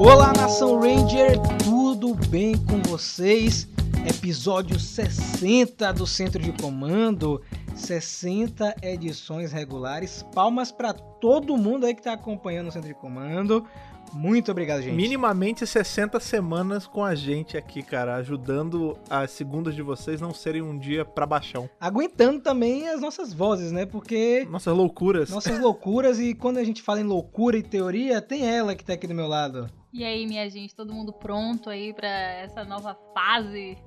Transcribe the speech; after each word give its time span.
Olá, 0.00 0.32
nação 0.32 0.80
Ranger, 0.80 1.38
tudo 1.64 2.14
bem 2.28 2.56
com 2.56 2.82
vocês? 2.82 3.68
Episódio 4.08 4.78
60 4.78 5.92
do 5.92 6.06
Centro 6.06 6.42
de 6.42 6.52
Comando, 6.52 7.42
60 7.74 8.76
edições 8.82 9.52
regulares. 9.52 10.24
Palmas 10.34 10.72
para 10.72 10.92
todo 10.92 11.56
mundo 11.56 11.84
aí 11.84 11.94
que 11.94 12.00
está 12.00 12.14
acompanhando 12.14 12.68
o 12.68 12.72
Centro 12.72 12.88
de 12.88 12.94
Comando. 12.94 13.64
Muito 14.12 14.50
obrigado, 14.50 14.82
gente. 14.82 14.94
Minimamente 14.94 15.66
60 15.66 16.18
semanas 16.20 16.86
com 16.86 17.04
a 17.04 17.14
gente 17.14 17.56
aqui, 17.56 17.82
cara, 17.82 18.16
ajudando 18.16 18.98
as 19.08 19.30
segundas 19.30 19.74
de 19.74 19.82
vocês 19.82 20.20
não 20.20 20.32
serem 20.32 20.62
um 20.62 20.78
dia 20.78 21.04
pra 21.04 21.26
baixão. 21.26 21.68
Aguentando 21.80 22.40
também 22.40 22.88
as 22.88 23.00
nossas 23.00 23.32
vozes, 23.32 23.72
né? 23.72 23.86
Porque. 23.86 24.46
Nossas 24.50 24.74
loucuras. 24.74 25.30
Nossas 25.30 25.58
loucuras, 25.60 26.18
e 26.18 26.34
quando 26.34 26.58
a 26.58 26.64
gente 26.64 26.82
fala 26.82 27.00
em 27.00 27.04
loucura 27.04 27.56
e 27.56 27.62
teoria, 27.62 28.20
tem 28.20 28.46
ela 28.46 28.74
que 28.74 28.84
tá 28.84 28.94
aqui 28.94 29.06
do 29.06 29.14
meu 29.14 29.26
lado. 29.26 29.70
E 29.92 30.04
aí, 30.04 30.26
minha 30.26 30.48
gente, 30.50 30.74
todo 30.74 30.92
mundo 30.92 31.12
pronto 31.12 31.70
aí 31.70 31.92
para 31.92 32.08
essa 32.08 32.64
nova 32.64 32.96
fase 33.14 33.78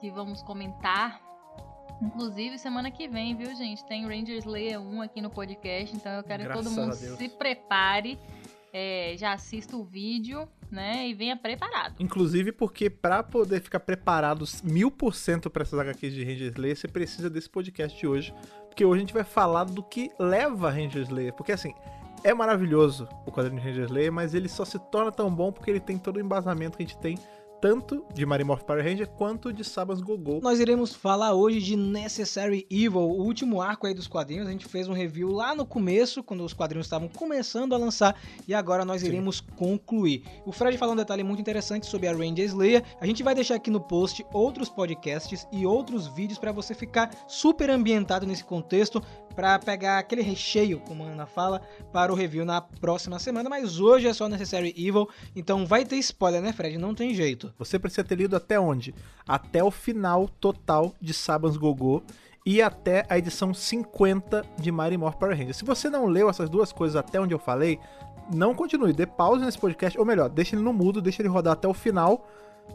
que 0.00 0.10
vamos 0.10 0.42
comentar? 0.42 1.20
Inclusive, 2.02 2.58
semana 2.58 2.90
que 2.90 3.08
vem, 3.08 3.34
viu, 3.34 3.54
gente? 3.54 3.84
Tem 3.86 4.06
Rangers 4.06 4.44
Leia 4.44 4.78
1 4.78 5.02
aqui 5.02 5.22
no 5.22 5.30
podcast, 5.30 5.96
então 5.96 6.12
eu 6.12 6.22
quero 6.22 6.44
Graças 6.44 6.62
que 6.62 6.74
todo 6.74 6.78
mundo 6.78 6.94
se 6.94 7.28
prepare, 7.30 8.18
é, 8.78 9.16
já 9.16 9.32
assista 9.32 9.74
o 9.74 9.82
vídeo, 9.82 10.46
né? 10.70 11.08
E 11.08 11.14
venha 11.14 11.34
preparado. 11.34 11.94
Inclusive 11.98 12.52
porque 12.52 12.90
para 12.90 13.22
poder 13.22 13.62
ficar 13.62 13.80
preparado 13.80 14.44
mil 14.62 14.90
por 14.90 15.14
cento 15.14 15.48
pra 15.48 15.62
essas 15.62 15.80
HQs 15.80 16.12
de 16.12 16.22
Rangers 16.22 16.56
Leia, 16.56 16.76
você 16.76 16.86
precisa 16.86 17.30
desse 17.30 17.48
podcast 17.48 17.98
de 17.98 18.06
hoje. 18.06 18.34
Porque 18.68 18.84
hoje 18.84 18.98
a 18.98 19.00
gente 19.00 19.14
vai 19.14 19.24
falar 19.24 19.64
do 19.64 19.82
que 19.82 20.10
leva 20.18 20.68
Rangers 20.68 21.08
Leia. 21.08 21.32
Porque 21.32 21.52
assim, 21.52 21.72
é 22.22 22.34
maravilhoso 22.34 23.08
o 23.24 23.32
quadrinho 23.32 23.62
de 23.62 23.66
Ranger 23.66 23.84
Slayer, 23.86 24.12
mas 24.12 24.34
ele 24.34 24.48
só 24.48 24.62
se 24.62 24.78
torna 24.90 25.10
tão 25.10 25.34
bom 25.34 25.50
porque 25.50 25.70
ele 25.70 25.80
tem 25.80 25.96
todo 25.96 26.18
o 26.18 26.20
embasamento 26.20 26.76
que 26.76 26.82
a 26.82 26.86
gente 26.86 26.98
tem 26.98 27.18
tanto 27.60 28.04
de 28.12 28.24
Marimorph 28.24 28.62
Power 28.62 28.84
Ranger 28.84 29.08
quanto 29.08 29.52
de 29.52 29.64
Sabas 29.64 30.00
Gogol. 30.00 30.40
Nós 30.40 30.60
iremos 30.60 30.94
falar 30.94 31.34
hoje 31.34 31.60
de 31.60 31.76
Necessary 31.76 32.66
Evil, 32.70 33.00
o 33.00 33.22
último 33.22 33.60
arco 33.60 33.86
aí 33.86 33.94
dos 33.94 34.06
quadrinhos. 34.06 34.46
A 34.46 34.50
gente 34.50 34.66
fez 34.66 34.88
um 34.88 34.92
review 34.92 35.30
lá 35.30 35.54
no 35.54 35.64
começo, 35.64 36.22
quando 36.22 36.44
os 36.44 36.52
quadrinhos 36.52 36.86
estavam 36.86 37.08
começando 37.08 37.74
a 37.74 37.78
lançar, 37.78 38.18
e 38.46 38.54
agora 38.54 38.84
nós 38.84 39.02
iremos 39.02 39.38
Sim. 39.38 39.44
concluir. 39.56 40.22
O 40.44 40.52
Fred 40.52 40.76
falou 40.76 40.94
um 40.94 40.96
detalhe 40.96 41.22
muito 41.22 41.40
interessante 41.40 41.86
sobre 41.86 42.08
a 42.08 42.12
Ranger 42.12 42.44
Slayer. 42.44 42.84
A 43.00 43.06
gente 43.06 43.22
vai 43.22 43.34
deixar 43.34 43.54
aqui 43.54 43.70
no 43.70 43.80
post 43.80 44.24
outros 44.32 44.68
podcasts 44.68 45.46
e 45.52 45.66
outros 45.66 46.06
vídeos 46.06 46.38
para 46.38 46.52
você 46.52 46.74
ficar 46.74 47.10
super 47.26 47.70
ambientado 47.70 48.26
nesse 48.26 48.44
contexto, 48.44 49.02
para 49.36 49.58
pegar 49.58 49.98
aquele 49.98 50.22
recheio, 50.22 50.80
como 50.80 51.04
a 51.04 51.08
Ana 51.08 51.26
fala, 51.26 51.60
para 51.92 52.10
o 52.10 52.16
review 52.16 52.44
na 52.44 52.60
próxima 52.60 53.18
semana. 53.18 53.50
Mas 53.50 53.78
hoje 53.78 54.08
é 54.08 54.14
só 54.14 54.28
Necessary 54.28 54.74
Evil, 54.76 55.08
então 55.36 55.66
vai 55.66 55.84
ter 55.84 55.96
spoiler, 55.96 56.40
né, 56.40 56.52
Fred? 56.52 56.78
Não 56.78 56.94
tem 56.94 57.14
jeito. 57.14 57.52
Você 57.58 57.78
precisa 57.78 58.02
ter 58.02 58.16
lido 58.16 58.34
até 58.34 58.58
onde? 58.58 58.94
Até 59.28 59.62
o 59.62 59.70
final 59.70 60.26
total 60.40 60.94
de 61.00 61.12
Sabans 61.12 61.58
Gogô 61.58 62.02
e 62.46 62.62
até 62.62 63.04
a 63.08 63.18
edição 63.18 63.52
50 63.52 64.42
de 64.58 64.72
Mighty 64.72 64.96
Morph 64.96 65.16
Power 65.16 65.36
Rangers. 65.36 65.58
Se 65.58 65.64
você 65.64 65.90
não 65.90 66.06
leu 66.06 66.30
essas 66.30 66.48
duas 66.48 66.72
coisas 66.72 66.96
até 66.96 67.20
onde 67.20 67.34
eu 67.34 67.38
falei, 67.38 67.78
não 68.32 68.54
continue, 68.54 68.92
dê 68.92 69.06
pausa 69.06 69.44
nesse 69.44 69.58
podcast, 69.58 69.98
ou 69.98 70.04
melhor, 70.04 70.30
deixe 70.30 70.56
ele 70.56 70.62
no 70.62 70.72
mudo, 70.72 71.02
deixe 71.02 71.20
ele 71.20 71.28
rodar 71.28 71.52
até 71.52 71.68
o 71.68 71.74
final 71.74 72.26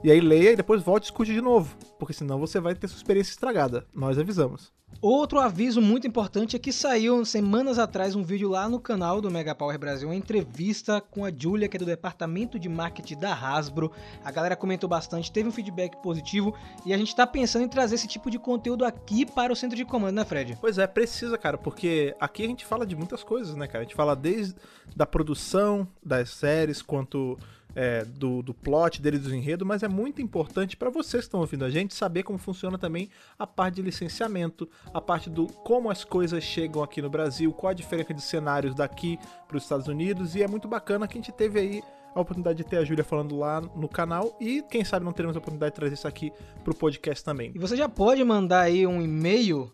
e 0.04 0.12
aí 0.12 0.20
leia 0.20 0.52
e 0.52 0.56
depois 0.56 0.82
volte 0.82 1.06
e 1.06 1.08
escute 1.08 1.34
de 1.34 1.42
novo, 1.42 1.76
porque 2.00 2.14
senão 2.14 2.40
você 2.40 2.60
vai 2.60 2.76
ter 2.76 2.88
sua 2.88 2.98
experiência 2.98 3.32
estragada. 3.32 3.86
Nós 3.94 4.18
avisamos. 4.18 4.72
Outro 5.00 5.40
aviso 5.40 5.82
muito 5.82 6.06
importante 6.06 6.56
é 6.56 6.60
que 6.60 6.72
saiu 6.72 7.26
semanas 7.26 7.80
atrás 7.80 8.14
um 8.14 8.22
vídeo 8.22 8.50
lá 8.50 8.70
no 8.70 8.80
canal 8.80 9.20
do 9.20 9.32
Mega 9.32 9.56
Power 9.56 9.80
Brasil, 9.80 10.08
uma 10.08 10.16
entrevista 10.16 11.02
com 11.02 11.26
a 11.26 11.32
Julia, 11.36 11.68
que 11.68 11.76
é 11.76 11.80
do 11.80 11.86
departamento 11.86 12.60
de 12.60 12.70
marketing 12.70 13.18
da 13.18 13.34
Hasbro. 13.34 13.92
A 14.24 14.30
galera 14.30 14.56
comentou 14.56 14.88
bastante, 14.88 15.32
teve 15.32 15.50
um 15.50 15.52
feedback 15.52 15.96
positivo 16.04 16.54
e 16.86 16.94
a 16.94 16.98
gente 16.98 17.16
tá 17.16 17.26
pensando 17.26 17.66
em 17.66 17.68
trazer 17.68 17.96
esse 17.96 18.08
tipo 18.08 18.30
de 18.30 18.38
conteúdo 18.38 18.86
aqui 18.86 19.26
para 19.26 19.52
o 19.52 19.56
centro 19.56 19.76
de 19.76 19.86
comando, 19.86 20.18
né, 20.18 20.26
Fred? 20.26 20.56
Pois 20.62 20.78
é, 20.78 20.86
precisa, 20.86 21.36
cara, 21.36 21.58
porque 21.58 22.16
aqui 22.20 22.44
a 22.44 22.48
gente 22.48 22.64
fala 22.64 22.86
de 22.86 22.96
muitas 22.96 23.24
coisas, 23.24 23.56
né, 23.56 23.66
cara? 23.66 23.80
A 23.80 23.84
gente 23.84 23.96
fala 23.96 24.16
desde 24.16 24.56
da 24.96 25.06
produção 25.06 25.88
das 26.04 26.30
séries 26.30 26.82
quanto 26.82 27.38
é, 27.76 28.04
do, 28.04 28.42
do 28.42 28.54
plot 28.54 29.02
dele, 29.02 29.18
do 29.18 29.34
enredo, 29.34 29.66
mas 29.66 29.84
é 29.84 29.88
muito 29.88 30.22
importante 30.22 30.76
para 30.76 30.90
vocês 30.90 31.24
que 31.24 31.28
estão 31.28 31.40
ouvindo 31.40 31.66
a 31.66 31.70
gente 31.70 31.94
saber 31.94 32.24
como 32.24 32.38
funciona 32.38 32.78
também 32.78 33.10
a 33.38 33.48
parte 33.48 33.76
de 33.76 33.82
licenciamento, 33.82 34.70
a 34.94 35.00
parte 35.00 35.30
do 35.30 35.48
como 35.48 35.90
as 35.90 36.04
coisas 36.04 36.44
chegam 36.44 36.84
aqui 36.84 37.02
no 37.02 37.10
Brasil, 37.10 37.52
qual 37.54 37.72
a 37.72 37.74
diferença 37.74 38.14
de 38.14 38.22
cenários 38.22 38.76
daqui 38.76 39.18
para 39.48 39.58
os 39.58 39.64
Estados 39.64 39.88
Unidos, 39.88 40.36
e 40.36 40.44
é 40.44 40.48
muito 40.48 40.68
bacana 40.68 41.08
que 41.08 41.18
a 41.18 41.22
gente 41.22 41.32
teve 41.32 41.60
aí 41.60 41.84
a 42.14 42.20
oportunidade 42.20 42.58
de 42.58 42.66
ter 42.66 42.78
a 42.78 42.84
Júlia 42.84 43.06
falando 43.06 43.38
lá 43.38 43.62
no 43.62 43.88
canal 43.88 44.36
e 44.40 44.62
quem 44.64 44.84
sabe 44.84 45.06
não 45.06 45.14
teremos 45.14 45.36
a 45.36 45.40
oportunidade 45.40 45.72
de 45.72 45.76
trazer 45.78 45.94
isso 45.94 46.08
aqui 46.08 46.32
pro 46.62 46.76
podcast 46.76 47.24
também. 47.24 47.52
E 47.56 47.60
você 47.60 47.78
já 47.78 47.88
pode 47.88 48.22
mandar 48.24 48.62
aí 48.62 48.86
um 48.86 49.02
e-mail 49.02 49.72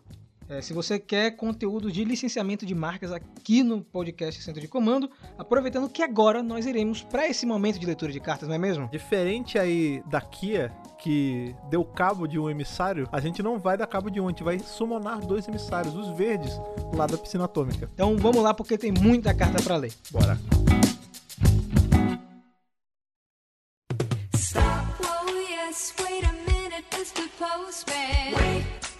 é, 0.48 0.62
se 0.62 0.72
você 0.72 0.98
quer 0.98 1.32
conteúdo 1.32 1.92
de 1.92 2.04
licenciamento 2.04 2.64
de 2.64 2.74
marcas 2.74 3.12
aqui 3.12 3.62
no 3.62 3.82
podcast 3.82 4.42
Centro 4.42 4.60
de 4.60 4.66
Comando, 4.66 5.10
aproveitando 5.36 5.88
que 5.88 6.02
agora 6.02 6.42
nós 6.42 6.64
iremos 6.64 7.02
para 7.02 7.28
esse 7.28 7.44
momento 7.44 7.78
de 7.78 7.84
leitura 7.84 8.10
de 8.10 8.18
cartas, 8.18 8.48
não 8.48 8.54
é 8.54 8.58
mesmo? 8.58 8.88
Diferente 8.88 9.58
aí 9.58 10.02
da 10.06 10.20
Kia, 10.20 10.72
que 10.98 11.54
deu 11.68 11.84
cabo 11.84 12.26
de 12.26 12.38
um 12.38 12.48
emissário, 12.48 13.06
a 13.12 13.20
gente 13.20 13.42
não 13.42 13.58
vai 13.58 13.76
dar 13.76 13.86
cabo 13.86 14.10
de 14.10 14.20
um, 14.20 14.26
a 14.26 14.30
gente 14.30 14.42
vai 14.42 14.58
summonar 14.58 15.20
dois 15.20 15.46
emissários, 15.46 15.94
os 15.94 16.08
verdes, 16.16 16.58
lá 16.94 17.06
da 17.06 17.18
piscina 17.18 17.44
atômica. 17.44 17.88
Então 17.92 18.16
vamos 18.16 18.42
lá 18.42 18.54
porque 18.54 18.78
tem 18.78 18.90
muita 18.90 19.34
carta 19.34 19.62
para 19.62 19.76
ler. 19.76 19.92
Bora. 20.10 20.38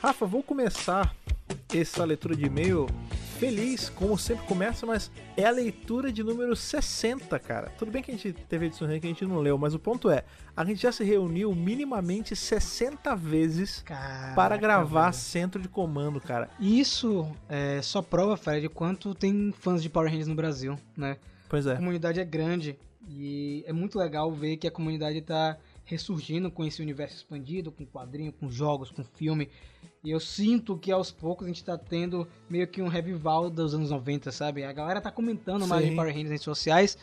Rafa, 0.01 0.27
vou 0.27 0.43
começar 0.43 1.13
essa 1.77 2.05
leitura 2.05 2.35
de 2.35 2.47
e-mail 2.47 2.87
feliz, 3.39 3.89
como 3.89 4.19
sempre 4.19 4.45
começa, 4.47 4.85
mas 4.85 5.11
é 5.37 5.45
a 5.45 5.51
leitura 5.51 6.11
de 6.11 6.25
número 6.25 6.57
60, 6.57 7.39
cara. 7.39 7.71
Tudo 7.79 7.91
bem 7.91 8.03
que 8.03 8.11
a 8.11 8.15
gente 8.15 8.33
teve 8.33 8.67
edições 8.67 9.01
que 9.01 9.07
a 9.07 9.11
gente 9.11 9.25
não 9.25 9.39
leu, 9.39 9.57
mas 9.57 9.75
o 9.75 9.79
ponto 9.79 10.11
é, 10.11 10.25
a 10.57 10.65
gente 10.65 10.83
já 10.83 10.91
se 10.91 11.05
reuniu 11.05 11.55
minimamente 11.55 12.35
60 12.35 13.15
vezes 13.15 13.83
Caraca, 13.85 14.35
para 14.35 14.57
gravar 14.57 15.11
velho. 15.11 15.15
centro 15.15 15.63
de 15.63 15.69
comando, 15.69 16.21
cara. 16.21 16.51
Isso 16.59 17.31
é, 17.49 17.81
só 17.83 18.03
prova, 18.03 18.37
Fred, 18.37 18.69
quanto 18.69 19.15
tem 19.15 19.53
fãs 19.57 19.83
de 19.83 19.89
Power 19.89 20.09
Rangers 20.09 20.29
no 20.29 20.35
Brasil, 20.35 20.77
né? 20.97 21.17
Pois 21.49 21.67
é. 21.67 21.75
A 21.75 21.77
comunidade 21.77 22.19
é 22.19 22.25
grande 22.25 22.77
e 23.09 23.65
é 23.67 23.73
muito 23.73 23.99
legal 23.99 24.33
ver 24.33 24.57
que 24.57 24.67
a 24.67 24.71
comunidade 24.71 25.21
tá 25.23 25.57
ressurgindo 25.89 26.51
com 26.51 26.65
esse 26.65 26.83
universo 26.83 27.17
expandido, 27.17 27.73
com 27.73 27.85
quadrinho, 27.87 28.31
com 28.31 28.51
jogos, 28.51 28.91
com 28.91 29.03
filme. 29.03 29.49
E 30.05 30.11
eu 30.11 30.21
sinto 30.21 30.77
que 30.77 30.93
aos 30.93 31.11
poucos 31.11 31.47
a 31.47 31.49
gente 31.49 31.65
tá 31.65 31.79
tendo 31.79 32.29
meio 32.49 32.69
que 32.69 32.83
um 32.83 32.89
revival 32.89 33.49
dos 33.49 33.75
anos 33.75 33.91
90, 33.91 34.31
sabe? 34.31 34.65
A 34.65 34.73
galera 34.73 35.01
tá 35.01 35.11
comentando 35.11 35.67
mais 35.67 35.87
de 35.87 35.95
Power 35.95 36.11
Rangers 36.11 36.25
nas 36.25 36.33
redes 36.33 36.45
sociais. 36.45 36.99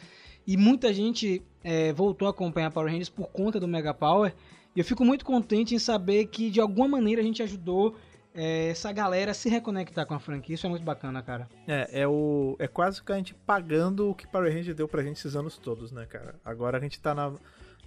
E 0.46 0.56
muita 0.56 0.94
gente 0.94 1.42
é, 1.64 1.92
voltou 1.94 2.28
a 2.28 2.32
acompanhar 2.32 2.72
Power 2.72 2.92
Rangers 2.92 3.10
por 3.10 3.28
conta 3.28 3.60
do 3.60 3.68
Mega 3.68 3.94
Power. 3.94 4.34
E 4.76 4.80
eu 4.80 4.86
fico 4.86 5.04
muito 5.04 5.26
contente 5.26 5.74
em 5.74 5.80
saber 5.80 6.28
que 6.28 6.52
de 6.52 6.62
alguma 6.62 6.88
maneira 6.88 7.22
a 7.22 7.26
gente 7.26 7.42
ajudou 7.42 7.96
é, 8.36 8.68
essa 8.68 8.92
galera 8.92 9.32
a 9.32 9.34
se 9.34 9.50
reconectar 9.50 10.06
com 10.06 10.14
a 10.14 10.20
franquia. 10.20 10.54
Isso 10.54 10.68
é 10.68 10.70
muito 10.70 10.84
bacana, 10.84 11.24
cara. 11.24 11.50
É, 11.68 12.02
é, 12.02 12.08
o, 12.08 12.56
é 12.60 12.68
quase 12.68 13.02
que 13.02 13.12
a 13.12 13.16
gente 13.16 13.34
pagando 13.34 14.12
o 14.12 14.14
que 14.14 14.28
Power 14.28 14.54
Rangers 14.54 14.76
deu 14.76 14.88
pra 14.88 15.02
gente 15.02 15.18
esses 15.18 15.36
anos 15.36 15.58
todos, 15.58 15.92
né, 15.92 16.06
cara? 16.06 16.36
Agora 16.46 16.78
a 16.78 16.82
gente 16.82 17.00
tá 17.00 17.16
na, 17.16 17.34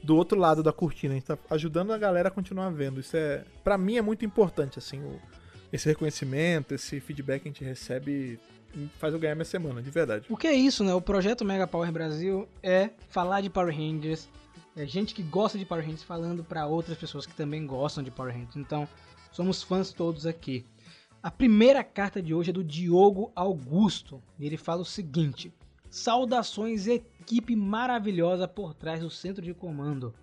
do 0.03 0.17
outro 0.17 0.39
lado 0.39 0.63
da 0.63 0.73
cortina. 0.73 1.15
A 1.15 1.17
gente 1.17 1.27
tá 1.27 1.39
ajudando 1.51 1.93
a 1.93 1.99
galera 1.99 2.29
a 2.29 2.31
continuar 2.31 2.71
vendo. 2.71 3.01
Isso 3.01 3.17
é, 3.17 3.45
para 3.63 3.77
mim, 3.77 3.97
é 3.97 4.03
muito 4.03 4.25
importante, 4.25 4.79
assim, 4.79 5.01
o, 5.01 5.21
esse 5.73 5.89
reconhecimento, 5.89 6.75
esse 6.75 7.01
feedback 7.01 7.43
que 7.43 7.49
a 7.49 7.53
gente 7.53 7.65
recebe 7.65 8.39
faz 8.99 9.13
eu 9.13 9.19
ganhar 9.19 9.35
minha 9.35 9.45
semana, 9.45 9.83
de 9.83 9.91
verdade. 9.91 10.27
O 10.29 10.37
que 10.37 10.47
é 10.47 10.55
isso, 10.55 10.85
né? 10.85 10.95
O 10.95 11.01
projeto 11.01 11.45
Mega 11.45 11.67
Power 11.67 11.91
Brasil 11.91 12.49
é 12.63 12.91
falar 13.09 13.41
de 13.41 13.51
Power 13.51 13.75
Rangers, 13.75 14.29
é 14.77 14.87
gente 14.87 15.13
que 15.13 15.25
gosta 15.25 15.59
de 15.59 15.65
Power 15.65 15.83
Rangers 15.83 16.05
falando 16.05 16.45
para 16.45 16.67
outras 16.67 16.97
pessoas 16.97 17.27
que 17.27 17.35
também 17.35 17.67
gostam 17.67 18.05
de 18.05 18.13
Power 18.13 18.33
Rangers. 18.33 18.57
Então, 18.57 18.87
somos 19.33 19.61
fãs 19.61 19.93
todos 19.93 20.25
aqui. 20.25 20.65
A 21.21 21.33
primeira 21.33 21.83
carta 21.83 22.23
de 22.23 22.33
hoje 22.33 22.51
é 22.51 22.53
do 22.53 22.63
Diogo 22.63 23.33
Augusto. 23.35 24.23
E 24.39 24.47
ele 24.47 24.57
fala 24.57 24.83
o 24.83 24.85
seguinte: 24.85 25.53
Saudações, 25.91 26.87
equipe 26.87 27.57
maravilhosa 27.57 28.47
por 28.47 28.75
trás 28.75 29.01
do 29.01 29.11
centro 29.11 29.43
de 29.43 29.55
comando. 29.55 30.15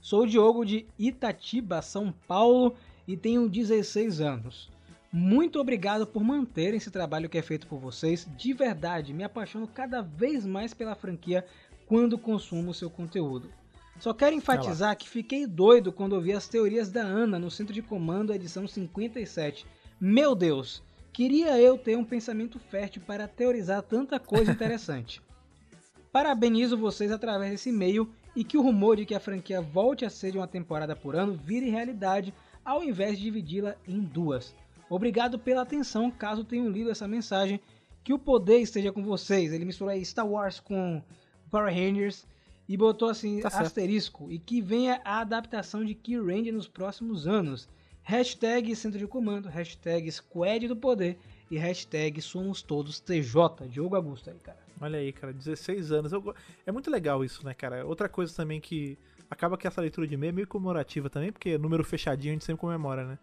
Sou 0.00 0.22
o 0.22 0.26
Diogo 0.26 0.64
de 0.64 0.86
Itatiba, 0.98 1.82
São 1.82 2.12
Paulo 2.26 2.74
e 3.06 3.16
tenho 3.16 3.48
16 3.48 4.20
anos. 4.20 4.70
Muito 5.12 5.58
obrigado 5.58 6.06
por 6.06 6.22
manterem 6.22 6.76
esse 6.76 6.90
trabalho 6.90 7.28
que 7.28 7.38
é 7.38 7.42
feito 7.42 7.66
por 7.66 7.78
vocês. 7.78 8.26
De 8.36 8.52
verdade, 8.52 9.12
me 9.12 9.24
apaixono 9.24 9.66
cada 9.66 10.02
vez 10.02 10.46
mais 10.46 10.74
pela 10.74 10.94
franquia 10.94 11.44
quando 11.86 12.18
consumo 12.18 12.74
seu 12.74 12.90
conteúdo. 12.90 13.50
Só 13.98 14.12
quero 14.12 14.36
enfatizar 14.36 14.96
que 14.96 15.08
fiquei 15.08 15.46
doido 15.46 15.92
quando 15.92 16.12
ouvi 16.12 16.32
as 16.32 16.48
teorias 16.48 16.90
da 16.90 17.02
Ana 17.02 17.38
no 17.38 17.50
Centro 17.50 17.72
de 17.72 17.80
Comando, 17.80 18.32
edição 18.32 18.66
57. 18.66 19.66
Meu 19.98 20.34
Deus, 20.34 20.82
queria 21.16 21.58
eu 21.58 21.78
ter 21.78 21.96
um 21.96 22.04
pensamento 22.04 22.58
fértil 22.58 23.00
para 23.06 23.26
teorizar 23.26 23.80
tanta 23.80 24.20
coisa 24.20 24.52
interessante. 24.52 25.22
Parabenizo 26.12 26.76
vocês 26.76 27.10
através 27.10 27.52
desse 27.52 27.70
e-mail 27.70 28.06
e 28.34 28.44
que 28.44 28.58
o 28.58 28.60
rumor 28.60 28.98
de 28.98 29.06
que 29.06 29.14
a 29.14 29.20
franquia 29.20 29.62
volte 29.62 30.04
a 30.04 30.10
ser 30.10 30.32
de 30.32 30.36
uma 30.36 30.46
temporada 30.46 30.94
por 30.94 31.16
ano 31.16 31.32
vire 31.32 31.70
realidade 31.70 32.34
ao 32.62 32.84
invés 32.84 33.16
de 33.16 33.24
dividi-la 33.24 33.76
em 33.88 33.98
duas. 33.98 34.54
Obrigado 34.90 35.38
pela 35.38 35.62
atenção, 35.62 36.10
caso 36.10 36.44
tenham 36.44 36.68
lido 36.68 36.90
essa 36.90 37.08
mensagem. 37.08 37.62
Que 38.04 38.12
o 38.12 38.18
poder 38.18 38.58
esteja 38.58 38.92
com 38.92 39.02
vocês. 39.02 39.54
Ele 39.54 39.64
misturou 39.64 39.90
aí 39.90 40.04
Star 40.04 40.28
Wars 40.28 40.60
com 40.60 41.02
Power 41.50 41.74
Rangers 41.74 42.26
e 42.68 42.76
botou 42.76 43.08
assim, 43.08 43.40
Tá 43.40 43.48
asterisco. 43.48 44.30
E 44.30 44.38
que 44.38 44.60
venha 44.60 45.00
a 45.02 45.20
adaptação 45.20 45.82
de 45.82 45.94
Key 45.94 46.18
Ranger 46.18 46.52
nos 46.52 46.68
próximos 46.68 47.26
anos. 47.26 47.70
Hashtag 48.08 48.76
Centro 48.76 49.00
de 49.00 49.06
Comando, 49.08 49.48
hashtag 49.48 50.08
Squad 50.12 50.68
do 50.68 50.76
Poder 50.76 51.18
e 51.50 51.58
hashtag 51.58 52.22
Somos 52.22 52.62
Todos 52.62 53.00
TJ. 53.00 53.66
Diogo 53.68 53.96
Augusto 53.96 54.30
aí, 54.30 54.38
cara. 54.38 54.60
Olha 54.80 55.00
aí, 55.00 55.12
cara, 55.12 55.32
16 55.32 55.90
anos. 55.90 56.12
Eu 56.12 56.32
É 56.64 56.70
muito 56.70 56.88
legal 56.88 57.24
isso, 57.24 57.44
né, 57.44 57.52
cara? 57.52 57.84
Outra 57.84 58.08
coisa 58.08 58.32
também 58.32 58.60
que 58.60 58.96
acaba 59.28 59.58
que 59.58 59.66
essa 59.66 59.80
leitura 59.80 60.06
de 60.06 60.14
e-mail 60.14 60.28
é 60.28 60.32
meio 60.32 60.46
comemorativa 60.46 61.10
também, 61.10 61.32
porque 61.32 61.58
número 61.58 61.82
fechadinho 61.82 62.30
a 62.30 62.34
gente 62.34 62.44
sempre 62.44 62.60
comemora, 62.60 63.04
né? 63.04 63.18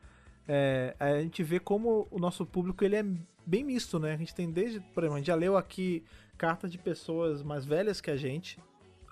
É, 0.46 0.94
a 1.00 1.22
gente 1.22 1.42
vê 1.44 1.62
como 1.62 2.06
o 2.12 2.20
nosso 2.20 2.46
público 2.46 2.84
ele 2.84 2.98
é 2.98 3.06
bem 3.46 3.64
misto, 3.64 3.98
né? 3.98 4.12
A 4.12 4.18
gente 4.18 4.36
tem 4.36 4.52
desde, 4.52 4.82
por 4.82 5.06
exemplo, 5.06 5.16
a 5.16 5.20
gente 5.20 5.28
já 5.28 5.36
leu 5.36 5.56
aqui 5.56 6.04
cartas 6.38 6.70
de 6.70 6.78
pessoas 6.78 7.42
mais 7.42 7.64
velhas 7.64 8.02
que 8.02 8.12
a 8.12 8.18
gente. 8.18 8.60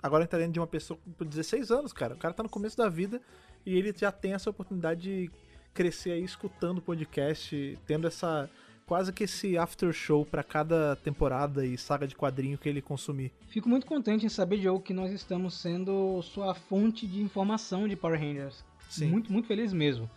Agora 0.02 0.20
a 0.20 0.24
gente 0.24 0.32
tá 0.32 0.36
lendo 0.36 0.52
de 0.52 0.60
uma 0.60 0.66
pessoa 0.66 1.00
com 1.16 1.24
16 1.24 1.70
anos, 1.70 1.94
cara. 1.94 2.12
O 2.12 2.18
cara 2.18 2.34
tá 2.34 2.42
no 2.42 2.50
começo 2.50 2.76
da 2.76 2.90
vida 2.90 3.22
e 3.64 3.74
ele 3.74 3.94
já 3.96 4.12
tem 4.12 4.34
essa 4.34 4.50
oportunidade 4.50 5.00
de 5.00 5.30
crescer 5.72 6.12
aí 6.12 6.24
escutando 6.24 6.78
o 6.78 6.82
podcast, 6.82 7.78
tendo 7.86 8.06
essa 8.06 8.48
quase 8.86 9.12
que 9.12 9.24
esse 9.24 9.56
after 9.56 9.92
show 9.92 10.26
pra 10.26 10.42
cada 10.42 10.96
temporada 10.96 11.64
e 11.64 11.78
saga 11.78 12.06
de 12.06 12.14
quadrinho 12.14 12.58
que 12.58 12.68
ele 12.68 12.82
consumir. 12.82 13.32
Fico 13.48 13.68
muito 13.68 13.86
contente 13.86 14.26
em 14.26 14.28
saber, 14.28 14.58
Diogo, 14.58 14.82
que 14.82 14.92
nós 14.92 15.12
estamos 15.12 15.54
sendo 15.54 16.20
sua 16.22 16.54
fonte 16.54 17.06
de 17.06 17.22
informação 17.22 17.88
de 17.88 17.96
Power 17.96 18.20
Rangers. 18.20 18.64
Sim. 18.90 19.08
Muito, 19.08 19.32
muito 19.32 19.48
feliz 19.48 19.72
mesmo. 19.72 20.10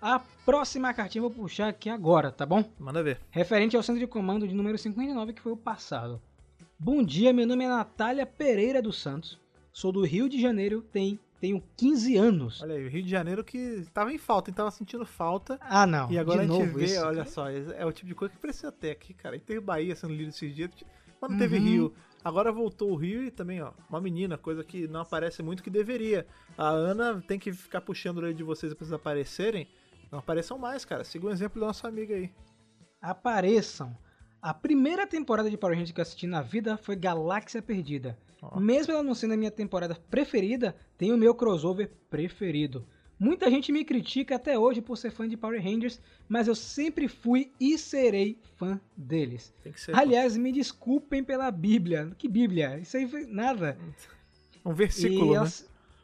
A 0.00 0.20
próxima 0.44 0.92
cartinha 0.92 1.24
eu 1.24 1.30
vou 1.30 1.44
puxar 1.44 1.68
aqui 1.68 1.88
agora, 1.88 2.30
tá 2.30 2.44
bom? 2.44 2.62
Manda 2.78 3.02
ver. 3.02 3.18
Referente 3.30 3.76
ao 3.76 3.82
centro 3.82 4.00
de 4.00 4.06
comando 4.06 4.46
de 4.46 4.54
número 4.54 4.76
59, 4.76 5.32
que 5.32 5.40
foi 5.40 5.52
o 5.52 5.56
passado. 5.56 6.20
Bom 6.78 7.02
dia, 7.02 7.32
meu 7.32 7.46
nome 7.46 7.64
é 7.64 7.68
Natália 7.68 8.26
Pereira 8.26 8.82
dos 8.82 9.00
Santos. 9.00 9.40
Sou 9.72 9.90
do 9.90 10.04
Rio 10.04 10.28
de 10.28 10.40
Janeiro, 10.40 10.82
tem, 10.82 11.18
tenho 11.44 11.62
15 11.76 12.16
anos. 12.16 12.62
Olha 12.62 12.74
aí, 12.74 12.86
o 12.86 12.88
Rio 12.88 13.02
de 13.02 13.10
Janeiro 13.10 13.44
que 13.44 13.84
tava 13.92 14.10
em 14.10 14.16
falta, 14.16 14.50
hein? 14.50 14.54
Tava 14.54 14.70
sentindo 14.70 15.04
falta. 15.04 15.58
Ah, 15.60 15.86
não. 15.86 16.10
e 16.10 16.18
agora 16.18 16.38
de 16.38 16.50
a 16.50 16.54
gente 16.54 16.66
novo 16.66 16.78
vê, 16.78 16.86
isso. 16.86 17.04
olha 17.04 17.26
só, 17.26 17.50
é 17.50 17.84
o 17.84 17.92
tipo 17.92 18.08
de 18.08 18.14
coisa 18.14 18.32
que 18.32 18.40
precisa 18.40 18.72
ter 18.72 18.92
aqui, 18.92 19.12
cara. 19.12 19.36
E 19.36 19.40
teve 19.40 19.60
Bahia 19.60 19.94
sendo 19.94 20.14
lido 20.14 20.30
esses 20.30 20.54
dias, 20.54 20.70
mas 21.20 21.30
não 21.30 21.36
teve 21.36 21.58
Uhum. 21.58 21.62
Rio. 21.64 21.94
Agora 22.24 22.50
voltou 22.50 22.92
o 22.92 22.96
Rio 22.96 23.22
e 23.22 23.30
também, 23.30 23.60
ó, 23.60 23.72
uma 23.90 24.00
menina, 24.00 24.38
coisa 24.38 24.64
que 24.64 24.88
não 24.88 25.00
aparece 25.02 25.42
muito 25.42 25.62
que 25.62 25.68
deveria. 25.68 26.26
A 26.56 26.68
Ana 26.70 27.22
tem 27.28 27.38
que 27.38 27.52
ficar 27.52 27.82
puxando 27.82 28.16
o 28.16 28.20
orelha 28.20 28.34
de 28.34 28.42
vocês 28.42 28.72
pra 28.72 28.86
vocês 28.86 28.94
aparecerem. 28.94 29.68
Não 30.10 30.20
apareçam 30.20 30.56
mais, 30.56 30.86
cara. 30.86 31.04
Siga 31.04 31.26
o 31.26 31.30
exemplo 31.30 31.60
da 31.60 31.66
nossa 31.66 31.86
amiga 31.86 32.14
aí. 32.14 32.32
Apareçam. 33.02 33.94
A 34.44 34.52
primeira 34.52 35.06
temporada 35.06 35.48
de 35.48 35.56
Power 35.56 35.74
Rangers 35.74 35.92
que 35.92 35.98
eu 35.98 36.02
assisti 36.02 36.26
na 36.26 36.42
vida 36.42 36.76
foi 36.76 36.94
Galáxia 36.94 37.62
Perdida. 37.62 38.14
Ó. 38.42 38.60
Mesmo 38.60 38.92
ela 38.92 39.02
não 39.02 39.14
sendo 39.14 39.32
a 39.32 39.38
minha 39.38 39.50
temporada 39.50 39.94
preferida, 40.10 40.76
tem 40.98 41.10
o 41.14 41.16
meu 41.16 41.34
crossover 41.34 41.90
preferido. 42.10 42.86
Muita 43.18 43.48
gente 43.48 43.72
me 43.72 43.86
critica 43.86 44.36
até 44.36 44.58
hoje 44.58 44.82
por 44.82 44.98
ser 44.98 45.12
fã 45.12 45.26
de 45.26 45.34
Power 45.34 45.64
Rangers, 45.64 45.98
mas 46.28 46.46
eu 46.46 46.54
sempre 46.54 47.08
fui 47.08 47.52
e 47.58 47.78
serei 47.78 48.38
fã 48.58 48.78
deles. 48.94 49.50
Ser 49.76 49.96
Aliás, 49.96 50.36
me 50.36 50.52
desculpem 50.52 51.24
pela 51.24 51.50
Bíblia. 51.50 52.12
Que 52.18 52.28
Bíblia? 52.28 52.78
Isso 52.78 52.98
aí 52.98 53.08
foi 53.08 53.24
nada. 53.24 53.78
um 54.62 54.72
E 54.72 54.74
versículo, 54.74 55.36
ela, 55.36 55.46
né? 55.46 55.52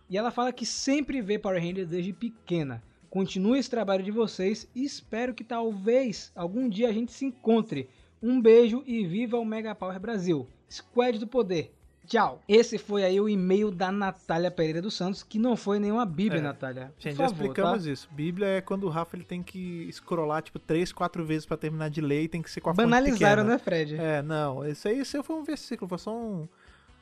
e 0.09 0.17
ela 0.17 0.31
fala 0.31 0.51
que 0.51 0.65
sempre 0.65 1.21
vê 1.21 1.39
Power 1.39 1.63
Rangers 1.63 1.91
desde 1.91 2.15
pequena. 2.15 2.83
Continue 3.11 3.59
esse 3.59 3.69
trabalho 3.69 4.03
de 4.03 4.11
vocês 4.11 4.67
e 4.75 4.83
espero 4.83 5.35
que 5.35 5.45
talvez 5.45 6.33
algum 6.35 6.71
dia 6.71 6.89
a 6.89 6.93
gente 6.93 7.13
se 7.13 7.27
encontre. 7.27 7.91
Um 8.23 8.41
beijo 8.41 8.83
e 8.87 9.07
viva 9.07 9.39
o 9.39 9.45
Mega 9.45 9.75
Power 9.75 9.99
Brasil. 9.99 10.47
Squad 10.71 11.19
do 11.19 11.27
Poder. 11.27 11.75
Tchau. 12.07 12.43
Esse 12.49 12.77
foi 12.77 13.05
aí 13.05 13.21
o 13.21 13.29
e-mail 13.29 13.71
da 13.71 13.93
Natália 13.93 14.51
Pereira 14.51 14.83
dos 14.83 14.95
Santos, 14.95 15.23
que 15.23 15.39
não 15.39 15.57
foi 15.57 15.79
nenhuma 15.79 16.05
Bíblia, 16.05 16.41
É. 16.41 16.43
Natália. 16.43 16.93
Gente, 16.99 17.17
já 17.17 17.29
favor, 17.29 17.35
explicamos 17.45 17.85
tá? 17.85 17.91
isso. 17.91 18.09
Bíblia 18.11 18.47
é 18.49 18.61
quando 18.61 18.85
o 18.85 18.89
Rafa 18.89 19.17
ele 19.17 19.25
tem 19.25 19.43
que 19.45 19.89
scrollar, 19.93 20.43
tipo, 20.43 20.59
três, 20.59 20.93
quatro 20.93 21.25
vezes 21.25 21.47
pra 21.47 21.57
terminar 21.57 21.89
de 21.89 22.01
ler 22.01 22.25
e 22.25 22.29
tem 22.29 22.43
que 22.43 22.51
ser 22.51 22.61
com 22.61 22.71
a 22.71 22.73
Banalizaram, 22.73 23.45
né, 23.45 23.59
Fred? 23.59 23.95
É, 23.97 24.23
não, 24.23 24.67
isso 24.67 24.89
aí 24.89 24.99
isso 24.99 25.17
aí 25.17 25.23
foi 25.23 25.37
um 25.37 25.45
versículo, 25.45 25.89
foi 25.89 25.99
só 25.99 26.13
um, 26.13 26.49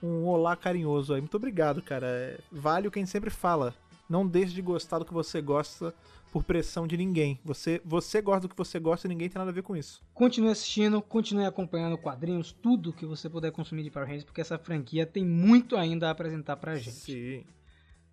um 0.02 0.26
olá 0.26 0.54
carinhoso 0.54 1.14
aí. 1.14 1.20
Muito 1.22 1.36
obrigado, 1.36 1.80
cara. 1.80 2.06
É, 2.06 2.38
vale 2.52 2.86
o 2.86 2.90
que 2.90 2.98
a 2.98 3.02
gente 3.02 3.10
sempre 3.10 3.30
fala. 3.30 3.74
Não 4.08 4.26
deixe 4.26 4.54
de 4.54 4.62
gostar 4.62 4.98
do 4.98 5.04
que 5.04 5.12
você 5.12 5.40
gosta 5.40 5.94
por 6.32 6.42
pressão 6.44 6.86
de 6.86 6.96
ninguém. 6.96 7.38
Você, 7.44 7.80
você 7.84 8.20
gosta 8.20 8.42
do 8.42 8.48
que 8.48 8.56
você 8.56 8.78
gosta 8.78 9.06
e 9.06 9.08
ninguém 9.08 9.28
tem 9.28 9.38
nada 9.38 9.50
a 9.50 9.54
ver 9.54 9.62
com 9.62 9.76
isso. 9.76 10.02
Continue 10.14 10.50
assistindo, 10.50 11.00
continue 11.02 11.44
acompanhando 11.44 11.98
quadrinhos, 11.98 12.52
tudo 12.52 12.92
que 12.92 13.06
você 13.06 13.28
puder 13.28 13.50
consumir 13.52 13.82
de 13.82 13.90
Power 13.90 14.06
Rangers, 14.06 14.24
porque 14.24 14.40
essa 14.40 14.58
franquia 14.58 15.06
tem 15.06 15.24
muito 15.24 15.76
ainda 15.76 16.08
a 16.08 16.10
apresentar 16.10 16.56
pra 16.56 16.76
gente. 16.76 16.92
Sim. 16.92 17.44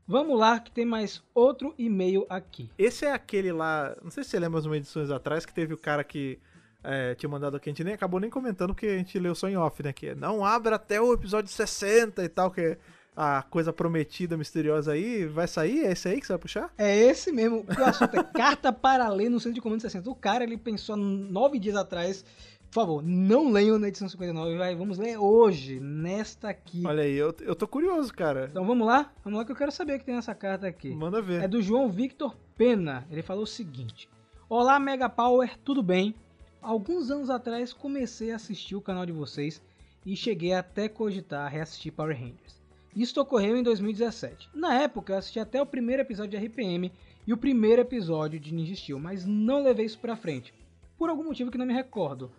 Vamos 0.08 0.38
lá, 0.38 0.60
que 0.60 0.72
tem 0.72 0.86
mais 0.86 1.24
outro 1.34 1.74
e-mail 1.78 2.28
aqui. 2.30 2.70
Esse 2.78 3.06
é 3.06 3.12
aquele 3.12 3.52
lá, 3.52 3.96
não 4.04 4.12
sei 4.12 4.24
se 4.24 4.30
você 4.30 4.40
lembra 4.40 4.62
umas 4.62 4.78
edições 4.78 5.10
atrás, 5.10 5.46
que 5.46 5.54
teve 5.54 5.74
o 5.74 5.78
cara 5.78 6.04
que 6.04 6.40
é, 6.84 7.16
tinha 7.16 7.28
mandado 7.28 7.58
aqui, 7.58 7.70
a 7.70 7.72
gente 7.72 7.84
nem 7.84 7.96
acabou 7.96 8.20
nem 8.20 8.30
comentando, 8.30 8.74
porque 8.74 8.86
a 8.86 8.98
gente 8.98 9.18
leu 9.18 9.34
só 9.34 9.50
em 9.50 9.58
off, 9.58 9.82
né? 9.82 9.92
Que 9.92 10.10
é, 10.10 10.16
não 10.16 10.46
abra 10.46 10.76
até 10.76 11.02
o 11.02 11.12
episódio 11.12 11.52
60 11.52 12.24
e 12.24 12.30
tal, 12.30 12.52
que 12.52 12.62
é 12.62 12.78
a 13.16 13.44
coisa 13.44 13.72
prometida, 13.72 14.38
misteriosa 14.38 14.92
aí. 14.92 15.26
Vai 15.26 15.48
sair? 15.48 15.86
É 15.86 15.92
esse 15.92 16.08
aí 16.08 16.20
que 16.20 16.28
você 16.28 16.34
vai 16.34 16.40
puxar? 16.40 16.74
É 16.78 16.96
esse 16.96 17.32
mesmo, 17.32 17.66
o 17.68 17.84
assunto 17.84 18.16
é 18.16 18.24
carta 18.36 18.74
para 18.74 19.08
ler 19.08 19.30
no 19.30 19.40
centro 19.40 19.56
de 19.56 19.62
comando 19.62 19.82
60. 19.82 20.10
O 20.10 20.16
cara, 20.16 20.44
ele 20.44 20.58
pensou 20.58 20.98
nove 20.98 21.58
dias 21.60 21.76
atrás, 21.76 22.26
por 22.70 22.82
favor, 22.82 23.04
não 23.04 23.52
leiam 23.52 23.80
na 23.80 23.88
edição 23.88 24.10
59, 24.10 24.58
vai, 24.58 24.76
vamos 24.76 24.98
ler 24.98 25.18
hoje, 25.18 25.80
nesta 25.80 26.50
aqui. 26.50 26.84
Olha 26.86 27.04
aí, 27.04 27.16
eu, 27.16 27.34
eu 27.42 27.56
tô 27.56 27.68
curioso, 27.68 28.14
cara. 28.14 28.48
Então 28.52 28.66
vamos 28.66 28.86
lá, 28.86 29.14
vamos 29.24 29.40
lá 29.40 29.46
que 29.46 29.52
eu 29.52 29.56
quero 29.56 29.72
saber 29.72 29.96
o 29.96 30.00
que 30.00 30.06
tem 30.06 30.16
nessa 30.16 30.36
carta 30.36 30.68
aqui. 30.68 30.94
Manda 30.94 31.22
ver. 31.22 31.44
É 31.44 31.48
do 31.48 31.62
João 31.62 31.90
Victor 31.90 32.36
Pena. 32.58 33.08
Ele 33.10 33.22
falou 33.22 33.44
o 33.44 33.48
seguinte: 33.48 34.10
Olá, 34.50 34.80
Mega 34.80 35.08
Power, 35.08 35.58
tudo 35.64 35.82
bem? 35.82 36.14
Alguns 36.62 37.12
anos 37.12 37.30
atrás 37.30 37.72
comecei 37.72 38.32
a 38.32 38.36
assistir 38.36 38.76
o 38.76 38.82
canal 38.82 39.06
de 39.06 39.12
vocês 39.12 39.62
e 40.06 40.16
cheguei 40.16 40.54
até 40.54 40.90
cogitar 40.90 41.52
reassistir 41.52 41.94
Power 41.94 42.18
Rangers. 42.18 42.55
Isso 42.96 43.20
ocorreu 43.20 43.58
em 43.58 43.64
2017. 43.64 44.50
Na 44.54 44.74
época 44.82 45.12
eu 45.12 45.18
assisti 45.18 45.38
até 45.38 45.62
o 45.62 45.66
primeiro 45.66 46.02
episódio 46.02 46.40
de 46.40 46.46
RPM 46.46 46.90
e 47.28 47.34
o 47.34 47.38
primeiro 47.38 47.82
episódio 47.82 48.40
de 48.40 48.54
Ninja 48.54 48.74
Steel, 48.74 49.00
mas 49.00 49.26
não 49.26 49.64
levei 49.64 49.86
isso 49.86 50.00
pra 50.00 50.16
frente, 50.16 50.54
por 50.98 51.10
algum 51.10 51.26
motivo 51.26 51.52
que 51.52 51.58
não 51.58 51.66
me 51.66 51.74
recordo. 51.74 52.32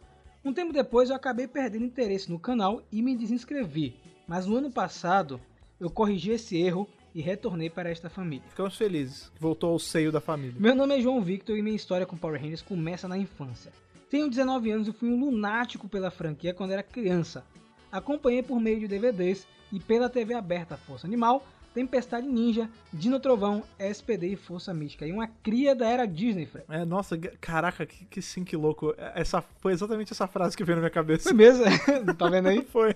Um 0.43 0.55
tempo 0.55 0.73
depois 0.73 1.11
eu 1.11 1.17
acabei 1.17 1.47
perdendo 1.47 1.85
interesse 1.85 2.31
no 2.31 2.39
canal 2.39 2.83
e 2.91 3.03
me 3.03 3.15
desinscrevi, 3.15 3.97
mas 4.27 4.47
no 4.47 4.57
ano 4.57 4.71
passado 4.71 5.39
eu 5.79 5.91
corrigi 5.91 6.31
esse 6.31 6.57
erro 6.57 6.89
e 7.15 7.21
retornei 7.21 7.69
para 7.69 7.91
esta 7.91 8.09
família. 8.09 8.49
Ficamos 8.49 8.77
felizes. 8.77 9.31
Voltou 9.39 9.73
ao 9.73 9.79
seio 9.79 10.11
da 10.11 10.21
família. 10.23 10.57
Meu 10.59 10.75
nome 10.75 10.97
é 10.97 11.01
João 11.03 11.21
Victor 11.21 11.59
e 11.59 11.63
minha 11.63 11.77
história 11.77 12.07
com 12.07 12.17
Power 12.17 12.41
Rangers 12.41 12.63
começa 12.63 13.07
na 13.07 13.19
infância. 13.19 13.73
Tenho 14.09 14.31
19 14.31 14.71
anos 14.71 14.89
e 14.89 14.93
fui 14.93 15.11
um 15.11 15.21
lunático 15.21 15.87
pela 15.87 16.11
franquia 16.11 16.55
quando 16.55 16.71
era 16.71 16.83
criança. 16.83 17.45
Acompanhei 17.97 18.43
por 18.43 18.61
meio 18.61 18.81
de 18.81 18.89
DVDs 18.89 19.47
e 19.73 19.81
pela 19.81 20.09
TV 20.09 20.35
aberta 20.35 20.77
Força 20.77 21.07
Animal, 21.07 21.45
Tempestade 21.75 22.27
Ninja, 22.27 22.71
Dino 22.93 23.21
Trovão, 23.21 23.63
SPD 23.79 24.29
e 24.29 24.37
Força 24.37 24.73
Mística. 24.73 25.07
E 25.07 25.13
uma 25.13 25.27
cria 25.27 25.75
da 25.75 25.87
era 25.87 26.07
Disney, 26.07 26.47
Fred. 26.47 26.67
É, 26.71 26.85
nossa, 26.85 27.19
caraca, 27.41 27.85
que, 27.85 28.07
que 28.07 28.23
sim, 28.23 28.45
que 28.45 28.57
louco. 28.57 28.95
Essa, 29.15 29.43
foi 29.43 29.73
exatamente 29.73 30.13
essa 30.13 30.27
frase 30.27 30.57
que 30.57 30.65
veio 30.65 30.77
na 30.77 30.81
minha 30.83 30.91
cabeça. 30.91 31.25
Foi 31.25 31.35
mesmo? 31.35 31.65
tá 32.17 32.29
vendo 32.29 32.49
aí? 32.49 32.65
Foi. 32.73 32.95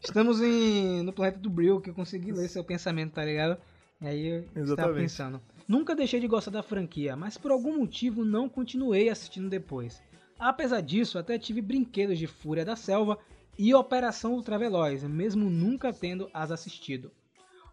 Estamos 0.00 0.40
em, 0.40 1.02
no 1.02 1.12
planeta 1.12 1.38
do 1.38 1.50
Brill, 1.50 1.80
que 1.80 1.90
eu 1.90 1.94
consegui 1.94 2.30
ler 2.30 2.48
seu 2.48 2.62
pensamento, 2.62 3.14
tá 3.14 3.24
ligado? 3.24 3.56
E 4.00 4.06
aí 4.06 4.26
eu 4.28 4.40
estava 4.40 4.60
Exatamente. 4.60 5.00
pensando. 5.00 5.40
Nunca 5.66 5.96
deixei 5.96 6.20
de 6.20 6.28
gostar 6.28 6.50
da 6.50 6.62
franquia, 6.62 7.16
mas 7.16 7.38
por 7.38 7.50
algum 7.50 7.78
motivo 7.78 8.24
não 8.24 8.48
continuei 8.48 9.08
assistindo 9.08 9.48
depois. 9.48 10.02
Apesar 10.38 10.80
disso, 10.82 11.18
até 11.18 11.38
tive 11.38 11.62
brinquedos 11.62 12.18
de 12.18 12.26
Fúria 12.26 12.64
da 12.64 12.76
Selva 12.76 13.18
e 13.58 13.74
Operação 13.74 14.34
Ultraveloz, 14.34 15.02
mesmo 15.04 15.48
nunca 15.48 15.92
tendo 15.92 16.28
as 16.32 16.50
assistido. 16.50 17.10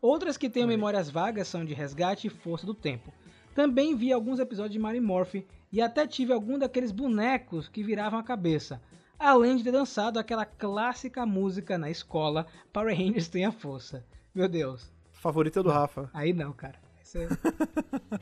Outras 0.01 0.37
que 0.37 0.49
tenho 0.49 0.67
memórias 0.67 1.09
vagas 1.09 1.47
são 1.47 1.63
de 1.63 1.73
Resgate 1.73 2.27
e 2.27 2.29
Força 2.29 2.65
do 2.65 2.73
Tempo. 2.73 3.13
Também 3.53 3.95
vi 3.95 4.11
alguns 4.11 4.39
episódios 4.39 4.73
de 4.73 4.79
Mary 4.79 4.99
Morph 4.99 5.35
e 5.71 5.81
até 5.81 6.07
tive 6.07 6.33
algum 6.33 6.57
daqueles 6.57 6.91
bonecos 6.91 7.67
que 7.67 7.83
viravam 7.83 8.19
a 8.19 8.23
cabeça. 8.23 8.81
Além 9.19 9.55
de 9.57 9.63
ter 9.63 9.71
dançado 9.71 10.17
aquela 10.17 10.45
clássica 10.45 11.25
música 11.25 11.77
na 11.77 11.89
escola 11.89 12.47
Power 12.73 12.97
Rangers 12.97 13.27
tem 13.27 13.45
a 13.45 13.51
força. 13.51 14.03
Meu 14.33 14.49
Deus. 14.49 14.91
Favorita 15.11 15.59
é 15.59 15.63
do 15.63 15.69
Rafa. 15.69 16.09
Aí 16.13 16.33
não, 16.33 16.51
cara. 16.51 16.79
É- 17.13 18.19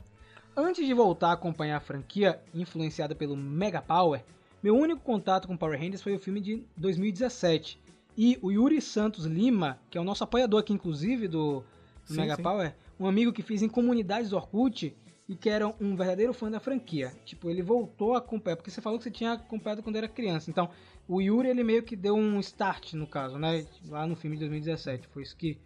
Antes 0.54 0.84
de 0.84 0.92
voltar 0.92 1.30
a 1.30 1.32
acompanhar 1.32 1.78
a 1.78 1.80
franquia, 1.80 2.38
influenciada 2.52 3.14
pelo 3.14 3.36
Mega 3.36 3.80
Power, 3.80 4.22
meu 4.62 4.76
único 4.76 5.00
contato 5.00 5.48
com 5.48 5.56
Power 5.56 5.78
Rangers 5.78 6.02
foi 6.02 6.14
o 6.14 6.18
filme 6.18 6.40
de 6.40 6.64
2017. 6.76 7.80
E 8.16 8.38
o 8.42 8.50
Yuri 8.50 8.80
Santos 8.80 9.24
Lima, 9.24 9.78
que 9.88 9.96
é 9.96 10.00
o 10.00 10.04
nosso 10.04 10.24
apoiador 10.24 10.60
aqui, 10.60 10.72
inclusive, 10.72 11.26
do, 11.26 11.60
do 12.06 12.14
Sim, 12.14 12.16
Mega 12.16 12.36
sim. 12.36 12.42
Power, 12.42 12.74
um 12.98 13.06
amigo 13.06 13.32
que 13.32 13.42
fiz 13.42 13.62
em 13.62 13.68
comunidades 13.68 14.30
do 14.30 14.36
Orkut 14.36 14.94
e 15.28 15.34
que 15.34 15.48
era 15.48 15.68
um 15.80 15.96
verdadeiro 15.96 16.34
fã 16.34 16.50
da 16.50 16.60
franquia. 16.60 17.12
Tipo, 17.24 17.48
ele 17.48 17.62
voltou 17.62 18.14
a 18.14 18.18
acompanhar, 18.18 18.56
porque 18.56 18.70
você 18.70 18.80
falou 18.80 18.98
que 18.98 19.04
você 19.04 19.10
tinha 19.10 19.32
acompanhado 19.32 19.82
quando 19.82 19.96
era 19.96 20.08
criança. 20.08 20.50
Então, 20.50 20.68
o 21.08 21.20
Yuri, 21.20 21.48
ele 21.48 21.62
meio 21.62 21.82
que 21.82 21.96
deu 21.96 22.14
um 22.14 22.38
start, 22.40 22.94
no 22.94 23.06
caso, 23.06 23.38
né? 23.38 23.64
Lá 23.88 24.06
no 24.06 24.16
filme 24.16 24.36
de 24.36 24.40
2017. 24.40 25.06
Foi 25.08 25.22
isso 25.22 25.36
que 25.36 25.56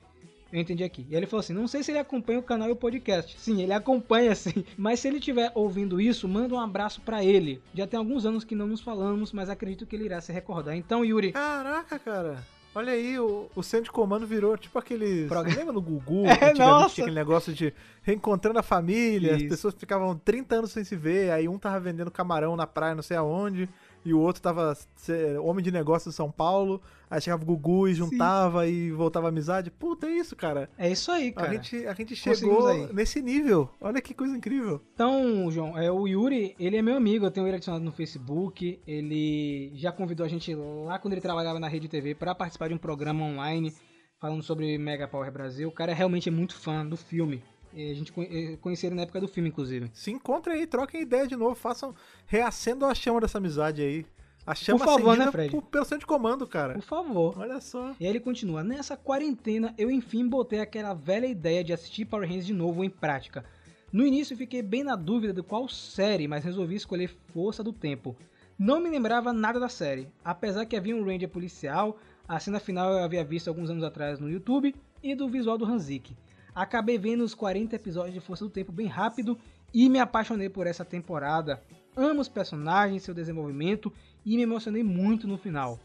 eu 0.55 0.61
entendi 0.61 0.85
aqui. 0.85 1.05
E 1.11 1.17
ele 1.17 1.27
falou 1.27 1.41
assim: 1.41 1.53
não 1.53 1.67
sei 1.67 1.83
se 1.83 1.91
ele 1.91 1.99
acompanha 1.99 2.39
o 2.39 2.43
canal 2.43 2.69
e 2.69 2.73
o 2.73 2.77
podcast. 2.77 3.35
Sim, 3.41 3.61
ele 3.61 3.73
acompanha 3.73 4.33
sim. 4.37 4.65
Mas 4.79 5.01
se 5.01 5.09
ele 5.09 5.19
estiver 5.19 5.51
ouvindo 5.55 6.01
isso, 6.01 6.29
manda 6.29 6.55
um 6.55 6.61
abraço 6.61 7.01
pra 7.01 7.25
ele. 7.25 7.61
Já 7.75 7.87
tem 7.89 7.99
alguns 7.99 8.25
anos 8.25 8.45
que 8.45 8.55
não 8.55 8.69
nos 8.69 8.81
falamos, 8.81 9.33
mas 9.33 9.51
acredito 9.51 9.85
que 9.85 9.97
ele 9.97 10.05
irá 10.05 10.21
se 10.21 10.33
recordar. 10.33 10.77
Então, 10.77 11.05
Yuri, 11.05 11.33
Caraca, 11.33 11.99
cara. 11.99 12.43
Olha 12.77 12.93
aí, 12.93 13.19
o, 13.21 13.49
o 13.55 13.63
centro 13.63 13.85
de 13.85 13.93
comando 13.93 14.27
virou 14.27 14.57
tipo 14.57 14.79
aqueles. 14.79 15.29
Programa. 15.29 15.59
Lembra 15.59 15.73
no 15.73 15.81
Gugu? 15.81 16.25
É, 16.41 16.55
nossa. 16.55 16.95
Tinha 16.95 17.07
aquele 17.07 17.15
negócio 17.15 17.53
de 17.53 17.73
reencontrando 18.03 18.59
a 18.59 18.63
família, 18.63 19.35
as 19.35 19.41
Isso. 19.43 19.49
pessoas 19.49 19.75
ficavam 19.75 20.17
30 20.17 20.57
anos 20.57 20.71
sem 20.73 20.85
se 20.85 20.95
ver, 20.97 21.31
aí 21.31 21.49
um 21.49 21.59
tava 21.59 21.79
vendendo 21.81 22.11
camarão 22.11 22.57
na 22.57 22.67
praia, 22.67 22.95
não 22.95 23.03
sei 23.03 23.17
aonde, 23.17 23.69
e 24.05 24.13
o 24.13 24.21
outro 24.21 24.43
tava 24.43 24.77
cê, 24.97 25.39
homem 25.39 25.65
de 25.65 25.71
negócio 25.71 26.09
em 26.09 26.13
São 26.13 26.31
Paulo, 26.31 26.81
aí 27.11 27.21
chegava 27.21 27.43
o 27.43 27.47
Gugu 27.47 27.89
e 27.89 27.95
juntava 27.95 28.67
e 28.67 28.91
voltava 28.91 29.27
a 29.27 29.31
amizade. 29.31 29.71
Puta, 29.71 30.07
é 30.07 30.11
isso, 30.11 30.37
cara. 30.37 30.69
é 30.77 30.91
isso 30.91 31.11
aí, 31.11 31.29
A 31.29 31.33
cara. 31.33 31.53
gente, 31.53 31.87
a 31.87 31.95
gente 31.95 32.15
chegou 32.17 32.93
nesse 32.93 33.23
nível. 33.23 33.71
Olha 33.81 34.01
que 34.01 34.13
coisa 34.13 34.37
incrível. 34.37 34.81
Então, 34.95 35.51
João, 35.51 35.79
é, 35.79 35.91
o 35.91 36.07
Yuri, 36.07 36.55
ele 36.59 36.77
é 36.77 36.83
meu 36.83 36.97
amigo, 36.97 37.25
eu 37.25 37.31
tenho 37.31 37.47
ele 37.47 37.57
adicionado 37.57 37.85
no 37.85 37.93
Facebook. 37.93 38.81
Ele 38.87 39.73
já 39.75 39.91
convidou 39.91 40.27
a 40.27 40.29
gente 40.29 40.55
lá 40.55 40.99
quando 40.99 41.15
ele 41.15 41.21
trabalhava 41.21 41.59
na 41.59 41.69
Rede 41.69 41.89
TV 41.89 42.15
para 42.15 42.35
participar 42.35 42.69
de 42.69 42.75
um 42.75 42.79
programa 42.79 43.25
online 43.25 43.73
falando 44.21 44.43
sobre 44.43 44.79
Mega 44.79 45.07
Power 45.07 45.31
Brasil. 45.31 45.69
O 45.69 45.73
cara 45.73 45.93
é 45.93 45.95
realmente 45.95 46.31
muito 46.31 46.57
fã 46.57 46.87
do 46.87 46.97
filme. 46.97 47.43
E 47.75 47.90
a 47.90 47.95
gente 47.95 48.12
eh, 48.19 48.57
conhecia 48.61 48.88
ele 48.88 48.97
na 48.97 49.02
época 49.02 49.21
do 49.21 49.28
filme, 49.28 49.49
inclusive. 49.49 49.90
Se 49.93 50.11
encontrem 50.11 50.59
aí, 50.61 50.66
troquem 50.66 51.02
ideia 51.02 51.26
de 51.26 51.37
novo, 51.37 51.54
façam. 51.54 51.95
Reacendam 52.26 52.88
a 52.88 52.95
chama 52.95 53.21
dessa 53.21 53.38
amizade 53.38 53.83
aí. 53.83 54.07
A 54.47 54.54
chama 54.54 54.78
favor, 54.81 55.11
acendida 55.12 55.25
né, 55.26 55.33
Fred? 55.33 55.50
por- 55.50 55.62
pelo 55.62 55.85
centro 55.85 56.00
de 56.00 56.07
comando, 56.07 56.47
cara. 56.47 56.75
Por 56.75 56.83
favor. 56.83 57.38
Olha 57.38 57.61
só. 57.61 57.95
E 57.99 58.04
aí 58.04 58.11
ele 58.11 58.21
continua: 58.21 58.62
Nessa 58.62 58.97
quarentena, 58.97 59.75
eu 59.78 59.90
enfim 59.90 60.28
botei 60.28 60.61
aquela 60.61 60.93
velha 60.95 61.26
ideia 61.26 61.64
de 61.64 61.73
assistir 61.73 62.04
Power 62.04 62.26
Rangers 62.28 62.47
de 62.47 62.52
novo 62.54 62.85
em 62.85 62.90
prática. 62.90 63.45
No 63.93 64.04
início 64.07 64.37
fiquei 64.37 64.61
bem 64.61 64.83
na 64.83 64.97
dúvida 64.97 65.33
de 65.33 65.43
qual 65.43 65.69
série, 65.69 66.26
mas 66.28 66.45
resolvi 66.45 66.75
escolher 66.75 67.09
Força 67.33 67.62
do 67.62 67.73
Tempo. 67.73 68.16
Não 68.59 68.81
me 68.81 68.90
lembrava 68.90 69.33
nada 69.33 69.59
da 69.59 69.69
série, 69.69 70.09
apesar 70.25 70.66
que 70.66 70.76
havia 70.76 70.95
um 70.95 71.04
Ranger 71.04 71.28
policial, 71.28 71.99
a 72.28 72.38
cena 72.38 72.61
final 72.61 72.93
eu 72.93 73.02
havia 73.04 73.25
visto 73.25 73.49
alguns 73.49 73.71
anos 73.71 73.83
atrás 73.85 74.19
no 74.21 74.28
YouTube, 74.31 74.75
e 75.02 75.14
do 75.14 75.28
visual 75.28 75.57
do 75.57 75.64
Hanzik. 75.64 76.16
Acabei 76.55 76.97
vendo 76.97 77.25
os 77.25 77.35
40 77.35 77.75
episódios 77.75 78.15
de 78.15 78.21
Força 78.21 78.45
do 78.45 78.51
Tempo 78.51 78.71
bem 78.71 78.87
rápido 78.87 79.37
e 79.73 79.89
me 79.89 79.99
apaixonei 79.99 80.49
por 80.49 80.67
essa 80.67 80.85
temporada. 80.85 81.61
Amo 81.97 82.21
os 82.21 82.29
personagens, 82.29 83.03
seu 83.03 83.13
desenvolvimento 83.13 83.93
e 84.25 84.37
me 84.37 84.43
emocionei 84.43 84.85
muito 84.85 85.27
no 85.27 85.37
final. 85.37 85.81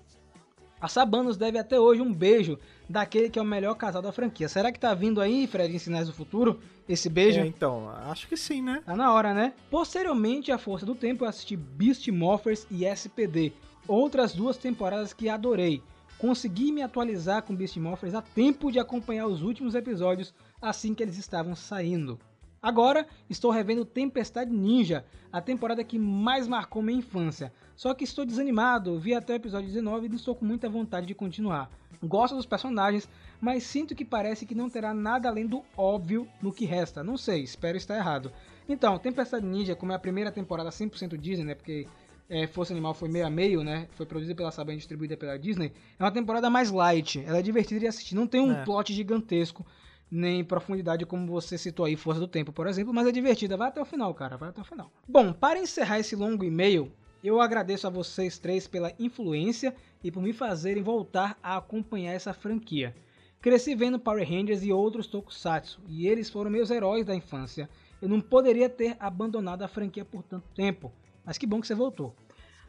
A 0.82 0.88
Saban 0.88 1.24
nos 1.24 1.36
deve 1.36 1.58
até 1.58 1.78
hoje 1.78 2.02
um 2.02 2.14
beijo 2.14 2.58
daquele 2.88 3.30
que 3.30 3.38
é 3.38 3.42
o 3.42 3.46
melhor 3.46 3.76
casal 3.76 4.02
da 4.02 4.14
franquia. 4.14 4.48
Será 4.48 4.72
que 4.72 4.80
tá 4.80 4.94
vindo 4.94 5.20
aí, 5.20 5.46
Fred, 5.46 5.76
em 5.76 5.80
Sinais 5.80 6.08
do 6.08 6.14
Futuro? 6.14 6.60
Esse 6.88 7.10
beijo? 7.10 7.42
É, 7.42 7.46
então, 7.46 7.90
acho 8.06 8.28
que 8.28 8.38
sim, 8.38 8.62
né? 8.62 8.82
Tá 8.86 8.96
na 8.96 9.12
hora, 9.12 9.34
né? 9.34 9.54
Posteriormente, 9.70 10.52
a 10.52 10.58
Força 10.58 10.86
do 10.86 10.96
Tempo, 10.96 11.26
eu 11.26 11.30
assisti 11.30 11.58
Beast 11.58 12.08
Morphers 12.08 12.66
e 12.72 12.86
SPD, 12.86 13.52
outras 13.88 14.34
duas 14.34 14.56
temporadas 14.56 15.12
que 15.12 15.28
adorei. 15.28 15.84
Consegui 16.18 16.72
me 16.72 16.82
atualizar 16.82 17.42
com 17.44 17.56
Beast 17.56 17.78
Morphers 17.78 18.14
a 18.14 18.22
tempo 18.22 18.72
de 18.72 18.80
acompanhar 18.80 19.28
os 19.28 19.42
últimos 19.42 19.76
episódios 19.76 20.34
assim 20.62 20.94
que 20.94 21.04
eles 21.04 21.18
estavam 21.18 21.56
saindo. 21.56 22.20
Agora, 22.62 23.08
estou 23.30 23.51
revendo 23.51 23.86
Tempestade 23.86 24.51
Ninja, 24.51 25.06
a 25.32 25.39
temporada 25.39 25.82
que 25.84 25.98
mais 25.98 26.46
marcou 26.48 26.82
minha 26.82 27.00
infância. 27.00 27.54
Só 27.74 27.94
que 27.94 28.04
estou 28.04 28.25
desanimado, 28.25 29.00
vi 29.00 29.13
até 29.13 29.32
o 29.34 29.36
episódio 29.38 29.68
19 29.68 30.06
e 30.06 30.10
não 30.10 30.16
estou 30.18 30.36
com 30.36 30.44
muita 30.46 30.68
vontade 30.68 31.06
de 31.08 31.16
continuar. 31.16 31.72
Gosto 32.04 32.36
dos 32.36 32.46
personagens, 32.46 33.08
mas 33.39 33.63
sinto 33.63 33.96
que 33.96 34.04
parece 34.04 34.46
que 34.46 34.54
não 34.54 34.70
terá 34.70 34.94
nada 34.94 35.30
além 35.30 35.48
do 35.48 35.63
óbvio 35.78 36.28
no 36.42 36.51
que 36.51 36.66
resta. 36.66 37.01
Não 37.01 37.16
sei, 37.16 37.44
espero 37.44 37.78
estar 37.78 37.96
errado. 37.96 38.30
Então, 38.68 39.00
Tempestade 39.00 39.46
Ninja, 39.46 39.75
como 39.75 39.94
é 39.94 39.96
a 39.96 40.00
primeira 40.00 40.30
temporada 40.32 40.70
100% 40.70 41.16
Disney, 41.18 41.46
né? 41.46 41.56
Porque 41.56 41.88
é, 42.30 42.46
Força 42.46 42.74
Animal 42.74 42.94
foi 42.94 43.08
meio 43.08 43.25
a 43.25 43.30
meio, 43.30 43.63
né? 43.63 43.88
Foi 43.92 44.06
produzida 44.06 44.36
pela 44.36 44.51
Saban 44.51 44.74
e 44.74 44.78
distribuída 44.78 45.16
pela 45.16 45.39
Disney. 45.39 45.72
É 45.98 46.04
uma 46.04 46.12
temporada 46.12 46.50
mais 46.50 46.70
light, 46.72 47.24
ela 47.25 47.39
é 47.39 47.42
divertida 47.42 47.80
de 47.80 47.88
assistir. 47.88 48.16
Não 48.16 48.28
tem 48.28 48.42
um 48.42 48.51
É. 48.51 48.63
plot 48.66 48.94
gigantesco, 48.94 49.66
nem 50.12 50.44
profundidade 50.44 51.06
como 51.06 51.28
você 51.28 51.58
citou 51.58 51.86
aí, 51.86 51.96
Força 51.96 52.20
do 52.20 52.28
Tempo, 52.28 52.51
por 52.51 52.68
exemplo, 52.68 52.94
mas 52.94 53.08
é 53.08 53.12
divertida. 53.12 53.58
Vai 53.58 53.68
até 53.68 53.82
o 53.82 53.86
final, 53.86 54.13
cara, 54.13 54.38
vai 54.38 54.50
até 54.50 54.62
o 54.62 54.66
final. 54.66 54.92
Bom, 55.08 55.32
para 55.32 55.60
encerrar 55.60 56.00
esse 56.00 56.16
longo 56.16 56.44
e-mail, 56.44 56.92
eu 57.24 57.39
agradeço 57.42 57.86
a 57.86 57.89
vocês 57.89 58.39
três 58.39 58.68
pela 58.68 58.94
influência 58.98 59.75
e 60.04 60.12
por 60.12 60.24
me 60.24 60.34
fazerem 60.34 60.82
voltar 60.82 61.38
a 61.44 61.58
acompanhar 61.58 62.13
essa 62.13 62.34
franquia. 62.34 62.96
Cresci 63.42 63.75
vendo 63.75 64.00
Power 64.00 64.28
Rangers 64.28 64.63
e 64.63 64.72
outros 64.72 65.08
tokusatsu, 65.08 65.82
e 65.88 66.08
eles 66.08 66.30
foram 66.30 66.51
meus 66.51 66.70
heróis 66.70 67.06
da 67.06 67.16
infância. 67.16 67.70
Eu 68.01 68.10
não 68.10 68.20
poderia 68.20 68.70
ter 68.70 68.98
abandonado 69.00 69.62
a 69.62 69.68
franquia 69.68 70.04
por 70.04 70.24
tanto 70.24 70.48
tempo, 70.56 70.92
mas 71.25 71.38
que 71.38 71.46
bom 71.46 71.62
que 71.62 71.68
você 71.68 71.75
voltou. 71.75 72.16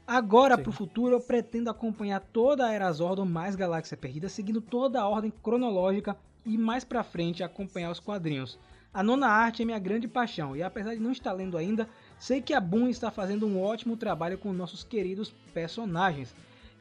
Agora, 0.07 0.57
Sim. 0.57 0.63
pro 0.65 0.73
futuro, 0.73 1.15
eu 1.15 1.21
pretendo 1.21 1.71
acompanhar 1.71 2.21
toda 2.21 2.67
a 2.67 2.73
Era 2.73 2.91
Zordon 2.93 3.25
mais 3.25 3.55
Galáxia 3.55 3.97
Perdida, 3.97 4.29
seguindo 4.29 4.61
toda 4.61 5.01
a 5.01 5.09
ordem 5.09 5.33
cronológica 5.43 6.17
e 6.45 6.57
mais 6.59 6.85
pra 6.85 7.03
frente 7.03 7.43
acompanhar 7.43 7.91
os 7.91 8.01
quadrinhos. 8.01 8.59
A 8.93 9.03
nona 9.03 9.29
arte 9.29 9.63
é 9.63 9.65
minha 9.65 9.79
grande 9.79 10.09
paixão, 10.09 10.57
e 10.57 10.63
apesar 10.63 10.95
de 10.95 11.01
não 11.01 11.13
estar 11.13 11.33
lendo 11.33 11.57
ainda, 11.57 11.89
sei 12.19 12.41
que 12.41 12.53
a 12.53 12.61
Boom 12.61 12.89
está 12.89 13.11
fazendo 13.11 13.47
um 13.47 13.61
ótimo 13.61 13.97
trabalho 13.97 14.37
com 14.37 14.53
nossos 14.53 14.83
queridos 14.83 15.33
personagens. 15.55 16.35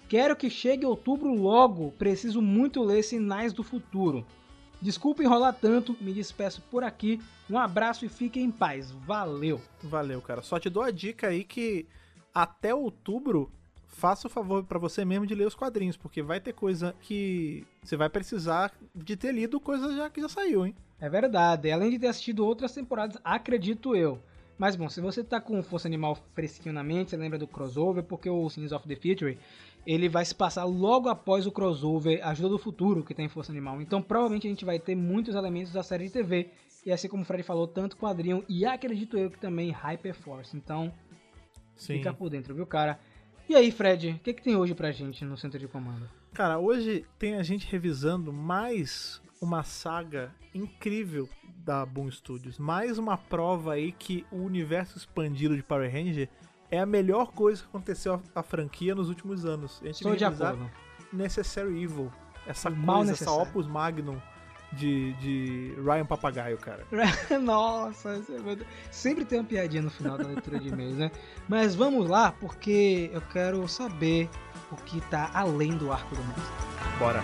Quero 0.08 0.36
que 0.36 0.50
chegue 0.50 0.86
outubro 0.86 1.32
logo, 1.34 1.92
preciso 1.92 2.42
muito 2.42 2.84
ler 2.84 3.04
Sinais 3.04 3.54
do 3.54 3.64
Futuro. 3.64 4.26
Desculpa 4.82 5.22
enrolar 5.22 5.54
tanto, 5.54 5.96
me 6.02 6.12
despeço 6.12 6.64
por 6.72 6.84
aqui. 6.84 7.22
Um 7.48 7.60
abraço 7.60 8.06
e 8.06 8.10
fiquem 8.10 8.46
em 8.46 8.52
paz. 8.52 8.92
Valeu! 8.92 9.62
Valeu, 9.84 10.22
cara. 10.22 10.42
Só 10.42 10.58
te 10.58 10.70
dou 10.70 10.82
a 10.82 10.90
dica 10.90 11.28
aí 11.28 11.44
que 11.44 11.86
até 12.34 12.74
outubro 12.74 13.52
faça 13.90 14.28
o 14.28 14.30
favor 14.30 14.64
pra 14.64 14.80
você 14.80 15.04
mesmo 15.04 15.28
de 15.28 15.36
ler 15.36 15.48
os 15.48 15.56
quadrinhos, 15.56 15.98
porque 15.98 16.22
vai 16.22 16.40
ter 16.40 16.54
coisa 16.54 16.96
que 17.02 17.66
você 17.84 17.98
vai 17.98 18.10
precisar 18.10 18.72
de 18.96 19.18
ter 19.18 19.34
lido 19.34 19.60
coisa 19.60 19.94
já 19.96 20.10
que 20.10 20.22
já 20.22 20.30
saiu, 20.30 20.66
hein? 20.66 20.76
É 21.00 21.10
verdade, 21.10 21.72
além 21.72 21.92
de 21.92 22.00
ter 22.00 22.08
assistido 22.08 22.46
outras 22.46 22.74
temporadas, 22.74 23.18
acredito 23.24 23.96
eu. 23.96 24.22
Mas 24.58 24.76
bom, 24.76 24.90
se 24.90 25.00
você 25.00 25.24
tá 25.24 25.40
com 25.40 25.64
Força 25.64 25.88
Animal 25.88 26.18
fresquinho 26.34 26.74
na 26.74 26.84
mente, 26.84 27.12
você 27.12 27.18
lembra 27.18 27.40
do 27.40 27.48
crossover, 27.48 28.04
porque 28.04 28.30
o 28.30 28.50
Sins 28.50 28.74
of 28.74 28.86
the 28.88 28.96
Future, 28.96 29.38
ele 29.88 30.10
vai 30.10 30.26
se 30.26 30.36
passar 30.36 30.66
logo 30.66 31.08
após 31.08 31.48
o 31.48 31.52
crossover 31.52 32.20
Ajuda 32.28 32.50
do 32.50 32.58
Futuro, 32.58 33.04
que 33.04 33.14
tem 33.14 33.26
em 33.26 33.30
Força 33.30 33.52
Animal. 33.52 33.82
Então 33.82 34.02
provavelmente 34.02 34.48
a 34.48 34.50
gente 34.50 34.66
vai 34.66 34.78
ter 34.78 34.96
muitos 34.96 35.34
elementos 35.34 35.72
da 35.72 35.82
série 35.82 36.06
de 36.06 36.12
TV, 36.12 36.50
e 36.86 36.92
assim 36.92 37.08
como 37.08 37.24
o 37.24 37.26
Fred 37.26 37.44
falou, 37.44 37.68
tanto 37.68 37.98
quadrinho 37.98 38.44
e 38.48 38.66
acredito 38.66 39.18
eu 39.18 39.32
que 39.32 39.40
também 39.40 39.72
Hyperforce. 39.72 40.56
Então 40.56 40.94
Sim. 41.76 41.98
fica 41.98 42.14
por 42.14 42.30
dentro, 42.30 42.54
viu 42.54 42.68
cara? 42.68 43.00
E 43.50 43.56
aí 43.56 43.72
Fred, 43.72 44.12
o 44.12 44.20
que, 44.20 44.32
que 44.32 44.44
tem 44.44 44.56
hoje 44.56 44.76
pra 44.76 44.92
gente 44.92 45.26
no 45.26 45.36
centro 45.36 45.58
de 45.58 45.68
comando? 45.68 46.08
Cara, 46.36 46.60
hoje 46.60 47.04
tem 47.18 47.34
a 47.34 47.42
gente 47.42 47.66
revisando 47.66 48.32
mais 48.32 49.20
uma 49.42 49.64
saga 49.64 50.32
incrível 50.54 51.28
da 51.66 51.84
Boom 51.84 52.12
Studios. 52.12 52.60
Mais 52.60 53.00
uma 53.00 53.18
prova 53.18 53.74
aí 53.74 53.92
que 53.92 54.24
o 54.32 54.38
universo 54.38 55.00
expandido 55.00 55.56
de 55.56 55.64
Power 55.64 55.92
Ranger 55.92 56.30
é 56.70 56.80
a 56.80 56.86
melhor 56.86 57.32
coisa 57.32 57.64
que 57.64 57.68
aconteceu 57.68 58.22
à- 58.36 58.44
franquia 58.44 58.94
nos 58.94 59.10
últimos 59.10 59.44
anos. 59.46 59.80
A 59.82 59.86
gente 59.88 59.96
Estou 59.96 60.16
de 60.16 60.26
acordo. 60.26 60.70
Necessary 61.12 61.82
Evil. 61.84 62.12
Essa 62.46 62.70
coisa, 62.72 63.12
essa 63.14 63.32
opus 63.32 63.66
magnum 63.66 64.22
de, 64.74 65.14
de 65.14 65.74
Ryan 65.84 66.06
Papagaio, 66.06 66.58
cara. 66.58 66.86
Nossa, 67.42 68.16
é 68.18 68.58
sempre 68.92 69.26
tem 69.26 69.40
uma 69.40 69.46
piadinha 69.46 69.82
no 69.82 69.90
final 69.90 70.18
da 70.18 70.28
leitura 70.28 70.60
de 70.60 70.70
e-mails, 70.70 70.98
né? 70.98 71.12
Mas 71.48 71.76
vamos 71.76 72.08
lá, 72.08 72.32
porque 72.32 73.10
eu 73.14 73.22
quero 73.22 73.68
saber 73.68 74.30
o 74.72 74.76
que 74.76 75.02
tá 75.02 75.30
além 75.34 75.76
do 75.78 75.92
arco 75.92 76.16
do 76.16 76.24
mestre. 76.24 76.44
Bora. 77.00 77.24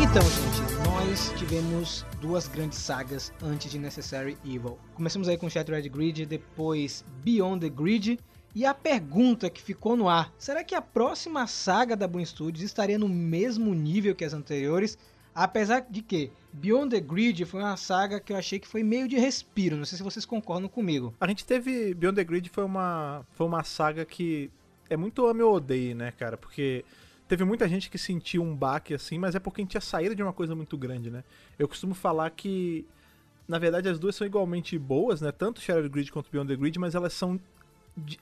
Então, 0.00 0.22
gente, 0.22 0.47
tivemos 1.38 2.04
duas 2.20 2.48
grandes 2.48 2.78
sagas 2.78 3.32
antes 3.40 3.70
de 3.70 3.78
Necessary 3.78 4.36
Evil. 4.44 4.76
Começamos 4.94 5.28
aí 5.28 5.38
com 5.38 5.48
Shattered 5.48 5.88
Grid, 5.88 6.26
depois 6.26 7.04
Beyond 7.22 7.60
the 7.60 7.68
Grid 7.68 8.18
E 8.56 8.66
a 8.66 8.74
pergunta 8.74 9.48
que 9.48 9.62
ficou 9.62 9.96
no 9.96 10.08
ar: 10.08 10.34
será 10.36 10.64
que 10.64 10.74
a 10.74 10.82
próxima 10.82 11.46
saga 11.46 11.96
da 11.96 12.08
Boom 12.08 12.24
Studios 12.24 12.64
estaria 12.64 12.98
no 12.98 13.08
mesmo 13.08 13.72
nível 13.72 14.16
que 14.16 14.24
as 14.24 14.34
anteriores? 14.34 14.98
Apesar 15.32 15.86
de 15.88 16.02
que 16.02 16.32
Beyond 16.52 16.96
the 16.96 17.00
Grid 17.00 17.44
foi 17.44 17.60
uma 17.60 17.76
saga 17.76 18.18
que 18.18 18.32
eu 18.32 18.36
achei 18.36 18.58
que 18.58 18.66
foi 18.66 18.82
meio 18.82 19.06
de 19.06 19.16
respiro. 19.16 19.76
Não 19.76 19.84
sei 19.84 19.96
se 19.96 20.02
vocês 20.02 20.26
concordam 20.26 20.68
comigo. 20.68 21.14
A 21.20 21.28
gente 21.28 21.46
teve. 21.46 21.94
Beyond 21.94 22.16
the 22.16 22.24
Grid 22.24 22.48
foi 22.48 22.64
uma, 22.64 23.24
foi 23.30 23.46
uma 23.46 23.62
saga 23.62 24.04
que 24.04 24.50
é 24.90 24.96
muito 24.96 25.24
ame 25.24 25.42
ou 25.42 25.54
odeio, 25.54 25.94
né, 25.94 26.10
cara? 26.10 26.36
Porque 26.36 26.84
teve 27.28 27.44
muita 27.44 27.68
gente 27.68 27.90
que 27.90 27.98
sentiu 27.98 28.42
um 28.42 28.56
baque 28.56 28.94
assim, 28.94 29.18
mas 29.18 29.34
é 29.34 29.38
porque 29.38 29.60
a 29.60 29.62
gente 29.62 29.72
tinha 29.72 29.80
saído 29.80 30.14
de 30.14 30.22
uma 30.22 30.32
coisa 30.32 30.54
muito 30.54 30.76
grande, 30.76 31.10
né? 31.10 31.22
Eu 31.58 31.68
costumo 31.68 31.94
falar 31.94 32.30
que, 32.30 32.86
na 33.46 33.58
verdade, 33.58 33.88
as 33.88 33.98
duas 33.98 34.16
são 34.16 34.26
igualmente 34.26 34.78
boas, 34.78 35.20
né? 35.20 35.30
Tanto 35.30 35.60
Shattered 35.60 35.88
Grid 35.90 36.10
quanto 36.10 36.30
Beyond 36.30 36.48
the 36.48 36.56
Grid, 36.56 36.78
mas 36.78 36.94
elas 36.94 37.12
são 37.12 37.38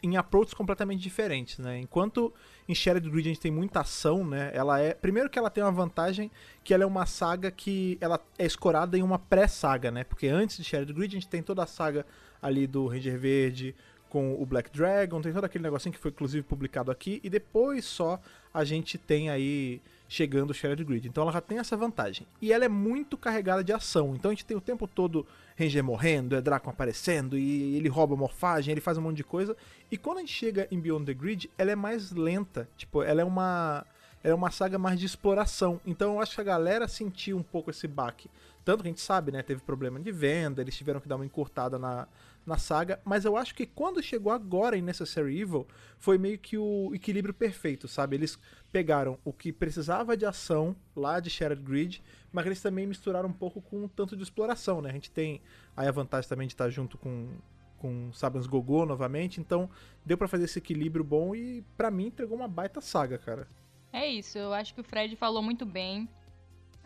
em 0.02 0.16
approaches 0.16 0.54
completamente 0.54 1.00
diferentes, 1.00 1.58
né? 1.58 1.78
Enquanto 1.78 2.32
em 2.68 2.74
Shattered 2.74 3.08
Grid 3.08 3.28
a 3.28 3.32
gente 3.32 3.40
tem 3.40 3.52
muita 3.52 3.80
ação, 3.80 4.26
né? 4.26 4.50
Ela 4.54 4.80
é, 4.80 4.94
primeiro 4.94 5.30
que 5.30 5.38
ela 5.38 5.50
tem 5.50 5.62
uma 5.62 5.72
vantagem 5.72 6.30
que 6.64 6.74
ela 6.74 6.82
é 6.82 6.86
uma 6.86 7.06
saga 7.06 7.50
que 7.50 7.98
ela 8.00 8.20
é 8.38 8.46
escorada 8.46 8.96
em 8.98 9.02
uma 9.02 9.18
pré-saga, 9.18 9.90
né? 9.90 10.04
Porque 10.04 10.26
antes 10.26 10.56
de 10.56 10.64
Shattered 10.64 10.92
Grid 10.92 11.16
a 11.16 11.20
gente 11.20 11.28
tem 11.28 11.42
toda 11.42 11.62
a 11.62 11.66
saga 11.66 12.04
ali 12.40 12.66
do 12.66 12.86
Ranger 12.86 13.18
Verde 13.18 13.74
com 14.08 14.40
o 14.40 14.46
Black 14.46 14.70
Dragon, 14.70 15.20
tem 15.20 15.32
todo 15.32 15.44
aquele 15.44 15.64
negocinho 15.64 15.92
que 15.92 15.98
foi 15.98 16.10
inclusive 16.10 16.42
publicado 16.42 16.90
aqui 16.90 17.20
e 17.22 17.28
depois 17.28 17.84
só 17.84 18.20
a 18.56 18.64
gente 18.64 18.96
tem 18.96 19.28
aí 19.28 19.82
chegando 20.08 20.50
o 20.50 20.54
Shattered 20.54 20.84
Grid. 20.84 21.08
Então 21.08 21.22
ela 21.22 21.32
já 21.32 21.40
tem 21.40 21.58
essa 21.58 21.76
vantagem. 21.76 22.26
E 22.40 22.52
ela 22.52 22.64
é 22.64 22.68
muito 22.68 23.16
carregada 23.16 23.62
de 23.62 23.72
ação. 23.72 24.14
Então 24.14 24.30
a 24.30 24.34
gente 24.34 24.46
tem 24.46 24.56
o 24.56 24.60
tempo 24.60 24.86
todo 24.86 25.26
Ranger 25.58 25.84
morrendo, 25.84 26.34
é 26.34 26.40
Draco 26.40 26.70
aparecendo, 26.70 27.36
e 27.36 27.76
ele 27.76 27.88
rouba 27.88 28.16
morfagem, 28.16 28.72
ele 28.72 28.80
faz 28.80 28.96
um 28.96 29.02
monte 29.02 29.18
de 29.18 29.24
coisa. 29.24 29.54
E 29.90 29.96
quando 29.98 30.18
a 30.18 30.20
gente 30.20 30.32
chega 30.32 30.66
em 30.70 30.80
Beyond 30.80 31.04
the 31.04 31.14
Grid, 31.14 31.50
ela 31.58 31.70
é 31.70 31.76
mais 31.76 32.12
lenta. 32.12 32.68
Tipo, 32.76 33.02
ela 33.02 33.20
é 33.20 33.24
uma. 33.24 33.84
Ela 34.24 34.32
é 34.32 34.34
uma 34.34 34.50
saga 34.50 34.78
mais 34.78 34.98
de 34.98 35.06
exploração. 35.06 35.80
Então 35.86 36.14
eu 36.14 36.20
acho 36.20 36.34
que 36.34 36.40
a 36.40 36.44
galera 36.44 36.88
sentiu 36.88 37.36
um 37.36 37.42
pouco 37.42 37.70
esse 37.70 37.86
baque. 37.86 38.30
Tanto 38.64 38.82
que 38.82 38.88
a 38.88 38.90
gente 38.90 39.00
sabe, 39.00 39.30
né? 39.30 39.42
Teve 39.42 39.60
problema 39.60 40.00
de 40.00 40.10
venda, 40.10 40.60
eles 40.60 40.76
tiveram 40.76 40.98
que 40.98 41.06
dar 41.06 41.14
uma 41.14 41.24
encurtada 41.24 41.78
na, 41.78 42.08
na 42.46 42.56
saga, 42.56 43.00
mas 43.04 43.24
eu 43.24 43.36
acho 43.36 43.54
que 43.54 43.66
quando 43.66 44.02
chegou 44.02 44.32
agora 44.32 44.78
em 44.78 44.82
Necessary 44.82 45.40
Evil, 45.40 45.66
foi 45.98 46.16
meio 46.16 46.38
que 46.38 46.56
o 46.56 46.94
equilíbrio 46.94 47.34
perfeito, 47.34 47.88
sabe? 47.88 48.16
Eles 48.16 48.38
pegaram 48.70 49.18
o 49.24 49.32
que 49.32 49.52
precisava 49.52 50.16
de 50.16 50.24
ação 50.24 50.76
lá 50.94 51.18
de 51.18 51.28
Shattered 51.28 51.62
Grid, 51.62 52.02
mas 52.32 52.46
eles 52.46 52.62
também 52.62 52.86
misturaram 52.86 53.28
um 53.28 53.32
pouco 53.32 53.60
com 53.60 53.84
um 53.84 53.88
tanto 53.88 54.16
de 54.16 54.22
exploração, 54.22 54.80
né? 54.80 54.90
A 54.90 54.92
gente 54.92 55.10
tem 55.10 55.42
aí 55.76 55.88
a 55.88 55.92
vantagem 55.92 56.28
também 56.28 56.46
de 56.46 56.54
estar 56.54 56.70
junto 56.70 56.96
com 56.96 57.28
com 57.76 58.10
Saban's 58.10 58.46
Gogô 58.46 58.86
novamente, 58.86 59.38
então 59.38 59.68
deu 60.04 60.16
para 60.16 60.26
fazer 60.26 60.44
esse 60.44 60.58
equilíbrio 60.58 61.04
bom 61.04 61.34
e 61.34 61.62
para 61.76 61.90
mim 61.90 62.06
entregou 62.06 62.36
uma 62.36 62.48
baita 62.48 62.80
saga, 62.80 63.18
cara. 63.18 63.46
É 63.92 64.06
isso, 64.06 64.38
eu 64.38 64.52
acho 64.52 64.74
que 64.74 64.80
o 64.80 64.84
Fred 64.84 65.14
falou 65.16 65.42
muito 65.42 65.66
bem. 65.66 66.08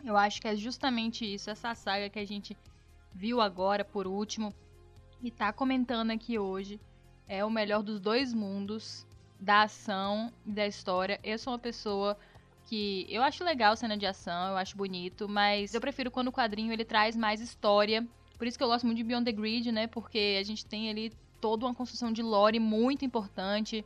Eu 0.03 0.17
acho 0.17 0.41
que 0.41 0.47
é 0.47 0.55
justamente 0.55 1.23
isso, 1.25 1.49
essa 1.49 1.73
saga 1.75 2.09
que 2.09 2.19
a 2.19 2.25
gente 2.25 2.57
viu 3.13 3.39
agora 3.39 3.85
por 3.85 4.07
último, 4.07 4.53
e 5.23 5.29
tá 5.29 5.53
comentando 5.53 6.11
aqui 6.11 6.39
hoje 6.39 6.79
é 7.27 7.45
o 7.45 7.49
melhor 7.49 7.83
dos 7.83 7.99
dois 7.99 8.33
mundos, 8.33 9.07
da 9.39 9.63
ação 9.63 10.31
e 10.45 10.51
da 10.51 10.67
história. 10.67 11.19
Eu 11.23 11.37
sou 11.37 11.53
uma 11.53 11.59
pessoa 11.59 12.17
que 12.65 13.05
eu 13.09 13.23
acho 13.23 13.43
legal 13.43 13.75
cena 13.75 13.97
de 13.97 14.05
ação, 14.05 14.49
eu 14.49 14.57
acho 14.57 14.75
bonito, 14.75 15.29
mas 15.29 15.73
eu 15.73 15.81
prefiro 15.81 16.11
quando 16.11 16.27
o 16.27 16.31
quadrinho 16.31 16.73
ele 16.73 16.83
traz 16.83 17.15
mais 17.15 17.39
história. 17.39 18.05
Por 18.37 18.47
isso 18.47 18.57
que 18.57 18.63
eu 18.63 18.67
gosto 18.67 18.85
muito 18.85 18.97
de 18.97 19.03
Beyond 19.03 19.25
the 19.25 19.31
Grid, 19.31 19.71
né? 19.71 19.87
Porque 19.87 20.37
a 20.39 20.43
gente 20.43 20.65
tem 20.65 20.89
ali 20.89 21.13
toda 21.39 21.65
uma 21.65 21.73
construção 21.73 22.11
de 22.11 22.21
lore 22.21 22.59
muito 22.59 23.05
importante. 23.05 23.85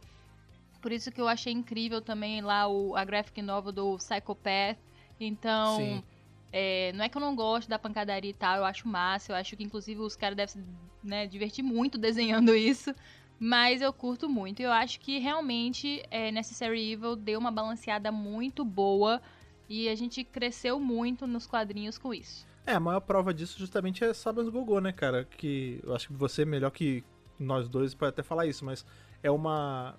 Por 0.81 0.91
isso 0.91 1.11
que 1.11 1.19
eu 1.19 1.27
achei 1.27 1.51
incrível 1.51 2.01
também 2.01 2.41
lá 2.41 2.67
o, 2.67 2.95
a 2.95 3.03
graphic 3.03 3.41
novel 3.41 3.71
do 3.71 3.97
Psychopath. 3.97 4.77
Então, 5.19 5.77
Sim. 5.77 6.03
É, 6.51 6.93
não 6.93 7.03
é 7.03 7.09
que 7.09 7.17
eu 7.17 7.21
não 7.21 7.35
gosto 7.35 7.67
da 7.67 7.77
pancadaria 7.77 8.29
e 8.29 8.33
tal, 8.33 8.57
eu 8.57 8.65
acho 8.65 8.87
massa, 8.87 9.31
eu 9.31 9.35
acho 9.35 9.55
que 9.57 9.63
inclusive 9.63 9.99
os 9.99 10.15
caras 10.15 10.37
devem 10.37 10.53
se 10.53 10.63
né, 11.03 11.27
divertir 11.27 11.63
muito 11.63 11.97
desenhando 11.99 12.55
isso, 12.55 12.93
mas 13.39 13.81
eu 13.81 13.91
curto 13.91 14.29
muito. 14.29 14.61
Eu 14.61 14.71
acho 14.71 14.99
que 14.99 15.19
realmente 15.19 16.03
é, 16.09 16.31
Necessary 16.31 16.93
Evil 16.93 17.15
deu 17.15 17.39
uma 17.39 17.51
balanceada 17.51 18.11
muito 18.11 18.63
boa 18.63 19.21
e 19.67 19.89
a 19.89 19.95
gente 19.95 20.23
cresceu 20.23 20.79
muito 20.79 21.27
nos 21.27 21.45
quadrinhos 21.45 21.97
com 21.97 22.13
isso. 22.13 22.47
É, 22.65 22.73
a 22.73 22.79
maior 22.79 23.01
prova 23.01 23.33
disso 23.33 23.59
justamente 23.59 24.03
é 24.03 24.13
Sabans 24.13 24.49
Gogô, 24.49 24.79
né, 24.79 24.91
cara? 24.91 25.23
Que 25.23 25.79
eu 25.83 25.93
acho 25.93 26.07
que 26.07 26.13
você 26.13 26.41
é 26.41 26.45
melhor 26.45 26.71
que 26.71 27.03
nós 27.39 27.67
dois 27.67 27.93
pode 27.93 28.09
até 28.09 28.23
falar 28.23 28.45
isso, 28.47 28.65
mas 28.65 28.85
é 29.21 29.29
uma 29.29 29.95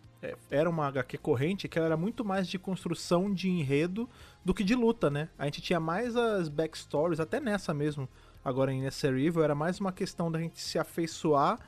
era 0.50 0.68
uma 0.68 0.86
HQ 0.86 1.18
corrente 1.18 1.68
que 1.68 1.78
era 1.78 1.96
muito 1.96 2.24
mais 2.24 2.48
de 2.48 2.58
construção 2.58 3.32
de 3.32 3.48
enredo 3.48 4.08
do 4.44 4.54
que 4.54 4.64
de 4.64 4.74
luta, 4.74 5.10
né? 5.10 5.28
A 5.38 5.44
gente 5.44 5.60
tinha 5.60 5.80
mais 5.80 6.16
as 6.16 6.48
backstories, 6.48 7.20
até 7.20 7.40
nessa 7.40 7.74
mesmo, 7.74 8.08
agora 8.44 8.72
em 8.72 8.80
Necessary 8.80 9.26
Evil, 9.26 9.42
era 9.42 9.54
mais 9.54 9.80
uma 9.80 9.92
questão 9.92 10.30
da 10.30 10.38
gente 10.38 10.60
se 10.60 10.78
afeiçoar 10.78 11.58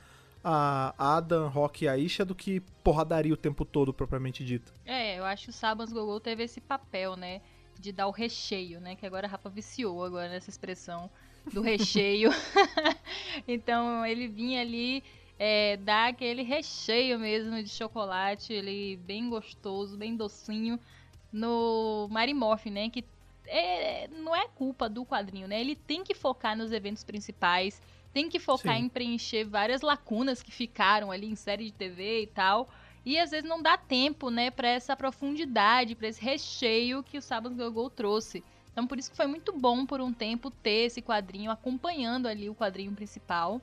a 0.43 0.93
Adam, 0.97 1.49
Rock 1.49 1.85
e 1.85 1.87
Aisha 1.87 2.23
do 2.23 2.33
que 2.33 2.61
porradaria 2.83 3.33
o 3.33 3.37
tempo 3.37 3.65
todo, 3.65 3.93
propriamente 3.93 4.43
dito. 4.43 4.73
É, 4.85 5.19
eu 5.19 5.25
acho 5.25 5.45
que 5.45 5.49
o 5.49 5.53
Sabans 5.53 5.91
Gogol 5.91 6.19
teve 6.19 6.43
esse 6.43 6.61
papel, 6.61 7.15
né? 7.15 7.41
De 7.77 7.91
dar 7.91 8.07
o 8.07 8.11
recheio, 8.11 8.79
né? 8.79 8.95
Que 8.95 9.05
agora 9.05 9.27
a 9.27 9.29
Rafa 9.29 9.49
viciou 9.49 10.03
agora 10.03 10.29
nessa 10.29 10.49
expressão 10.49 11.09
do 11.53 11.61
recheio. 11.61 12.31
então 13.47 14.05
ele 14.05 14.27
vinha 14.27 14.61
ali 14.61 15.03
é, 15.39 15.77
dá 15.77 16.07
aquele 16.07 16.43
recheio 16.43 17.17
mesmo 17.17 17.63
de 17.63 17.69
chocolate, 17.69 18.51
ele 18.51 18.97
bem 18.97 19.29
gostoso, 19.29 19.97
bem 19.97 20.17
docinho, 20.17 20.77
no 21.31 22.09
Marimorph, 22.11 22.65
né? 22.65 22.89
Que 22.89 23.05
é, 23.47 24.09
não 24.09 24.35
é 24.35 24.49
culpa 24.49 24.89
do 24.89 25.05
quadrinho, 25.05 25.47
né? 25.47 25.61
Ele 25.61 25.77
tem 25.77 26.03
que 26.03 26.13
focar 26.13 26.57
nos 26.57 26.73
eventos 26.73 27.05
principais, 27.05 27.81
tem 28.13 28.27
que 28.27 28.37
focar 28.37 28.75
Sim. 28.75 28.83
em 28.83 28.89
preencher 28.89 29.45
várias 29.45 29.81
lacunas 29.81 30.43
que 30.43 30.51
ficaram 30.51 31.09
ali 31.09 31.27
em 31.27 31.35
série 31.35 31.65
de 31.65 31.71
TV 31.71 32.23
e 32.23 32.27
tal. 32.27 32.69
E 33.05 33.17
às 33.17 33.31
vezes 33.31 33.49
não 33.49 33.61
dá 33.61 33.77
tempo, 33.77 34.29
né, 34.29 34.51
para 34.51 34.67
essa 34.67 34.93
profundidade, 34.93 35.95
para 35.95 36.09
esse 36.09 36.21
recheio 36.21 37.01
que 37.01 37.17
o 37.17 37.21
Sabbath 37.21 37.53
Go 37.53 37.89
trouxe. 37.89 38.43
Então 38.73 38.85
por 38.85 38.99
isso 38.99 39.09
que 39.09 39.15
foi 39.15 39.27
muito 39.27 39.57
bom 39.57 39.85
por 39.85 40.01
um 40.01 40.11
tempo 40.11 40.51
ter 40.51 40.87
esse 40.87 41.01
quadrinho 41.01 41.49
acompanhando 41.49 42.27
ali 42.27 42.49
o 42.49 42.55
quadrinho 42.55 42.91
principal. 42.91 43.61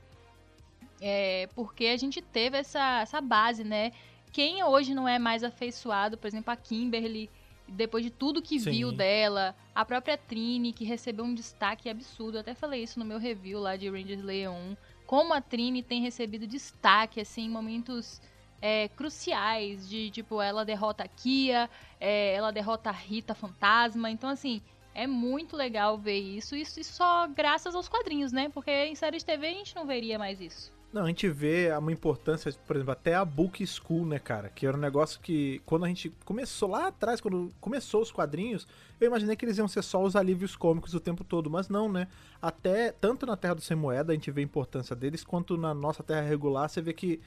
É, 1.01 1.49
porque 1.55 1.87
a 1.87 1.97
gente 1.97 2.23
teve 2.23 2.57
essa, 2.57 3.01
essa 3.01 3.21
base, 3.21 3.65
né? 3.65 3.93
Quem 4.33 4.63
hoje 4.65 4.95
não 4.95 5.09
é 5.09 5.19
mais 5.19 5.43
afeiçoado, 5.45 6.17
por 6.19 6.27
exemplo, 6.27 6.53
a 6.53 6.57
Kimberly, 6.57 7.31
depois 7.69 8.05
de 8.05 8.11
tudo 8.11 8.43
que 8.43 8.61
Sim. 8.61 8.71
viu 8.71 8.93
dela, 8.93 9.55
a 9.75 9.85
própria 9.85 10.17
Trini, 10.17 10.73
que 10.73 10.85
recebeu 10.85 11.25
um 11.25 11.35
destaque 11.35 11.89
absurdo, 11.89 12.37
eu 12.37 12.41
até 12.41 12.55
falei 12.55 12.83
isso 12.83 12.99
no 12.99 13.05
meu 13.05 13.19
review 13.19 13.59
lá 13.59 13.77
de 13.77 13.89
Rangers 13.89 14.23
1, 14.23 14.77
como 15.07 15.35
a 15.35 15.41
Trini 15.41 15.83
tem 15.83 16.01
recebido 16.01 16.47
destaque, 16.47 17.21
assim, 17.21 17.47
em 17.47 17.51
momentos 17.51 18.21
é, 18.61 18.89
cruciais, 18.89 19.89
de, 19.89 20.11
tipo, 20.11 20.41
ela 20.41 20.65
derrota 20.65 21.05
a 21.05 21.09
Kia, 21.09 21.69
é, 22.01 22.35
ela 22.35 22.53
derrota 22.53 22.91
a 22.91 22.93
Rita 22.93 23.35
Fantasma, 23.35 24.11
então, 24.11 24.31
assim, 24.31 24.61
é 24.95 25.07
muito 25.07 25.57
legal 25.57 25.99
ver 25.99 26.19
isso, 26.19 26.57
isso, 26.57 26.83
só 26.85 27.27
graças 27.27 27.75
aos 27.75 27.89
quadrinhos, 27.89 28.33
né? 28.33 28.49
Porque 28.49 28.71
em 28.71 28.95
série 28.95 29.19
de 29.19 29.25
TV 29.25 29.47
a 29.49 29.53
gente 29.53 29.75
não 29.77 29.87
veria 29.87 30.19
mais 30.19 30.41
isso. 30.41 30.76
Não, 30.93 31.05
a 31.05 31.09
gente 31.09 31.29
vê 31.29 31.71
uma 31.77 31.93
importância, 31.93 32.51
por 32.67 32.77
exemplo, 32.77 32.93
até 32.93 33.15
a 33.15 33.25
Book 33.25 33.65
School, 33.67 34.07
né, 34.07 34.19
cara? 34.19 34.49
Que 34.49 34.67
era 34.67 34.77
um 34.77 34.81
negócio 34.81 35.21
que, 35.21 35.61
quando 35.67 35.85
a 35.85 35.89
gente 35.89 36.11
começou 36.25 36.71
lá 36.71 36.87
atrás, 36.87 37.21
quando 37.21 37.53
começou 37.61 38.01
os 38.01 38.11
quadrinhos, 38.11 38.67
eu 39.01 39.07
imaginei 39.09 39.37
que 39.37 39.45
eles 39.45 39.59
iam 39.59 39.69
ser 39.69 39.83
só 39.83 40.03
os 40.03 40.17
alívios 40.17 40.57
cômicos 40.57 40.95
o 40.95 41.01
tempo 41.01 41.23
todo, 41.23 41.51
mas 41.51 41.69
não, 41.69 41.91
né? 41.91 42.09
Até, 42.41 42.93
tanto 42.93 43.27
na 43.27 43.37
Terra 43.37 43.55
do 43.57 43.61
Sem 43.61 43.77
Moeda 43.77 44.13
a 44.13 44.15
gente 44.15 44.31
vê 44.31 44.41
a 44.41 44.45
importância 44.45 44.97
deles, 44.97 45.23
quanto 45.23 45.59
na 45.59 45.75
nossa 45.75 46.03
Terra 46.03 46.23
regular, 46.23 46.69
você 46.69 46.81
vê 46.81 46.93
que 46.95 47.21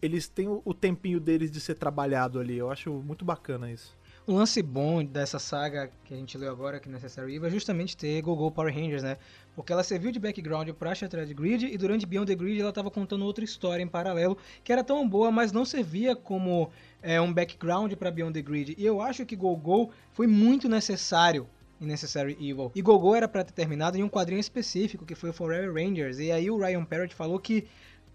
eles 0.00 0.26
têm 0.26 0.48
o 0.48 0.74
tempinho 0.74 1.20
deles 1.20 1.48
de 1.48 1.60
ser 1.60 1.76
trabalhado 1.76 2.40
ali. 2.40 2.58
Eu 2.58 2.72
acho 2.72 2.90
muito 2.90 3.24
bacana 3.24 3.70
isso. 3.70 3.96
O 4.24 4.34
lance 4.34 4.62
bom 4.62 5.04
dessa 5.04 5.40
saga 5.40 5.90
que 6.04 6.14
a 6.14 6.16
gente 6.16 6.38
leu 6.38 6.52
agora 6.52 6.76
aqui 6.76 6.88
Necessary 6.88 7.34
Evil 7.34 7.48
é 7.48 7.50
justamente 7.50 7.96
ter 7.96 8.22
Gogo 8.22 8.52
Power 8.52 8.72
Rangers, 8.72 9.02
né? 9.02 9.16
Porque 9.52 9.72
ela 9.72 9.82
serviu 9.82 10.12
de 10.12 10.20
background 10.20 10.68
pra 10.70 10.94
Shattered 10.94 11.34
Grid 11.34 11.66
e 11.66 11.76
durante 11.76 12.06
Beyond 12.06 12.28
the 12.28 12.36
Grid 12.36 12.60
ela 12.60 12.68
estava 12.68 12.88
contando 12.88 13.24
outra 13.24 13.44
história 13.44 13.82
em 13.82 13.88
paralelo 13.88 14.38
que 14.62 14.72
era 14.72 14.84
tão 14.84 15.08
boa, 15.08 15.32
mas 15.32 15.50
não 15.50 15.64
servia 15.64 16.14
como 16.14 16.70
é, 17.02 17.20
um 17.20 17.32
background 17.32 17.92
para 17.94 18.12
Beyond 18.12 18.34
the 18.34 18.42
Grid. 18.42 18.76
E 18.78 18.86
eu 18.86 19.00
acho 19.00 19.26
que 19.26 19.34
Gogo 19.34 19.90
foi 20.12 20.28
muito 20.28 20.68
necessário 20.68 21.48
em 21.80 21.86
Necessary 21.86 22.34
Evil. 22.34 22.70
E 22.76 22.80
Gogo 22.80 23.16
era 23.16 23.26
para 23.26 23.42
ter 23.42 23.52
terminado 23.52 23.98
em 23.98 24.04
um 24.04 24.08
quadrinho 24.08 24.38
específico 24.38 25.04
que 25.04 25.16
foi 25.16 25.30
o 25.30 25.32
Forever 25.32 25.74
Rangers. 25.74 26.20
E 26.20 26.30
aí 26.30 26.48
o 26.48 26.58
Ryan 26.58 26.84
Parrott 26.84 27.12
falou 27.12 27.40
que 27.40 27.66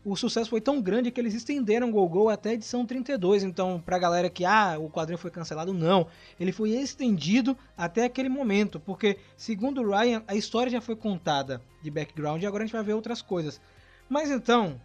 o 0.09 0.15
sucesso 0.15 0.49
foi 0.49 0.61
tão 0.61 0.81
grande 0.81 1.11
que 1.11 1.19
eles 1.19 1.33
estenderam 1.33 1.89
o 1.89 1.91
Go 1.91 2.07
Go 2.07 2.29
até 2.29 2.51
a 2.51 2.53
edição 2.53 2.85
32. 2.85 3.43
Então, 3.43 3.81
pra 3.85 3.99
galera 3.99 4.29
que 4.29 4.45
ah, 4.45 4.77
o 4.79 4.89
quadrinho 4.89 5.17
foi 5.17 5.29
cancelado, 5.29 5.73
não. 5.73 6.07
Ele 6.39 6.53
foi 6.53 6.69
estendido 6.69 7.57
até 7.75 8.05
aquele 8.05 8.29
momento, 8.29 8.79
porque 8.79 9.17
segundo 9.35 9.85
Ryan, 9.85 10.23
a 10.25 10.33
história 10.33 10.71
já 10.71 10.79
foi 10.79 10.95
contada 10.95 11.61
de 11.83 11.91
background 11.91 12.41
e 12.41 12.47
agora 12.47 12.63
a 12.63 12.65
gente 12.65 12.73
vai 12.73 12.83
ver 12.83 12.93
outras 12.93 13.21
coisas. 13.21 13.59
Mas 14.07 14.31
então, 14.31 14.79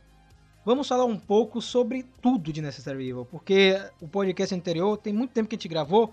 vamos 0.65 0.89
falar 0.89 1.05
um 1.05 1.17
pouco 1.17 1.63
sobre 1.63 2.05
tudo 2.21 2.53
de 2.53 2.61
Necessary 2.61 3.09
Evil, 3.09 3.25
porque 3.25 3.81
o 4.01 4.09
podcast 4.09 4.53
anterior 4.53 4.97
tem 4.97 5.13
muito 5.13 5.31
tempo 5.31 5.49
que 5.49 5.55
a 5.55 5.59
gente 5.59 5.69
gravou, 5.69 6.13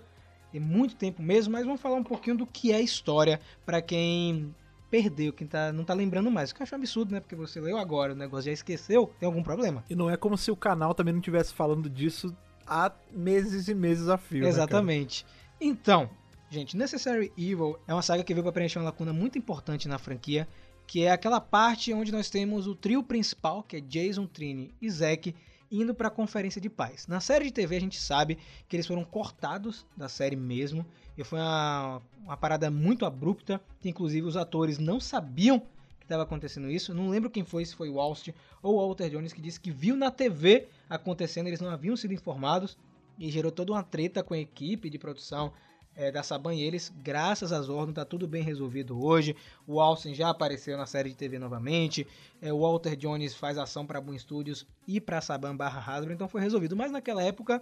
tem 0.52 0.62
muito 0.62 0.96
tempo 0.96 1.20
mesmo, 1.24 1.54
mas 1.54 1.66
vamos 1.66 1.82
falar 1.82 1.96
um 1.96 2.04
pouquinho 2.04 2.38
do 2.38 2.46
que 2.46 2.72
é 2.72 2.80
história 2.80 3.42
para 3.66 3.82
quem 3.82 4.54
perdeu, 4.90 5.32
quem 5.32 5.48
tá, 5.48 5.72
não 5.72 5.84
tá 5.84 5.94
lembrando 5.94 6.30
mais. 6.32 6.52
O 6.52 6.56
que 6.56 6.62
eu 6.62 6.64
acho 6.64 6.76
um 6.76 6.78
absurdo, 6.80 7.12
né? 7.12 7.20
Porque 7.20 7.36
você 7.36 7.60
leu 7.60 7.78
agora, 7.78 8.14
o 8.14 8.16
negócio 8.16 8.46
já 8.46 8.52
esqueceu, 8.52 9.14
tem 9.20 9.28
algum 9.28 9.44
problema. 9.44 9.84
E 9.90 9.96
não 9.96 10.10
é 10.10 10.18
como 10.18 10.38
se 10.38 10.52
o 10.52 10.56
canal 10.56 10.94
também 10.94 11.14
não 11.14 11.20
estivesse 11.20 11.54
falando 11.54 11.90
disso 11.90 12.36
há 12.66 12.92
meses 13.12 13.68
e 13.68 13.74
meses 13.74 14.08
a 14.10 14.18
fio. 14.18 14.42
né, 14.42 14.50
Exatamente. 14.50 15.26
então, 15.60 16.10
gente, 16.50 16.78
Necessary 16.78 17.32
Evil 17.38 17.78
é 17.88 17.94
uma 17.94 18.02
saga 18.02 18.24
que 18.24 18.34
veio 18.34 18.44
para 18.44 18.52
preencher 18.54 18.80
uma 18.80 18.86
lacuna 18.86 19.12
muito 19.12 19.38
importante 19.38 19.88
na 19.88 19.98
franquia, 19.98 20.48
que 20.86 21.04
é 21.04 21.12
aquela 21.12 21.40
parte 21.40 21.94
onde 21.94 22.12
nós 22.12 22.30
temos 22.30 22.68
o 22.68 22.76
trio 22.76 23.04
principal, 23.04 23.64
que 23.64 23.78
é 23.78 23.82
Jason, 23.82 24.26
Trini 24.26 24.74
e 24.82 24.90
Zack, 24.90 25.36
indo 25.72 25.94
para 25.94 26.08
a 26.08 26.12
conferência 26.12 26.60
de 26.60 26.70
paz. 26.70 27.08
Na 27.08 27.20
série 27.20 27.46
de 27.46 27.52
TV 27.52 27.76
a 27.76 27.80
gente 27.80 28.00
sabe 28.00 28.38
que 28.68 28.76
eles 28.76 28.88
foram 28.88 29.04
cortados 29.04 29.86
da 29.96 30.10
série 30.10 30.36
mesmo, 30.36 30.86
e 31.20 31.24
foi 31.26 31.38
uma, 31.38 32.02
uma 32.24 32.38
parada 32.38 32.72
muito 32.72 33.06
abrupta, 33.06 33.60
que 33.82 33.90
inclusive 33.90 34.26
os 34.26 34.38
atores 34.38 34.80
não 34.80 35.02
sabiam 35.02 35.60
que 36.00 36.06
estava 36.06 36.24
acontecendo 36.24 36.72
isso. 36.72 36.94
Não 36.94 37.10
lembro 37.10 37.30
quem 37.30 37.44
foi, 37.44 37.66
se 37.66 37.76
foi 37.76 37.90
o 37.90 38.00
Austin 38.00 38.34
ou 38.64 38.76
o 38.76 38.88
Walter 38.88 39.10
Jones 39.10 39.34
que 39.34 39.42
disse 39.42 39.60
que 39.60 39.70
viu 39.70 39.98
na 39.98 40.10
TV 40.10 40.70
acontecendo, 40.90 41.48
eles 41.48 41.60
não 41.60 41.70
haviam 41.70 41.98
sido 41.98 42.14
informados 42.14 42.78
e 43.20 43.30
gerou 43.30 43.52
toda 43.52 43.74
uma 43.74 43.84
treta 43.84 44.24
com 44.24 44.34
a 44.34 44.38
equipe 44.40 44.90
de 44.90 44.98
produção 44.98 45.52
é, 45.94 46.10
da 46.10 46.24
Saban 46.24 46.56
e 46.56 46.62
eles, 46.62 46.90
graças 47.04 47.52
a 47.52 47.62
Zordon, 47.62 47.92
tá 47.92 48.06
tudo 48.06 48.26
bem 48.26 48.42
resolvido 48.42 49.04
hoje. 49.04 49.36
O 49.68 49.82
Austin 49.82 50.14
já 50.14 50.30
apareceu 50.30 50.78
na 50.78 50.86
série 50.86 51.10
de 51.10 51.18
TV 51.18 51.38
novamente. 51.38 52.08
É, 52.42 52.54
o 52.54 52.62
Walter 52.62 52.96
Jones 52.96 53.36
faz 53.36 53.58
ação 53.58 53.86
para 53.86 54.00
Boom 54.00 54.18
Studios 54.18 54.66
e 54.88 55.02
para 55.02 55.20
Saban 55.20 55.58
barra 55.58 55.82
Hasbro, 55.82 56.14
então 56.14 56.30
foi 56.30 56.40
resolvido. 56.40 56.78
Mas 56.78 56.94
naquela 56.94 57.22
época 57.22 57.62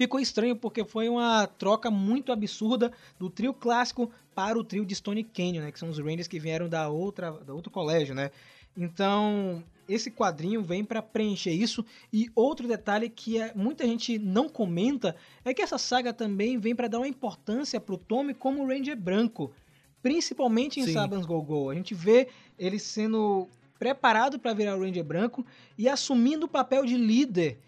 ficou 0.00 0.18
estranho 0.18 0.56
porque 0.56 0.82
foi 0.82 1.10
uma 1.10 1.46
troca 1.46 1.90
muito 1.90 2.32
absurda 2.32 2.90
do 3.18 3.28
trio 3.28 3.52
clássico 3.52 4.10
para 4.34 4.58
o 4.58 4.64
trio 4.64 4.82
de 4.82 4.94
Stone 4.94 5.22
Canyon, 5.22 5.60
né, 5.60 5.70
que 5.70 5.78
são 5.78 5.90
os 5.90 5.98
Rangers 5.98 6.26
que 6.26 6.40
vieram 6.40 6.70
da 6.70 6.88
outra, 6.88 7.30
da 7.30 7.52
outro 7.52 7.70
colégio, 7.70 8.14
né? 8.14 8.30
Então, 8.74 9.62
esse 9.86 10.10
quadrinho 10.10 10.62
vem 10.62 10.86
para 10.86 11.02
preencher 11.02 11.50
isso. 11.50 11.84
E 12.10 12.30
outro 12.34 12.66
detalhe 12.66 13.10
que 13.10 13.38
é, 13.38 13.52
muita 13.54 13.84
gente 13.86 14.18
não 14.18 14.48
comenta 14.48 15.14
é 15.44 15.52
que 15.52 15.60
essa 15.60 15.76
saga 15.76 16.14
também 16.14 16.56
vem 16.56 16.74
para 16.74 16.88
dar 16.88 16.96
uma 16.96 17.08
importância 17.08 17.78
pro 17.78 17.98
Tommy 17.98 18.32
como 18.32 18.66
Ranger 18.66 18.96
branco, 18.96 19.52
principalmente 20.00 20.80
em 20.80 20.84
Sim. 20.84 20.94
Saban's 20.94 21.26
Go 21.26 21.42
Go. 21.42 21.68
A 21.68 21.74
gente 21.74 21.92
vê 21.92 22.28
ele 22.58 22.78
sendo 22.78 23.46
preparado 23.78 24.38
para 24.38 24.54
virar 24.54 24.78
o 24.78 24.80
Ranger 24.80 25.04
branco 25.04 25.44
e 25.76 25.90
assumindo 25.90 26.46
o 26.46 26.48
papel 26.48 26.86
de 26.86 26.96
líder. 26.96 27.58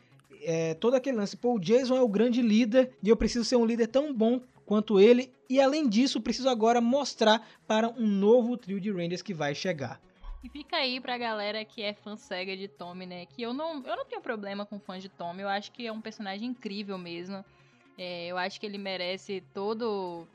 É, 0.45 0.75
todo 0.75 0.95
aquele 0.95 1.17
lance, 1.17 1.37
pô, 1.37 1.55
o 1.55 1.61
Jason 1.61 1.97
é 1.97 2.01
o 2.01 2.09
grande 2.09 2.43
líder 2.43 2.93
e 3.03 3.09
eu 3.09 3.17
preciso 3.17 3.45
ser 3.45 3.57
um 3.57 3.65
líder 3.65 3.87
tão 3.87 4.13
bom 4.13 4.41
quanto 4.67 4.99
ele. 4.99 5.33
E 5.49 5.61
além 5.61 5.89
disso, 5.89 6.21
preciso 6.21 6.49
agora 6.49 6.81
mostrar 6.81 7.47
para 7.67 7.89
um 7.89 8.07
novo 8.07 8.57
trio 8.57 8.81
de 8.81 8.91
Rangers 8.91 9.23
que 9.23 9.35
vai 9.35 9.55
chegar. 9.55 10.01
E 10.43 10.49
fica 10.49 10.77
aí 10.77 11.01
pra 11.01 11.17
galera 11.17 11.65
que 11.65 11.83
é 11.83 11.95
fã 11.95 12.17
cega 12.17 12.57
de 12.57 12.67
Tommy, 12.67 13.07
né? 13.07 13.27
Que 13.27 13.43
eu 13.43 13.53
não, 13.53 13.85
eu 13.87 13.97
não 13.97 14.05
tenho 14.05 14.21
problema 14.21 14.67
com 14.67 14.81
fãs 14.81 15.03
de 15.03 15.09
Tommy. 15.09 15.43
Eu 15.43 15.49
acho 15.49 15.71
que 15.71 15.87
é 15.87 15.93
um 15.93 16.01
personagem 16.01 16.49
incrível 16.49 16.99
mesmo. 16.99 17.45
É, 17.97 18.27
eu 18.27 18.37
acho 18.37 18.59
que 18.59 18.67
ele 18.67 18.79
merece 18.79 19.43
todo 19.55 20.27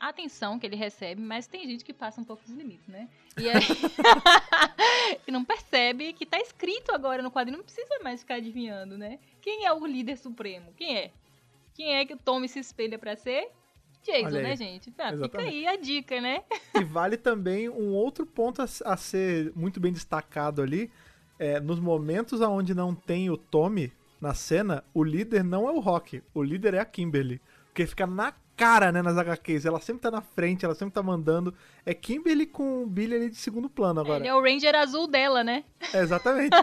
atenção 0.00 0.58
que 0.58 0.66
ele 0.66 0.76
recebe, 0.76 1.20
mas 1.20 1.46
tem 1.46 1.66
gente 1.66 1.84
que 1.84 1.92
passa 1.92 2.20
um 2.20 2.24
pouco 2.24 2.42
dos 2.44 2.56
limites, 2.56 2.88
né? 2.88 3.08
E 3.38 3.48
aí, 3.48 3.60
que 5.24 5.30
não 5.30 5.44
percebe 5.44 6.12
que 6.14 6.24
tá 6.24 6.38
escrito 6.40 6.92
agora 6.92 7.22
no 7.22 7.30
quadrinho, 7.30 7.58
não 7.58 7.64
precisa 7.64 7.98
mais 8.02 8.20
ficar 8.20 8.36
adivinhando, 8.36 8.96
né? 8.96 9.18
Quem 9.40 9.66
é 9.66 9.72
o 9.72 9.86
líder 9.86 10.16
supremo? 10.16 10.72
Quem 10.76 10.96
é? 10.96 11.10
Quem 11.74 11.94
é 11.94 12.04
que 12.04 12.14
o 12.14 12.18
Tommy 12.18 12.48
se 12.48 12.58
espelha 12.58 12.98
pra 12.98 13.14
ser? 13.14 13.48
Jason, 14.02 14.40
né, 14.40 14.56
gente? 14.56 14.92
Ah, 14.98 15.12
fica 15.16 15.40
aí 15.40 15.66
a 15.66 15.76
dica, 15.76 16.20
né? 16.20 16.42
E 16.74 16.82
vale 16.82 17.16
também 17.16 17.68
um 17.68 17.92
outro 17.92 18.24
ponto 18.24 18.62
a, 18.62 18.66
a 18.84 18.96
ser 18.96 19.52
muito 19.54 19.78
bem 19.78 19.92
destacado 19.92 20.62
ali. 20.62 20.90
É, 21.38 21.60
nos 21.60 21.78
momentos 21.78 22.40
onde 22.40 22.74
não 22.74 22.94
tem 22.94 23.30
o 23.30 23.36
Tommy 23.36 23.92
na 24.20 24.34
cena, 24.34 24.84
o 24.92 25.02
líder 25.02 25.42
não 25.42 25.68
é 25.68 25.72
o 25.72 25.80
Rock, 25.80 26.22
o 26.34 26.42
líder 26.42 26.74
é 26.74 26.78
a 26.78 26.84
Kimberly. 26.84 27.40
Porque 27.66 27.86
fica 27.86 28.06
na 28.06 28.32
cara, 28.60 28.92
né, 28.92 29.00
nas 29.00 29.16
HQs. 29.16 29.64
Ela 29.64 29.80
sempre 29.80 30.02
tá 30.02 30.10
na 30.10 30.20
frente, 30.20 30.66
ela 30.66 30.74
sempre 30.74 30.92
tá 30.92 31.02
mandando. 31.02 31.54
É 31.86 31.94
Kimberly 31.94 32.46
com 32.46 32.82
o 32.82 32.86
Billy 32.86 33.14
ali 33.14 33.30
de 33.30 33.36
segundo 33.36 33.70
plano 33.70 34.00
agora. 34.00 34.20
Ele 34.20 34.28
é 34.28 34.34
o 34.34 34.42
Ranger 34.42 34.74
azul 34.74 35.06
dela, 35.06 35.42
né? 35.42 35.64
É, 35.94 36.00
exatamente. 36.00 36.54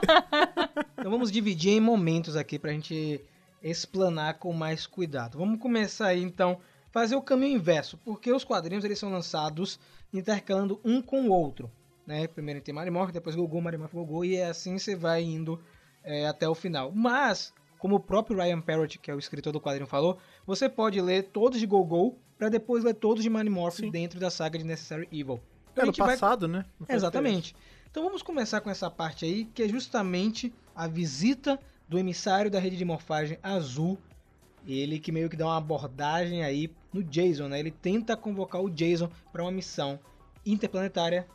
Então 1.00 1.12
vamos 1.12 1.32
dividir 1.32 1.74
em 1.74 1.80
momentos 1.80 2.36
aqui 2.36 2.58
pra 2.58 2.72
gente 2.72 3.22
explanar 3.62 4.40
com 4.40 4.52
mais 4.52 4.88
cuidado. 4.88 5.38
Vamos 5.38 5.60
começar 5.60 6.08
aí 6.08 6.24
então 6.24 6.58
fazer 6.92 7.16
o 7.16 7.22
caminho 7.22 7.56
inverso, 7.56 8.00
porque 8.04 8.32
os 8.32 8.44
quadrinhos 8.44 8.84
eles 8.84 8.98
são 8.98 9.12
lançados 9.12 9.80
intercalando 10.12 10.82
um 10.84 11.00
com 11.00 11.28
o 11.28 11.32
outro, 11.32 11.72
né? 12.06 12.28
Primeiro 12.28 12.62
tem 12.62 12.74
Marimorph, 12.74 13.12
depois 13.12 13.36
Gogô, 13.36 13.62
Marimorph, 13.62 13.94
Gogô 13.94 14.26
e 14.26 14.38
é 14.38 14.48
assim 14.48 14.80
você 14.80 14.96
vai 14.96 15.22
indo 15.22 15.62
é, 16.04 16.28
até 16.28 16.50
o 16.50 16.56
final. 16.56 16.92
Mas 16.92 17.54
como 17.78 17.96
o 17.96 18.00
próprio 18.00 18.38
Ryan 18.38 18.62
Parrott, 18.62 18.98
que 18.98 19.12
é 19.12 19.16
o 19.16 19.20
escritor 19.20 19.54
do 19.54 19.62
quadrinho, 19.62 19.88
falou, 19.88 20.18
você 20.48 20.68
pode 20.68 21.00
ler 21.00 21.26
todos 21.26 21.60
de 21.60 21.68
Gogô 21.68 22.16
para 22.38 22.50
depois 22.50 22.84
ler 22.84 22.96
todos 22.96 23.22
de 23.22 23.30
Manimorph 23.30 23.76
Sim. 23.76 23.92
dentro 23.92 24.20
da 24.20 24.30
saga 24.32 24.58
de 24.58 24.64
Necessary 24.64 25.08
Evil. 25.12 25.40
É, 25.76 25.82
A 25.82 25.86
no 25.86 25.92
gente 25.92 26.00
vai- 26.00 26.18
passado, 26.18 26.48
né? 26.48 26.66
Faz 26.88 26.98
Exatamente. 27.04 27.56
Então 27.92 28.04
vamos 28.04 28.22
começar 28.24 28.62
com 28.62 28.70
essa 28.70 28.90
parte 28.90 29.26
aí, 29.26 29.46
que 29.46 29.62
é 29.64 29.68
justamente 29.70 30.54
a 30.76 30.88
visita 30.88 31.60
do 31.88 32.00
emissário 32.00 32.50
da 32.50 32.60
rede 32.60 32.78
de 32.78 32.86
morfagem 32.86 33.38
azul. 33.44 33.98
Ele 34.68 35.00
que 35.00 35.12
meio 35.12 35.30
que 35.30 35.36
dá 35.38 35.46
uma 35.46 35.58
abordagem 35.58 36.44
aí 36.44 36.70
no 36.94 37.04
Jason, 37.04 37.48
né? 37.48 37.60
Ele 37.60 37.72
tenta 37.72 38.16
convocar 38.18 38.62
o 38.62 38.70
Jason 38.70 39.10
para 39.32 39.42
uma 39.44 39.52
missão 39.52 40.00
interplanetária. 40.46 41.28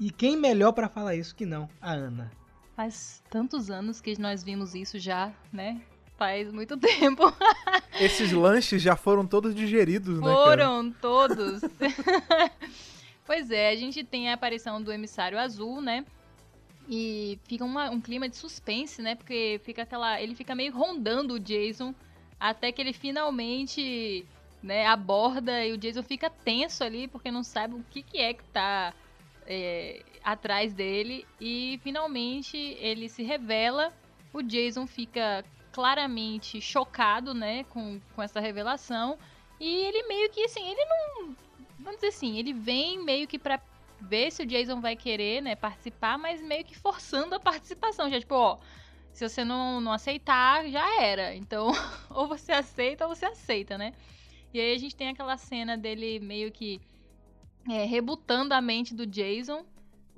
E 0.00 0.10
quem 0.10 0.36
melhor 0.36 0.72
para 0.72 0.88
falar 0.88 1.14
isso 1.14 1.34
que 1.34 1.44
não 1.44 1.68
a 1.80 1.92
Ana? 1.92 2.30
Faz 2.76 3.22
tantos 3.28 3.70
anos 3.70 4.00
que 4.00 4.18
nós 4.20 4.42
vimos 4.44 4.74
isso 4.74 4.98
já, 4.98 5.32
né? 5.52 5.80
Faz 6.18 6.52
muito 6.52 6.76
tempo. 6.78 7.32
Esses 8.00 8.32
lanches 8.32 8.82
já 8.82 8.96
foram 8.96 9.24
todos 9.26 9.54
digeridos, 9.54 10.18
né, 10.20 10.26
cara? 10.26 10.34
Foram 10.36 10.92
todos. 10.92 11.60
pois 13.24 13.50
é, 13.50 13.70
a 13.70 13.76
gente 13.76 14.02
tem 14.04 14.28
a 14.28 14.34
aparição 14.34 14.82
do 14.82 14.92
emissário 14.92 15.38
azul, 15.38 15.80
né? 15.80 16.04
E 16.88 17.38
fica 17.44 17.64
uma- 17.64 17.90
um 17.90 18.00
clima 18.00 18.28
de 18.28 18.36
suspense, 18.36 19.00
né? 19.00 19.14
Porque 19.14 19.60
fica 19.64 19.82
aquela. 19.82 20.20
Ele 20.20 20.34
fica 20.34 20.54
meio 20.54 20.72
rondando 20.72 21.34
o 21.34 21.38
Jason 21.40 21.94
até 22.40 22.72
que 22.72 22.80
ele 22.80 22.92
finalmente 22.92 24.24
né, 24.62 24.86
aborda 24.86 25.64
e 25.66 25.72
o 25.72 25.78
Jason 25.78 26.02
fica 26.02 26.28
tenso 26.30 26.82
ali 26.82 27.06
porque 27.06 27.30
não 27.30 27.42
sabe 27.44 27.74
o 27.74 27.84
que, 27.90 28.02
que 28.02 28.18
é 28.18 28.32
que 28.34 28.42
tá 28.44 28.92
é, 29.46 30.02
atrás 30.24 30.72
dele. 30.72 31.26
E 31.40 31.78
finalmente 31.84 32.56
ele 32.56 33.08
se 33.08 33.22
revela. 33.22 33.92
O 34.32 34.42
Jason 34.42 34.86
fica 34.86 35.44
claramente 35.72 36.60
chocado, 36.60 37.34
né, 37.34 37.64
com, 37.64 38.00
com 38.14 38.22
essa 38.22 38.40
revelação. 38.40 39.18
E 39.60 39.66
ele 39.66 40.06
meio 40.06 40.30
que 40.30 40.44
assim, 40.44 40.68
ele 40.68 40.84
não. 40.84 41.36
Vamos 41.78 41.96
dizer 41.96 42.08
assim, 42.08 42.38
ele 42.38 42.52
vem 42.52 43.02
meio 43.02 43.26
que 43.26 43.38
pra 43.38 43.60
ver 44.00 44.30
se 44.30 44.42
o 44.42 44.46
Jason 44.46 44.80
vai 44.80 44.96
querer, 44.96 45.42
né, 45.42 45.54
participar, 45.54 46.18
mas 46.18 46.40
meio 46.40 46.64
que 46.64 46.76
forçando 46.76 47.34
a 47.34 47.40
participação. 47.40 48.08
Já, 48.08 48.18
tipo, 48.20 48.34
ó, 48.34 48.58
se 49.12 49.28
você 49.28 49.44
não, 49.44 49.80
não 49.80 49.92
aceitar, 49.92 50.68
já 50.68 51.02
era. 51.02 51.34
Então, 51.34 51.68
ou 52.10 52.28
você 52.28 52.52
aceita 52.52 53.06
ou 53.06 53.14
você 53.14 53.26
aceita, 53.26 53.76
né? 53.76 53.92
E 54.52 54.60
aí 54.60 54.74
a 54.74 54.78
gente 54.78 54.96
tem 54.96 55.08
aquela 55.08 55.36
cena 55.36 55.76
dele 55.76 56.20
meio 56.20 56.50
que 56.50 56.80
é, 57.68 57.84
rebutando 57.84 58.54
a 58.54 58.60
mente 58.60 58.94
do 58.94 59.06
Jason. 59.06 59.64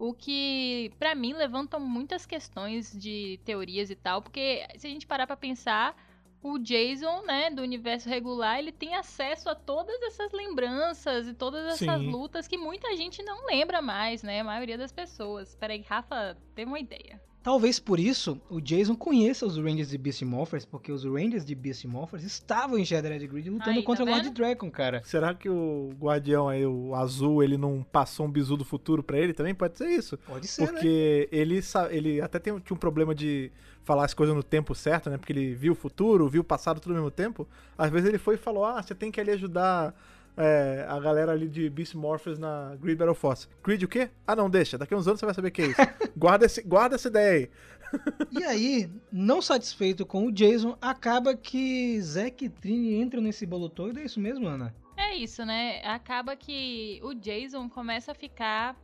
O 0.01 0.15
que, 0.15 0.91
pra 0.99 1.15
mim, 1.15 1.35
levanta 1.35 1.79
muitas 1.79 2.25
questões 2.25 2.91
de 2.99 3.39
teorias 3.45 3.91
e 3.91 3.95
tal. 3.95 4.23
Porque 4.23 4.67
se 4.79 4.87
a 4.87 4.91
gente 4.91 5.07
parar 5.07 5.27
pra 5.27 5.37
pensar, 5.37 5.95
o 6.43 6.59
Jason, 6.59 7.21
né, 7.27 7.51
do 7.51 7.61
universo 7.61 8.09
regular, 8.09 8.59
ele 8.59 8.73
tem 8.73 8.95
acesso 8.95 9.51
a 9.51 9.55
todas 9.55 10.01
essas 10.01 10.33
lembranças 10.33 11.29
e 11.29 11.35
todas 11.35 11.67
essas 11.67 12.01
Sim. 12.01 12.11
lutas 12.11 12.49
que 12.49 12.57
muita 12.57 12.97
gente 12.97 13.23
não 13.23 13.45
lembra 13.45 13.83
mais, 13.83 14.23
né? 14.23 14.41
A 14.41 14.45
maioria 14.45 14.79
das 14.79 14.91
pessoas. 14.91 15.55
Peraí, 15.57 15.83
Rafa, 15.83 16.35
teve 16.55 16.71
uma 16.71 16.81
ideia. 16.81 17.21
Talvez 17.43 17.79
por 17.79 17.99
isso 17.99 18.39
o 18.51 18.61
Jason 18.61 18.95
conheça 18.95 19.47
os 19.47 19.57
Rangers 19.57 19.89
de 19.89 19.97
Beast 19.97 20.21
Morphers, 20.23 20.67
porque 20.67 20.93
os 20.93 21.05
Rangers 21.05 21.45
de 21.45 21.55
Beast 21.55 21.85
Morphers 21.87 22.23
estavam 22.23 22.79
em 22.79 22.85
Shattered 22.85 23.27
Grid 23.27 23.49
lutando 23.49 23.71
Aí, 23.71 23.81
tá 23.81 23.87
contra 23.87 24.05
o 24.05 24.09
Lord? 24.09 24.29
Dragon, 24.31 24.71
cara. 24.71 25.03
Será 25.05 25.35
que 25.35 25.49
o 25.49 25.91
guardião 25.99 26.49
aí, 26.51 26.67
o 26.67 26.95
azul, 26.95 27.43
ele 27.43 27.57
não 27.57 27.83
passou 27.83 28.27
um 28.27 28.31
bizu 28.31 28.59
do 28.59 28.65
futuro 28.65 29.03
pra 29.03 29.19
ele 29.19 29.33
também? 29.33 29.55
Pode 29.55 29.79
ser 29.79 29.89
isso. 29.89 30.19
Pode 30.19 30.47
ser, 30.47 30.67
né? 30.67 30.73
Porque 30.73 31.29
ele, 31.33 31.63
sa- 31.63 31.91
ele 31.91 32.21
até 32.21 32.39
tem, 32.39 32.59
tinha 32.59 32.75
um 32.77 32.79
problema 32.79 33.15
de 33.15 33.51
falar 33.85 34.05
as 34.05 34.13
coisas 34.13 34.37
no 34.37 34.43
tempo 34.43 34.75
certo, 34.75 35.09
né? 35.09 35.17
Porque 35.17 35.33
ele 35.33 35.55
viu 35.55 35.73
o 35.73 35.77
futuro, 35.77 36.29
viu 36.29 36.43
o 36.43 36.45
passado 36.45 36.79
tudo 36.79 36.93
ao 36.93 36.97
mesmo 36.99 37.11
tempo. 37.11 37.49
Às 37.79 37.91
vezes 37.91 38.07
ele 38.09 38.19
foi 38.19 38.35
e 38.35 38.39
falou: 38.39 38.67
Ah, 38.67 38.83
você 38.83 38.95
tem 38.95 39.11
que 39.11 39.19
ali 39.19 39.31
ajudar 39.31 39.95
é, 40.37 40.87
a 40.89 40.99
galera 40.99 41.33
ali 41.33 41.49
de 41.49 41.69
Beast 41.69 41.95
Morphers 41.95 42.39
na 42.39 42.77
Grid 42.81 42.97
Battle 42.97 43.15
Force. 43.15 43.49
Grid 43.63 43.85
o 43.85 43.89
quê? 43.89 44.11
Ah, 44.27 44.35
não, 44.37 44.49
deixa. 44.49 44.79
Daqui 44.79 44.95
a 44.95 44.97
uns 44.97 45.07
anos 45.07 45.21
você 45.21 45.27
vai 45.27 45.35
saber 45.35 45.49
o 45.49 45.53
que 45.53 45.63
é 45.63 45.67
isso. 45.67 45.81
guarda, 46.17 46.47
esse, 46.47 46.63
guarda 46.63 46.95
essa 46.95 47.09
ideia 47.09 47.33
aí. 47.33 47.51
E 48.31 48.45
aí, 48.45 48.89
não 49.11 49.43
satisfeito 49.43 50.07
com 50.07 50.27
o 50.27 50.31
Jason, 50.31 50.79
acaba 50.81 51.37
que 51.37 52.01
Zack 52.01 52.45
e 52.45 52.49
Trini 52.49 52.95
entram 52.95 53.21
nesse 53.21 53.45
bolo 53.45 53.69
todo. 53.69 53.99
É 53.99 54.05
isso 54.05 54.21
mesmo, 54.21 54.47
Ana? 54.47 54.73
É 54.97 55.17
isso, 55.17 55.45
né? 55.45 55.83
Acaba 55.85 56.37
que 56.37 57.01
o 57.03 57.13
Jason 57.13 57.69
começa 57.69 58.13
a 58.13 58.15
ficar 58.15 58.77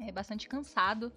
é, 0.00 0.10
bastante 0.10 0.48
cansado. 0.48 1.12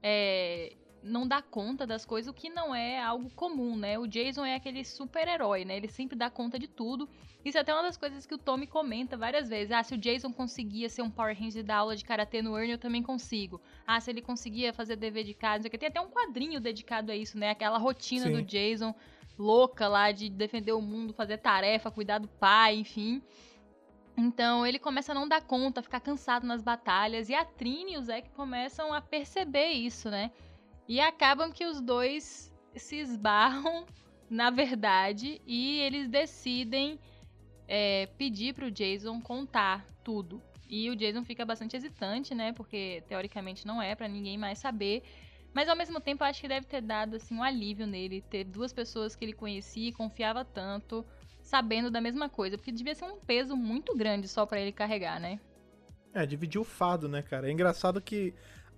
É, 0.00 0.74
não 1.04 1.28
dá 1.28 1.42
conta 1.42 1.86
das 1.86 2.04
coisas, 2.04 2.30
o 2.30 2.34
que 2.34 2.48
não 2.48 2.74
é 2.74 3.00
algo 3.00 3.30
comum, 3.34 3.76
né? 3.76 3.98
O 3.98 4.06
Jason 4.06 4.44
é 4.44 4.54
aquele 4.54 4.84
super-herói, 4.84 5.64
né? 5.64 5.76
Ele 5.76 5.88
sempre 5.88 6.16
dá 6.16 6.30
conta 6.30 6.58
de 6.58 6.66
tudo. 6.66 7.08
Isso 7.44 7.58
é 7.58 7.60
até 7.60 7.74
uma 7.74 7.82
das 7.82 7.96
coisas 7.96 8.24
que 8.24 8.34
o 8.34 8.38
Tommy 8.38 8.66
comenta 8.66 9.16
várias 9.16 9.48
vezes. 9.48 9.70
Ah, 9.70 9.82
se 9.82 9.94
o 9.94 9.98
Jason 9.98 10.32
conseguia 10.32 10.88
ser 10.88 11.02
um 11.02 11.10
Power 11.10 11.38
Ranger 11.38 11.62
da 11.62 11.76
aula 11.76 11.94
de 11.94 12.04
karatê 12.04 12.40
no 12.40 12.58
Ernie, 12.58 12.72
eu 12.72 12.78
também 12.78 13.02
consigo. 13.02 13.60
Ah, 13.86 14.00
se 14.00 14.10
ele 14.10 14.22
conseguia 14.22 14.72
fazer 14.72 14.96
dever 14.96 15.24
de 15.24 15.34
casa, 15.34 15.56
não 15.56 15.62
sei 15.62 15.68
o 15.68 15.70
que. 15.72 15.78
Tem 15.78 15.88
até 15.88 16.00
um 16.00 16.08
quadrinho 16.08 16.58
dedicado 16.58 17.12
a 17.12 17.16
isso, 17.16 17.38
né? 17.38 17.50
Aquela 17.50 17.76
rotina 17.76 18.26
Sim. 18.26 18.32
do 18.32 18.42
Jason 18.42 18.94
louca 19.38 19.86
lá 19.88 20.10
de 20.10 20.30
defender 20.30 20.72
o 20.72 20.80
mundo, 20.80 21.12
fazer 21.12 21.36
tarefa, 21.38 21.90
cuidar 21.90 22.18
do 22.18 22.28
pai, 22.28 22.76
enfim. 22.76 23.22
Então 24.16 24.64
ele 24.66 24.78
começa 24.78 25.12
a 25.12 25.14
não 25.14 25.28
dar 25.28 25.42
conta, 25.42 25.80
a 25.80 25.82
ficar 25.82 26.00
cansado 26.00 26.46
nas 26.46 26.62
batalhas. 26.62 27.28
E 27.28 27.34
a 27.34 27.44
Trini 27.44 27.94
e 27.94 27.98
o 27.98 28.02
Zack 28.02 28.30
começam 28.30 28.94
a 28.94 29.00
perceber 29.00 29.70
isso, 29.70 30.08
né? 30.08 30.30
E 30.88 31.00
acabam 31.00 31.50
que 31.50 31.64
os 31.64 31.80
dois 31.80 32.52
se 32.76 32.96
esbarram 32.96 33.86
na 34.28 34.50
verdade 34.50 35.40
e 35.46 35.80
eles 35.80 36.08
decidem 36.08 36.98
é, 37.68 38.06
pedir 38.18 38.54
pro 38.54 38.70
Jason 38.70 39.20
contar 39.20 39.86
tudo. 40.02 40.42
E 40.68 40.90
o 40.90 40.96
Jason 40.96 41.24
fica 41.24 41.44
bastante 41.44 41.76
hesitante, 41.76 42.34
né? 42.34 42.52
Porque 42.52 43.02
teoricamente 43.06 43.66
não 43.66 43.80
é 43.80 43.94
pra 43.94 44.08
ninguém 44.08 44.36
mais 44.36 44.58
saber. 44.58 45.02
Mas 45.52 45.68
ao 45.68 45.76
mesmo 45.76 46.00
tempo 46.00 46.24
acho 46.24 46.40
que 46.40 46.48
deve 46.48 46.66
ter 46.66 46.80
dado 46.80 47.16
assim 47.16 47.36
um 47.36 47.42
alívio 47.42 47.86
nele 47.86 48.20
ter 48.22 48.44
duas 48.44 48.72
pessoas 48.72 49.14
que 49.14 49.24
ele 49.24 49.32
conhecia 49.32 49.88
e 49.88 49.92
confiava 49.92 50.44
tanto, 50.44 51.06
sabendo 51.42 51.90
da 51.90 52.00
mesma 52.00 52.28
coisa, 52.28 52.58
porque 52.58 52.72
devia 52.72 52.94
ser 52.94 53.04
um 53.04 53.20
peso 53.20 53.56
muito 53.56 53.96
grande 53.96 54.26
só 54.26 54.44
pra 54.44 54.60
ele 54.60 54.72
carregar, 54.72 55.20
né? 55.20 55.38
É, 56.12 56.26
dividir 56.26 56.60
o 56.60 56.64
fado, 56.64 57.08
né, 57.08 57.22
cara? 57.22 57.48
É 57.48 57.52
engraçado 57.52 58.00
que 58.00 58.34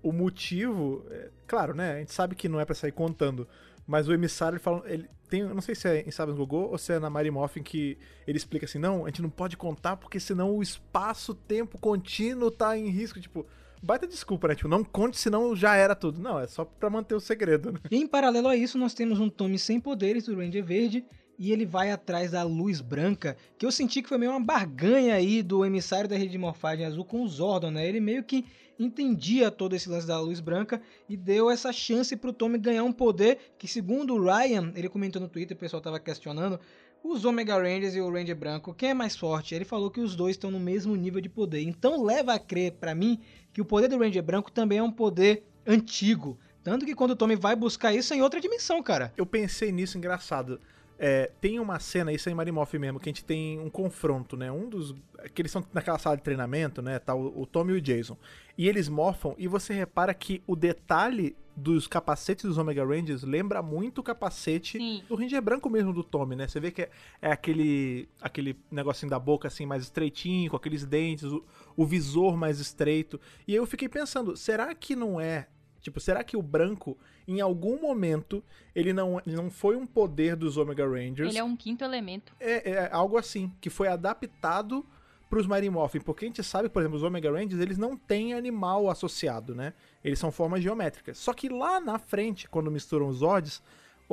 o 0.06 0.12
motivo, 0.12 1.04
é, 1.10 1.30
claro, 1.46 1.74
né? 1.74 1.94
A 1.94 1.98
gente 1.98 2.12
sabe 2.12 2.36
que 2.36 2.48
não 2.48 2.60
é 2.60 2.64
pra 2.64 2.74
sair 2.74 2.92
contando, 2.92 3.48
mas 3.86 4.06
o 4.06 4.12
emissário 4.12 4.54
ele 4.54 4.62
fala, 4.62 4.82
ele 4.86 5.08
tem, 5.28 5.42
não 5.42 5.60
sei 5.60 5.74
se 5.74 5.88
é 5.88 6.00
em 6.06 6.10
Sabas 6.12 6.36
Gogô 6.36 6.68
ou 6.68 6.78
se 6.78 6.92
é 6.92 7.00
na 7.00 7.10
Mary 7.10 7.30
Moffin 7.30 7.62
que 7.62 7.98
ele 8.24 8.38
explica 8.38 8.64
assim, 8.64 8.78
não, 8.78 9.04
a 9.04 9.08
gente 9.08 9.20
não 9.20 9.30
pode 9.30 9.56
contar 9.56 9.96
porque 9.96 10.20
senão 10.20 10.56
o 10.56 10.62
espaço-tempo 10.62 11.76
contínuo 11.78 12.52
tá 12.52 12.78
em 12.78 12.88
risco, 12.88 13.20
tipo, 13.20 13.44
baita 13.82 14.06
desculpa, 14.06 14.46
né? 14.46 14.54
Tipo, 14.54 14.68
não 14.68 14.84
conte 14.84 15.18
senão 15.18 15.56
já 15.56 15.74
era 15.74 15.96
tudo. 15.96 16.20
Não, 16.20 16.38
é 16.38 16.46
só 16.46 16.64
pra 16.64 16.88
manter 16.88 17.16
o 17.16 17.20
segredo, 17.20 17.72
né? 17.72 17.80
E 17.90 17.96
em 17.96 18.06
paralelo 18.06 18.46
a 18.46 18.56
isso, 18.56 18.78
nós 18.78 18.94
temos 18.94 19.18
um 19.18 19.28
Tommy 19.28 19.58
sem 19.58 19.80
poderes 19.80 20.26
do 20.26 20.36
Ranger 20.36 20.64
Verde 20.64 21.04
e 21.38 21.52
ele 21.52 21.66
vai 21.66 21.90
atrás 21.90 22.30
da 22.30 22.42
luz 22.42 22.80
branca, 22.80 23.36
que 23.58 23.66
eu 23.66 23.72
senti 23.72 24.02
que 24.02 24.08
foi 24.08 24.18
meio 24.18 24.32
uma 24.32 24.40
barganha 24.40 25.14
aí 25.14 25.42
do 25.42 25.64
emissário 25.64 26.08
da 26.08 26.16
rede 26.16 26.30
de 26.30 26.38
morfagem 26.38 26.86
azul 26.86 27.04
com 27.04 27.22
o 27.22 27.28
Zordon, 27.28 27.70
né? 27.70 27.86
Ele 27.86 28.00
meio 28.00 28.24
que 28.24 28.44
entendia 28.78 29.50
todo 29.50 29.74
esse 29.74 29.88
lance 29.88 30.06
da 30.06 30.20
luz 30.20 30.40
branca 30.40 30.80
e 31.08 31.16
deu 31.16 31.50
essa 31.50 31.72
chance 31.72 32.16
pro 32.16 32.32
Tommy 32.32 32.58
ganhar 32.58 32.84
um 32.84 32.92
poder 32.92 33.38
que, 33.58 33.66
segundo 33.66 34.14
o 34.14 34.22
Ryan, 34.22 34.72
ele 34.74 34.88
comentou 34.88 35.20
no 35.20 35.28
Twitter, 35.28 35.56
o 35.56 35.60
pessoal 35.60 35.80
tava 35.80 35.98
questionando, 35.98 36.60
os 37.02 37.24
Omega 37.24 37.56
Rangers 37.56 37.94
e 37.94 38.00
o 38.00 38.10
Ranger 38.10 38.36
Branco, 38.36 38.74
quem 38.74 38.90
é 38.90 38.94
mais 38.94 39.16
forte? 39.16 39.54
Ele 39.54 39.64
falou 39.64 39.90
que 39.90 40.00
os 40.00 40.16
dois 40.16 40.34
estão 40.34 40.50
no 40.50 40.58
mesmo 40.58 40.96
nível 40.96 41.20
de 41.20 41.28
poder. 41.28 41.62
Então 41.62 42.02
leva 42.02 42.34
a 42.34 42.38
crer 42.38 42.72
pra 42.72 42.94
mim 42.94 43.20
que 43.52 43.60
o 43.60 43.64
poder 43.64 43.88
do 43.88 43.98
Ranger 43.98 44.22
Branco 44.22 44.50
também 44.50 44.78
é 44.78 44.82
um 44.82 44.90
poder 44.90 45.44
antigo. 45.66 46.38
Tanto 46.64 46.84
que 46.84 46.96
quando 46.96 47.12
o 47.12 47.16
Tommy 47.16 47.36
vai 47.36 47.54
buscar 47.54 47.94
isso 47.94 48.12
é 48.12 48.16
em 48.16 48.22
outra 48.22 48.40
dimensão, 48.40 48.82
cara. 48.82 49.12
Eu 49.16 49.24
pensei 49.24 49.70
nisso, 49.70 49.96
engraçado. 49.96 50.60
É, 50.98 51.30
tem 51.40 51.60
uma 51.60 51.78
cena, 51.78 52.12
isso 52.12 52.28
é 52.28 52.32
em 52.32 52.34
Marimoff 52.34 52.78
mesmo, 52.78 52.98
que 52.98 53.08
a 53.08 53.12
gente 53.12 53.24
tem 53.24 53.60
um 53.60 53.68
confronto, 53.68 54.36
né? 54.36 54.50
Um 54.50 54.68
dos. 54.68 54.94
Que 55.34 55.42
eles 55.42 55.52
são 55.52 55.64
naquela 55.72 55.98
sala 55.98 56.16
de 56.16 56.22
treinamento, 56.22 56.80
né? 56.80 56.98
Tá 56.98 57.14
o, 57.14 57.42
o 57.42 57.46
Tommy 57.46 57.72
e 57.72 57.76
o 57.76 57.80
Jason. 57.80 58.16
E 58.56 58.68
eles 58.68 58.88
morfam, 58.88 59.34
e 59.36 59.46
você 59.46 59.74
repara 59.74 60.14
que 60.14 60.42
o 60.46 60.56
detalhe 60.56 61.36
dos 61.56 61.86
capacetes 61.86 62.44
dos 62.44 62.58
Omega 62.58 62.84
Rangers 62.84 63.22
lembra 63.22 63.62
muito 63.62 64.02
o 64.02 64.04
capacete 64.04 64.76
Sim. 64.76 65.02
do 65.08 65.14
Ranger 65.14 65.40
branco 65.40 65.70
mesmo 65.70 65.92
do 65.92 66.04
Tommy, 66.04 66.36
né? 66.36 66.46
Você 66.46 66.60
vê 66.60 66.70
que 66.70 66.82
é, 66.82 66.90
é 67.22 67.32
aquele 67.32 68.08
aquele 68.20 68.58
negocinho 68.70 69.08
da 69.08 69.18
boca 69.18 69.48
assim 69.48 69.64
mais 69.64 69.82
estreitinho, 69.82 70.50
com 70.50 70.56
aqueles 70.56 70.84
dentes, 70.84 71.24
o, 71.24 71.42
o 71.74 71.86
visor 71.86 72.36
mais 72.36 72.60
estreito. 72.60 73.18
E 73.48 73.52
aí 73.52 73.58
eu 73.58 73.66
fiquei 73.66 73.88
pensando, 73.88 74.36
será 74.36 74.74
que 74.74 74.94
não 74.94 75.18
é 75.18 75.48
Tipo, 75.86 76.00
será 76.00 76.24
que 76.24 76.36
o 76.36 76.42
branco, 76.42 76.98
em 77.28 77.40
algum 77.40 77.80
momento, 77.80 78.42
ele 78.74 78.92
não, 78.92 79.22
ele 79.24 79.36
não 79.36 79.48
foi 79.48 79.76
um 79.76 79.86
poder 79.86 80.34
dos 80.34 80.56
Omega 80.56 80.84
Rangers? 80.84 81.28
Ele 81.28 81.38
é 81.38 81.44
um 81.44 81.54
quinto 81.54 81.84
elemento. 81.84 82.34
É, 82.40 82.70
é 82.72 82.90
algo 82.92 83.16
assim, 83.16 83.52
que 83.60 83.70
foi 83.70 83.86
adaptado 83.86 84.84
pros 85.30 85.46
Mighty 85.46 85.70
Morphin, 85.70 86.00
porque 86.00 86.24
a 86.24 86.28
gente 86.28 86.42
sabe, 86.42 86.68
por 86.68 86.82
exemplo, 86.82 86.96
os 86.96 87.04
Omega 87.04 87.30
Rangers, 87.30 87.60
eles 87.60 87.78
não 87.78 87.96
têm 87.96 88.34
animal 88.34 88.90
associado, 88.90 89.54
né? 89.54 89.74
Eles 90.02 90.18
são 90.18 90.32
formas 90.32 90.60
geométricas. 90.60 91.18
Só 91.18 91.32
que 91.32 91.48
lá 91.48 91.78
na 91.78 92.00
frente, 92.00 92.48
quando 92.48 92.68
misturam 92.68 93.06
os 93.06 93.18
Zords, 93.18 93.62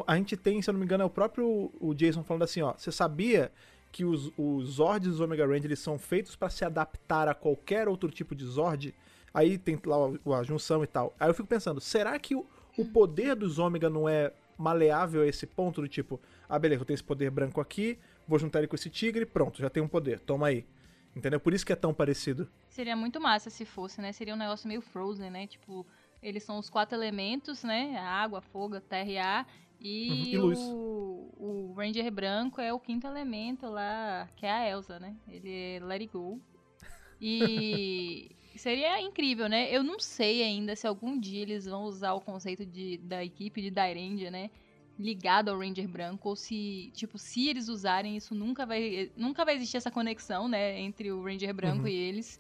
a 0.06 0.16
gente 0.16 0.38
tem, 0.38 0.62
se 0.62 0.70
eu 0.70 0.74
não 0.74 0.80
me 0.80 0.86
engano, 0.86 1.02
é 1.02 1.08
o 1.08 1.10
próprio 1.10 1.72
o 1.80 1.96
Jason 1.96 2.24
falando 2.24 2.44
assim, 2.44 2.62
ó, 2.62 2.76
você 2.78 2.92
sabia 2.92 3.52
que 3.92 4.06
os, 4.06 4.32
os 4.38 4.74
Zords 4.74 5.10
dos 5.10 5.20
Omega 5.20 5.44
Rangers 5.44 5.66
eles 5.66 5.80
são 5.80 5.98
feitos 5.98 6.36
para 6.36 6.52
se 6.52 6.64
adaptar 6.64 7.28
a 7.28 7.34
qualquer 7.34 7.88
outro 7.88 8.12
tipo 8.12 8.36
de 8.36 8.46
Zord? 8.46 8.94
Aí 9.34 9.58
tem 9.58 9.80
lá 9.86 10.38
a, 10.40 10.44
junção 10.44 10.84
e 10.84 10.88
tal. 10.88 11.14
Aí 11.20 11.30
eu 11.30 11.34
fico 11.34 11.48
pensando, 11.48 11.82
será 11.82 12.18
que 12.20 12.36
o, 12.36 12.46
o 12.78 12.86
poder 12.86 13.36
dos 13.36 13.58
Ômega 13.58 13.90
não 13.90 14.08
é 14.08 14.32
maleável 14.58 15.24
a 15.24 15.28
esse 15.28 15.48
ponto 15.48 15.82
do 15.82 15.88
tipo, 15.88 16.20
ah, 16.48 16.60
beleza, 16.60 16.82
eu 16.82 16.86
tenho 16.86 16.96
esse 16.96 17.04
poder 17.04 17.32
branco 17.32 17.60
aqui, 17.60 17.98
vou 18.28 18.38
juntar 18.38 18.60
ele 18.60 18.68
com 18.68 18.76
esse 18.76 18.90
tigre, 18.90 19.26
pronto, 19.26 19.60
já 19.60 19.70
tem 19.70 19.82
um 19.82 19.88
poder, 19.88 20.20
toma 20.20 20.48
aí. 20.48 20.66
Entendeu? 21.16 21.40
Por 21.40 21.54
isso 21.54 21.66
que 21.66 21.72
é 21.74 21.76
tão 21.76 21.94
parecido. 21.94 22.50
Seria 22.70 22.96
muito 22.96 23.22
massa 23.22 23.50
se 23.50 23.66
fosse, 23.66 24.02
né? 24.02 24.12
Seria 24.12 24.34
um 24.34 24.38
negócio 24.38 24.68
meio 24.68 24.82
Frozen, 24.82 25.30
né? 25.30 25.46
Tipo, 25.46 25.86
eles 26.24 26.44
são 26.44 26.58
os 26.58 26.72
quatro 26.72 26.98
elementos, 26.98 27.64
né? 27.64 27.98
Água, 28.00 28.42
fogo, 28.42 28.80
terra 28.82 29.10
e 29.12 29.18
ar. 29.20 29.48
E, 29.80 30.10
Uhum, 30.10 30.26
e 30.26 30.38
luz. 30.38 30.60
o, 30.60 31.30
o 31.38 31.74
Ranger 31.78 32.10
branco 32.12 32.60
é 32.62 32.74
o 32.74 32.80
quinto 32.80 33.06
elemento 33.06 33.68
lá, 33.68 34.28
que 34.36 34.46
é 34.46 34.52
a 34.52 34.70
Elsa, 34.70 35.00
né? 35.00 35.16
Ele 35.28 35.52
é 35.76 35.80
Let 35.84 36.02
It 36.02 36.14
Go. 36.14 36.42
E 37.22 38.32
seria 38.60 39.02
incrível, 39.02 39.48
né? 39.50 39.70
Eu 39.72 39.84
não 39.84 40.00
sei 40.00 40.44
ainda 40.44 40.76
se 40.76 40.86
algum 40.88 41.20
dia 41.20 41.42
eles 41.42 41.66
vão 41.66 41.84
usar 41.84 42.14
o 42.14 42.22
conceito 42.22 42.66
de, 42.66 42.98
da 42.98 43.24
equipe 43.24 43.62
de 43.62 43.72
Dairendia, 43.72 44.30
né? 44.30 44.50
Ligado 44.98 45.50
ao 45.50 45.58
Ranger 45.58 45.88
branco, 45.88 46.30
ou 46.30 46.36
se, 46.36 46.92
tipo, 46.94 47.18
se 47.18 47.48
eles 47.50 47.68
usarem 47.68 48.16
isso, 48.16 48.36
nunca 48.36 48.66
vai, 48.66 49.12
nunca 49.18 49.44
vai 49.44 49.56
existir 49.56 49.78
essa 49.78 49.90
conexão, 49.90 50.48
né? 50.48 50.80
Entre 50.80 51.12
o 51.12 51.24
Ranger 51.24 51.54
branco 51.54 51.82
Uhum. 51.84 51.88
e 51.88 51.94
eles. 51.94 52.40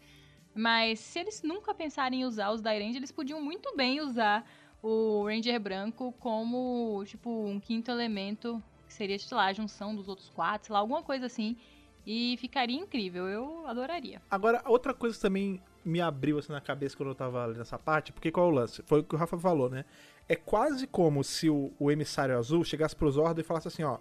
Mas 0.54 1.00
se 1.00 1.20
eles 1.20 1.42
nunca 1.42 1.74
pensarem 1.74 2.22
em 2.22 2.26
usar 2.26 2.52
os 2.52 2.62
Dairendia, 2.62 3.00
eles 3.00 3.12
podiam 3.12 3.42
muito 3.42 3.76
bem 3.76 4.00
usar 4.02 4.48
o 4.84 5.26
Ranger 5.26 5.60
branco 5.60 6.12
como, 6.20 7.04
tipo, 7.08 7.30
um 7.48 7.60
quinto 7.60 7.90
elemento, 7.90 8.62
que 8.86 8.94
seria, 8.94 9.18
sei 9.18 9.36
lá, 9.36 9.46
a 9.46 9.54
junção 9.54 9.96
dos 9.96 10.08
outros 10.08 10.30
quatro, 10.30 10.68
sei 10.68 10.74
lá, 10.74 10.80
alguma 10.80 11.02
coisa 11.02 11.26
assim. 11.26 11.58
E 12.06 12.36
ficaria 12.38 12.78
incrível, 12.78 13.28
eu 13.28 13.66
adoraria. 13.66 14.22
Agora, 14.30 14.62
outra 14.66 14.94
coisa 14.94 15.20
também 15.20 15.60
me 15.84 16.00
abriu 16.02 16.38
assim 16.38 16.52
na 16.52 16.62
cabeça 16.62 16.96
quando 16.96 17.10
eu 17.10 17.16
tava 17.16 17.46
lendo 17.46 17.62
essa 17.62 17.78
parte, 17.78 18.12
porque 18.12 18.32
qual 18.32 18.48
é 18.48 18.52
o 18.52 18.54
lance? 18.54 18.82
Foi 18.84 19.00
o 19.00 19.04
que 19.04 19.16
o 19.16 19.18
Rafa 19.18 19.38
falou, 19.38 19.70
né? 19.70 19.86
É 20.28 20.36
quase 20.36 20.88
como 20.88 21.24
se 21.24 21.50
o, 21.50 21.72
o 21.78 21.92
emissário 21.92 22.38
azul 22.38 22.64
chegasse 22.64 22.96
pros 22.96 23.16
Zordon 23.16 23.42
e 23.42 23.44
falasse 23.44 23.68
assim, 23.68 23.84
ó, 23.84 23.98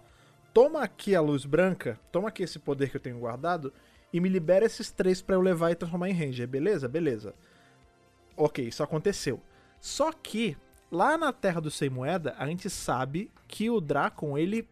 toma 0.53 0.81
aqui 0.81 1.15
a 1.15 1.21
luz 1.21 1.45
branca, 1.45 1.99
toma 2.11 2.29
aqui 2.29 2.43
esse 2.43 2.59
poder 2.59 2.89
que 2.89 2.97
eu 2.97 3.01
tenho 3.01 3.19
guardado 3.19 3.73
e 4.13 4.19
me 4.19 4.29
libera 4.29 4.65
esses 4.65 4.91
três 4.91 5.21
pra 5.21 5.35
eu 5.35 5.41
levar 5.41 5.71
e 5.71 5.75
transformar 5.75 6.09
em 6.09 6.13
Ranger, 6.13 6.47
beleza? 6.47 6.87
Beleza. 6.87 7.33
Ok, 8.37 8.65
isso 8.65 8.83
aconteceu. 8.83 9.41
Só 9.81 10.11
que, 10.13 10.55
lá 10.91 11.17
na 11.17 11.33
Terra 11.33 11.59
do 11.59 11.71
Sem 11.71 11.89
Moeda, 11.89 12.35
a 12.37 12.47
gente 12.47 12.69
sabe 12.69 13.29
que 13.47 13.69
o 13.69 13.81
Dracon, 13.81 14.37
ele, 14.37 14.67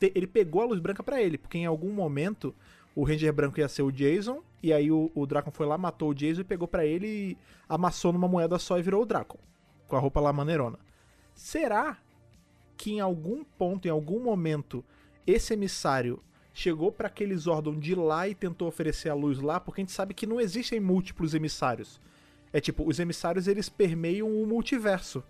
ele 0.00 0.26
pegou 0.26 0.62
a 0.62 0.66
luz 0.66 0.80
branca 0.80 1.02
pra 1.02 1.22
ele, 1.22 1.38
porque 1.38 1.58
em 1.58 1.66
algum 1.66 1.92
momento 1.92 2.54
o 2.94 3.04
Ranger 3.04 3.32
branco 3.32 3.60
ia 3.60 3.68
ser 3.68 3.82
o 3.82 3.92
Jason, 3.92 4.42
e 4.62 4.72
aí 4.72 4.90
o, 4.90 5.10
o 5.14 5.26
Dracon 5.26 5.50
foi 5.50 5.66
lá, 5.66 5.76
matou 5.78 6.10
o 6.10 6.14
Jason 6.14 6.42
e 6.42 6.44
pegou 6.44 6.68
pra 6.68 6.84
ele 6.84 7.06
e 7.06 7.38
amassou 7.68 8.12
numa 8.12 8.28
moeda 8.28 8.58
só 8.58 8.78
e 8.78 8.82
virou 8.82 9.02
o 9.02 9.06
Dracon. 9.06 9.38
Com 9.88 9.96
a 9.96 9.98
roupa 9.98 10.20
lá 10.20 10.32
maneirona. 10.32 10.78
Será 11.34 11.98
que 12.76 12.92
em 12.92 13.00
algum 13.00 13.42
ponto, 13.44 13.86
em 13.86 13.90
algum 13.90 14.20
momento, 14.22 14.84
esse 15.26 15.52
emissário 15.54 16.22
chegou 16.52 16.92
pra 16.92 17.08
aquele 17.08 17.36
Zordon 17.36 17.78
de 17.78 17.94
lá 17.94 18.28
e 18.28 18.34
tentou 18.34 18.68
oferecer 18.68 19.08
a 19.08 19.14
luz 19.14 19.40
lá? 19.40 19.58
Porque 19.60 19.80
a 19.80 19.82
gente 19.82 19.92
sabe 19.92 20.14
que 20.14 20.26
não 20.26 20.40
existem 20.40 20.78
múltiplos 20.80 21.34
emissários. 21.34 22.00
É 22.52 22.60
tipo, 22.60 22.86
os 22.86 22.98
emissários 22.98 23.46
eles 23.48 23.68
permeiam 23.68 24.28
o 24.28 24.46
multiverso. 24.46 25.22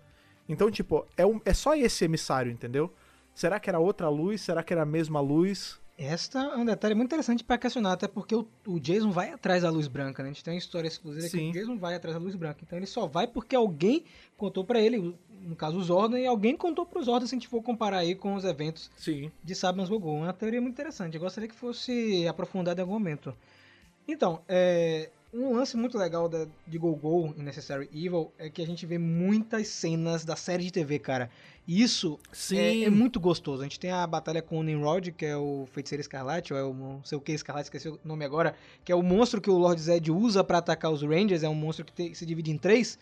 Então, 0.47 0.69
tipo, 0.69 1.05
é, 1.15 1.25
um- 1.25 1.41
é 1.45 1.53
só 1.53 1.75
esse 1.75 2.03
emissário, 2.05 2.51
entendeu? 2.51 2.93
Será 3.33 3.59
que 3.59 3.69
era 3.69 3.79
outra 3.79 4.09
luz? 4.09 4.41
Será 4.41 4.61
que 4.63 4.73
era 4.73 4.81
a 4.83 4.85
mesma 4.85 5.19
luz? 5.21 5.79
Esta 6.03 6.39
é 6.39 6.57
um 6.57 6.65
detalhe 6.65 6.95
muito 6.95 7.09
interessante 7.09 7.43
pra 7.43 7.59
questionar, 7.59 7.93
até 7.93 8.07
porque 8.07 8.33
o, 8.33 8.47
o 8.65 8.79
Jason 8.79 9.11
vai 9.11 9.31
atrás 9.31 9.61
da 9.61 9.69
luz 9.69 9.87
branca, 9.87 10.23
né? 10.23 10.29
A 10.29 10.33
gente 10.33 10.43
tem 10.43 10.55
uma 10.55 10.57
história 10.57 10.87
exclusiva 10.87 11.25
que 11.25 11.37
Sim. 11.37 11.51
o 11.51 11.53
Jason 11.53 11.77
vai 11.77 11.93
atrás 11.93 12.15
da 12.15 12.19
luz 12.19 12.33
branca. 12.33 12.57
Então 12.63 12.75
ele 12.75 12.87
só 12.87 13.05
vai 13.05 13.27
porque 13.27 13.55
alguém 13.55 14.03
contou 14.35 14.63
pra 14.63 14.81
ele. 14.81 15.15
no 15.43 15.55
caso 15.55 15.77
o 15.77 15.83
Zordon, 15.83 16.17
e 16.17 16.25
alguém 16.25 16.57
contou 16.57 16.87
pro 16.87 17.03
Zordon 17.03 17.27
se 17.27 17.35
a 17.35 17.37
gente 17.37 17.47
for 17.47 17.61
comparar 17.61 17.99
aí 17.99 18.15
com 18.15 18.33
os 18.33 18.43
eventos 18.43 18.89
Sim. 18.97 19.31
de 19.43 19.53
Saban's 19.53 19.89
Gogol. 19.89 20.17
Uma 20.17 20.33
teoria 20.33 20.59
muito 20.59 20.73
interessante. 20.73 21.13
Eu 21.13 21.21
gostaria 21.21 21.47
que 21.47 21.53
fosse 21.55 22.27
aprofundada 22.27 22.81
em 22.81 22.83
algum 22.83 22.93
momento. 22.93 23.35
Então, 24.07 24.41
é, 24.49 25.11
um 25.33 25.53
lance 25.53 25.77
muito 25.77 25.97
legal 25.97 26.27
da, 26.27 26.45
de 26.67 26.77
Gogol 26.77 27.33
em 27.37 27.43
Necessary 27.43 27.89
Evil 27.93 28.33
é 28.37 28.49
que 28.49 28.61
a 28.61 28.65
gente 28.65 28.85
vê 28.85 28.97
muitas 28.97 29.67
cenas 29.67 30.25
da 30.25 30.35
série 30.35 30.63
de 30.63 30.71
TV, 30.71 30.99
cara. 30.99 31.29
E 31.67 31.81
isso 31.81 32.19
Sim. 32.31 32.57
é, 32.57 32.83
é 32.83 32.89
muito 32.89 33.19
gostoso. 33.19 33.61
A 33.61 33.65
gente 33.65 33.79
tem 33.79 33.91
a 33.91 34.05
batalha 34.07 34.41
com 34.41 34.59
o 34.59 34.63
Nimrod, 34.63 35.11
que 35.11 35.25
é 35.25 35.37
o 35.37 35.67
Feiticeiro 35.71 36.01
Escarlate, 36.01 36.51
ou 36.53 36.59
é 36.59 36.63
o 36.63 36.73
não 36.73 37.03
sei 37.03 37.17
o 37.17 37.21
que 37.21 37.31
Escarlate, 37.31 37.65
esqueci 37.67 37.87
o 37.87 37.99
nome 38.03 38.25
agora, 38.25 38.55
que 38.83 38.91
é 38.91 38.95
o 38.95 39.03
monstro 39.03 39.39
que 39.39 39.49
o 39.49 39.57
Lord 39.57 39.79
Zed 39.79 40.11
usa 40.11 40.43
pra 40.43 40.57
atacar 40.57 40.91
os 40.91 41.01
Rangers, 41.03 41.43
é 41.43 41.49
um 41.49 41.55
monstro 41.55 41.85
que 41.85 41.93
te- 41.93 42.15
se 42.15 42.25
divide 42.25 42.51
em 42.51 42.57
três. 42.57 42.97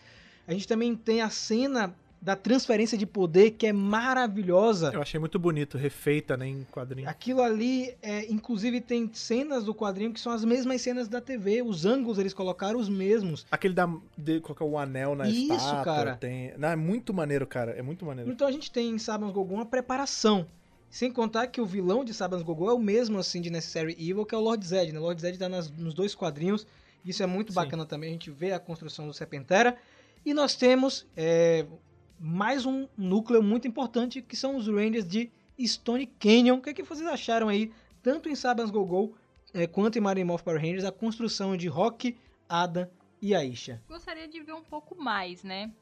A 0.46 0.52
gente 0.52 0.68
também 0.68 0.94
tem 0.94 1.22
a 1.22 1.30
cena 1.30 1.94
da 2.22 2.36
transferência 2.36 2.98
de 2.98 3.06
poder, 3.06 3.52
que 3.52 3.66
é 3.66 3.72
maravilhosa. 3.72 4.90
Eu 4.92 5.00
achei 5.00 5.18
muito 5.18 5.38
bonito, 5.38 5.78
refeita, 5.78 6.36
né, 6.36 6.46
em 6.48 6.64
quadrinho. 6.70 7.08
Aquilo 7.08 7.42
ali, 7.42 7.94
é, 8.02 8.30
inclusive, 8.30 8.80
tem 8.80 9.10
cenas 9.14 9.64
do 9.64 9.74
quadrinho 9.74 10.12
que 10.12 10.20
são 10.20 10.30
as 10.30 10.44
mesmas 10.44 10.82
cenas 10.82 11.08
da 11.08 11.20
TV. 11.20 11.62
Os 11.62 11.86
ângulos 11.86 12.18
eles 12.18 12.34
colocaram 12.34 12.78
os 12.78 12.88
mesmos. 12.90 13.46
Aquele 13.50 13.72
da, 13.72 13.88
de 14.18 14.38
colocar 14.40 14.64
o 14.66 14.76
anel 14.78 15.14
na 15.14 15.28
Isso, 15.28 15.52
estátua. 15.54 15.84
cara. 15.84 16.16
Tem... 16.16 16.52
Não, 16.58 16.68
é 16.68 16.76
muito 16.76 17.14
maneiro, 17.14 17.46
cara. 17.46 17.72
É 17.72 17.80
muito 17.82 18.04
maneiro. 18.04 18.30
Então 18.30 18.46
a 18.46 18.52
gente 18.52 18.70
tem 18.70 18.90
em 18.90 18.98
Saban's 18.98 19.32
Gogol 19.32 19.56
uma 19.56 19.66
preparação. 19.66 20.46
Sem 20.90 21.10
contar 21.10 21.46
que 21.46 21.60
o 21.60 21.64
vilão 21.64 22.04
de 22.04 22.12
Saban's 22.12 22.42
Gogol 22.42 22.68
é 22.68 22.74
o 22.74 22.78
mesmo, 22.78 23.16
assim, 23.18 23.40
de 23.40 23.48
Necessary 23.48 23.92
Evil, 23.92 24.26
que 24.26 24.34
é 24.34 24.38
o 24.38 24.40
Lord 24.40 24.66
Zed. 24.66 24.92
Né? 24.92 24.98
O 24.98 25.02
Lord 25.02 25.20
Zed 25.22 25.38
tá 25.38 25.48
nas- 25.48 25.70
nos 25.70 25.94
dois 25.94 26.14
quadrinhos. 26.14 26.66
Isso 27.04 27.22
é 27.22 27.26
muito 27.26 27.52
Sim. 27.52 27.54
bacana 27.54 27.86
também. 27.86 28.10
A 28.10 28.12
gente 28.12 28.30
vê 28.30 28.52
a 28.52 28.58
construção 28.58 29.06
do 29.06 29.14
Serpentera. 29.14 29.76
E 30.26 30.34
nós 30.34 30.54
temos 30.54 31.06
é, 31.16 31.64
mais 32.22 32.66
um 32.66 32.86
núcleo 32.98 33.42
muito 33.42 33.66
importante, 33.66 34.20
que 34.20 34.36
são 34.36 34.54
os 34.54 34.68
Rangers 34.68 35.08
de 35.08 35.30
Stone 35.58 36.04
Canyon. 36.06 36.58
O 36.58 36.60
que, 36.60 36.68
é 36.68 36.74
que 36.74 36.82
vocês 36.82 37.08
acharam 37.08 37.48
aí, 37.48 37.72
tanto 38.02 38.28
em 38.28 38.34
Saban's 38.34 38.70
Gogol 38.70 39.16
é, 39.54 39.66
quanto 39.66 39.96
em 39.96 40.02
Mario 40.02 40.26
Morph 40.26 40.42
Power 40.42 40.60
Rangers, 40.60 40.84
a 40.84 40.92
construção 40.92 41.56
de 41.56 41.66
Rock, 41.66 42.18
Ada 42.46 42.92
e 43.22 43.34
Aisha? 43.34 43.82
Gostaria 43.88 44.28
de 44.28 44.38
ver 44.42 44.52
um 44.52 44.62
pouco 44.62 44.94
mais, 45.02 45.42
né? 45.42 45.72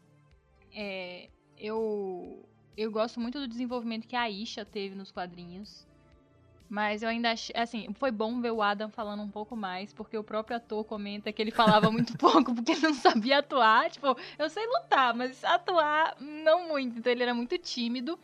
É, 0.73 1.29
eu, 1.57 2.49
eu 2.77 2.89
gosto 2.93 3.19
muito 3.19 3.41
do 3.41 3.49
desenvolvimento 3.49 4.07
que 4.07 4.15
a 4.15 4.23
Aisha 4.23 4.65
teve 4.65 4.95
nos 4.95 5.11
quadrinhos. 5.11 5.88
Mas 6.69 7.03
eu 7.03 7.09
ainda 7.09 7.31
achei, 7.33 7.55
assim, 7.57 7.89
foi 7.95 8.11
bom 8.11 8.41
ver 8.43 8.51
o 8.51 8.61
Adam 8.61 8.91
falando 8.91 9.23
um 9.23 9.31
pouco 9.31 9.57
mais, 9.57 9.93
porque 9.95 10.19
o 10.19 10.23
próprio 10.23 10.59
ator 10.59 10.85
comenta 10.85 11.33
que 11.33 11.41
ele 11.41 11.51
falava 11.51 11.91
muito 11.91 12.17
pouco, 12.19 12.55
porque 12.55 12.77
não 12.77 12.93
sabia 12.93 13.39
atuar. 13.39 13.91
Tipo, 13.91 14.17
eu 14.39 14.51
sei 14.51 14.67
lutar, 14.67 15.15
mas 15.15 15.43
atuar 15.45 16.17
não 16.21 16.69
muito. 16.69 16.99
Então 16.99 17.11
ele 17.11 17.23
era 17.23 17.33
muito 17.33 17.57
tímido. 17.57 18.19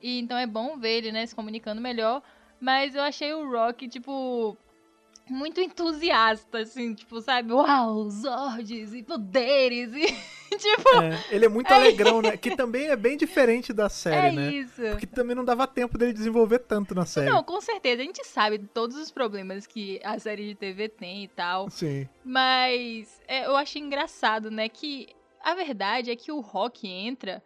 E 0.00 0.20
então 0.20 0.38
é 0.38 0.46
bom 0.46 0.78
ver 0.78 0.98
ele, 0.98 1.12
né, 1.12 1.26
se 1.26 1.34
comunicando 1.34 1.80
melhor. 1.80 2.22
Mas 2.60 2.94
eu 2.94 3.02
achei 3.02 3.34
o 3.34 3.50
Rock, 3.50 3.88
tipo, 3.88 4.56
muito 5.28 5.60
entusiasta, 5.60 6.58
assim, 6.58 6.94
tipo, 6.94 7.20
sabe? 7.20 7.52
Uau, 7.52 8.08
Zords 8.10 8.92
e 8.92 9.02
poderes 9.02 9.92
e, 9.94 10.06
tipo, 10.58 10.88
É, 11.00 11.24
ele 11.30 11.46
é 11.46 11.48
muito 11.48 11.72
alegrão, 11.72 12.20
né? 12.20 12.36
Que 12.36 12.54
também 12.54 12.88
é 12.88 12.96
bem 12.96 13.16
diferente 13.16 13.72
da 13.72 13.88
série, 13.88 14.28
é 14.28 14.32
né? 14.32 14.52
isso. 14.52 14.82
Porque 14.82 15.06
também 15.06 15.34
não 15.34 15.44
dava 15.44 15.66
tempo 15.66 15.96
dele 15.96 16.12
desenvolver 16.12 16.60
tanto 16.60 16.94
na 16.94 17.06
série. 17.06 17.30
Não, 17.30 17.42
com 17.42 17.60
certeza, 17.60 18.02
a 18.02 18.04
gente 18.04 18.24
sabe 18.24 18.58
de 18.58 18.66
todos 18.66 18.96
os 18.96 19.10
problemas 19.10 19.66
que 19.66 20.00
a 20.04 20.18
série 20.18 20.48
de 20.48 20.54
TV 20.54 20.88
tem 20.88 21.24
e 21.24 21.28
tal, 21.28 21.70
Sim. 21.70 22.08
mas 22.24 23.20
é, 23.26 23.46
eu 23.46 23.56
achei 23.56 23.80
engraçado, 23.80 24.50
né, 24.50 24.68
que 24.68 25.08
a 25.42 25.54
verdade 25.54 26.10
é 26.10 26.16
que 26.16 26.32
o 26.32 26.40
Rock 26.40 26.86
entra 26.88 27.42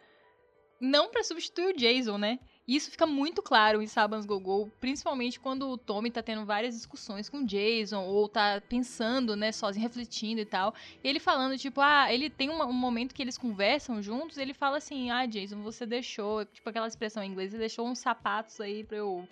não 0.79 1.09
pra 1.09 1.23
substituir 1.23 1.73
o 1.73 1.77
Jason, 1.77 2.17
né? 2.17 2.39
Isso 2.69 2.91
fica 2.91 3.07
muito 3.07 3.41
claro 3.41 3.81
em 3.81 3.87
Saban's 3.87 4.27
Gogol, 4.27 4.69
principalmente 4.79 5.39
quando 5.39 5.67
o 5.67 5.75
Tommy 5.75 6.11
tá 6.11 6.21
tendo 6.21 6.45
várias 6.45 6.75
discussões 6.75 7.27
com 7.27 7.39
o 7.39 7.43
Jason, 7.45 8.03
ou 8.03 8.29
tá 8.29 8.61
pensando, 8.69 9.35
né, 9.35 9.51
sozinho, 9.51 9.81
refletindo 9.81 10.39
e 10.39 10.45
tal. 10.45 10.75
E 11.03 11.07
ele 11.07 11.19
falando, 11.19 11.57
tipo, 11.57 11.81
ah, 11.81 12.13
ele 12.13 12.29
tem 12.29 12.47
uma- 12.47 12.67
um 12.67 12.73
momento 12.73 13.15
que 13.15 13.23
eles 13.23 13.39
conversam 13.39 14.03
juntos, 14.03 14.37
ele 14.37 14.53
fala 14.53 14.77
assim, 14.77 15.09
ah, 15.09 15.25
Jason, 15.25 15.63
você 15.63 15.83
deixou, 15.83 16.45
tipo 16.45 16.69
aquela 16.69 16.87
expressão 16.87 17.23
em 17.23 17.31
inglês, 17.31 17.49
você 17.51 17.57
deixou 17.57 17.87
uns 17.87 17.97
sapatos 17.97 18.61
aí 18.61 18.83
pra 18.83 18.97
eu. 18.97 19.27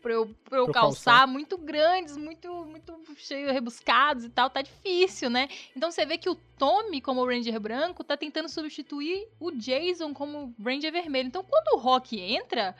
Pra 0.00 0.12
eu, 0.12 0.34
pra 0.44 0.58
eu 0.58 0.66
calçar, 0.68 1.12
calçar. 1.12 1.26
muito 1.26 1.58
grandes, 1.58 2.16
muito, 2.16 2.48
muito 2.64 2.98
cheio, 3.16 3.52
rebuscados 3.52 4.24
e 4.24 4.30
tal, 4.30 4.48
tá 4.48 4.62
difícil, 4.62 5.28
né? 5.28 5.48
Então 5.76 5.90
você 5.90 6.06
vê 6.06 6.16
que 6.16 6.28
o 6.30 6.34
Tommy, 6.34 7.00
como 7.00 7.24
Ranger 7.26 7.60
branco, 7.60 8.02
tá 8.02 8.16
tentando 8.16 8.48
substituir 8.48 9.28
o 9.38 9.50
Jason 9.50 10.14
como 10.14 10.54
Ranger 10.64 10.90
vermelho. 10.90 11.26
Então 11.26 11.44
quando 11.44 11.76
o 11.76 11.78
Rock 11.80 12.18
entra, 12.18 12.74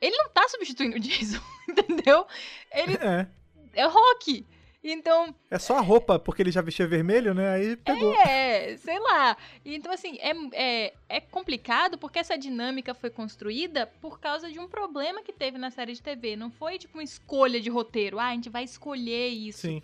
ele 0.00 0.16
não 0.16 0.30
tá 0.30 0.48
substituindo 0.48 0.96
o 0.96 1.00
Jason, 1.00 1.40
entendeu? 1.68 2.26
Ele 2.72 2.94
É. 2.94 3.26
é 3.74 3.86
Rock. 3.86 4.46
Então, 4.86 5.34
É 5.50 5.58
só 5.58 5.78
a 5.78 5.80
roupa, 5.80 6.18
porque 6.18 6.42
ele 6.42 6.52
já 6.52 6.60
vestia 6.60 6.86
vermelho, 6.86 7.32
né? 7.32 7.54
Aí 7.54 7.74
pegou. 7.76 8.12
é, 8.14 8.76
sei 8.76 8.98
lá. 8.98 9.34
Então, 9.64 9.90
assim, 9.90 10.18
é, 10.20 10.32
é, 10.52 10.94
é 11.08 11.20
complicado 11.20 11.96
porque 11.96 12.18
essa 12.18 12.36
dinâmica 12.36 12.92
foi 12.92 13.08
construída 13.08 13.86
por 14.02 14.20
causa 14.20 14.50
de 14.52 14.58
um 14.58 14.68
problema 14.68 15.22
que 15.22 15.32
teve 15.32 15.56
na 15.56 15.70
série 15.70 15.94
de 15.94 16.02
TV. 16.02 16.36
Não 16.36 16.50
foi, 16.50 16.78
tipo, 16.78 16.98
uma 16.98 17.02
escolha 17.02 17.58
de 17.58 17.70
roteiro. 17.70 18.18
Ah, 18.18 18.26
a 18.26 18.34
gente 18.34 18.50
vai 18.50 18.64
escolher 18.64 19.28
isso. 19.28 19.60
Sim. 19.60 19.82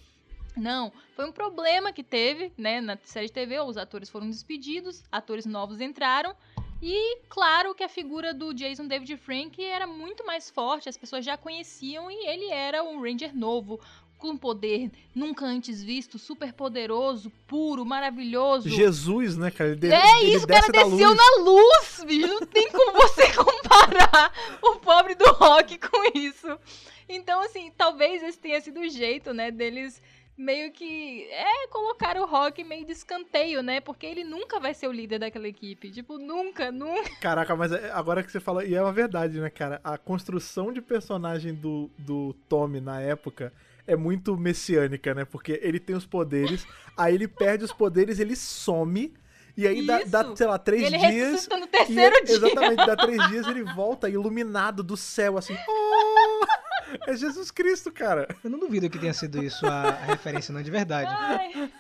Não, 0.55 0.93
foi 1.17 1.27
um 1.27 1.33
problema 1.33 1.93
que 1.93 2.03
teve, 2.03 2.53
né, 2.59 2.81
na 2.81 2.99
série 3.05 3.27
de 3.27 3.33
TV, 3.33 3.61
os 3.61 3.77
atores 3.77 4.11
foram 4.11 4.29
despedidos, 4.29 5.03
atores 5.11 5.47
novos 5.47 5.81
entraram, 5.81 6.35
e 6.83 7.19
claro 7.29 7.75
que 7.75 7.85
a 7.85 7.89
figura 7.89 8.35
do 8.35 8.53
Jason 8.53 8.87
David 8.87 9.17
Frank 9.17 9.63
era 9.63 9.87
muito 9.87 10.27
mais 10.27 10.51
forte, 10.51 10.89
as 10.89 10.97
pessoas 10.97 11.25
já 11.25 11.37
conheciam 11.37 12.11
e 12.11 12.27
ele 12.27 12.51
era 12.51 12.83
um 12.83 13.01
Ranger 13.01 13.35
novo, 13.37 13.81
com 14.21 14.37
poder 14.37 14.91
nunca 15.15 15.45
antes 15.47 15.83
visto, 15.83 16.19
super 16.19 16.53
poderoso, 16.53 17.31
puro, 17.49 17.85
maravilhoso. 17.85 18.69
Jesus, 18.69 19.37
né, 19.37 19.51
cara? 19.51 19.71
Ele, 19.71 19.93
É 19.93 20.23
ele 20.23 20.37
isso, 20.37 20.45
o 20.45 20.49
cara 20.49 20.69
desceu 20.71 21.09
luz. 21.09 21.17
na 21.17 21.43
luz, 21.43 22.05
bicho. 22.07 22.27
Não 22.29 22.41
tem 22.47 22.71
como 22.71 22.93
você 22.93 23.33
comparar 23.35 24.33
o 24.63 24.77
pobre 24.77 25.15
do 25.15 25.25
rock 25.33 25.79
com 25.79 26.17
isso. 26.19 26.47
Então, 27.09 27.41
assim, 27.43 27.73
talvez 27.77 28.23
esse 28.23 28.39
tenha 28.39 28.61
sido 28.61 28.81
o 28.81 28.89
jeito, 28.89 29.33
né, 29.35 29.51
deles 29.51 30.01
meio 30.39 30.73
que 30.73 31.25
é 31.31 31.67
colocar 31.69 32.17
o 32.17 32.25
rock 32.25 32.65
meio 32.65 32.87
de 32.87 32.93
escanteio, 32.93 33.63
né? 33.63 33.79
Porque 33.79 34.07
ele 34.07 34.25
nunca 34.25 34.59
vai 34.59 34.73
ser 34.73 34.87
o 34.89 34.93
líder 34.93 35.19
daquela 35.19 35.47
equipe. 35.47 35.91
Tipo, 35.91 36.17
nunca, 36.17 36.73
nunca. 36.73 37.11
Caraca, 37.21 37.55
mas 37.55 37.71
é- 37.73 37.91
agora 37.91 38.23
que 38.23 38.33
você 38.33 38.41
fala, 38.41 38.65
e 38.65 38.75
é 38.75 38.81
uma 38.81 38.93
verdade, 38.93 39.39
né, 39.39 39.51
cara? 39.51 39.81
A 39.85 39.99
construção 39.99 40.73
de 40.73 40.81
personagem 40.81 41.53
do, 41.53 41.91
do 41.99 42.33
Tommy 42.49 42.81
na 42.81 43.03
época 43.03 43.53
é 43.87 43.97
muito 43.97 44.37
messiânica, 44.37 45.15
né? 45.15 45.25
Porque 45.25 45.59
ele 45.63 45.79
tem 45.81 45.95
os 45.97 46.07
poderes, 46.07 46.67
aí 46.97 47.15
ele 47.15 47.29
perde 47.29 47.65
os 47.65 47.73
poderes, 47.73 48.19
ele 48.21 48.37
some, 48.37 49.13
e 49.57 49.67
aí 49.67 49.85
dá, 49.87 50.03
dá, 50.05 50.37
sei 50.37 50.47
lá, 50.47 50.59
três 50.59 50.83
E 50.83 50.87
ele 50.87 50.99
dias. 50.99 51.49
no 51.49 51.65
e 51.65 51.67
terceiro 51.67 52.17
ele- 52.17 52.25
dia. 52.27 52.37
Exatamente, 52.37 52.87
dá 52.87 52.97
três 52.97 53.29
dias 53.29 53.47
ele 53.47 53.63
volta 53.65 54.09
iluminado 54.09 54.83
do 54.83 54.97
céu, 54.97 55.37
assim. 55.39 55.57
"Oh!" 55.69 56.47
É 57.07 57.17
Jesus 57.17 57.51
Cristo, 57.53 57.93
cara. 57.93 58.27
Eu 58.43 58.51
não 58.51 58.59
duvido 58.59 58.91
que 58.91 58.99
tenha 58.99 59.15
sido 59.15 59.43
isso 59.43 59.65
a, 59.67 59.91
a 59.91 60.05
referência, 60.07 60.53
não, 60.53 60.61
de 60.63 60.71
verdade. 60.71 61.09
Ai, 61.13 61.71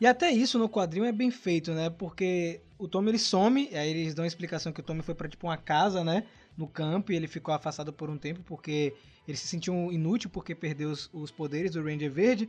E 0.00 0.06
até 0.06 0.30
isso 0.30 0.56
no 0.58 0.68
quadrinho 0.68 1.04
é 1.04 1.10
bem 1.12 1.30
feito, 1.32 1.72
né? 1.72 1.90
Porque 1.90 2.60
o 2.78 2.86
Tommy 2.86 3.10
ele 3.10 3.18
some, 3.18 3.68
e 3.72 3.76
aí 3.76 3.90
eles 3.90 4.14
dão 4.14 4.24
a 4.24 4.28
explicação 4.28 4.72
que 4.72 4.78
o 4.80 4.82
Tommy 4.82 5.02
foi 5.02 5.14
pra 5.16 5.28
tipo 5.28 5.46
uma 5.48 5.56
casa, 5.56 6.04
né? 6.04 6.24
No 6.56 6.68
campo, 6.68 7.10
e 7.10 7.16
ele 7.16 7.26
ficou 7.26 7.52
afastado 7.54 7.92
por 7.92 8.08
um 8.10 8.16
tempo 8.16 8.40
porque 8.44 8.94
ele 9.26 9.36
se 9.36 9.46
sentiu 9.46 9.92
inútil 9.92 10.30
porque 10.30 10.54
perdeu 10.54 10.90
os, 10.90 11.08
os 11.12 11.30
poderes 11.30 11.72
do 11.72 11.82
Ranger 11.82 12.10
Verde. 12.10 12.48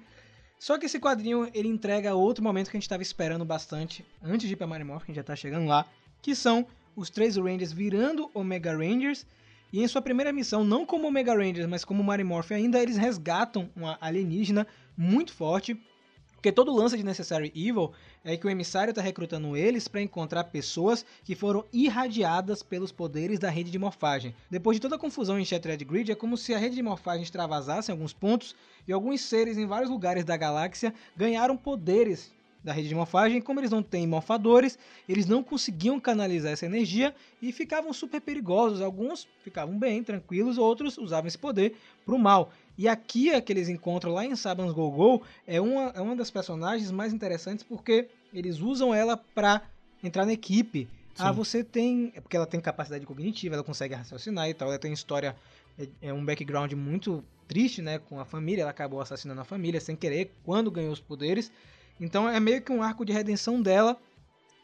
Só 0.59 0.77
que 0.77 0.85
esse 0.85 0.99
quadrinho 0.99 1.49
ele 1.53 1.67
entrega 1.67 2.15
outro 2.15 2.43
momento 2.43 2.69
que 2.69 2.77
a 2.77 2.79
gente 2.79 2.89
tava 2.89 3.03
esperando 3.03 3.43
bastante 3.43 4.05
antes 4.21 4.47
de 4.47 4.53
ir 4.53 4.55
pra 4.55 4.65
Mario 4.65 4.85
Morph, 4.85 5.03
que 5.03 5.11
a 5.11 5.13
gente 5.13 5.17
já 5.17 5.23
tá 5.23 5.35
chegando 5.35 5.67
lá, 5.67 5.85
que 6.21 6.33
são 6.33 6.65
os 6.95 7.09
três 7.09 7.35
Rangers 7.35 7.73
virando 7.73 8.29
Omega 8.33 8.71
Rangers. 8.71 9.25
E 9.71 9.81
em 9.81 9.87
sua 9.87 10.01
primeira 10.01 10.31
missão, 10.31 10.63
não 10.63 10.85
como 10.85 11.07
Omega 11.07 11.33
Rangers, 11.33 11.67
mas 11.67 11.83
como 11.83 12.03
Mario 12.03 12.25
Morph 12.25 12.51
ainda, 12.51 12.81
eles 12.81 12.95
resgatam 12.95 13.69
uma 13.75 13.97
alienígena 13.99 14.67
muito 14.95 15.33
forte. 15.33 15.75
Porque 16.33 16.51
todo 16.51 16.71
o 16.71 16.75
lance 16.75 16.95
de 16.95 17.03
Necessary 17.03 17.51
Evil 17.55 17.91
é 18.23 18.37
que 18.37 18.47
o 18.47 18.49
emissário 18.49 18.91
está 18.91 19.01
recrutando 19.01 19.57
eles 19.57 19.87
para 19.87 20.01
encontrar 20.01 20.45
pessoas 20.45 21.05
que 21.23 21.35
foram 21.35 21.65
irradiadas 21.73 22.63
pelos 22.63 22.91
poderes 22.91 23.39
da 23.39 23.49
rede 23.49 23.69
de 23.69 23.77
morfagem. 23.77 24.33
Depois 24.49 24.77
de 24.77 24.81
toda 24.81 24.95
a 24.95 24.99
confusão 24.99 25.39
em 25.39 25.45
Shattered 25.45 25.83
Grid, 25.83 26.11
é 26.11 26.15
como 26.15 26.37
se 26.37 26.53
a 26.53 26.57
rede 26.57 26.75
de 26.75 26.83
morfagem 26.83 27.23
extravasasse 27.23 27.91
em 27.91 27.93
alguns 27.93 28.13
pontos 28.13 28.55
e 28.87 28.93
alguns 28.93 29.21
seres 29.21 29.57
em 29.57 29.65
vários 29.65 29.89
lugares 29.89 30.23
da 30.23 30.37
galáxia 30.37 30.93
ganharam 31.17 31.57
poderes 31.57 32.31
da 32.63 32.71
rede 32.71 32.87
de 32.87 32.95
morfagem. 32.95 33.41
Como 33.41 33.59
eles 33.59 33.71
não 33.71 33.83
têm 33.83 34.07
morfadores, 34.07 34.79
eles 35.07 35.25
não 35.25 35.43
conseguiam 35.43 35.99
canalizar 35.99 36.53
essa 36.53 36.65
energia 36.65 37.13
e 37.41 37.51
ficavam 37.51 37.91
super 37.91 38.21
perigosos. 38.21 38.81
Alguns 38.81 39.27
ficavam 39.43 39.77
bem, 39.77 40.01
tranquilos, 40.01 40.57
outros 40.57 40.97
usavam 40.97 41.27
esse 41.27 41.37
poder 41.37 41.75
para 42.05 42.15
o 42.15 42.19
mal. 42.19 42.51
E 42.77 42.87
aqui 42.87 43.33
a 43.33 43.41
que 43.41 43.53
eles 43.53 43.69
encontram 43.69 44.13
lá 44.13 44.25
em 44.25 44.35
Saban's 44.35 44.73
Go-Go 44.73 45.21
é 45.45 45.61
uma, 45.61 45.91
é 45.95 46.01
uma 46.01 46.15
das 46.15 46.31
personagens 46.31 46.89
mais 46.91 47.13
interessantes 47.13 47.63
porque 47.63 48.07
eles 48.33 48.59
usam 48.59 48.93
ela 48.93 49.15
para 49.15 49.61
entrar 50.03 50.25
na 50.25 50.33
equipe. 50.33 50.87
Ah, 51.17 51.29
Sim. 51.29 51.35
você 51.35 51.63
tem. 51.63 52.11
É 52.15 52.21
porque 52.21 52.35
ela 52.35 52.47
tem 52.47 52.59
capacidade 52.59 53.05
cognitiva, 53.05 53.55
ela 53.55 53.63
consegue 53.63 53.93
raciocinar 53.93 54.49
e 54.49 54.53
tal. 54.53 54.69
Ela 54.69 54.79
tem 54.79 54.91
história, 54.91 55.35
é, 55.77 55.87
é 56.01 56.13
um 56.13 56.25
background 56.25 56.73
muito 56.73 57.23
triste, 57.47 57.81
né? 57.81 57.99
Com 57.99 58.19
a 58.19 58.25
família. 58.25 58.63
Ela 58.63 58.71
acabou 58.71 58.99
assassinando 58.99 59.39
a 59.39 59.45
família 59.45 59.79
sem 59.79 59.95
querer 59.95 60.31
quando 60.43 60.71
ganhou 60.71 60.91
os 60.91 60.99
poderes. 60.99 61.51
Então 62.01 62.27
é 62.27 62.39
meio 62.39 62.61
que 62.61 62.71
um 62.71 62.81
arco 62.81 63.05
de 63.05 63.13
redenção 63.13 63.61
dela 63.61 63.97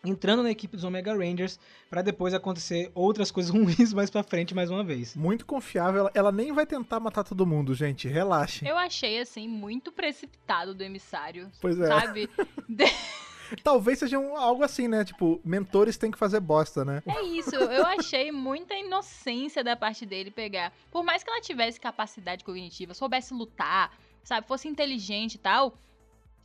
entrando 0.03 0.43
na 0.43 0.51
equipe 0.51 0.75
dos 0.75 0.83
Omega 0.83 1.13
Rangers 1.13 1.59
pra 1.89 2.01
depois 2.01 2.33
acontecer 2.33 2.91
outras 2.95 3.31
coisas 3.31 3.51
ruins 3.53 3.93
mais 3.93 4.09
pra 4.09 4.23
frente 4.23 4.53
mais 4.55 4.69
uma 4.69 4.83
vez. 4.83 5.15
Muito 5.15 5.45
confiável. 5.45 6.01
Ela, 6.01 6.11
ela 6.13 6.31
nem 6.31 6.51
vai 6.51 6.65
tentar 6.65 6.99
matar 6.99 7.23
todo 7.23 7.45
mundo, 7.45 7.73
gente. 7.73 8.07
Relaxe. 8.07 8.65
Eu 8.67 8.77
achei, 8.77 9.19
assim, 9.19 9.47
muito 9.47 9.91
precipitado 9.91 10.73
do 10.73 10.83
emissário. 10.83 11.51
Pois 11.61 11.79
é. 11.79 11.87
Sabe? 11.87 12.29
Talvez 13.63 13.97
seja 13.97 14.19
um- 14.19 14.37
algo 14.37 14.63
assim, 14.63 14.87
né? 14.87 15.03
Tipo, 15.03 15.41
mentores 15.43 15.97
têm 15.97 16.11
que 16.11 16.17
fazer 16.19 16.39
bosta, 16.39 16.85
né? 16.85 17.01
É 17.07 17.23
isso, 17.23 17.55
eu 17.55 17.83
achei 17.85 18.31
muita 18.31 18.75
inocência 18.75 19.63
da 19.63 19.75
parte 19.75 20.05
dele 20.05 20.29
pegar. 20.29 20.71
Por 20.91 21.03
mais 21.03 21.23
que 21.23 21.29
ela 21.31 21.41
tivesse 21.41 21.79
capacidade 21.79 22.43
cognitiva, 22.43 22.93
soubesse 22.93 23.33
lutar, 23.33 23.91
sabe, 24.23 24.47
fosse 24.47 24.67
inteligente 24.67 25.33
e 25.35 25.37
tal, 25.39 25.73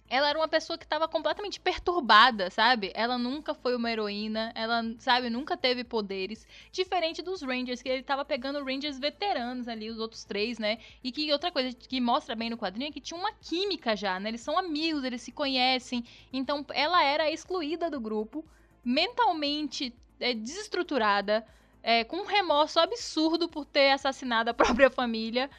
ela 0.09 0.29
era 0.29 0.39
uma 0.39 0.49
pessoa 0.49 0.79
que 0.79 0.85
estava 0.85 1.09
completamente 1.09 1.59
perturbada, 1.59 2.51
sabe? 2.51 2.93
Ela 2.95 3.17
nunca 3.17 3.55
foi 3.55 3.75
uma 3.75 3.91
heroína, 3.91 4.53
ela, 4.55 4.83
sabe, 4.99 5.31
nunca 5.31 5.57
teve 5.57 5.83
poderes. 5.83 6.47
Diferente 6.71 7.23
dos 7.23 7.43
Rangers, 7.43 7.81
que 7.81 7.89
ele 7.89 8.03
tava 8.03 8.25
pegando 8.25 8.63
Rangers 8.63 8.99
veteranos 8.99 9.67
ali, 9.67 9.91
os 9.91 9.99
outros 9.99 10.25
três, 10.25 10.59
né? 10.59 10.79
E 11.03 11.11
que 11.11 11.33
outra 11.33 11.51
coisa 11.51 11.75
que 11.75 12.01
mostra 12.01 12.37
bem 12.37 12.51
no 12.51 12.59
quadrinho 12.59 12.89
é 12.89 12.93
que 12.93 13.01
tinha 13.01 13.19
uma 13.19 13.33
química 13.33 13.97
já, 13.97 14.21
né? 14.21 14.29
Eles 14.29 14.43
são 14.43 14.59
amigos, 14.59 15.05
eles 15.05 15.23
se 15.23 15.33
conhecem. 15.33 16.05
Então 16.33 16.65
ela 16.73 17.03
era 17.03 17.31
excluída 17.31 17.91
do 17.91 17.99
grupo, 17.99 18.45
mentalmente 18.85 19.95
é, 20.21 20.35
desestruturada, 20.35 21.47
é, 21.83 22.05
com 22.05 22.19
um 22.19 22.27
remorso 22.27 22.79
absurdo 22.79 23.49
por 23.49 23.65
ter 23.65 23.91
assassinado 23.91 24.51
a 24.51 24.55
própria 24.55 24.91
família. 24.91 25.51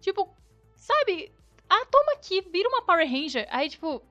Tipo, 0.00 0.28
sabe? 0.76 1.32
Ah, 1.70 1.86
toma 1.90 2.12
aqui, 2.14 2.40
vira 2.42 2.68
uma 2.68 2.82
Power 2.82 3.08
Ranger. 3.08 3.46
Aí, 3.50 3.70
tipo. 3.70 4.02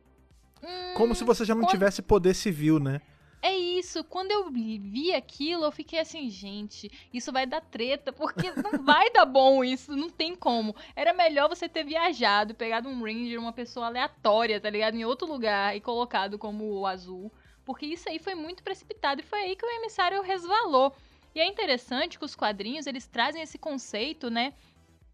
hum, 0.63 0.93
Como 0.95 1.13
se 1.13 1.23
você 1.25 1.43
já 1.45 1.53
não 1.53 1.63
quando- 1.63 1.71
tivesse 1.71 2.01
poder 2.01 2.33
civil, 2.33 2.79
né? 2.79 3.01
É 3.41 3.55
isso, 3.55 4.03
quando 4.03 4.31
eu 4.31 4.49
vi 4.51 5.13
aquilo, 5.13 5.63
eu 5.63 5.71
fiquei 5.71 5.97
assim, 5.99 6.29
gente, 6.29 6.91
isso 7.13 7.31
vai 7.31 7.45
dar 7.47 7.61
treta, 7.61 8.11
porque 8.11 8.51
não 8.61 8.83
vai 8.83 9.09
dar 9.11 9.25
bom 9.25 9.63
isso, 9.63 9.95
não 9.95 10.09
tem 10.09 10.35
como. 10.35 10.75
Era 10.93 11.13
melhor 11.13 11.47
você 11.47 11.69
ter 11.69 11.85
viajado, 11.85 12.53
pegado 12.53 12.89
um 12.89 13.01
Ranger, 13.01 13.39
uma 13.39 13.53
pessoa 13.53 13.85
aleatória, 13.85 14.59
tá 14.59 14.69
ligado? 14.69 14.95
Em 14.95 15.05
outro 15.05 15.25
lugar 15.25 15.73
e 15.73 15.79
colocado 15.79 16.37
como 16.37 16.65
o 16.65 16.85
azul. 16.85 17.31
Porque 17.63 17.85
isso 17.85 18.09
aí 18.09 18.19
foi 18.19 18.35
muito 18.35 18.61
precipitado 18.61 19.21
e 19.21 19.23
foi 19.23 19.39
aí 19.39 19.55
que 19.55 19.65
o 19.65 19.69
emissário 19.69 20.21
resvalou. 20.21 20.93
E 21.33 21.39
é 21.39 21.47
interessante 21.47 22.19
que 22.19 22.25
os 22.25 22.35
quadrinhos, 22.35 22.87
eles 22.87 23.07
trazem 23.07 23.41
esse 23.41 23.57
conceito, 23.57 24.29
né, 24.29 24.53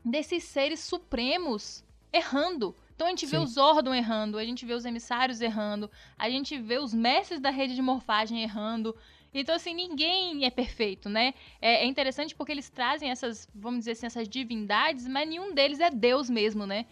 desses 0.04 0.46
seres 0.46 0.80
supremos 0.80 1.84
errando. 2.16 2.76
Então 2.96 3.08
a 3.08 3.10
gente 3.10 3.26
vê 3.26 3.38
Sim. 3.38 3.44
o 3.44 3.48
Zordon 3.48 3.94
errando, 3.94 4.38
a 4.38 4.46
gente 4.46 4.66
vê 4.66 4.74
os 4.74 4.86
emissários 4.86 5.42
errando, 5.42 5.90
a 6.18 6.30
gente 6.30 6.58
vê 6.58 6.78
os 6.80 6.94
mestres 6.94 7.40
da 7.42 7.50
rede 7.50 7.76
de 7.76 7.82
morfagem 7.82 8.42
errando. 8.42 8.96
Então, 9.34 9.54
assim, 9.54 9.74
ninguém 9.74 10.46
é 10.46 10.50
perfeito, 10.50 11.10
né? 11.10 11.34
É, 11.62 11.84
é 11.84 11.86
interessante 11.86 12.34
porque 12.34 12.54
eles 12.54 12.70
trazem 12.70 13.10
essas, 13.12 13.50
vamos 13.54 13.80
dizer 13.80 13.92
assim, 13.92 14.06
essas 14.06 14.30
divindades, 14.30 15.06
mas 15.10 15.28
nenhum 15.28 15.54
deles 15.54 15.82
é 15.82 15.90
Deus 15.92 16.30
mesmo, 16.30 16.66
né? 16.66 16.86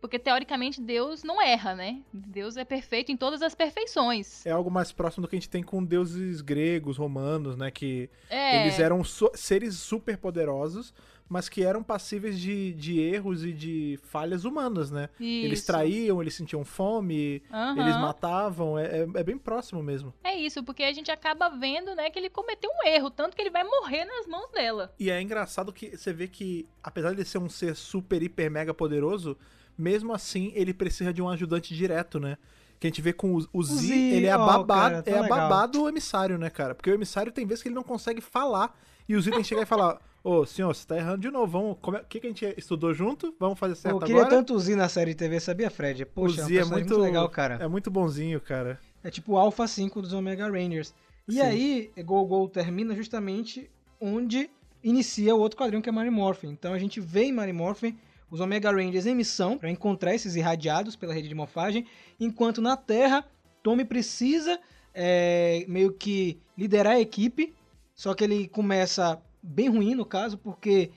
Porque, 0.00 0.18
teoricamente, 0.18 0.80
Deus 0.80 1.22
não 1.22 1.42
erra, 1.42 1.74
né? 1.74 2.00
Deus 2.10 2.56
é 2.56 2.64
perfeito 2.64 3.12
em 3.12 3.18
todas 3.18 3.42
as 3.42 3.54
perfeições. 3.54 4.46
É 4.46 4.50
algo 4.50 4.70
mais 4.70 4.90
próximo 4.92 5.20
do 5.20 5.28
que 5.28 5.36
a 5.36 5.38
gente 5.38 5.50
tem 5.50 5.62
com 5.62 5.84
deuses 5.84 6.40
gregos, 6.40 6.96
romanos, 6.96 7.54
né? 7.54 7.70
Que 7.70 8.08
É, 8.30 8.62
eles 8.62 8.80
eram 8.80 9.04
so- 9.04 9.30
seres 9.34 9.74
super 9.76 10.16
poderosos, 10.16 10.94
mas 11.30 11.48
que 11.48 11.62
eram 11.62 11.80
passíveis 11.80 12.36
de, 12.40 12.72
de 12.72 12.98
erros 12.98 13.44
e 13.44 13.52
de 13.52 14.00
falhas 14.02 14.44
humanas, 14.44 14.90
né? 14.90 15.08
Eles 15.20 15.60
isso. 15.60 15.66
traíam, 15.68 16.20
eles 16.20 16.34
sentiam 16.34 16.64
fome, 16.64 17.40
Aham. 17.52 17.80
eles 17.80 17.96
matavam. 17.96 18.76
É, 18.76 19.02
é- 19.02 19.08
é 19.14 19.22
bem 19.22 19.38
próximo 19.38 19.80
mesmo. 19.80 20.12
É 20.24 20.34
isso, 20.34 20.64
porque 20.64 20.82
a 20.82 20.92
gente 20.92 21.08
acaba 21.08 21.48
vendo, 21.48 21.94
né, 21.94 22.10
que 22.10 22.18
ele 22.18 22.28
cometeu 22.28 22.68
um 22.68 22.88
erro, 22.88 23.10
tanto 23.10 23.36
que 23.36 23.40
ele 23.42 23.50
vai 23.50 23.62
morrer 23.62 24.04
nas 24.04 24.26
mãos 24.26 24.50
dela. 24.50 24.92
E 24.98 25.08
é 25.08 25.22
engraçado 25.22 25.72
que 25.72 25.96
você 25.96 26.12
vê 26.12 26.26
que, 26.26 26.68
apesar 26.82 27.10
de 27.10 27.16
ele 27.20 27.24
ser 27.24 27.38
um 27.38 27.48
ser 27.48 27.76
super, 27.76 28.20
hiper, 28.20 28.50
mega 28.50 28.74
poderoso, 28.74 29.36
mesmo 29.78 30.12
assim 30.12 30.50
ele 30.56 30.74
precisa 30.74 31.12
de 31.12 31.22
um 31.22 31.28
ajudante 31.28 31.74
direto, 31.76 32.18
né? 32.18 32.36
Que 32.80 32.88
a 32.88 32.90
gente 32.90 33.00
vê 33.02 33.12
com 33.12 33.36
o, 33.36 33.46
o 33.52 33.62
Z, 33.62 33.86
Z, 33.86 33.94
ele 33.94 34.26
é 34.26 34.32
a 34.32 34.42
ó, 34.42 34.46
babá, 34.46 34.90
cara, 34.90 35.02
é 35.06 35.28
babá 35.28 35.66
do 35.66 35.88
emissário, 35.88 36.36
né, 36.38 36.50
cara? 36.50 36.74
Porque 36.74 36.90
o 36.90 36.94
emissário 36.94 37.30
tem 37.30 37.46
vezes 37.46 37.62
que 37.62 37.68
ele 37.68 37.74
não 37.76 37.84
consegue 37.84 38.20
falar 38.20 38.76
e 39.08 39.14
o 39.14 39.22
Z 39.22 39.30
tem 39.30 39.42
que 39.42 39.46
chegar 39.46 39.62
e 39.62 39.66
falar: 39.66 40.00
Ô, 40.22 40.44
senhor, 40.44 40.74
você 40.74 40.86
tá 40.86 40.96
errando 40.96 41.18
de 41.22 41.30
novo. 41.30 41.46
Vamos, 41.46 41.78
como 41.80 41.96
é- 41.96 42.00
o 42.00 42.04
que, 42.04 42.20
que 42.20 42.26
a 42.26 42.30
gente 42.30 42.54
estudou 42.58 42.92
junto? 42.92 43.34
Vamos 43.40 43.58
fazer 43.58 43.74
certo 43.74 43.96
eu 43.96 44.00
queria 44.00 44.22
agora? 44.22 44.36
tanto 44.36 44.54
o 44.54 44.58
Z 44.60 44.76
na 44.76 44.88
série 44.88 45.12
de 45.12 45.16
TV, 45.16 45.40
sabia, 45.40 45.70
Fred? 45.70 46.04
Poxa, 46.04 46.36
o 46.36 46.40
é 46.40 46.44
um 46.44 46.48
Z 46.48 46.56
é 46.56 46.64
muito, 46.64 46.98
legal, 46.98 47.28
cara. 47.28 47.54
É 47.54 47.66
muito 47.66 47.90
bonzinho, 47.90 48.40
cara. 48.40 48.78
É 49.02 49.10
tipo 49.10 49.32
o 49.32 49.38
Alpha 49.38 49.66
5 49.66 50.02
dos 50.02 50.12
Omega 50.12 50.46
Rangers. 50.46 50.94
E 51.26 51.34
Sim. 51.34 51.40
aí, 51.40 51.90
Go 52.04 52.24
Go 52.26 52.48
termina 52.48 52.94
justamente 52.94 53.70
onde 53.98 54.50
inicia 54.82 55.34
o 55.34 55.38
outro 55.38 55.58
quadrinho 55.58 55.82
que 55.82 55.88
é 55.88 55.92
Mary 55.92 56.10
Morphin. 56.10 56.48
Então 56.48 56.74
a 56.74 56.78
gente 56.78 57.00
vê 57.00 57.24
em 57.24 57.32
Mary 57.32 57.52
Morphin 57.52 57.96
os 58.30 58.40
Omega 58.40 58.70
Rangers 58.70 59.06
em 59.06 59.14
missão 59.14 59.58
para 59.58 59.70
encontrar 59.70 60.14
esses 60.14 60.36
irradiados 60.36 60.96
pela 60.96 61.12
rede 61.14 61.28
de 61.28 61.34
morfagem, 61.34 61.86
enquanto 62.18 62.60
na 62.60 62.76
Terra, 62.76 63.24
Tommy 63.62 63.84
precisa 63.84 64.58
é, 64.94 65.64
meio 65.66 65.92
que 65.92 66.38
liderar 66.56 66.94
a 66.94 67.00
equipe, 67.00 67.54
só 67.94 68.14
que 68.14 68.22
ele 68.24 68.48
começa 68.48 69.20
bem 69.42 69.68
ruim 69.68 69.94
no 69.94 70.04
caso, 70.04 70.38
porque 70.38 70.90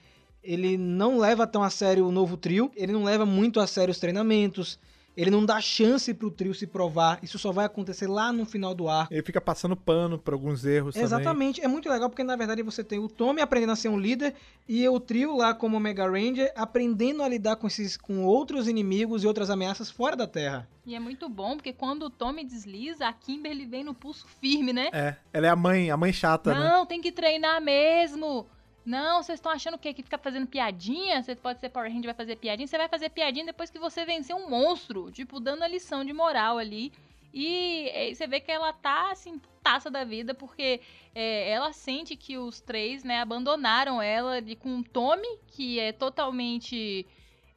ele 0.43 0.77
não 0.77 1.17
leva 1.17 1.47
tão 1.47 1.63
a 1.63 1.69
sério 1.69 2.07
o 2.07 2.11
novo 2.11 2.35
trio, 2.35 2.71
ele 2.75 2.91
não 2.91 3.03
leva 3.03 3.25
muito 3.25 3.59
a 3.59 3.67
sério 3.67 3.91
os 3.91 3.99
treinamentos, 3.99 4.77
ele 5.15 5.29
não 5.29 5.45
dá 5.45 5.59
chance 5.61 6.13
pro 6.13 6.31
trio 6.31 6.53
se 6.53 6.65
provar. 6.65 7.19
Isso 7.21 7.37
só 7.37 7.51
vai 7.51 7.65
acontecer 7.65 8.07
lá 8.07 8.31
no 8.31 8.45
final 8.45 8.73
do 8.73 8.89
arco. 8.89 9.13
Ele 9.13 9.21
fica 9.21 9.39
passando 9.39 9.75
pano 9.75 10.17
por 10.17 10.33
alguns 10.33 10.65
erros 10.65 10.93
também. 10.93 11.05
Exatamente, 11.05 11.61
é 11.61 11.67
muito 11.67 11.89
legal 11.89 12.09
porque 12.09 12.23
na 12.23 12.35
verdade 12.35 12.63
você 12.63 12.83
tem 12.83 12.99
o 12.99 13.07
Tommy 13.07 13.41
aprendendo 13.41 13.73
a 13.73 13.75
ser 13.75 13.89
um 13.89 13.99
líder 13.99 14.33
e 14.67 14.87
o 14.87 14.99
trio 14.99 15.35
lá 15.35 15.53
como 15.53 15.77
Omega 15.77 16.09
Ranger 16.09 16.51
aprendendo 16.55 17.21
a 17.23 17.27
lidar 17.27 17.55
com 17.55 17.67
esses 17.67 17.97
com 17.97 18.23
outros 18.23 18.67
inimigos 18.67 19.23
e 19.23 19.27
outras 19.27 19.49
ameaças 19.49 19.89
fora 19.89 20.15
da 20.15 20.27
Terra. 20.27 20.67
E 20.85 20.95
é 20.95 20.99
muito 20.99 21.29
bom, 21.29 21.55
porque 21.55 21.71
quando 21.71 22.03
o 22.03 22.09
Tommy 22.09 22.43
desliza, 22.43 23.07
a 23.07 23.13
Kimberly 23.13 23.65
vem 23.65 23.83
no 23.83 23.93
pulso 23.93 24.27
firme, 24.41 24.73
né? 24.73 24.89
É, 24.91 25.15
ela 25.31 25.47
é 25.47 25.49
a 25.49 25.55
mãe, 25.55 25.89
a 25.89 25.95
mãe 25.95 26.11
chata, 26.11 26.53
né? 26.53 26.59
Não, 26.59 26.85
tem 26.85 26.99
que 26.99 27.11
treinar 27.11 27.61
mesmo. 27.61 28.45
Não, 28.85 29.23
vocês 29.23 29.37
estão 29.37 29.51
achando 29.51 29.75
o 29.75 29.79
quê? 29.79 29.93
Que 29.93 30.03
fica 30.03 30.17
fazendo 30.17 30.47
piadinha? 30.47 31.21
Você 31.21 31.35
pode 31.35 31.59
ser 31.59 31.69
Power 31.69 31.87
Ranger 31.87 32.03
e 32.03 32.07
vai 32.07 32.15
fazer 32.15 32.35
piadinha? 32.35 32.67
Você 32.67 32.77
vai 32.77 32.89
fazer 32.89 33.09
piadinha 33.09 33.45
depois 33.45 33.69
que 33.69 33.79
você 33.79 34.05
vencer 34.05 34.35
um 34.35 34.49
monstro. 34.49 35.11
Tipo, 35.11 35.39
dando 35.39 35.63
a 35.63 35.67
lição 35.67 36.03
de 36.03 36.11
moral 36.11 36.57
ali. 36.57 36.91
E 37.33 37.89
é, 37.93 38.13
você 38.13 38.27
vê 38.27 38.39
que 38.39 38.51
ela 38.51 38.71
tá, 38.73 39.11
assim, 39.11 39.41
taça 39.63 39.89
da 39.89 40.03
vida, 40.03 40.33
porque 40.33 40.81
é, 41.15 41.49
ela 41.49 41.71
sente 41.73 42.15
que 42.15 42.37
os 42.37 42.61
três, 42.61 43.03
né, 43.03 43.21
abandonaram 43.21 44.01
ela 44.01 44.41
de, 44.41 44.55
com 44.55 44.79
o 44.79 44.83
Tommy, 44.83 45.39
que 45.47 45.79
é 45.79 45.91
totalmente... 45.91 47.07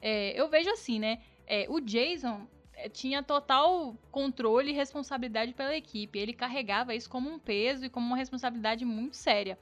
é, 0.01 0.39
eu 0.39 0.47
vejo 0.49 0.69
assim, 0.71 0.97
né? 0.97 1.19
é, 1.47 1.65
o 1.69 1.79
Jason 1.79 2.45
é, 2.73 2.89
tinha 2.89 3.23
total 3.23 3.95
controle 4.11 4.71
e 4.71 4.75
responsabilidade 4.75 5.53
pela 5.53 5.75
equipe. 5.75 6.19
Ele 6.19 6.33
carregava 6.33 6.93
isso 6.93 7.09
como 7.09 7.31
um 7.31 7.39
peso 7.39 7.85
e 7.85 7.89
como 7.89 8.05
uma 8.05 8.17
responsabilidade 8.17 8.83
muito 8.83 9.15
séria. 9.15 9.57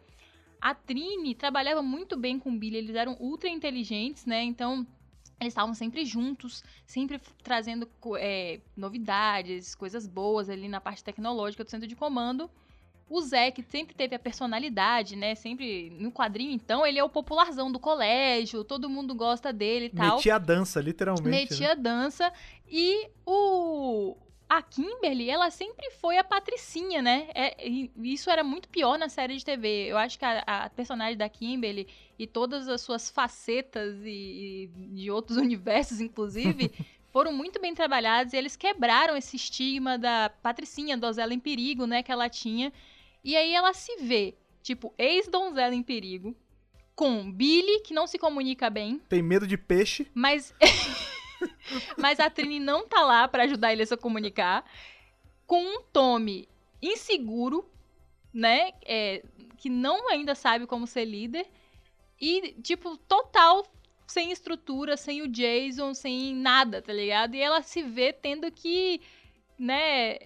A 0.61 0.73
Trini 0.73 1.35
trabalhava 1.35 1.81
muito 1.81 2.17
bem 2.17 2.39
com 2.39 2.49
o 2.49 2.57
Billy, 2.57 2.77
eles 2.77 2.95
eram 2.95 3.15
ultra 3.19 3.49
inteligentes, 3.49 4.25
né? 4.25 4.43
Então, 4.43 4.85
eles 5.39 5.51
estavam 5.51 5.73
sempre 5.73 6.05
juntos, 6.05 6.63
sempre 6.85 7.19
trazendo 7.43 7.87
é, 8.17 8.59
novidades, 8.75 9.75
coisas 9.75 10.07
boas 10.07 10.49
ali 10.49 10.67
na 10.67 10.79
parte 10.79 11.03
tecnológica 11.03 11.63
do 11.63 11.69
centro 11.69 11.87
de 11.87 11.95
comando. 11.95 12.49
O 13.07 13.21
Zé, 13.21 13.51
que 13.51 13.61
sempre 13.61 13.93
teve 13.93 14.15
a 14.15 14.19
personalidade, 14.19 15.15
né? 15.15 15.35
Sempre 15.35 15.91
no 15.91 16.11
quadrinho, 16.11 16.51
então, 16.51 16.85
ele 16.87 16.97
é 16.97 17.03
o 17.03 17.09
popularzão 17.09 17.71
do 17.71 17.79
colégio, 17.79 18.63
todo 18.63 18.89
mundo 18.89 19.13
gosta 19.13 19.53
dele 19.53 19.85
e 19.85 19.89
tal 19.89 20.15
Metia 20.15 20.35
a 20.35 20.39
dança, 20.39 20.81
literalmente. 20.81 21.29
né? 21.29 21.31
metia 21.31 21.75
dança 21.75 22.33
e 22.67 23.07
o 23.23 24.15
a 24.47 24.61
Kimberly, 24.61 25.29
ela 25.29 25.49
sempre 25.49 25.89
foi 25.91 26.17
a 26.17 26.23
patricinha, 26.23 27.01
né? 27.01 27.27
É, 27.33 27.67
e 27.67 27.91
isso 28.03 28.29
era 28.29 28.43
muito 28.43 28.69
pior 28.69 28.97
na 28.97 29.09
série 29.09 29.35
de 29.35 29.43
TV. 29.43 29.87
Eu 29.87 29.97
acho 29.97 30.19
que 30.19 30.25
a, 30.25 30.39
a 30.45 30.69
personagem 30.69 31.17
da 31.17 31.27
Kimberly 31.27 31.87
e 32.17 32.27
todas 32.27 32.67
as 32.67 32.81
suas 32.81 33.09
facetas 33.09 33.95
e, 34.03 34.69
e 34.75 34.95
de 34.95 35.11
outros 35.11 35.37
universos, 35.37 35.99
inclusive, 35.99 36.71
foram 37.11 37.33
muito 37.33 37.59
bem 37.59 37.73
trabalhadas 37.73 38.33
e 38.33 38.37
eles 38.37 38.55
quebraram 38.55 39.17
esse 39.17 39.35
estigma 39.35 39.97
da 39.97 40.29
patricinha, 40.41 40.97
donzela 40.97 41.33
em 41.33 41.39
perigo, 41.39 41.87
né? 41.87 42.03
Que 42.03 42.11
ela 42.11 42.29
tinha. 42.29 42.71
E 43.23 43.35
aí 43.35 43.53
ela 43.53 43.73
se 43.73 43.97
vê, 43.97 44.35
tipo, 44.61 44.93
ex-donzela 44.97 45.73
em 45.73 45.81
perigo, 45.81 46.35
com 46.95 47.31
Billy, 47.31 47.81
que 47.81 47.93
não 47.93 48.05
se 48.05 48.17
comunica 48.19 48.69
bem, 48.69 49.01
Tem 49.09 49.21
medo 49.21 49.47
de 49.47 49.57
peixe. 49.57 50.07
mas. 50.13 50.53
mas 51.97 52.19
a 52.19 52.29
Trini 52.29 52.59
não 52.59 52.87
tá 52.87 53.01
lá 53.01 53.27
pra 53.27 53.43
ajudar 53.43 53.73
ele 53.73 53.83
a 53.83 53.85
se 53.85 53.97
comunicar. 53.97 54.63
Com 55.45 55.61
um 55.63 55.81
Tommy 55.81 56.47
inseguro, 56.81 57.69
né? 58.33 58.71
É, 58.85 59.23
que 59.57 59.69
não 59.69 60.09
ainda 60.09 60.35
sabe 60.35 60.65
como 60.67 60.87
ser 60.87 61.05
líder. 61.05 61.47
E, 62.19 62.53
tipo, 62.61 62.97
total 62.97 63.65
sem 64.07 64.31
estrutura, 64.31 64.95
sem 64.95 65.21
o 65.21 65.27
Jason, 65.27 65.93
sem 65.93 66.33
nada, 66.35 66.81
tá 66.81 66.93
ligado? 66.93 67.35
E 67.35 67.41
ela 67.41 67.61
se 67.61 67.81
vê 67.81 68.13
tendo 68.13 68.51
que, 68.51 69.01
né, 69.57 70.17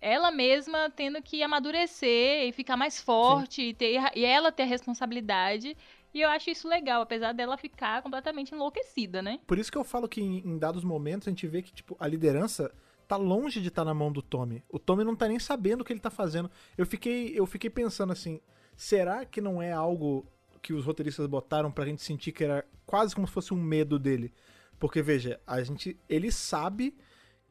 ela 0.00 0.30
mesma 0.30 0.90
tendo 0.90 1.22
que 1.22 1.42
amadurecer 1.42 2.48
e 2.48 2.52
ficar 2.52 2.76
mais 2.76 3.00
forte 3.00 3.62
e, 3.62 3.74
ter, 3.74 4.00
e 4.14 4.24
ela 4.24 4.50
ter 4.50 4.64
a 4.64 4.66
responsabilidade. 4.66 5.76
E 6.14 6.20
eu 6.20 6.28
acho 6.28 6.48
isso 6.48 6.68
legal, 6.68 7.02
apesar 7.02 7.32
dela 7.32 7.58
ficar 7.58 8.00
completamente 8.00 8.54
enlouquecida, 8.54 9.20
né? 9.20 9.40
Por 9.46 9.58
isso 9.58 9.72
que 9.72 9.76
eu 9.76 9.82
falo 9.82 10.08
que 10.08 10.22
em, 10.22 10.38
em 10.46 10.56
dados 10.56 10.84
momentos 10.84 11.26
a 11.26 11.30
gente 11.32 11.46
vê 11.48 11.60
que, 11.60 11.72
tipo, 11.72 11.96
a 11.98 12.06
liderança 12.06 12.72
tá 13.08 13.16
longe 13.16 13.60
de 13.60 13.66
estar 13.66 13.82
tá 13.82 13.86
na 13.86 13.92
mão 13.92 14.12
do 14.12 14.22
Tommy. 14.22 14.62
O 14.68 14.78
Tommy 14.78 15.02
não 15.02 15.16
tá 15.16 15.26
nem 15.26 15.40
sabendo 15.40 15.80
o 15.80 15.84
que 15.84 15.92
ele 15.92 15.98
tá 15.98 16.10
fazendo. 16.10 16.48
Eu 16.78 16.86
fiquei, 16.86 17.36
eu 17.36 17.44
fiquei 17.46 17.68
pensando 17.68 18.12
assim, 18.12 18.40
será 18.76 19.24
que 19.24 19.40
não 19.40 19.60
é 19.60 19.72
algo 19.72 20.24
que 20.62 20.72
os 20.72 20.84
roteiristas 20.84 21.26
botaram 21.26 21.70
pra 21.70 21.84
gente 21.84 22.00
sentir 22.00 22.30
que 22.30 22.44
era 22.44 22.64
quase 22.86 23.12
como 23.12 23.26
se 23.26 23.32
fosse 23.32 23.52
um 23.52 23.60
medo 23.60 23.98
dele? 23.98 24.32
Porque 24.78 25.02
veja, 25.02 25.40
a 25.44 25.60
gente, 25.64 25.98
ele 26.08 26.30
sabe 26.30 26.96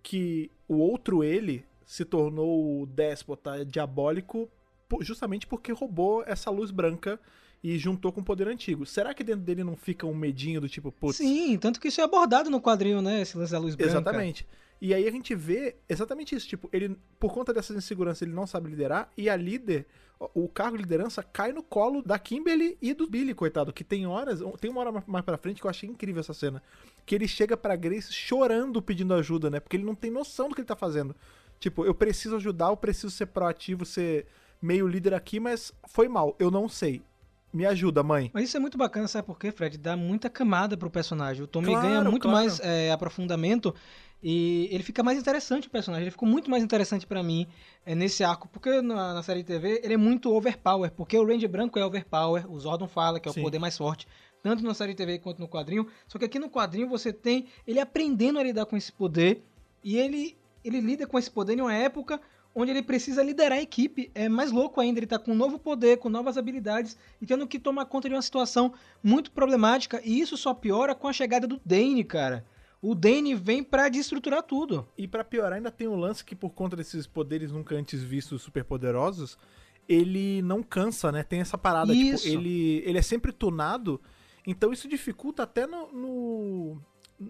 que 0.01 0.49
o 0.69 0.77
outro 0.77 1.21
ele 1.21 1.65
se 1.85 2.05
tornou 2.05 2.85
déspota 2.85 3.65
diabólico 3.65 4.49
justamente 5.01 5.47
porque 5.47 5.71
roubou 5.71 6.23
essa 6.25 6.49
luz 6.49 6.71
branca 6.71 7.19
e 7.63 7.77
juntou 7.77 8.11
com 8.11 8.19
o 8.19 8.23
poder 8.23 8.47
antigo. 8.47 8.85
Será 8.85 9.13
que 9.13 9.23
dentro 9.23 9.41
dele 9.41 9.63
não 9.63 9.77
fica 9.77 10.05
um 10.05 10.13
medinho 10.13 10.59
do 10.59 10.67
tipo, 10.67 10.91
putz... 10.91 11.17
Sim, 11.17 11.57
tanto 11.57 11.79
que 11.79 11.87
isso 11.87 12.01
é 12.01 12.03
abordado 12.03 12.49
no 12.49 12.59
quadrinho, 12.59 13.01
né? 13.01 13.21
Esse 13.21 13.37
lance 13.37 13.53
da 13.53 13.59
luz 13.59 13.73
branca. 13.73 13.91
Exatamente. 13.91 14.45
E 14.81 14.93
aí 14.93 15.07
a 15.07 15.11
gente 15.11 15.33
vê 15.33 15.77
exatamente 15.87 16.35
isso, 16.35 16.45
tipo, 16.45 16.67
ele, 16.73 16.97
por 17.17 17.33
conta 17.33 17.53
dessas 17.53 17.77
inseguranças, 17.77 18.23
ele 18.23 18.33
não 18.33 18.45
sabe 18.45 18.69
liderar, 18.69 19.09
e 19.15 19.29
a 19.29 19.35
líder, 19.37 19.85
o 20.33 20.49
cargo 20.49 20.75
de 20.75 20.83
liderança 20.83 21.23
cai 21.23 21.53
no 21.53 21.63
colo 21.63 22.01
da 22.01 22.19
Kimberly 22.19 22.77
e 22.81 22.93
do 22.93 23.09
Billy, 23.09 23.33
coitado, 23.33 23.71
que 23.71 23.81
tem 23.81 24.05
horas, 24.05 24.41
tem 24.59 24.69
uma 24.69 24.81
hora 24.81 25.03
mais 25.07 25.23
pra 25.23 25.37
frente 25.37 25.61
que 25.61 25.65
eu 25.65 25.69
achei 25.69 25.87
incrível 25.87 26.19
essa 26.19 26.33
cena, 26.33 26.61
que 27.05 27.15
ele 27.15 27.29
chega 27.29 27.55
pra 27.55 27.77
Grace 27.77 28.11
chorando 28.11 28.81
pedindo 28.81 29.13
ajuda, 29.13 29.49
né, 29.49 29.61
porque 29.61 29.77
ele 29.77 29.85
não 29.85 29.95
tem 29.95 30.11
noção 30.11 30.49
do 30.49 30.55
que 30.55 30.59
ele 30.59 30.67
tá 30.67 30.75
fazendo. 30.75 31.15
Tipo, 31.61 31.85
eu 31.85 31.95
preciso 31.95 32.35
ajudar, 32.35 32.67
eu 32.67 32.75
preciso 32.75 33.09
ser 33.09 33.27
proativo, 33.27 33.85
ser 33.85 34.25
meio 34.61 34.85
líder 34.85 35.13
aqui, 35.13 35.39
mas 35.39 35.71
foi 35.87 36.09
mal, 36.09 36.35
eu 36.37 36.51
não 36.51 36.67
sei. 36.67 37.01
Me 37.53 37.65
ajuda, 37.67 38.01
mãe. 38.01 38.31
Mas 38.33 38.45
isso 38.45 38.57
é 38.57 38.59
muito 38.59 38.77
bacana, 38.77 39.07
sabe 39.07 39.27
por 39.27 39.37
quê, 39.37 39.51
Fred? 39.51 39.77
Dá 39.77 39.95
muita 39.95 40.29
camada 40.29 40.75
pro 40.75 40.89
personagem. 40.89 41.43
O 41.43 41.47
Tommy 41.47 41.67
claro, 41.67 41.87
ganha 41.87 42.03
muito 42.03 42.23
claro. 42.23 42.37
mais 42.37 42.59
é, 42.59 42.91
aprofundamento 42.91 43.73
e 44.23 44.69
ele 44.71 44.81
fica 44.81 45.03
mais 45.03 45.19
interessante 45.19 45.67
o 45.67 45.69
personagem. 45.69 46.05
Ele 46.05 46.11
ficou 46.11 46.27
muito 46.27 46.49
mais 46.49 46.63
interessante 46.63 47.05
para 47.05 47.21
mim 47.21 47.45
é, 47.85 47.93
nesse 47.93 48.23
arco, 48.23 48.47
porque 48.47 48.81
na, 48.81 49.13
na, 49.13 49.21
série 49.21 49.41
de 49.41 49.47
TV 49.47 49.81
ele 49.83 49.93
é 49.93 49.97
muito 49.97 50.33
overpower, 50.33 50.91
porque 50.91 51.17
o 51.17 51.27
Ranger 51.27 51.49
branco 51.49 51.77
é 51.77 51.85
overpower, 51.85 52.51
o 52.51 52.57
Zordon 52.59 52.87
fala 52.87 53.19
que 53.19 53.27
é 53.27 53.31
o 53.31 53.33
Sim. 53.33 53.43
poder 53.43 53.59
mais 53.59 53.77
forte, 53.77 54.07
tanto 54.41 54.63
na 54.63 54.73
série 54.73 54.93
de 54.93 54.97
TV 54.97 55.19
quanto 55.19 55.39
no 55.39 55.47
quadrinho. 55.47 55.85
Só 56.07 56.17
que 56.17 56.25
aqui 56.25 56.39
no 56.39 56.49
quadrinho 56.49 56.87
você 56.87 57.13
tem 57.13 57.47
ele 57.67 57.79
aprendendo 57.79 58.39
a 58.39 58.43
lidar 58.43 58.65
com 58.65 58.77
esse 58.77 58.91
poder 58.91 59.43
e 59.83 59.97
ele 59.97 60.35
ele 60.63 60.79
lida 60.79 61.05
com 61.05 61.19
esse 61.19 61.29
poder 61.29 61.57
em 61.57 61.61
uma 61.61 61.73
época 61.73 62.21
onde 62.55 62.71
ele 62.71 62.83
precisa 62.83 63.23
liderar 63.23 63.57
a 63.57 63.61
equipe. 63.61 64.11
É 64.13 64.29
mais 64.29 64.51
louco 64.51 64.79
ainda, 64.79 64.99
ele 64.99 65.07
tá 65.07 65.17
com 65.17 65.31
um 65.31 65.35
novo 65.35 65.57
poder, 65.57 65.97
com 65.97 66.09
novas 66.09 66.37
habilidades 66.37 66.97
e 67.21 67.25
tendo 67.25 67.47
que 67.47 67.59
tomar 67.59 67.85
conta 67.85 68.07
de 68.07 68.15
uma 68.15 68.21
situação 68.21 68.73
muito 69.03 69.31
problemática. 69.31 70.01
E 70.03 70.19
isso 70.19 70.37
só 70.37 70.53
piora 70.53 70.93
com 70.93 71.07
a 71.07 71.13
chegada 71.13 71.47
do 71.47 71.59
Dane, 71.65 72.03
cara. 72.03 72.45
O 72.81 72.93
Dane 72.93 73.33
vem 73.33 73.63
para 73.63 73.87
destruturar 73.87 74.43
tudo. 74.43 74.87
E 74.97 75.07
para 75.07 75.23
piorar, 75.23 75.53
ainda 75.53 75.71
tem 75.71 75.87
um 75.87 75.95
lance 75.95 76.23
que, 76.23 76.35
por 76.35 76.49
conta 76.49 76.75
desses 76.75 77.07
poderes 77.07 77.51
nunca 77.51 77.75
antes 77.75 78.03
vistos 78.03 78.41
super 78.41 78.65
poderosos, 78.65 79.37
ele 79.87 80.41
não 80.41 80.61
cansa, 80.61 81.11
né? 81.11 81.23
Tem 81.23 81.39
essa 81.39 81.57
parada, 81.57 81.93
tipo, 81.93 82.05
isso. 82.05 82.23
tipo, 82.23 82.35
ele, 82.35 82.83
ele 82.85 82.97
é 82.97 83.01
sempre 83.01 83.31
tunado. 83.31 84.01
Então 84.45 84.73
isso 84.73 84.89
dificulta 84.89 85.43
até 85.43 85.65
no, 85.65 85.93
no 85.93 86.81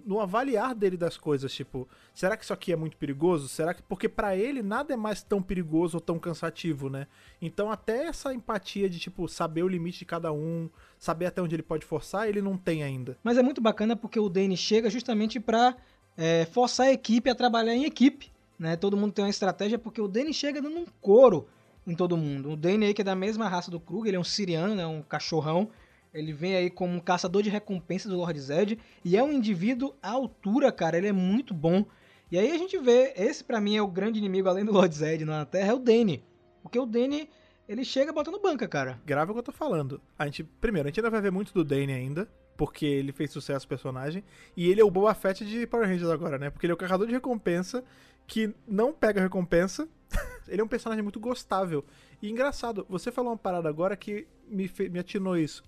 no 0.05 0.19
avaliar 0.19 0.73
dele 0.73 0.97
das 0.97 1.17
coisas, 1.17 1.53
tipo, 1.53 1.87
será 2.13 2.35
que 2.37 2.43
isso 2.43 2.53
aqui 2.53 2.71
é 2.71 2.75
muito 2.75 2.97
perigoso? 2.97 3.47
Será 3.47 3.73
que 3.73 3.81
porque 3.83 4.09
para 4.09 4.35
ele 4.35 4.61
nada 4.61 4.93
é 4.93 4.97
mais 4.97 5.21
tão 5.21 5.41
perigoso 5.41 5.97
ou 5.97 6.01
tão 6.01 6.17
cansativo, 6.19 6.89
né? 6.89 7.07
Então 7.41 7.71
até 7.71 8.05
essa 8.05 8.33
empatia 8.33 8.89
de 8.89 8.99
tipo 8.99 9.27
saber 9.27 9.63
o 9.63 9.67
limite 9.67 9.99
de 9.99 10.05
cada 10.05 10.31
um, 10.31 10.69
saber 10.97 11.25
até 11.25 11.41
onde 11.41 11.55
ele 11.55 11.63
pode 11.63 11.85
forçar, 11.85 12.27
ele 12.27 12.41
não 12.41 12.57
tem 12.57 12.83
ainda. 12.83 13.17
Mas 13.23 13.37
é 13.37 13.43
muito 13.43 13.61
bacana 13.61 13.95
porque 13.95 14.19
o 14.19 14.29
Danny 14.29 14.57
chega 14.57 14.89
justamente 14.89 15.39
para 15.39 15.75
é, 16.17 16.45
forçar 16.45 16.87
a 16.87 16.91
equipe 16.91 17.29
a 17.29 17.35
trabalhar 17.35 17.73
em 17.73 17.85
equipe, 17.85 18.31
né? 18.57 18.75
Todo 18.75 18.97
mundo 18.97 19.13
tem 19.13 19.23
uma 19.23 19.31
estratégia 19.31 19.77
porque 19.77 20.01
o 20.01 20.07
Danny 20.07 20.33
chega 20.33 20.61
dando 20.61 20.77
um 20.77 20.85
couro 21.01 21.47
em 21.85 21.95
todo 21.95 22.15
mundo. 22.17 22.51
O 22.51 22.55
Danny 22.55 22.85
aí 22.85 22.93
que 22.93 23.01
é 23.01 23.05
da 23.05 23.15
mesma 23.15 23.47
raça 23.47 23.69
do 23.69 23.79
Krug, 23.79 24.07
ele 24.07 24.17
é 24.17 24.19
um 24.19 24.23
siriano, 24.23 24.75
né? 24.75 24.85
Um 24.85 25.01
cachorrão 25.01 25.69
ele 26.13 26.31
vem 26.31 26.55
aí 26.55 26.69
como 26.69 26.93
um 26.93 26.99
caçador 26.99 27.41
de 27.41 27.49
recompensas 27.49 28.11
do 28.11 28.17
Lord 28.17 28.39
Zed 28.39 28.79
e 29.03 29.17
é 29.17 29.23
um 29.23 29.33
indivíduo 29.33 29.95
à 30.01 30.11
altura, 30.11 30.71
cara. 30.71 30.97
Ele 30.97 31.07
é 31.07 31.11
muito 31.11 31.53
bom. 31.53 31.85
E 32.31 32.37
aí 32.37 32.51
a 32.51 32.57
gente 32.57 32.77
vê, 32.77 33.13
esse 33.17 33.43
para 33.43 33.59
mim 33.59 33.75
é 33.75 33.81
o 33.81 33.87
grande 33.87 34.19
inimigo 34.19 34.47
além 34.47 34.63
do 34.63 34.71
Lord 34.71 34.93
Zed 34.93 35.25
na 35.25 35.45
Terra, 35.45 35.71
é 35.71 35.73
o 35.73 35.79
Danny. 35.79 36.23
Porque 36.61 36.77
o 36.77 36.85
Danny, 36.85 37.29
ele 37.67 37.83
chega 37.83 38.13
botando 38.13 38.39
banca, 38.39 38.67
cara. 38.67 38.99
Grave 39.05 39.31
o 39.31 39.33
que 39.33 39.39
eu 39.39 39.43
tô 39.43 39.51
falando. 39.51 39.99
A 40.17 40.25
gente, 40.25 40.43
primeiro, 40.43 40.87
a 40.87 40.89
gente 40.89 40.99
ainda 40.99 41.09
vai 41.09 41.21
ver 41.21 41.31
muito 41.31 41.53
do 41.53 41.63
Danny 41.63 41.93
ainda, 41.93 42.29
porque 42.55 42.85
ele 42.85 43.11
fez 43.11 43.31
sucesso 43.31 43.67
personagem, 43.67 44.23
e 44.55 44.69
ele 44.69 44.81
é 44.81 44.83
o 44.83 44.91
Boba 44.91 45.13
Fett 45.15 45.43
de 45.43 45.65
Power 45.65 45.87
Rangers 45.87 46.09
agora, 46.09 46.37
né? 46.37 46.49
Porque 46.49 46.65
ele 46.65 46.71
é 46.71 46.75
o 46.75 46.77
caçador 46.77 47.07
de 47.07 47.13
recompensa 47.13 47.83
que 48.27 48.53
não 48.67 48.93
pega 48.93 49.19
recompensa. 49.19 49.87
ele 50.47 50.61
é 50.61 50.63
um 50.63 50.67
personagem 50.67 51.01
muito 51.01 51.19
gostável. 51.19 51.83
E 52.21 52.29
engraçado, 52.29 52.85
você 52.87 53.11
falou 53.11 53.31
uma 53.31 53.37
parada 53.37 53.67
agora 53.67 53.95
que 53.97 54.27
me, 54.47 54.71
me 54.89 54.99
atinou 54.99 55.37
isso 55.37 55.63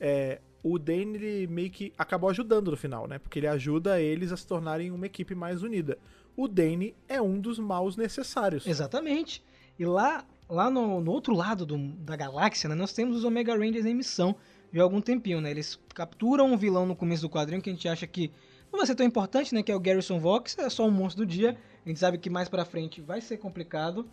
é, 0.00 0.40
o 0.62 0.78
Dane 0.78 1.16
ele 1.16 1.46
meio 1.46 1.70
que 1.70 1.92
acabou 1.96 2.30
ajudando 2.30 2.70
no 2.70 2.76
final, 2.76 3.06
né? 3.06 3.18
Porque 3.18 3.38
ele 3.38 3.46
ajuda 3.46 4.00
eles 4.00 4.32
a 4.32 4.36
se 4.36 4.46
tornarem 4.46 4.90
uma 4.90 5.06
equipe 5.06 5.34
mais 5.34 5.62
unida. 5.62 5.98
O 6.36 6.48
Dane 6.48 6.94
é 7.08 7.20
um 7.20 7.40
dos 7.40 7.58
maus 7.58 7.96
necessários. 7.96 8.66
Exatamente. 8.66 9.42
E 9.78 9.84
lá, 9.84 10.24
lá 10.48 10.70
no, 10.70 11.00
no 11.00 11.10
outro 11.10 11.34
lado 11.34 11.66
do, 11.66 11.76
da 11.78 12.16
galáxia, 12.16 12.68
né, 12.68 12.74
nós 12.74 12.92
temos 12.92 13.16
os 13.16 13.24
Omega 13.24 13.56
Rangers 13.56 13.86
em 13.86 13.94
missão 13.94 14.36
de 14.72 14.78
algum 14.78 15.00
tempinho, 15.00 15.40
né? 15.40 15.50
Eles 15.50 15.78
capturam 15.94 16.52
um 16.52 16.56
vilão 16.56 16.86
no 16.86 16.94
começo 16.96 17.22
do 17.22 17.30
quadrinho 17.30 17.60
que 17.60 17.70
a 17.70 17.72
gente 17.72 17.88
acha 17.88 18.06
que 18.06 18.30
não 18.70 18.78
vai 18.78 18.86
ser 18.86 18.94
tão 18.94 19.04
importante, 19.04 19.54
né? 19.54 19.62
Que 19.62 19.72
é 19.72 19.74
o 19.74 19.80
Garrison 19.80 20.18
Vox, 20.18 20.56
é 20.58 20.70
só 20.70 20.86
um 20.86 20.90
monstro 20.90 21.24
do 21.24 21.28
dia. 21.30 21.56
A 21.84 21.88
gente 21.88 21.98
sabe 21.98 22.18
que 22.18 22.30
mais 22.30 22.48
pra 22.48 22.64
frente 22.64 23.00
vai 23.00 23.20
ser 23.20 23.38
complicado. 23.38 24.08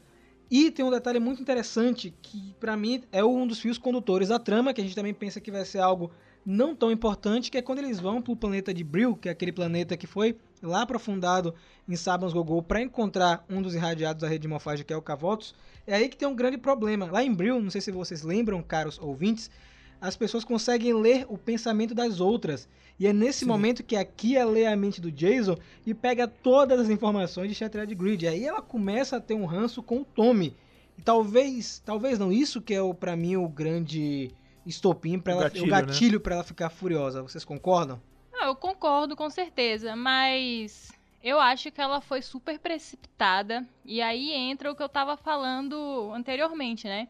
E 0.49 0.71
tem 0.71 0.85
um 0.85 0.91
detalhe 0.91 1.19
muito 1.19 1.41
interessante 1.41 2.13
que 2.21 2.55
para 2.59 2.77
mim 2.77 3.03
é 3.11 3.23
um 3.23 3.45
dos 3.45 3.59
fios 3.59 3.77
condutores 3.77 4.29
da 4.29 4.39
trama, 4.39 4.73
que 4.73 4.79
a 4.79 4.83
gente 4.83 4.95
também 4.95 5.13
pensa 5.13 5.41
que 5.41 5.51
vai 5.51 5.65
ser 5.65 5.79
algo 5.79 6.11
não 6.45 6.73
tão 6.73 6.89
importante, 6.89 7.51
que 7.51 7.57
é 7.57 7.61
quando 7.61 7.79
eles 7.79 7.99
vão 7.99 8.21
para 8.21 8.31
o 8.31 8.35
planeta 8.35 8.73
de 8.73 8.81
Brill, 8.81 9.17
que 9.17 9.27
é 9.27 9.31
aquele 9.33 9.51
planeta 9.51 9.97
que 9.97 10.07
foi 10.07 10.37
lá 10.63 10.83
aprofundado 10.83 11.53
em 11.87 11.95
Sabans 11.97 12.31
Gogol 12.31 12.63
para 12.63 12.81
encontrar 12.81 13.45
um 13.49 13.61
dos 13.61 13.75
irradiados 13.75 14.21
da 14.21 14.29
rede 14.29 14.43
de 14.43 14.47
morfagem, 14.47 14.85
que 14.85 14.93
é 14.93 14.95
o 14.95 15.01
Cavotos. 15.01 15.53
É 15.85 15.95
aí 15.95 16.07
que 16.07 16.15
tem 16.15 16.25
um 16.25 16.35
grande 16.35 16.57
problema. 16.57 17.11
Lá 17.11 17.21
em 17.21 17.33
Brill, 17.33 17.61
não 17.61 17.69
sei 17.69 17.81
se 17.81 17.91
vocês 17.91 18.23
lembram, 18.23 18.63
caros 18.63 18.97
ouvintes, 18.97 19.51
as 19.99 20.15
pessoas 20.15 20.43
conseguem 20.43 20.93
ler 20.93 21.25
o 21.29 21.37
pensamento 21.37 21.93
das 21.93 22.19
outras. 22.19 22.67
E 22.99 23.05
é 23.05 23.13
nesse 23.13 23.39
Sim. 23.39 23.45
momento 23.45 23.83
que 23.83 23.95
a 23.95 24.03
Kia 24.03 24.45
lê 24.45 24.65
a 24.65 24.75
mente 24.75 24.99
do 24.99 25.11
Jason 25.11 25.57
e 25.85 25.93
pega 25.93 26.27
todas 26.27 26.79
as 26.79 26.89
informações 26.89 27.49
de 27.49 27.55
Shattered 27.55 27.93
Grid. 27.93 28.27
Aí 28.27 28.43
ela 28.43 28.61
começa 28.61 29.17
a 29.17 29.21
ter 29.21 29.35
um 29.35 29.45
ranço 29.45 29.83
com 29.83 30.01
o 30.01 30.05
Tommy. 30.05 30.55
E 30.97 31.01
talvez, 31.01 31.81
talvez 31.85 32.17
não, 32.17 32.31
isso 32.31 32.61
que 32.61 32.73
é 32.73 32.81
o, 32.81 32.93
pra 32.93 33.15
mim 33.15 33.35
o 33.35 33.47
grande 33.47 34.31
estopim 34.65 35.19
para 35.19 35.33
ela, 35.33 35.43
gatilho, 35.43 35.65
o 35.65 35.69
gatilho 35.69 36.17
né? 36.17 36.23
para 36.23 36.35
ela 36.35 36.43
ficar 36.43 36.69
furiosa. 36.69 37.21
Vocês 37.21 37.45
concordam? 37.45 38.01
eu 38.39 38.55
concordo 38.55 39.15
com 39.15 39.29
certeza, 39.29 39.95
mas 39.95 40.91
eu 41.23 41.39
acho 41.39 41.71
que 41.71 41.81
ela 41.81 42.01
foi 42.01 42.21
super 42.21 42.57
precipitada. 42.59 43.67
E 43.83 44.01
aí 44.01 44.31
entra 44.31 44.71
o 44.71 44.75
que 44.75 44.81
eu 44.81 44.89
tava 44.89 45.17
falando 45.17 46.11
anteriormente, 46.13 46.87
né? 46.87 47.07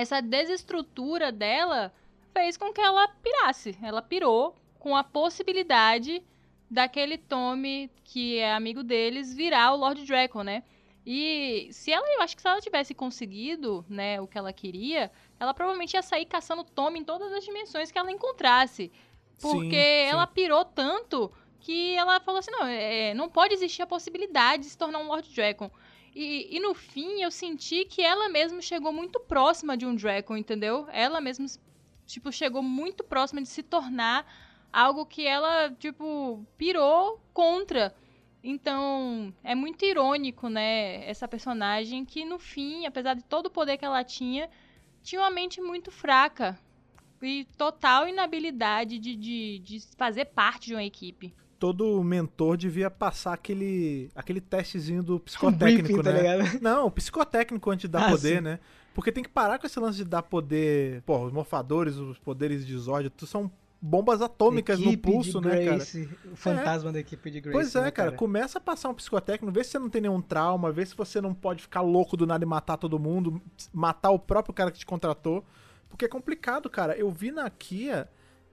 Essa 0.00 0.22
desestrutura 0.22 1.32
dela 1.32 1.92
fez 2.32 2.56
com 2.56 2.72
que 2.72 2.80
ela 2.80 3.08
pirasse. 3.08 3.76
Ela 3.82 4.00
pirou 4.00 4.54
com 4.78 4.96
a 4.96 5.02
possibilidade 5.02 6.22
daquele 6.70 7.18
Tommy, 7.18 7.90
que 8.04 8.38
é 8.38 8.52
amigo 8.52 8.82
deles, 8.82 9.34
virar 9.34 9.72
o 9.72 9.76
Lord 9.76 10.04
Draco, 10.04 10.42
né? 10.42 10.62
E 11.04 11.68
se 11.72 11.90
ela, 11.90 12.06
eu 12.14 12.22
acho 12.22 12.36
que 12.36 12.42
se 12.42 12.48
ela 12.48 12.60
tivesse 12.60 12.94
conseguido, 12.94 13.84
né, 13.88 14.20
o 14.20 14.26
que 14.26 14.36
ela 14.36 14.52
queria, 14.52 15.10
ela 15.40 15.54
provavelmente 15.54 15.94
ia 15.94 16.02
sair 16.02 16.26
caçando 16.26 16.62
Tommy 16.62 17.00
em 17.00 17.04
todas 17.04 17.32
as 17.32 17.44
dimensões 17.44 17.90
que 17.90 17.98
ela 17.98 18.12
encontrasse. 18.12 18.92
Porque 19.40 19.70
sim, 19.70 20.10
ela 20.10 20.26
pirou 20.26 20.64
tanto 20.64 21.32
que 21.60 21.94
ela 21.96 22.20
falou 22.20 22.40
assim, 22.40 22.50
não, 22.50 22.66
é, 22.66 23.14
não 23.14 23.28
pode 23.28 23.54
existir 23.54 23.82
a 23.82 23.86
possibilidade 23.86 24.64
de 24.64 24.68
se 24.68 24.78
tornar 24.78 24.98
um 24.98 25.06
Lord 25.06 25.32
Dragon. 25.34 25.70
E, 26.20 26.56
e 26.56 26.58
no 26.58 26.74
fim, 26.74 27.22
eu 27.22 27.30
senti 27.30 27.84
que 27.84 28.02
ela 28.02 28.28
mesma 28.28 28.60
chegou 28.60 28.92
muito 28.92 29.20
próxima 29.20 29.76
de 29.76 29.86
um 29.86 29.94
Draco, 29.94 30.36
entendeu? 30.36 30.88
Ela 30.90 31.20
mesma, 31.20 31.46
tipo, 32.04 32.32
chegou 32.32 32.60
muito 32.60 33.04
próxima 33.04 33.40
de 33.40 33.46
se 33.46 33.62
tornar 33.62 34.26
algo 34.72 35.06
que 35.06 35.24
ela, 35.24 35.70
tipo, 35.78 36.44
pirou 36.56 37.20
contra. 37.32 37.94
Então, 38.42 39.32
é 39.44 39.54
muito 39.54 39.84
irônico, 39.84 40.48
né? 40.48 41.08
Essa 41.08 41.28
personagem 41.28 42.04
que, 42.04 42.24
no 42.24 42.40
fim, 42.40 42.84
apesar 42.84 43.14
de 43.14 43.22
todo 43.22 43.46
o 43.46 43.50
poder 43.50 43.76
que 43.76 43.84
ela 43.84 44.02
tinha, 44.02 44.50
tinha 45.04 45.20
uma 45.20 45.30
mente 45.30 45.60
muito 45.60 45.92
fraca 45.92 46.58
e 47.22 47.46
total 47.56 48.08
inabilidade 48.08 48.98
de, 48.98 49.14
de, 49.14 49.60
de 49.60 49.80
fazer 49.96 50.24
parte 50.24 50.66
de 50.66 50.74
uma 50.74 50.82
equipe. 50.82 51.32
Todo 51.58 52.02
mentor 52.04 52.56
devia 52.56 52.88
passar 52.90 53.32
aquele, 53.32 54.10
aquele 54.14 54.40
testezinho 54.40 55.02
do 55.02 55.18
psicotécnico, 55.18 55.82
briefing, 55.82 56.02
tá 56.02 56.12
né? 56.12 56.36
ligado? 56.36 56.58
Não, 56.62 56.86
o 56.86 56.90
psicotécnico 56.90 57.70
antes 57.70 57.82
de 57.82 57.88
dar 57.88 58.06
Ah, 58.06 58.10
poder, 58.10 58.36
sim. 58.36 58.40
né? 58.42 58.60
Porque 58.94 59.10
tem 59.10 59.22
que 59.24 59.28
parar 59.30 59.58
com 59.58 59.66
esse 59.66 59.78
lance 59.78 59.98
de 59.98 60.04
dar 60.04 60.22
poder. 60.22 61.02
Pô, 61.02 61.24
os 61.24 61.32
morfadores, 61.32 61.96
os 61.96 62.18
poderes 62.18 62.66
de 62.66 62.76
Zord, 62.76 63.10
tudo 63.10 63.28
são 63.28 63.50
bombas 63.80 64.20
atômicas 64.20 64.78
no 64.78 64.86
Equipe 64.88 65.12
pulso, 65.12 65.40
de 65.40 65.46
né, 65.48 65.56
cara? 65.64 65.76
Grace, 65.76 66.08
O 66.32 66.36
fantasma 66.36 66.92
da 66.92 66.98
equipe 67.00 67.30
de 67.30 67.40
Grace. 67.40 67.52
Pois 67.56 67.74
é, 67.76 67.82
né, 67.82 67.90
cara, 67.92 68.10
começa 68.12 68.58
a 68.58 68.60
passar 68.60 68.88
um 68.88 68.94
psicotécnico, 68.94 69.52
vê 69.52 69.62
se 69.62 69.70
você 69.70 69.78
não 69.78 69.88
tem 69.88 70.02
nenhum 70.02 70.20
trauma, 70.20 70.72
vê 70.72 70.84
se 70.84 70.96
você 70.96 71.20
não 71.20 71.32
pode 71.32 71.62
ficar 71.62 71.80
louco 71.80 72.16
do 72.16 72.26
nada 72.26 72.44
e 72.44 72.46
matar 72.46 72.76
todo 72.76 72.98
mundo, 72.98 73.40
matar 73.72 74.10
o 74.10 74.18
próprio 74.18 74.52
cara 74.54 74.70
que 74.72 74.78
te 74.78 74.86
contratou. 74.86 75.44
Porque 75.88 76.04
é 76.04 76.08
complicado, 76.08 76.68
cara. 76.68 76.96
Eu 76.96 77.10
vi 77.10 77.30
na 77.30 77.48
Kia 77.48 78.08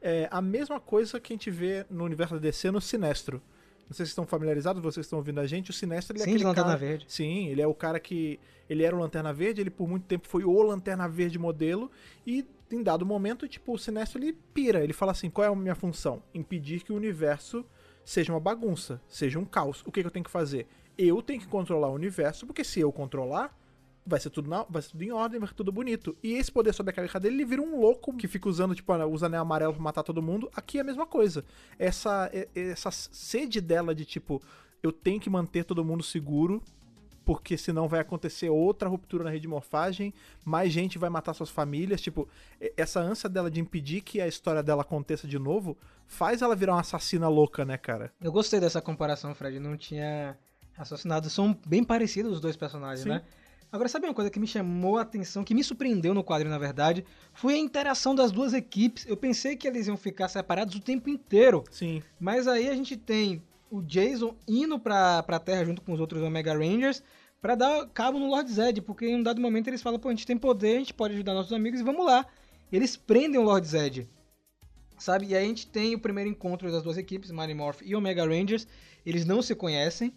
é, 0.06 0.28
a 0.30 0.40
mesma 0.40 0.80
coisa 0.80 1.20
que 1.20 1.34
a 1.34 1.36
gente 1.36 1.50
vê 1.50 1.84
no 1.90 2.04
universo 2.04 2.36
da 2.36 2.40
DC 2.40 2.70
no 2.70 2.80
Sinestro. 2.80 3.42
Não 3.88 3.96
sei 3.96 4.06
se 4.06 4.12
estão 4.12 4.26
familiarizados, 4.26 4.82
vocês 4.82 5.08
estão 5.08 5.18
ouvindo 5.18 5.40
a 5.40 5.48
gente. 5.48 5.72
O 5.72 5.74
Sinestro 5.74 6.16
ele 6.16 6.22
é 6.22 6.26
Sim, 6.26 6.30
de 6.30 6.36
aquele 6.36 6.48
Lanterna 6.48 6.70
cara... 6.70 6.80
Verde. 6.80 7.06
Sim, 7.08 7.48
ele 7.48 7.60
é 7.60 7.66
o 7.66 7.74
cara 7.74 8.00
que. 8.00 8.40
Ele 8.70 8.84
era 8.84 8.96
o 8.96 9.00
Lanterna 9.00 9.34
Verde, 9.34 9.62
ele 9.62 9.72
por 9.72 9.88
muito 9.88 10.06
tempo 10.06 10.28
foi 10.28 10.44
o 10.44 10.62
Lanterna 10.62 11.08
Verde 11.08 11.40
modelo. 11.40 11.90
E 12.26 12.46
em 12.72 12.84
dado 12.84 13.04
momento, 13.04 13.48
tipo, 13.48 13.74
o 13.74 13.80
Sinestro 13.80 14.20
ele 14.20 14.34
pira. 14.54 14.84
Ele 14.84 14.94
fala 14.94 15.12
assim: 15.12 15.28
qual 15.28 15.46
é 15.46 15.48
a 15.52 15.56
minha 15.56 15.76
função? 15.76 16.22
Impedir 16.36 16.84
que 16.84 16.94
o 16.94 16.96
universo 16.96 17.66
seja 18.04 18.32
uma 18.32 18.40
bagunça, 18.40 19.02
seja 19.08 19.40
um 19.40 19.46
caos. 19.46 19.82
O 19.88 19.92
que, 19.92 20.02
que 20.02 20.08
eu 20.08 20.12
tenho 20.12 20.26
que 20.26 20.32
fazer? 20.32 20.68
Eu 20.96 21.20
tenho 21.24 21.40
que 21.40 21.48
controlar 21.48 21.90
o 21.90 21.94
universo, 21.94 22.46
porque 22.46 22.64
se 22.64 22.80
eu 22.80 22.92
controlar, 22.92 23.58
vai 24.06 24.20
ser 24.20 24.30
tudo, 24.30 24.50
na, 24.50 24.64
vai 24.70 24.82
ser 24.82 24.92
tudo 24.92 25.04
em 25.04 25.12
ordem, 25.12 25.40
vai 25.40 25.50
ser 25.50 25.56
tudo 25.56 25.72
bonito. 25.72 26.16
E 26.22 26.34
esse 26.34 26.52
poder 26.52 26.74
sobre 26.74 26.92
a 26.92 26.94
cabeça 26.94 27.20
dele, 27.20 27.36
ele 27.36 27.46
vira 27.46 27.62
um 27.62 27.80
louco 27.80 28.16
que 28.16 28.28
fica 28.28 28.48
usando, 28.48 28.76
tipo, 28.76 28.94
os 28.94 29.24
anel 29.24 29.42
amarelo 29.42 29.74
pra 29.74 29.82
matar 29.82 30.04
todo 30.04 30.22
mundo. 30.22 30.50
Aqui 30.56 30.78
é 30.78 30.82
a 30.82 30.84
mesma 30.84 31.06
coisa. 31.08 31.44
Essa, 31.80 32.30
essa 32.54 32.92
sede 32.92 33.60
dela 33.60 33.96
de, 33.96 34.06
tipo, 34.06 34.42
eu 34.84 34.92
tenho 34.92 35.20
que 35.20 35.30
manter 35.30 35.64
todo 35.64 35.84
mundo 35.84 36.04
seguro, 36.04 36.62
porque 37.26 37.58
senão 37.58 37.88
vai 37.88 38.00
acontecer 38.00 38.50
outra 38.50 38.88
ruptura 38.88 39.24
na 39.24 39.32
rede 39.32 39.42
de 39.42 39.48
morfagem, 39.48 40.14
mais 40.46 40.72
gente 40.72 41.00
vai 41.00 41.10
matar 41.10 41.34
suas 41.34 41.50
famílias. 41.50 42.00
Tipo, 42.00 42.30
essa 42.78 43.00
ânsia 43.00 43.28
dela 43.28 43.50
de 43.50 43.60
impedir 43.60 44.02
que 44.02 44.22
a 44.22 44.28
história 44.28 44.62
dela 44.62 44.84
aconteça 44.84 45.28
de 45.28 45.40
novo, 45.40 45.76
faz 46.06 46.44
ela 46.44 46.56
virar 46.56 46.74
uma 46.74 46.82
assassina 46.82 47.28
louca, 47.28 47.66
né, 47.66 47.78
cara? 47.78 48.14
Eu 48.22 48.32
gostei 48.32 48.60
dessa 48.60 48.80
comparação, 48.80 49.34
Fred. 49.34 49.60
Não 49.60 49.76
tinha 49.76 50.38
raciocinado. 50.74 51.28
São 51.30 51.58
bem 51.66 51.84
parecidos 51.84 52.34
os 52.34 52.40
dois 52.40 52.56
personagens, 52.56 53.02
Sim. 53.02 53.10
né? 53.10 53.24
Agora, 53.76 53.90
sabe 53.90 54.08
uma 54.08 54.14
coisa 54.14 54.32
que 54.32 54.40
me 54.40 54.48
chamou 54.48 54.98
a 54.98 55.02
atenção, 55.02 55.44
que 55.44 55.54
me 55.54 55.62
surpreendeu 55.62 56.14
no 56.14 56.24
quadro, 56.24 56.48
na 56.48 56.58
verdade? 56.58 57.06
Foi 57.34 57.56
a 57.56 57.58
interação 57.58 58.16
das 58.16 58.32
duas 58.32 58.54
equipes. 58.54 59.06
Eu 59.06 59.18
pensei 59.18 59.58
que 59.58 59.68
eles 59.68 59.88
iam 59.88 59.98
ficar 59.98 60.30
separados 60.30 60.76
o 60.76 60.80
tempo 60.80 61.10
inteiro. 61.10 61.62
Sim. 61.70 62.02
Mas 62.18 62.48
aí 62.48 62.70
a 62.70 62.74
gente 62.74 62.96
tem 62.96 63.44
o 63.70 63.82
Jason 63.82 64.34
indo 64.48 64.80
pra, 64.80 65.22
pra 65.24 65.40
Terra 65.40 65.66
junto 65.66 65.82
com 65.82 65.92
os 65.92 66.00
outros 66.00 66.24
Omega 66.24 66.54
Rangers 66.54 67.04
pra 67.42 67.54
dar 67.54 67.86
cabo 67.90 68.18
no 68.18 68.30
Lord 68.30 68.50
Zed, 68.50 68.82
porque 68.82 69.08
em 69.08 69.18
um 69.18 69.24
dado 69.24 69.42
momento 69.42 69.68
eles 69.68 69.82
falam, 69.82 70.00
pô, 70.00 70.08
a 70.08 70.12
gente 70.12 70.26
tem 70.26 70.38
poder, 70.38 70.78
a 70.78 70.80
gente 70.80 70.94
pode 70.94 71.14
ajudar 71.14 71.34
nossos 71.34 71.52
amigos 71.52 71.82
e 71.82 71.84
vamos 71.84 72.06
lá. 72.06 72.26
Eles 72.72 72.96
prendem 72.96 73.42
o 73.42 73.44
Lord 73.44 73.68
Zed, 73.68 74.10
sabe? 74.98 75.28
E 75.28 75.36
aí 75.36 75.44
a 75.44 75.48
gente 75.48 75.68
tem 75.68 75.94
o 75.94 76.00
primeiro 76.00 76.30
encontro 76.30 76.72
das 76.72 76.82
duas 76.82 76.98
equipes, 76.98 77.30
Mighty 77.30 77.54
Morph 77.54 77.82
e 77.84 77.94
Omega 77.94 78.26
Rangers, 78.26 78.66
eles 79.06 79.26
não 79.26 79.42
se 79.42 79.54
conhecem, 79.54 80.14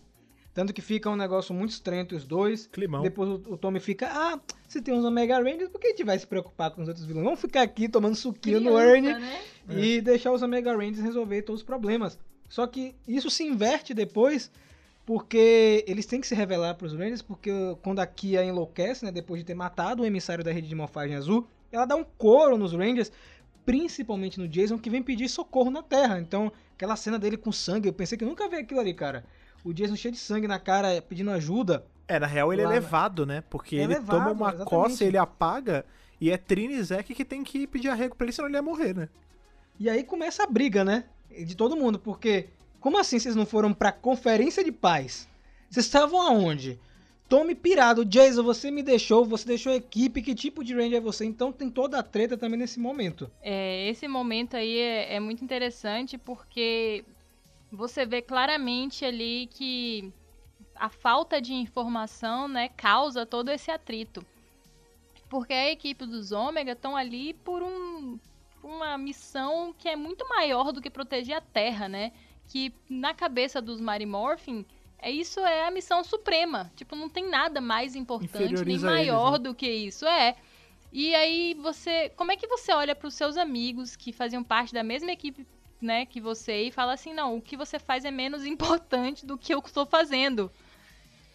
tanto 0.55 0.73
que 0.73 0.83
fica 0.83 1.09
um 1.09 1.17
negócio 1.17 1.55
muito 1.55 1.71
estranho 1.71 2.03
entre 2.03 2.17
os 2.17 2.25
dois. 2.25 2.67
Climão. 2.67 3.03
Depois 3.03 3.29
o, 3.29 3.35
o 3.55 3.57
Tommy 3.57 3.81
fica, 3.81 4.09
ah, 4.11 4.41
se 4.67 4.83
tem 4.83 4.93
uns 4.93 5.05
Omega 5.05 5.39
Rangers, 5.39 5.69
por 5.69 5.81
que 5.81 5.89
a 5.89 5.91
gente 5.91 6.05
vai 6.05 6.19
se 6.19 6.27
preocupar 6.27 6.71
com 6.71 6.83
os 6.83 6.89
outros 6.89 7.07
vilões? 7.07 7.25
Vamos 7.25 7.41
ficar 7.41 7.63
aqui 7.63 7.89
tomando 7.89 8.17
suquinho 8.17 8.61
no 8.61 8.79
Ernie 8.79 9.15
né? 9.15 9.41
e 9.69 10.01
deixar 10.01 10.33
os 10.33 10.43
Omega 10.43 10.73
Rangers 10.73 11.01
resolver 11.01 11.43
todos 11.43 11.61
os 11.61 11.67
problemas. 11.67 12.19
Só 12.49 12.67
que 12.67 12.95
isso 13.07 13.31
se 13.31 13.45
inverte 13.45 13.93
depois, 13.93 14.51
porque 15.05 15.85
eles 15.87 16.07
têm 16.07 16.21
que 16.21 16.27
se 16.27 16.35
revelar 16.35 16.75
para 16.75 16.87
os 16.87 16.93
Rangers, 16.93 17.23
porque 17.23 17.51
quando 17.83 18.01
a 18.01 18.07
Kia 18.07 18.45
enlouquece, 18.45 19.05
né, 19.05 19.13
depois 19.13 19.41
de 19.41 19.47
ter 19.47 19.55
matado 19.55 20.03
o 20.03 20.07
emissário 20.07 20.43
da 20.43 20.51
rede 20.51 20.69
de 20.69 20.75
morfagem 20.75 21.17
azul, 21.17 21.47
ela 21.71 21.85
dá 21.85 21.95
um 21.95 22.05
coro 22.05 22.57
nos 22.57 22.73
Rangers, 22.73 23.13
principalmente 23.65 24.41
no 24.41 24.49
Jason, 24.49 24.79
que 24.79 24.89
vem 24.89 25.03
pedir 25.03 25.29
socorro 25.29 25.71
na 25.71 25.83
Terra. 25.83 26.19
Então, 26.19 26.51
aquela 26.75 26.97
cena 26.97 27.19
dele 27.19 27.37
com 27.37 27.53
sangue, 27.53 27.89
eu 27.89 27.93
pensei 27.93 28.17
que 28.17 28.25
eu 28.25 28.29
nunca 28.29 28.49
vi 28.49 28.57
aquilo 28.57 28.81
ali, 28.81 28.95
cara. 28.95 29.25
O 29.65 29.73
Jason 29.73 29.97
cheio 29.97 30.13
de 30.13 30.19
sangue 30.21 30.47
na 30.49 30.59
cara, 30.59 31.01
pedindo 31.03 31.31
ajuda. 31.31 31.85
É, 32.07 32.19
na 32.19 32.27
real 32.27 32.53
ele 32.53 32.63
Lá, 32.63 32.71
é 32.71 32.75
levado, 32.75 33.27
né? 33.27 33.43
Porque 33.51 33.77
É 33.77 33.81
ele 33.81 33.95
levado, 33.95 34.19
toma 34.19 34.31
uma 34.33 34.49
exatamente. 34.55 34.71
coça, 34.71 35.05
ele 35.05 35.19
apaga, 35.19 35.85
e 36.21 36.31
é 36.31 36.37
Trini 36.39 36.75
e 36.75 36.83
Zack 36.83 37.15
que 37.15 37.25
tem 37.25 37.45
que 37.45 37.67
pedir 37.67 37.89
arrego 37.89 38.17
pra 38.17 38.25
ele, 38.25 38.33
senão 38.33 38.49
ele 38.49 38.57
ia 38.57 38.63
morrer, 38.63 38.95
né? 38.95 39.09
E 39.79 39.91
aí 39.91 40.03
começa 40.03 40.43
a 40.43 40.47
briga, 40.47 40.85
né? 40.85 41.05
De 41.45 41.55
todo 41.55 41.77
mundo, 41.77 41.99
porque 41.99 42.49
como 42.81 42.99
assim 42.99 43.19
vocês 43.19 43.37
não 43.37 43.45
foram 43.45 43.75
pra 43.75 43.93
conferência 43.93 44.65
de 44.65 44.73
paz? 44.73 45.29
Vocês 45.69 45.85
estavam 45.85 46.21
aonde? 46.21 46.79
Tome 47.29 47.55
pirado, 47.55 48.07
Jason, 48.07 48.43
você 48.43 48.71
me 48.71 48.83
deixou, 48.83 49.23
você 49.27 49.47
deixou 49.47 49.71
a 49.71 49.77
equipe, 49.77 50.23
que 50.23 50.35
tipo 50.35 50.65
de 50.65 50.75
ranger 50.75 50.97
é 50.97 51.01
você? 51.01 51.27
Então 51.27 51.53
tem 51.53 51.69
toda 51.69 51.99
a 51.99 52.03
treta 52.03 52.39
também 52.39 52.59
nesse 52.59 52.81
momento. 52.81 53.31
É, 53.43 53.87
esse 53.91 54.09
momento 54.09 54.57
aí 54.57 54.79
é, 54.79 55.17
é 55.17 55.21
muito 55.21 55.45
interessante 55.45 56.17
porque 56.17 57.05
você 57.71 58.07
vê 58.07 58.23
claramente 58.23 59.05
ali 59.05 59.47
que 59.53 60.13
a 60.75 60.89
falta 60.89 61.41
de 61.41 61.53
informação, 61.53 62.49
né, 62.49 62.69
causa 62.71 63.27
todo 63.27 63.51
esse 63.51 63.71
atrito. 63.71 64.25
Porque 65.29 65.53
a 65.53 65.71
equipe 65.71 66.07
dos 66.07 66.33
Ômega 66.33 66.73
estão 66.73 66.97
ali 66.97 67.35
por 67.35 67.63
um, 67.63 68.19
uma 68.63 68.97
missão 68.97 69.75
que 69.77 69.89
é 69.89 69.97
muito 69.97 70.27
maior 70.29 70.73
do 70.73 70.81
que 70.81 70.89
proteger 70.89 71.37
a 71.37 71.41
Terra, 71.41 71.89
né? 71.89 72.13
Que 72.49 72.73
na 72.89 73.13
cabeça 73.13 73.61
dos 73.61 73.79
Mighty 73.81 74.07
Morphin, 74.07 74.65
é 74.99 75.11
isso 75.11 75.41
é 75.41 75.67
a 75.67 75.71
missão 75.71 76.03
suprema. 76.03 76.73
Tipo, 76.75 76.97
não 76.97 77.11
tem 77.11 77.29
nada 77.29 77.61
mais 77.61 77.95
importante 77.95 78.33
nem 78.33 78.45
Inferioriza 78.45 78.87
eles, 78.87 78.99
maior 78.99 79.33
né? 79.33 79.39
do 79.39 79.55
que 79.55 79.71
isso. 79.71 80.07
É. 80.07 80.35
E 80.91 81.15
aí 81.15 81.55
você, 81.55 82.09
como 82.17 82.33
é 82.33 82.37
que 82.37 82.47
você 82.47 82.73
olha 82.73 82.95
para 82.95 83.09
os 83.09 83.15
seus 83.15 83.37
amigos 83.37 83.95
que 83.97 84.13
faziam 84.13 84.43
parte 84.43 84.73
da 84.73 84.83
mesma 84.83 85.13
equipe, 85.13 85.47
né, 85.81 86.07
que 86.07 86.21
você 86.21 86.63
e 86.63 86.71
fala 86.71 86.93
assim, 86.93 87.15
não, 87.15 87.37
o 87.37 87.43
que 87.43 87.57
você 87.57 87.79
faz 87.79 88.05
é 88.05 88.11
menos 88.11 88.45
importante 88.47 89.25
do 89.25 89.39
que 89.39 89.55
eu 89.55 89.61
estou 89.61 89.87
fazendo. 89.87 90.51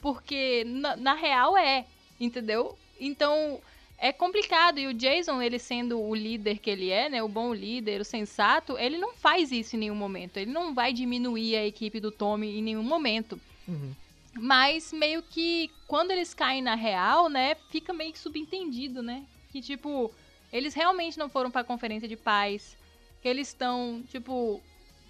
Porque 0.02 0.64
na, 0.66 0.96
na 0.96 1.14
real 1.14 1.58
é, 1.58 1.86
entendeu? 2.20 2.78
Então 3.00 3.62
é 3.98 4.12
complicado 4.12 4.80
e 4.80 4.88
o 4.88 4.94
Jason, 4.94 5.42
ele 5.42 5.58
sendo 5.58 5.98
o 5.98 6.14
líder 6.14 6.60
que 6.60 6.70
ele 6.70 6.90
é, 6.90 7.08
né, 7.08 7.24
o 7.24 7.28
bom 7.30 7.54
líder, 7.54 8.02
o 8.02 8.06
sensato, 8.06 8.78
ele 8.78 8.98
não 8.98 9.14
faz 9.14 9.52
isso 9.52 9.76
em 9.76 9.80
nenhum 9.80 9.96
momento. 9.96 10.38
Ele 10.38 10.52
não 10.52 10.74
vai 10.74 10.92
diminuir 10.92 11.56
a 11.56 11.66
equipe 11.66 12.02
do 12.02 12.12
Tommy 12.12 12.58
em 12.58 12.62
nenhum 12.62 12.84
momento. 12.84 13.40
Uhum. 13.66 13.94
Mas 14.36 14.92
meio 14.92 15.22
que 15.22 15.72
quando 15.88 16.12
eles 16.12 16.34
caem 16.34 16.62
na 16.62 16.76
real, 16.76 17.30
né, 17.30 17.56
fica 17.70 17.94
meio 17.94 18.12
que 18.12 18.20
subentendido, 18.20 19.02
né? 19.02 19.24
Que 19.52 19.62
tipo, 19.62 20.12
eles 20.52 20.74
realmente 20.74 21.18
não 21.18 21.30
foram 21.30 21.50
pra 21.50 21.64
conferência 21.64 22.08
de 22.08 22.18
paz, 22.18 22.76
que 23.24 23.30
eles 23.30 23.48
estão, 23.48 24.04
tipo, 24.10 24.62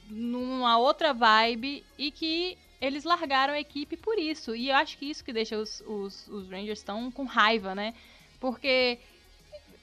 numa 0.08 0.78
outra 0.78 1.16
vibe 1.16 1.84
e 1.98 2.12
que 2.12 2.56
eles 2.80 3.04
largaram 3.04 3.56
a 3.56 3.60
equipe 3.60 3.98
por 3.98 4.20
isso. 4.20 4.56
E 4.56 4.70
eu 4.70 4.76
acho 4.76 5.00
que 5.00 5.10
isso 5.10 5.24
que 5.24 5.34
deixa 5.34 5.58
os, 5.58 5.82
os, 5.88 6.28
os 6.28 6.48
Rangers 6.48 6.84
tão 6.84 7.10
com 7.10 7.26
raiva, 7.26 7.74
né? 7.74 7.96
Porque 8.40 9.00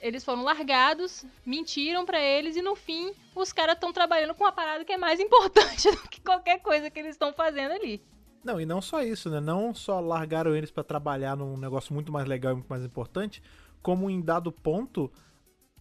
eles 0.01 0.23
foram 0.25 0.45
largados, 0.45 1.27
mentiram 1.45 2.07
pra 2.07 2.21
eles 2.21 2.55
e 2.55 2.63
no 2.63 2.77
fim 2.77 3.13
os 3.35 3.53
caras 3.53 3.75
estão 3.75 3.93
trabalhando 3.93 4.33
com 4.33 4.45
uma 4.45 4.53
parada 4.53 4.85
que 4.85 4.93
é 4.93 4.97
mais 4.97 5.19
importante 5.21 5.91
do 5.91 6.09
que 6.09 6.21
qualquer 6.21 6.61
coisa 6.61 6.89
que 6.89 7.01
eles 7.01 7.17
estão 7.17 7.33
fazendo 7.33 7.73
ali. 7.73 8.01
Não, 8.45 8.61
e 8.61 8.65
não 8.65 8.81
só 8.81 9.03
isso, 9.03 9.29
né? 9.29 9.41
Não 9.41 9.75
só 9.75 9.99
largaram 9.99 10.55
eles 10.55 10.71
pra 10.71 10.85
trabalhar 10.85 11.37
num 11.37 11.57
negócio 11.57 11.93
muito 11.93 12.13
mais 12.13 12.29
legal 12.29 12.53
e 12.53 12.55
muito 12.55 12.69
mais 12.69 12.85
importante, 12.85 13.43
como 13.83 14.09
em 14.09 14.21
dado 14.21 14.53
ponto, 14.53 15.11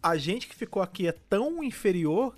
a 0.02 0.18
gente 0.18 0.48
que 0.48 0.56
ficou 0.56 0.82
aqui 0.82 1.08
é 1.08 1.12
tão 1.12 1.64
inferior 1.64 2.36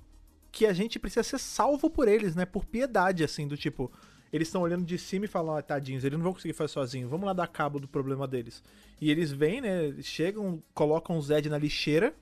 que 0.51 0.65
a 0.65 0.73
gente 0.73 0.99
precisa 0.99 1.23
ser 1.23 1.39
salvo 1.39 1.89
por 1.89 2.07
eles, 2.07 2.35
né? 2.35 2.45
Por 2.45 2.65
piedade, 2.65 3.23
assim, 3.23 3.47
do 3.47 3.55
tipo, 3.55 3.91
eles 4.33 4.47
estão 4.47 4.61
olhando 4.61 4.85
de 4.85 4.97
cima 4.97 5.25
e 5.25 5.27
falam, 5.27 5.55
ah, 5.55 5.61
tadinhos, 5.61 6.03
eles 6.03 6.17
não 6.17 6.23
vão 6.23 6.33
conseguir 6.33 6.53
fazer 6.53 6.73
sozinhos, 6.73 7.09
vamos 7.09 7.25
lá 7.25 7.33
dar 7.33 7.47
cabo 7.47 7.79
do 7.79 7.87
problema 7.87 8.27
deles. 8.27 8.63
E 8.99 9.09
eles 9.09 9.31
vêm, 9.31 9.61
né? 9.61 9.93
Chegam, 10.01 10.61
colocam 10.73 11.17
o 11.17 11.21
Zed 11.21 11.49
na 11.49 11.57
lixeira, 11.57 12.13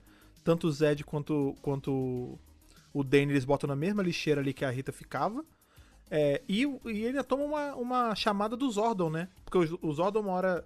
tanto 0.44 0.66
o 0.66 0.72
Zed 0.72 1.04
quanto, 1.04 1.56
quanto 1.60 2.38
o 2.92 3.04
Dane 3.04 3.32
eles 3.32 3.44
botam 3.44 3.68
na 3.68 3.76
mesma 3.76 4.02
lixeira 4.02 4.40
ali 4.40 4.52
que 4.52 4.64
a 4.64 4.70
Rita 4.70 4.92
ficava. 4.92 5.44
É, 6.10 6.42
e, 6.48 6.64
e 6.86 7.04
ele 7.04 7.22
toma 7.22 7.44
uma, 7.44 7.74
uma 7.76 8.14
chamada 8.16 8.56
do 8.56 8.68
Zordon, 8.68 9.10
né? 9.10 9.28
Porque 9.44 9.58
o, 9.58 9.78
o 9.82 9.92
Zordon, 9.92 10.20
uma 10.20 10.32
hora. 10.32 10.64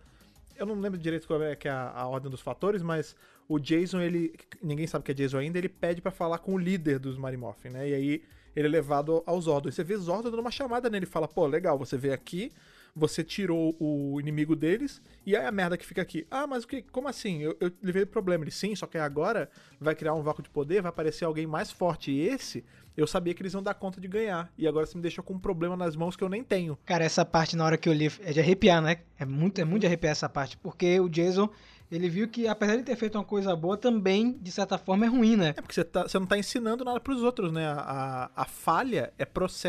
Eu 0.56 0.66
não 0.66 0.80
lembro 0.80 0.98
direito 0.98 1.26
qual 1.26 1.42
é, 1.42 1.56
que 1.56 1.68
é 1.68 1.70
a, 1.70 1.90
a 1.90 2.06
ordem 2.06 2.30
dos 2.30 2.40
fatores, 2.40 2.82
mas 2.82 3.16
o 3.48 3.58
Jason, 3.58 4.00
ele. 4.00 4.34
Ninguém 4.62 4.86
sabe 4.86 5.04
que 5.04 5.10
é 5.10 5.14
Jason 5.14 5.38
ainda, 5.38 5.58
ele 5.58 5.68
pede 5.68 6.00
pra 6.00 6.10
falar 6.10 6.38
com 6.38 6.54
o 6.54 6.58
líder 6.58 6.98
dos 6.98 7.16
Marimorphin, 7.16 7.70
né? 7.70 7.88
E 7.88 7.94
aí 7.94 8.22
ele 8.54 8.68
é 8.68 8.70
levado 8.70 9.22
aos 9.26 9.44
Zordon. 9.44 9.68
E 9.68 9.72
você 9.72 9.84
vê 9.84 9.96
Zordon 9.96 10.30
dando 10.30 10.40
uma 10.40 10.50
chamada 10.50 10.88
nele, 10.88 11.06
fala, 11.06 11.26
pô, 11.26 11.46
legal, 11.46 11.76
você 11.76 11.96
veio 11.96 12.14
aqui, 12.14 12.52
você 12.94 13.24
tirou 13.24 13.74
o 13.80 14.20
inimigo 14.20 14.54
deles, 14.54 15.02
e 15.26 15.34
aí 15.34 15.44
a 15.44 15.50
merda 15.50 15.76
que 15.76 15.84
fica 15.84 16.00
aqui. 16.00 16.26
Ah, 16.30 16.46
mas 16.46 16.62
o 16.64 16.68
que? 16.68 16.82
Como 16.82 17.08
assim? 17.08 17.42
Eu, 17.42 17.56
eu 17.60 17.72
levei 17.82 18.06
problema. 18.06 18.44
Ele, 18.44 18.52
sim, 18.52 18.74
só 18.76 18.86
que 18.86 18.96
agora 18.96 19.50
vai 19.80 19.94
criar 19.94 20.14
um 20.14 20.22
vácuo 20.22 20.42
de 20.42 20.50
poder, 20.50 20.80
vai 20.80 20.90
aparecer 20.90 21.24
alguém 21.24 21.46
mais 21.46 21.70
forte. 21.70 22.12
E 22.12 22.20
esse, 22.20 22.64
eu 22.96 23.06
sabia 23.06 23.34
que 23.34 23.42
eles 23.42 23.52
iam 23.52 23.62
dar 23.62 23.74
conta 23.74 24.00
de 24.00 24.08
ganhar. 24.08 24.50
E 24.56 24.66
agora 24.66 24.86
você 24.86 24.96
me 24.96 25.02
deixou 25.02 25.24
com 25.24 25.34
um 25.34 25.38
problema 25.38 25.76
nas 25.76 25.96
mãos 25.96 26.16
que 26.16 26.22
eu 26.22 26.28
nem 26.28 26.44
tenho. 26.44 26.78
Cara, 26.84 27.04
essa 27.04 27.24
parte 27.24 27.56
na 27.56 27.64
hora 27.64 27.76
que 27.76 27.88
eu 27.88 27.92
li 27.92 28.10
é 28.20 28.32
de 28.32 28.40
arrepiar, 28.40 28.80
né? 28.80 28.98
É 29.18 29.24
muito, 29.24 29.60
é 29.60 29.64
muito 29.64 29.80
de 29.82 29.86
arrepiar 29.86 30.12
essa 30.12 30.28
parte, 30.28 30.56
porque 30.56 31.00
o 31.00 31.08
Jason 31.08 31.48
ele 31.90 32.08
viu 32.08 32.26
que, 32.26 32.48
apesar 32.48 32.76
de 32.76 32.82
ter 32.82 32.96
feito 32.96 33.16
uma 33.16 33.24
coisa 33.24 33.54
boa, 33.54 33.76
também, 33.76 34.32
de 34.40 34.50
certa 34.50 34.78
forma, 34.78 35.04
é 35.04 35.08
ruim, 35.08 35.36
né? 35.36 35.50
É 35.50 35.60
porque 35.60 35.74
você, 35.74 35.84
tá, 35.84 36.02
você 36.02 36.18
não 36.18 36.26
tá 36.26 36.38
ensinando 36.38 36.84
nada 36.84 36.98
pros 36.98 37.22
outros, 37.22 37.52
né? 37.52 37.66
A, 37.66 38.30
a, 38.34 38.42
a 38.42 38.44
falha 38.44 39.12
é, 39.18 39.28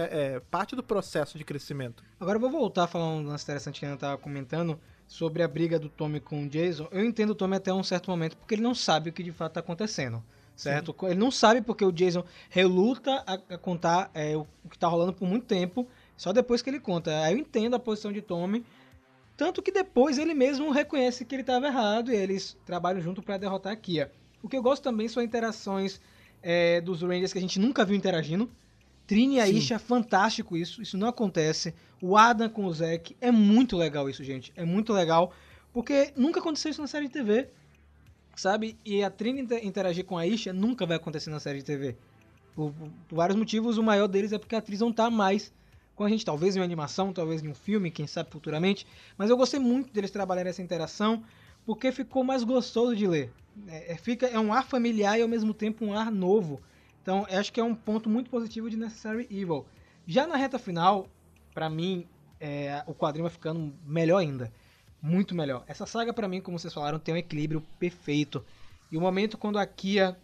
é, 0.09 0.39
parte 0.39 0.75
do 0.75 0.81
processo 0.81 1.37
de 1.37 1.43
crescimento. 1.43 2.03
Agora 2.19 2.37
eu 2.37 2.41
vou 2.41 2.49
voltar 2.49 2.85
a 2.85 2.87
falar 2.87 3.07
um 3.07 3.23
lance 3.23 3.43
interessante 3.43 3.79
que 3.79 3.85
a 3.85 3.89
Ana 3.89 3.97
tava 3.97 4.17
comentando 4.17 4.79
sobre 5.07 5.43
a 5.43 5.47
briga 5.47 5.77
do 5.77 5.89
Tommy 5.89 6.19
com 6.19 6.43
o 6.43 6.49
Jason. 6.49 6.87
Eu 6.91 7.03
entendo 7.03 7.31
o 7.31 7.35
Tommy 7.35 7.57
até 7.57 7.71
um 7.73 7.83
certo 7.83 8.09
momento, 8.09 8.37
porque 8.37 8.55
ele 8.55 8.63
não 8.63 8.73
sabe 8.73 9.09
o 9.09 9.13
que 9.13 9.21
de 9.21 9.31
fato 9.31 9.53
tá 9.53 9.59
acontecendo. 9.59 10.23
Certo? 10.55 10.95
Sim. 10.97 11.07
Ele 11.07 11.19
não 11.19 11.31
sabe 11.31 11.61
porque 11.61 11.83
o 11.83 11.91
Jason 11.91 12.23
reluta 12.49 13.23
a, 13.27 13.33
a 13.55 13.57
contar 13.57 14.09
é, 14.13 14.35
o, 14.37 14.47
que 14.69 14.79
tá 14.79 14.87
rolando 14.87 15.13
por 15.13 15.27
muito 15.27 15.45
tempo. 15.45 15.87
Só 16.15 16.31
depois 16.31 16.61
que 16.61 16.69
ele 16.69 16.79
conta. 16.79 17.23
Aí 17.23 17.33
eu 17.33 17.37
entendo 17.37 17.75
a 17.75 17.79
posição 17.79 18.11
de 18.11 18.21
Tommy. 18.21 18.65
Tanto 19.35 19.61
que 19.61 19.71
depois 19.71 20.17
ele 20.17 20.33
mesmo 20.33 20.71
reconhece 20.71 21.25
que 21.25 21.35
ele 21.35 21.41
estava 21.41 21.67
errado 21.67 22.09
e 22.11 22.15
eles 22.15 22.57
trabalham 22.65 23.01
junto 23.01 23.21
para 23.21 23.37
derrotar 23.37 23.73
a 23.73 23.75
Kia. 23.75 24.09
O 24.41 24.47
que 24.47 24.55
eu 24.55 24.63
gosto 24.63 24.83
também 24.83 25.09
são 25.09 25.21
interações 25.21 25.99
é, 26.41 26.79
dos 26.79 27.01
Rangers 27.01 27.33
que 27.33 27.39
a 27.39 27.41
gente 27.41 27.59
nunca 27.59 27.83
viu 27.83 27.97
interagindo. 27.97 28.49
Trini 29.05 29.35
e 29.35 29.39
a 29.39 29.47
Isha, 29.47 29.77
fantástico 29.77 30.55
isso. 30.55 30.81
Isso 30.81 30.97
não 30.97 31.07
acontece. 31.07 31.73
O 32.01 32.15
Adam 32.15 32.49
com 32.49 32.65
o 32.65 32.73
Zack, 32.73 33.15
é 33.19 33.31
muito 33.31 33.75
legal 33.75 34.09
isso, 34.09 34.23
gente. 34.23 34.53
É 34.55 34.63
muito 34.63 34.93
legal. 34.93 35.33
Porque 35.73 36.13
nunca 36.15 36.39
aconteceu 36.39 36.71
isso 36.71 36.81
na 36.81 36.87
série 36.87 37.07
de 37.07 37.13
TV. 37.13 37.49
Sabe? 38.35 38.77
E 38.83 39.03
a 39.03 39.09
Trini 39.09 39.47
interagir 39.63 40.05
com 40.05 40.17
a 40.17 40.27
Isha 40.27 40.51
nunca 40.51 40.85
vai 40.85 40.97
acontecer 40.97 41.29
na 41.29 41.39
série 41.39 41.59
de 41.59 41.65
TV. 41.65 41.95
Por, 42.53 42.73
por 43.07 43.15
vários 43.15 43.37
motivos, 43.37 43.77
o 43.77 43.83
maior 43.83 44.07
deles 44.07 44.33
é 44.33 44.37
porque 44.37 44.55
a 44.55 44.59
atriz 44.59 44.79
não 44.79 44.91
tá 44.91 45.09
mais 45.09 45.53
com 45.95 46.03
a 46.03 46.09
gente, 46.09 46.25
talvez 46.25 46.55
em 46.55 46.59
uma 46.59 46.65
animação, 46.65 47.13
talvez 47.13 47.41
em 47.41 47.47
um 47.47 47.55
filme, 47.55 47.89
quem 47.89 48.05
sabe 48.05 48.29
futuramente. 48.29 48.85
Mas 49.17 49.29
eu 49.29 49.37
gostei 49.37 49.59
muito 49.59 49.91
deles 49.93 50.11
trabalharem 50.11 50.49
essa 50.49 50.61
interação, 50.61 51.23
porque 51.65 51.91
ficou 51.91 52.23
mais 52.23 52.43
gostoso 52.43 52.95
de 52.95 53.07
ler. 53.07 53.31
É, 53.67 53.93
é 53.93 53.97
fica, 53.97 54.27
é 54.27 54.37
um 54.37 54.51
ar 54.51 54.65
familiar 54.65 55.17
e 55.17 55.21
ao 55.21 55.27
mesmo 55.27 55.53
tempo 55.53 55.85
um 55.85 55.97
ar 55.97 56.11
novo. 56.11 56.61
Então, 57.01 57.25
acho 57.29 57.53
que 57.53 57.59
é 57.59 57.63
um 57.63 57.73
ponto 57.73 58.09
muito 58.09 58.29
positivo 58.29 58.69
de 58.69 58.75
Necessary 58.75 59.27
Evil. 59.31 59.65
Já 60.05 60.27
na 60.27 60.35
reta 60.35 60.59
final, 60.59 61.07
para 61.53 61.69
mim, 61.69 62.05
é, 62.39 62.83
o 62.85 62.93
quadrinho 62.93 63.23
vai 63.23 63.31
ficando 63.31 63.73
melhor 63.85 64.17
ainda. 64.17 64.51
Muito 65.05 65.35
melhor. 65.35 65.63
Essa 65.67 65.85
saga, 65.85 66.11
para 66.11 66.27
mim, 66.27 66.41
como 66.41 66.57
vocês 66.57 66.73
falaram, 66.73 66.97
tem 66.97 67.13
um 67.13 67.17
equilíbrio 67.17 67.61
perfeito. 67.77 68.43
E 68.91 68.97
o 68.97 69.01
momento 69.01 69.37
quando 69.37 69.59
a 69.59 69.65
Kia 69.65 70.17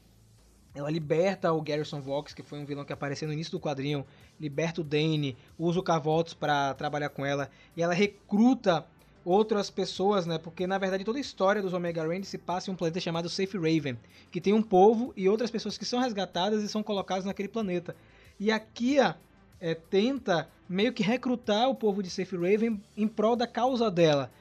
ela 0.74 0.90
liberta 0.90 1.54
o 1.54 1.62
Garrison 1.62 2.02
Vox, 2.02 2.34
que 2.34 2.42
foi 2.42 2.58
um 2.58 2.66
vilão 2.66 2.84
que 2.84 2.92
apareceu 2.92 3.28
no 3.28 3.34
início 3.34 3.52
do 3.52 3.60
quadrinho, 3.60 4.04
liberta 4.40 4.82
o 4.82 4.84
Dane, 4.84 5.38
usa 5.60 5.80
o 5.80 5.84
Carvoltos 5.84 6.34
para 6.34 6.74
trabalhar 6.74 7.10
com 7.10 7.24
ela, 7.24 7.52
e 7.78 7.84
ela 7.84 7.94
recruta 7.94 8.84
outras 9.24 9.70
pessoas, 9.70 10.26
né? 10.26 10.40
Porque 10.40 10.66
na 10.66 10.80
verdade 10.80 11.04
toda 11.04 11.20
a 11.20 11.22
história 11.22 11.62
dos 11.62 11.74
Omega 11.74 12.02
Rangers 12.02 12.30
se 12.30 12.40
passa 12.40 12.72
em 12.72 12.74
um 12.74 12.76
planeta 12.76 13.00
chamado 13.00 13.30
Safe 13.30 13.58
Raven, 13.58 14.00
que 14.32 14.42
tem 14.42 14.52
um 14.52 14.64
povo 14.64 15.14
e 15.16 15.30
outras 15.30 15.52
pessoas 15.52 15.78
que 15.78 15.86
são 15.86 16.00
resgatadas 16.00 16.64
e 16.64 16.68
são 16.68 16.82
colocadas 16.82 17.26
naquele 17.26 17.50
planeta. 17.50 17.96
E 18.40 18.52
a 18.52 18.60
Kia 18.60 19.16
é, 19.60 19.76
tenta 19.76 20.50
meio 20.68 20.92
que 20.92 21.04
recrutar 21.04 21.70
o 21.70 21.76
povo 21.76 22.02
de 22.02 22.10
Safe 22.10 22.36
Raven 22.36 22.82
em 22.98 23.08
prol 23.08 23.36
da 23.36 23.46
causa 23.46 23.92
dela. 23.92 24.32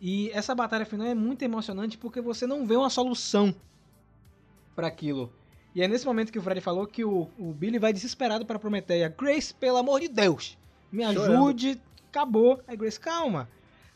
E 0.00 0.30
essa 0.30 0.54
batalha 0.54 0.84
final 0.84 1.06
é 1.06 1.14
muito 1.14 1.42
emocionante 1.42 1.96
porque 1.96 2.20
você 2.20 2.46
não 2.46 2.66
vê 2.66 2.76
uma 2.76 2.90
solução 2.90 3.54
para 4.74 4.86
aquilo. 4.86 5.32
E 5.74 5.82
é 5.82 5.88
nesse 5.88 6.06
momento 6.06 6.32
que 6.32 6.38
o 6.38 6.42
Fred 6.42 6.60
falou 6.60 6.86
que 6.86 7.04
o, 7.04 7.28
o 7.38 7.52
Billy 7.52 7.78
vai 7.78 7.92
desesperado 7.92 8.46
para 8.46 8.58
Prometeia. 8.58 9.08
Grace, 9.08 9.52
pelo 9.52 9.76
amor 9.76 10.00
de 10.00 10.08
Deus, 10.08 10.56
me 10.90 11.04
ajude. 11.04 11.68
Chorando. 11.68 11.80
Acabou. 12.08 12.60
Aí 12.66 12.76
Grace, 12.76 12.98
calma. 12.98 13.48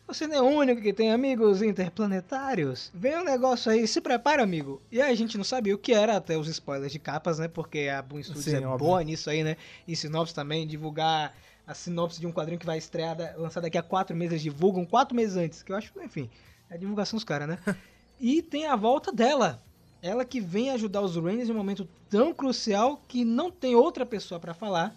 Você 0.06 0.26
não 0.26 0.34
é 0.34 0.42
o 0.42 0.44
único 0.44 0.82
que 0.82 0.92
tem 0.92 1.12
amigos 1.12 1.62
interplanetários. 1.62 2.90
Vem 2.92 3.16
um 3.16 3.24
negócio 3.24 3.70
aí, 3.70 3.86
se 3.86 4.00
prepara, 4.00 4.42
amigo. 4.42 4.82
E 4.90 5.00
aí 5.00 5.12
a 5.12 5.14
gente 5.14 5.36
não 5.38 5.44
sabia 5.44 5.72
o 5.72 5.78
que 5.78 5.92
era 5.92 6.16
até 6.16 6.36
os 6.36 6.48
spoilers 6.48 6.90
de 6.90 6.98
capas, 6.98 7.38
né? 7.38 7.46
Porque 7.46 7.88
a 7.88 8.02
Boom 8.02 8.20
Studios 8.20 8.44
Sim, 8.44 8.56
é 8.56 8.66
óbvio. 8.66 8.78
boa 8.88 9.04
nisso 9.04 9.30
aí, 9.30 9.44
né? 9.44 9.56
Em 9.86 9.94
sinopse 9.94 10.34
também, 10.34 10.66
divulgar 10.66 11.32
a 11.66 11.74
sinopse 11.74 12.20
de 12.20 12.26
um 12.26 12.32
quadrinho 12.32 12.58
que 12.58 12.66
vai 12.66 12.78
estrear, 12.78 13.16
lançar 13.36 13.60
daqui 13.60 13.78
a 13.78 13.82
quatro 13.82 14.16
meses, 14.16 14.42
divulgam 14.42 14.84
quatro 14.84 15.14
meses 15.14 15.36
antes. 15.36 15.62
Que 15.62 15.72
eu 15.72 15.76
acho, 15.76 15.92
enfim, 16.02 16.30
é 16.68 16.74
a 16.74 16.76
divulgação 16.76 17.16
dos 17.16 17.24
caras, 17.24 17.48
né? 17.48 17.58
e 18.18 18.42
tem 18.42 18.66
a 18.66 18.76
volta 18.76 19.12
dela, 19.12 19.62
ela 20.02 20.24
que 20.24 20.40
vem 20.40 20.70
ajudar 20.70 21.00
os 21.00 21.16
Rangers 21.16 21.48
em 21.48 21.52
um 21.52 21.56
momento 21.56 21.88
tão 22.08 22.32
crucial 22.32 23.00
que 23.06 23.24
não 23.24 23.50
tem 23.50 23.74
outra 23.74 24.04
pessoa 24.04 24.40
para 24.40 24.54
falar, 24.54 24.94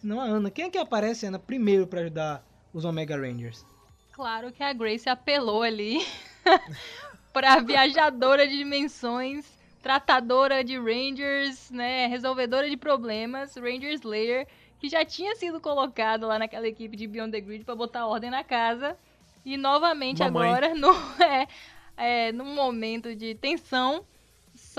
senão 0.00 0.20
a 0.20 0.24
Ana. 0.24 0.50
Quem 0.50 0.66
é 0.66 0.70
que 0.70 0.78
aparece, 0.78 1.26
Ana, 1.26 1.38
primeiro 1.38 1.86
para 1.86 2.00
ajudar 2.00 2.46
os 2.72 2.84
Omega 2.84 3.16
Rangers? 3.16 3.64
Claro 4.12 4.52
que 4.52 4.62
a 4.62 4.72
Grace 4.72 5.08
apelou 5.08 5.62
ali 5.62 5.98
para 7.32 7.60
viajadora 7.60 8.46
de 8.46 8.56
dimensões, 8.56 9.44
tratadora 9.82 10.62
de 10.62 10.78
Rangers, 10.78 11.70
né, 11.70 12.06
resolvedora 12.06 12.70
de 12.70 12.76
problemas, 12.76 13.56
Ranger 13.56 13.92
Slayer, 13.92 14.46
que 14.78 14.88
já 14.88 15.04
tinha 15.04 15.34
sido 15.36 15.60
colocado 15.60 16.26
lá 16.26 16.38
naquela 16.38 16.68
equipe 16.68 16.96
de 16.96 17.06
Beyond 17.06 17.32
the 17.32 17.40
Grid 17.40 17.64
para 17.64 17.74
botar 17.74 18.06
ordem 18.06 18.30
na 18.30 18.44
casa. 18.44 18.96
E 19.44 19.56
novamente 19.56 20.20
Mamãe. 20.20 20.48
agora 20.48 20.74
no, 20.74 20.92
é, 21.22 21.48
é, 21.96 22.32
num 22.32 22.54
momento 22.54 23.14
de 23.14 23.34
tensão, 23.34 24.04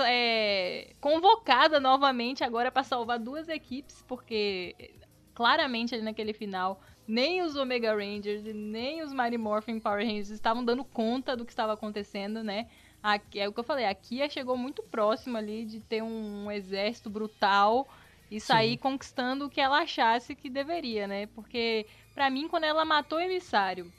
é, 0.00 0.92
convocada 1.00 1.78
novamente 1.78 2.42
agora 2.42 2.70
para 2.70 2.82
salvar 2.82 3.18
duas 3.18 3.48
equipes, 3.48 4.04
porque 4.06 4.94
claramente 5.34 5.94
ali 5.94 6.02
naquele 6.02 6.32
final 6.32 6.80
nem 7.06 7.42
os 7.42 7.54
Omega 7.54 7.94
Rangers 7.94 8.44
e 8.44 8.52
nem 8.52 9.02
os 9.02 9.12
Mighty 9.12 9.38
Morphin 9.38 9.78
Power 9.78 10.04
Rangers 10.04 10.30
estavam 10.30 10.64
dando 10.64 10.84
conta 10.84 11.36
do 11.36 11.44
que 11.44 11.52
estava 11.52 11.72
acontecendo, 11.72 12.42
né? 12.42 12.68
Aqui, 13.02 13.38
é 13.38 13.48
o 13.48 13.52
que 13.52 13.60
eu 13.60 13.64
falei, 13.64 13.86
a 13.86 13.94
Kia 13.94 14.28
chegou 14.28 14.56
muito 14.56 14.82
próximo 14.82 15.36
ali 15.36 15.64
de 15.64 15.78
ter 15.78 16.02
um 16.02 16.50
exército 16.50 17.08
brutal 17.08 17.86
e 18.30 18.40
sair 18.40 18.72
Sim. 18.72 18.78
conquistando 18.78 19.46
o 19.46 19.50
que 19.50 19.60
ela 19.60 19.82
achasse 19.82 20.34
que 20.34 20.50
deveria, 20.50 21.06
né? 21.06 21.26
Porque, 21.26 21.86
para 22.14 22.28
mim, 22.30 22.48
quando 22.48 22.64
ela 22.64 22.84
matou 22.84 23.18
o 23.18 23.22
emissário 23.22 23.92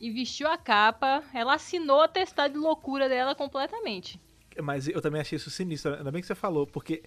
e 0.00 0.10
vestiu 0.10 0.48
a 0.48 0.58
capa, 0.58 1.22
ela 1.32 1.54
assinou 1.54 2.02
a 2.02 2.08
testar 2.08 2.48
de 2.48 2.56
loucura 2.56 3.08
dela 3.08 3.34
completamente. 3.34 4.20
Mas 4.62 4.88
eu 4.88 5.00
também 5.00 5.20
achei 5.20 5.36
isso 5.36 5.50
sinistro, 5.50 5.94
ainda 5.94 6.10
bem 6.10 6.20
que 6.20 6.26
você 6.26 6.34
falou, 6.34 6.66
porque 6.66 7.02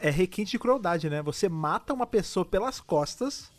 é 0.00 0.10
requinte 0.10 0.52
de 0.52 0.58
crueldade, 0.58 1.10
né? 1.10 1.22
Você 1.22 1.48
mata 1.48 1.92
uma 1.92 2.06
pessoa 2.06 2.44
pelas 2.44 2.80
costas 2.80 3.50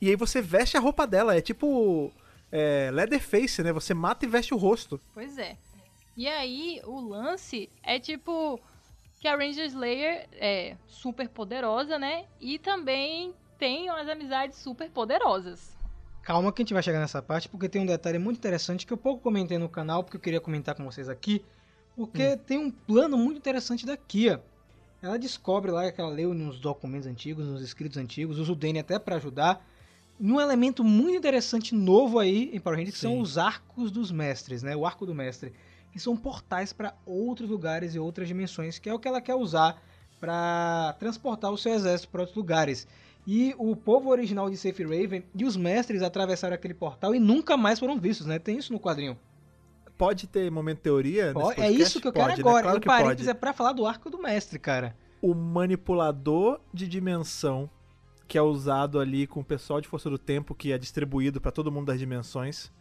e 0.00 0.08
aí 0.08 0.16
você 0.16 0.40
veste 0.40 0.76
a 0.76 0.80
roupa 0.80 1.06
dela. 1.06 1.36
É 1.36 1.40
tipo 1.40 2.12
é, 2.50 2.90
Leatherface, 2.92 3.62
né? 3.62 3.72
Você 3.72 3.94
mata 3.94 4.24
e 4.24 4.28
veste 4.28 4.54
o 4.54 4.56
rosto. 4.56 5.00
Pois 5.14 5.38
é. 5.38 5.56
E 6.16 6.28
aí 6.28 6.80
o 6.84 7.00
lance 7.00 7.70
é 7.82 7.98
tipo 7.98 8.60
que 9.22 9.28
a 9.28 9.36
Ranger 9.36 9.66
Slayer 9.66 10.26
é 10.32 10.76
super 10.84 11.28
poderosa, 11.28 11.96
né? 11.96 12.24
E 12.40 12.58
também 12.58 13.32
tem 13.56 13.88
umas 13.88 14.08
amizades 14.08 14.58
super 14.58 14.90
poderosas. 14.90 15.76
Calma 16.24 16.52
que 16.52 16.60
a 16.60 16.64
gente 16.64 16.74
vai 16.74 16.82
chegar 16.82 16.98
nessa 16.98 17.22
parte, 17.22 17.48
porque 17.48 17.68
tem 17.68 17.82
um 17.82 17.86
detalhe 17.86 18.18
muito 18.18 18.38
interessante 18.38 18.84
que 18.84 18.92
eu 18.92 18.96
pouco 18.96 19.22
comentei 19.22 19.58
no 19.58 19.68
canal, 19.68 20.02
porque 20.02 20.16
eu 20.16 20.20
queria 20.20 20.40
comentar 20.40 20.74
com 20.74 20.84
vocês 20.84 21.08
aqui. 21.08 21.40
Porque 21.94 22.32
hum. 22.32 22.38
tem 22.38 22.58
um 22.58 22.68
plano 22.68 23.16
muito 23.16 23.38
interessante 23.38 23.86
da 23.86 23.96
Kia. 23.96 24.42
Ela 25.00 25.16
descobre 25.16 25.70
lá 25.70 25.92
que 25.92 26.00
ela 26.00 26.10
leu 26.10 26.34
nos 26.34 26.58
documentos 26.58 27.06
antigos, 27.06 27.46
nos 27.46 27.62
escritos 27.62 27.98
antigos, 27.98 28.40
usa 28.40 28.50
o 28.50 28.56
Danny 28.56 28.80
até 28.80 28.98
para 28.98 29.14
ajudar. 29.16 29.64
Um 30.20 30.40
elemento 30.40 30.82
muito 30.82 31.18
interessante 31.18 31.76
novo 31.76 32.18
aí 32.18 32.50
em 32.52 32.58
Power 32.58 32.76
Rangers 32.76 32.96
que 32.96 33.00
são 33.00 33.20
os 33.20 33.38
arcos 33.38 33.92
dos 33.92 34.10
mestres, 34.10 34.64
né? 34.64 34.74
O 34.74 34.84
arco 34.84 35.06
do 35.06 35.14
mestre, 35.14 35.52
que 35.92 36.00
são 36.00 36.16
portais 36.16 36.72
para 36.72 36.94
outros 37.06 37.50
lugares 37.50 37.94
e 37.94 37.98
outras 37.98 38.26
dimensões, 38.26 38.78
que 38.78 38.88
é 38.88 38.94
o 38.94 38.98
que 38.98 39.06
ela 39.06 39.20
quer 39.20 39.34
usar 39.34 39.80
para 40.18 40.94
transportar 40.98 41.52
o 41.52 41.58
seu 41.58 41.74
exército 41.74 42.10
para 42.10 42.22
outros 42.22 42.36
lugares. 42.36 42.88
E 43.26 43.54
o 43.58 43.76
povo 43.76 44.08
original 44.10 44.50
de 44.50 44.56
Safe 44.56 44.82
Raven 44.82 45.24
e 45.34 45.44
os 45.44 45.56
mestres 45.56 46.02
atravessaram 46.02 46.54
aquele 46.54 46.74
portal 46.74 47.14
e 47.14 47.20
nunca 47.20 47.56
mais 47.56 47.78
foram 47.78 47.98
vistos, 47.98 48.26
né? 48.26 48.38
Tem 48.38 48.56
isso 48.58 48.72
no 48.72 48.80
quadrinho 48.80 49.16
pode 50.02 50.26
ter 50.26 50.50
momento 50.50 50.80
teoria? 50.80 51.32
é 51.56 51.70
isso 51.70 52.00
que 52.00 52.08
eu 52.08 52.12
quero 52.12 52.30
pode, 52.30 52.42
né? 52.42 52.48
agora. 52.48 52.74
Né? 52.74 52.80
Claro 52.80 53.02
o 53.02 53.04
parênteses 53.04 53.28
é 53.28 53.34
pra 53.34 53.52
falar 53.52 53.72
do 53.72 53.86
arco 53.86 54.10
do 54.10 54.18
mestre, 54.18 54.58
cara. 54.58 54.96
O 55.20 55.32
manipulador 55.32 56.58
de 56.74 56.88
dimensão 56.88 57.70
que 58.26 58.36
é 58.36 58.42
usado 58.42 58.98
ali 58.98 59.26
com 59.26 59.40
o 59.40 59.44
pessoal 59.44 59.80
de 59.80 59.86
Força 59.86 60.08
do 60.08 60.18
Tempo, 60.18 60.54
que 60.54 60.72
é 60.72 60.78
distribuído 60.78 61.40
para 61.40 61.52
todo 61.52 61.70
mundo 61.70 61.86
das 61.86 61.98
dimensões, 61.98 62.72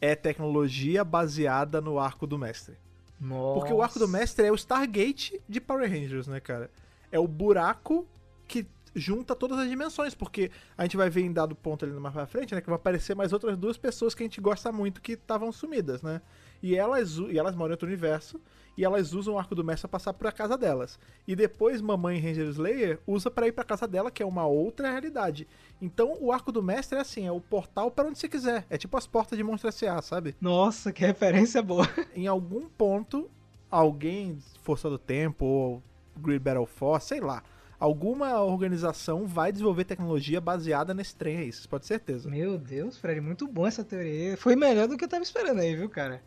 é 0.00 0.14
tecnologia 0.14 1.04
baseada 1.04 1.80
no 1.80 1.98
arco 1.98 2.26
do 2.26 2.38
mestre. 2.38 2.76
Nossa. 3.20 3.60
Porque 3.60 3.72
o 3.72 3.82
arco 3.82 3.98
do 3.98 4.08
mestre 4.08 4.46
é 4.46 4.52
o 4.52 4.54
Stargate 4.54 5.40
de 5.48 5.60
Power 5.60 5.90
Rangers, 5.90 6.26
né, 6.26 6.40
cara? 6.40 6.70
É 7.10 7.18
o 7.18 7.26
buraco 7.26 8.06
que 8.46 8.66
junta 8.94 9.34
todas 9.34 9.58
as 9.58 9.68
dimensões, 9.68 10.14
porque 10.14 10.50
a 10.76 10.82
gente 10.82 10.96
vai 10.96 11.10
ver 11.10 11.22
em 11.22 11.32
dado 11.32 11.54
ponto 11.54 11.84
ali 11.84 11.92
mais 11.94 12.14
pra 12.14 12.26
frente, 12.26 12.54
né, 12.54 12.60
que 12.60 12.66
vai 12.66 12.76
aparecer 12.76 13.14
mais 13.14 13.32
outras 13.32 13.56
duas 13.56 13.76
pessoas 13.76 14.14
que 14.14 14.22
a 14.22 14.26
gente 14.26 14.40
gosta 14.40 14.72
muito 14.72 15.02
que 15.02 15.12
estavam 15.12 15.52
sumidas, 15.52 16.02
né? 16.02 16.22
E 16.62 16.74
elas, 16.74 17.18
e 17.18 17.38
elas 17.38 17.54
moram 17.54 17.70
em 17.70 17.72
outro 17.72 17.86
universo, 17.86 18.40
e 18.76 18.84
elas 18.84 19.12
usam 19.12 19.34
o 19.34 19.38
arco 19.38 19.54
do 19.54 19.64
mestre 19.64 19.88
pra 19.88 19.98
passar 19.98 20.12
pra 20.12 20.30
casa 20.30 20.56
delas. 20.56 20.98
E 21.26 21.34
depois 21.34 21.80
mamãe 21.80 22.20
Ranger 22.20 22.48
Slayer 22.48 23.00
usa 23.06 23.30
para 23.30 23.48
ir 23.48 23.52
pra 23.52 23.64
casa 23.64 23.86
dela, 23.86 24.10
que 24.10 24.22
é 24.22 24.26
uma 24.26 24.46
outra 24.46 24.90
realidade. 24.90 25.46
Então 25.80 26.16
o 26.20 26.30
arco 26.30 26.52
do 26.52 26.62
mestre 26.62 26.98
é 26.98 27.00
assim, 27.00 27.26
é 27.26 27.32
o 27.32 27.40
portal 27.40 27.90
para 27.90 28.08
onde 28.08 28.18
você 28.18 28.28
quiser. 28.28 28.66
É 28.68 28.76
tipo 28.76 28.96
as 28.96 29.06
portas 29.06 29.38
de 29.38 29.44
Monstro 29.44 29.68
S.A., 29.68 30.00
sabe? 30.02 30.36
Nossa, 30.40 30.92
que 30.92 31.04
referência 31.04 31.62
boa. 31.62 31.88
Em 32.14 32.26
algum 32.26 32.68
ponto, 32.68 33.30
alguém, 33.70 34.38
Força 34.62 34.90
do 34.90 34.98
Tempo, 34.98 35.44
ou 35.44 35.82
Grid 36.16 36.40
Battle 36.40 36.66
Force, 36.66 37.08
sei 37.08 37.20
lá, 37.20 37.42
alguma 37.78 38.42
organização 38.42 39.26
vai 39.26 39.52
desenvolver 39.52 39.84
tecnologia 39.84 40.40
baseada 40.40 40.94
nesse 40.94 41.14
trem 41.14 41.38
aí, 41.38 41.48
isso 41.48 41.68
pode 41.68 41.82
ter 41.82 41.88
certeza. 41.88 42.28
Meu 42.28 42.58
Deus, 42.58 42.96
Fred, 42.98 43.20
muito 43.20 43.46
bom 43.46 43.66
essa 43.66 43.84
teoria. 43.84 44.36
Foi 44.36 44.56
melhor 44.56 44.88
do 44.88 44.96
que 44.96 45.04
eu 45.04 45.08
tava 45.08 45.22
esperando 45.22 45.60
aí, 45.60 45.74
viu, 45.74 45.88
cara? 45.88 46.22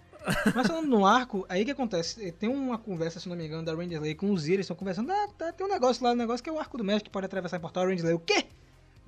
Mas 0.55 0.67
falando 0.67 0.87
no 0.87 1.05
arco, 1.05 1.45
aí 1.49 1.63
que 1.65 1.71
acontece? 1.71 2.31
Tem 2.33 2.49
uma 2.49 2.77
conversa, 2.77 3.19
se 3.19 3.29
não 3.29 3.35
me 3.35 3.45
engano, 3.45 3.63
da 3.63 3.73
Ranger 3.73 4.01
Lay 4.01 4.15
com 4.15 4.31
os 4.31 4.47
eles 4.47 4.65
estão 4.65 4.75
conversando, 4.75 5.11
ah, 5.11 5.27
tá, 5.37 5.51
tem 5.51 5.65
um 5.65 5.69
negócio 5.69 6.03
lá, 6.03 6.11
um 6.11 6.15
negócio 6.15 6.43
que 6.43 6.49
é 6.49 6.53
o 6.53 6.59
arco 6.59 6.77
do 6.77 6.83
mestre 6.83 7.05
que 7.05 7.09
pode 7.09 7.25
atravessar 7.25 7.57
em 7.57 7.61
portal 7.61 7.85
Ranger 7.85 8.05
Lay. 8.05 8.13
O 8.13 8.19
quê? 8.19 8.45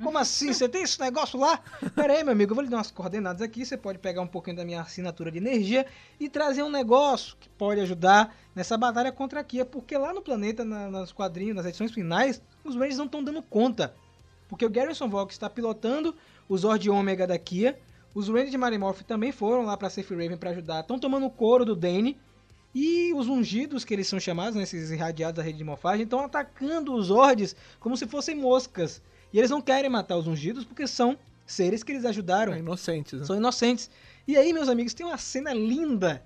Como 0.03 0.17
assim? 0.17 0.51
Você 0.51 0.67
tem 0.67 0.81
esse 0.81 0.99
negócio 0.99 1.39
lá? 1.39 1.59
Pera 1.95 2.13
aí, 2.13 2.23
meu 2.23 2.33
amigo, 2.33 2.51
eu 2.51 2.55
vou 2.55 2.63
lhe 2.63 2.69
dar 2.69 2.77
umas 2.77 2.89
coordenadas 2.89 3.41
aqui. 3.41 3.63
Você 3.63 3.77
pode 3.77 3.99
pegar 3.99 4.21
um 4.21 4.27
pouquinho 4.27 4.55
da 4.55 4.65
minha 4.65 4.81
assinatura 4.81 5.31
de 5.31 5.37
energia 5.37 5.85
e 6.19 6.27
trazer 6.27 6.63
um 6.63 6.71
negócio 6.71 7.37
que 7.39 7.47
pode 7.49 7.79
ajudar 7.81 8.35
nessa 8.55 8.75
batalha 8.77 9.11
contra 9.11 9.41
a 9.41 9.43
Kia. 9.43 9.63
Porque 9.63 9.95
lá 9.95 10.11
no 10.11 10.21
planeta, 10.21 10.65
na, 10.65 10.89
nos 10.89 11.11
quadrinhos, 11.11 11.55
nas 11.55 11.67
edições 11.67 11.91
finais, 11.91 12.41
os 12.63 12.75
Rangers 12.75 12.97
não 12.97 13.05
estão 13.05 13.23
dando 13.23 13.43
conta. 13.43 13.93
Porque 14.49 14.65
o 14.65 14.69
Garrison 14.69 15.07
Vox 15.07 15.35
está 15.35 15.49
pilotando 15.49 16.15
o 16.49 16.57
Zord 16.57 16.89
Ômega 16.89 17.27
da 17.27 17.37
Kia. 17.37 17.79
Os 18.13 18.27
Rangers 18.27 18.51
de 18.51 18.57
Marimorph 18.57 19.01
também 19.01 19.31
foram 19.31 19.63
lá 19.63 19.77
para 19.77 19.89
Safe 19.89 20.13
Raven 20.13 20.37
para 20.37 20.51
ajudar. 20.51 20.81
Estão 20.81 20.99
tomando 20.99 21.25
o 21.25 21.31
couro 21.31 21.63
do 21.63 21.75
Dane. 21.75 22.17
E 22.73 23.13
os 23.13 23.27
ungidos, 23.27 23.83
que 23.83 23.93
eles 23.93 24.07
são 24.07 24.19
chamados, 24.19 24.55
né, 24.55 24.63
esses 24.63 24.91
irradiados 24.91 25.35
da 25.35 25.43
rede 25.43 25.57
de 25.57 25.63
morfagem, 25.63 26.03
estão 26.03 26.21
atacando 26.21 26.93
os 26.93 27.07
Zords 27.07 27.55
como 27.79 27.97
se 27.97 28.07
fossem 28.07 28.35
moscas. 28.35 29.01
E 29.33 29.37
eles 29.37 29.51
não 29.51 29.61
querem 29.61 29.89
matar 29.89 30.17
os 30.17 30.27
ungidos 30.27 30.63
porque 30.63 30.87
são 30.87 31.17
seres 31.45 31.83
que 31.83 31.91
eles 31.91 32.05
ajudaram. 32.05 32.53
São 32.53 32.59
inocentes, 32.59 33.19
né? 33.19 33.25
São 33.25 33.35
inocentes. 33.35 33.89
E 34.27 34.37
aí, 34.37 34.53
meus 34.53 34.69
amigos, 34.69 34.93
tem 34.93 35.05
uma 35.05 35.17
cena 35.17 35.53
linda. 35.53 36.23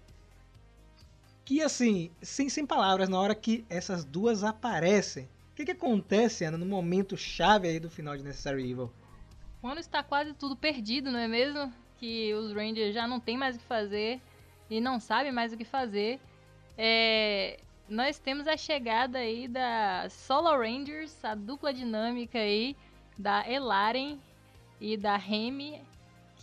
Que 1.43 1.61
assim, 1.61 2.11
sem, 2.21 2.49
sem 2.49 2.65
palavras, 2.65 3.09
na 3.09 3.19
hora 3.19 3.35
que 3.35 3.65
essas 3.69 4.03
duas 4.03 4.43
aparecem. 4.43 5.25
O 5.51 5.55
que, 5.55 5.65
que 5.65 5.71
acontece, 5.71 6.43
Ana, 6.43 6.57
no 6.57 6.65
momento 6.65 7.15
chave 7.15 7.67
aí 7.67 7.79
do 7.79 7.89
final 7.89 8.17
de 8.17 8.23
Necessary 8.23 8.69
Evil? 8.69 8.91
Quando 9.65 9.79
está 9.79 10.03
quase 10.03 10.31
tudo 10.31 10.55
perdido, 10.55 11.09
não 11.09 11.17
é 11.17 11.27
mesmo? 11.27 11.73
Que 11.97 12.31
os 12.35 12.53
Rangers 12.53 12.93
já 12.93 13.07
não 13.07 13.19
tem 13.19 13.35
mais 13.35 13.55
o 13.55 13.59
que 13.59 13.65
fazer 13.65 14.21
e 14.69 14.79
não 14.79 14.99
sabem 14.99 15.31
mais 15.31 15.53
o 15.53 15.57
que 15.57 15.65
fazer. 15.65 16.19
É, 16.77 17.59
nós 17.89 18.19
temos 18.19 18.47
a 18.47 18.55
chegada 18.55 19.17
aí 19.17 19.47
da 19.47 20.07
Solar 20.07 20.59
Rangers, 20.59 21.25
a 21.25 21.33
dupla 21.33 21.73
dinâmica 21.73 22.37
aí, 22.37 22.77
da 23.17 23.49
Elaren 23.49 24.19
e 24.79 24.95
da 24.95 25.17
Remy 25.17 25.81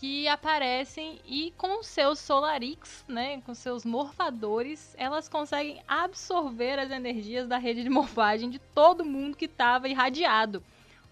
que 0.00 0.26
aparecem 0.26 1.20
e 1.24 1.54
com 1.56 1.80
seus 1.80 2.18
Solarix, 2.18 3.04
né, 3.06 3.40
com 3.42 3.54
seus 3.54 3.84
morfadores, 3.84 4.96
elas 4.98 5.28
conseguem 5.28 5.80
absorver 5.86 6.76
as 6.76 6.90
energias 6.90 7.46
da 7.46 7.56
rede 7.56 7.84
de 7.84 7.88
morfagem 7.88 8.50
de 8.50 8.58
todo 8.58 9.04
mundo 9.04 9.36
que 9.36 9.44
estava 9.44 9.88
irradiado. 9.88 10.60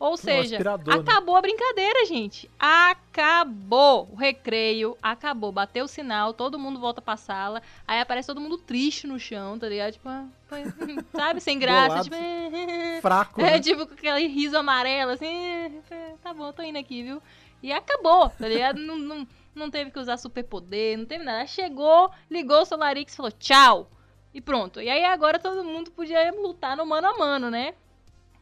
Ou 0.00 0.16
seja, 0.16 0.58
né? 0.58 0.94
acabou 0.94 1.36
a 1.36 1.42
brincadeira, 1.42 2.06
gente. 2.06 2.50
Acabou 2.58 4.08
o 4.10 4.16
recreio, 4.16 4.96
acabou. 5.02 5.52
Bateu 5.52 5.84
o 5.84 5.88
sinal, 5.88 6.32
todo 6.32 6.58
mundo 6.58 6.80
volta 6.80 7.02
pra 7.02 7.18
sala. 7.18 7.60
Aí 7.86 8.00
aparece 8.00 8.26
todo 8.26 8.40
mundo 8.40 8.56
triste 8.56 9.06
no 9.06 9.18
chão, 9.18 9.58
tá 9.58 9.68
ligado? 9.68 9.92
Tipo, 9.92 10.08
sabe, 11.14 11.42
sem 11.42 11.58
graça. 11.58 12.04
Tipo, 12.04 12.16
fraco. 13.02 13.42
É, 13.42 13.52
né? 13.52 13.60
tipo, 13.60 13.86
com 13.86 13.92
aquele 13.92 14.26
riso 14.26 14.56
amarelo, 14.56 15.10
assim. 15.10 15.82
Tá 16.22 16.32
bom, 16.32 16.50
tô 16.50 16.62
indo 16.62 16.78
aqui, 16.78 17.02
viu? 17.02 17.22
E 17.62 17.70
acabou, 17.70 18.30
tá 18.30 18.48
ligado? 18.48 18.80
não, 18.80 18.96
não, 18.96 19.28
não 19.54 19.70
teve 19.70 19.90
que 19.90 19.98
usar 19.98 20.16
superpoder, 20.16 20.96
não 20.96 21.04
teve 21.04 21.22
nada. 21.24 21.46
Chegou, 21.46 22.10
ligou 22.30 22.62
o 22.62 22.64
Solarix 22.64 23.12
e 23.12 23.16
falou 23.16 23.32
tchau. 23.32 23.90
E 24.32 24.40
pronto. 24.40 24.80
E 24.80 24.88
aí 24.88 25.04
agora 25.04 25.38
todo 25.38 25.62
mundo 25.62 25.90
podia 25.90 26.32
lutar 26.32 26.74
no 26.74 26.86
mano 26.86 27.06
a 27.06 27.18
mano, 27.18 27.50
né? 27.50 27.74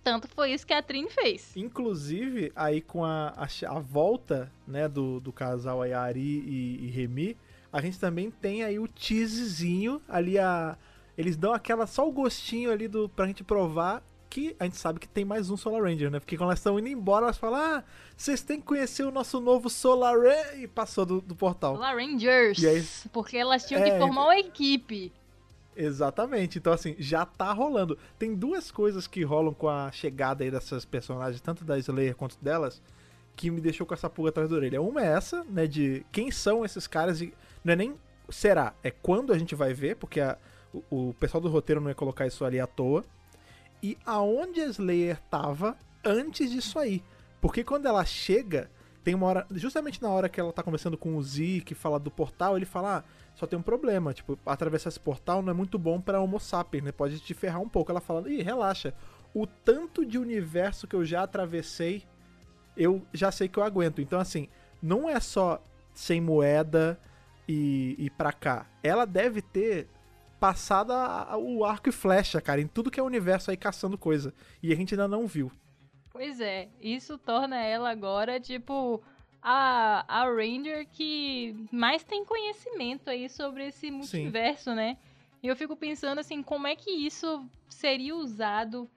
Tanto 0.03 0.27
foi 0.29 0.53
isso 0.53 0.67
que 0.67 0.73
a 0.73 0.83
Trin 0.83 1.09
fez. 1.11 1.55
Inclusive, 1.57 2.53
aí 2.57 2.81
com 2.81 3.05
a, 3.05 3.35
a, 3.37 3.47
a 3.77 3.79
volta 3.79 4.51
né, 4.67 4.89
do, 4.89 5.21
do 5.21 5.33
casal 5.33 5.83
aí, 5.83 5.93
Ari 5.93 6.21
e, 6.21 6.85
e 6.85 6.91
Remy, 6.91 7.37
a 7.73 7.81
gente 7.81 7.99
também 7.99 8.31
tem 8.31 8.63
aí 8.65 8.79
o 8.79 8.89
teasezinho 8.89 10.01
ali, 10.09 10.39
a, 10.39 10.77
eles 11.17 11.37
dão 11.37 11.53
aquela 11.53 11.87
só 11.87 12.09
o 12.09 12.13
gostinho 12.13 12.71
ali 12.71 12.89
do, 12.89 13.09
pra 13.09 13.27
gente 13.27 13.45
provar 13.45 14.03
que 14.31 14.55
a 14.61 14.65
gente 14.65 14.77
sabe 14.77 15.01
que 15.01 15.09
tem 15.09 15.25
mais 15.25 15.49
um 15.51 15.57
Solar 15.57 15.83
Ranger, 15.83 16.11
né? 16.11 16.21
Porque 16.21 16.37
quando 16.37 16.51
elas 16.51 16.59
estão 16.59 16.79
indo 16.79 16.87
embora, 16.89 17.25
elas 17.25 17.39
falam: 17.39 17.59
Ah, 17.59 17.85
vocês 18.15 18.43
têm 18.43 18.61
que 18.61 18.67
conhecer 18.67 19.03
o 19.05 19.11
nosso 19.11 19.41
novo 19.41 19.71
Solar 19.71 20.15
Ranger. 20.19 20.61
E 20.61 20.69
passou 20.69 21.07
do, 21.07 21.21
do 21.23 21.35
portal. 21.35 21.77
Solar 21.77 21.97
Rangers. 21.97 22.63
Aí- 22.63 22.85
Porque 23.11 23.39
elas 23.39 23.67
tinham 23.67 23.83
É, 23.83 23.91
que 23.91 23.99
formar 23.99 24.25
uma 24.25 24.39
equipe. 24.39 25.11
Exatamente. 25.81 26.59
Então, 26.59 26.73
assim, 26.73 26.97
já 26.99 27.25
tá 27.25 27.53
rolando. 27.53 27.97
Tem 28.19 28.35
duas 28.35 28.71
coisas 28.71 29.07
que 29.07 29.23
rolam 29.23 29.55
com 29.55 29.69
a 29.69 29.93
chegada 29.93 30.43
aí 30.43 30.51
dessas 30.51 30.85
personagens, 30.85 31.41
tanto 31.41 31.65
da 31.65 31.79
Slayer 31.79 32.17
quanto 32.17 32.37
delas, 32.43 32.83
que 33.37 33.49
me 33.51 33.61
deixou 33.61 33.87
com 33.87 33.95
essa 33.95 34.11
pulga 34.11 34.31
atrás 34.31 34.51
da 34.51 34.57
orelha. 34.57 34.83
Uma 34.83 35.01
é 35.03 35.07
essa, 35.07 35.45
né, 35.45 35.69
de 35.69 36.05
quem 36.11 36.31
são 36.33 36.65
esses 36.65 36.89
caras 36.89 37.21
e 37.21 37.33
não 37.65 37.73
é 37.73 37.77
nem 37.77 37.95
será, 38.29 38.75
é 38.83 38.91
quando 38.91 39.33
a 39.33 39.39
gente 39.39 39.55
vai 39.55 39.73
ver, 39.73 39.95
porque 39.97 40.21
a- 40.21 40.37
o, 40.91 41.11
o 41.11 41.15
pessoal 41.15 41.41
do 41.41 41.49
roteiro 41.49 41.81
não 41.81 41.89
ia 41.89 41.95
colocar 41.95 42.27
isso 42.27 42.45
ali 42.45 42.59
à 42.59 42.67
toa. 42.67 43.05
E 43.81 43.97
aonde 44.05 44.61
a 44.61 44.67
Slayer 44.67 45.21
tava 45.31 45.77
antes 46.05 46.51
disso 46.51 46.79
aí. 46.79 47.03
Porque 47.41 47.63
quando 47.63 47.87
ela 47.87 48.05
chega, 48.05 48.69
tem 49.05 49.15
uma 49.15 49.27
hora, 49.29 49.47
justamente 49.53 50.03
na 50.03 50.09
hora 50.11 50.29
que 50.29 50.41
ela 50.41 50.53
tá 50.53 50.63
conversando 50.63 50.99
com 50.99 51.17
o 51.17 51.23
Z, 51.23 51.63
que 51.65 51.75
fala 51.75 52.01
do 52.01 52.11
portal, 52.11 52.57
ele 52.57 52.67
fala: 52.67 52.99
"Ah, 52.99 53.05
só 53.39 53.47
tem 53.47 53.59
um 53.59 53.63
problema, 53.63 54.13
tipo, 54.13 54.37
atravessar 54.45 54.89
esse 54.89 54.99
portal 54.99 55.41
não 55.43 55.51
é 55.53 55.55
muito 55.55 55.79
bom 55.79 56.01
pra 56.01 56.21
Homo 56.21 56.41
sapiens, 56.41 56.83
né? 56.83 56.91
Pode 56.93 57.21
te 57.21 57.33
ferrar 57.35 57.61
um 57.61 57.69
pouco. 57.69 57.91
Ela 57.93 58.01
fala: 58.01 58.29
"Ih, 58.29 58.43
relaxa. 58.43 58.93
O 59.33 59.47
tanto 59.47 60.05
de 60.05 60.19
universo 60.19 60.87
que 60.89 60.97
eu 60.97 61.05
já 61.05 61.23
atravessei, 61.23 62.03
eu 62.77 63.01
já 63.13 63.31
sei 63.31 63.47
que 63.49 63.59
eu 63.59 63.63
aguento". 63.63 64.01
Então 64.01 64.19
assim, 64.19 64.49
não 64.83 65.09
é 65.09 65.21
só 65.21 65.63
sem 65.95 66.21
moeda 66.21 66.99
e, 67.49 67.95
e 67.99 68.11
pra 68.11 68.33
cá. 68.33 68.67
Ela 68.83 69.05
deve 69.05 69.41
ter 69.41 69.87
passado 70.41 70.93
a- 70.93 71.29
a- 71.33 71.37
o 71.39 71.65
arco 71.65 71.89
e 71.89 71.93
flecha, 71.93 72.41
cara, 72.41 72.61
em 72.61 72.67
tudo 72.67 72.91
que 72.91 72.99
é 72.99 73.03
universo 73.03 73.51
aí 73.51 73.57
caçando 73.57 73.97
coisa. 73.97 74.35
E 74.63 74.73
a 74.73 74.77
gente 74.77 74.95
ainda 74.95 75.07
não 75.09 75.27
viu. 75.27 75.51
Pois 76.11 76.41
é, 76.41 76.69
isso 76.81 77.17
torna 77.19 77.63
ela 77.63 77.91
agora, 77.91 78.41
tipo, 78.41 79.01
a, 79.43 80.05
a 80.09 80.25
Ranger 80.25 80.87
que 80.93 81.55
mais 81.71 82.03
tem 82.03 82.25
conhecimento 82.25 83.09
aí 83.09 83.29
sobre 83.29 83.69
esse 83.69 83.91
multiverso, 83.91 84.75
né? 84.75 84.97
E 85.43 85.47
eu 85.47 85.57
fico 85.57 85.77
pensando 85.77 86.19
assim, 86.19 86.43
como 86.43 86.67
é 86.67 86.75
que 86.75 86.91
isso 86.91 87.45
seria 87.69 88.15
usado 88.15 88.91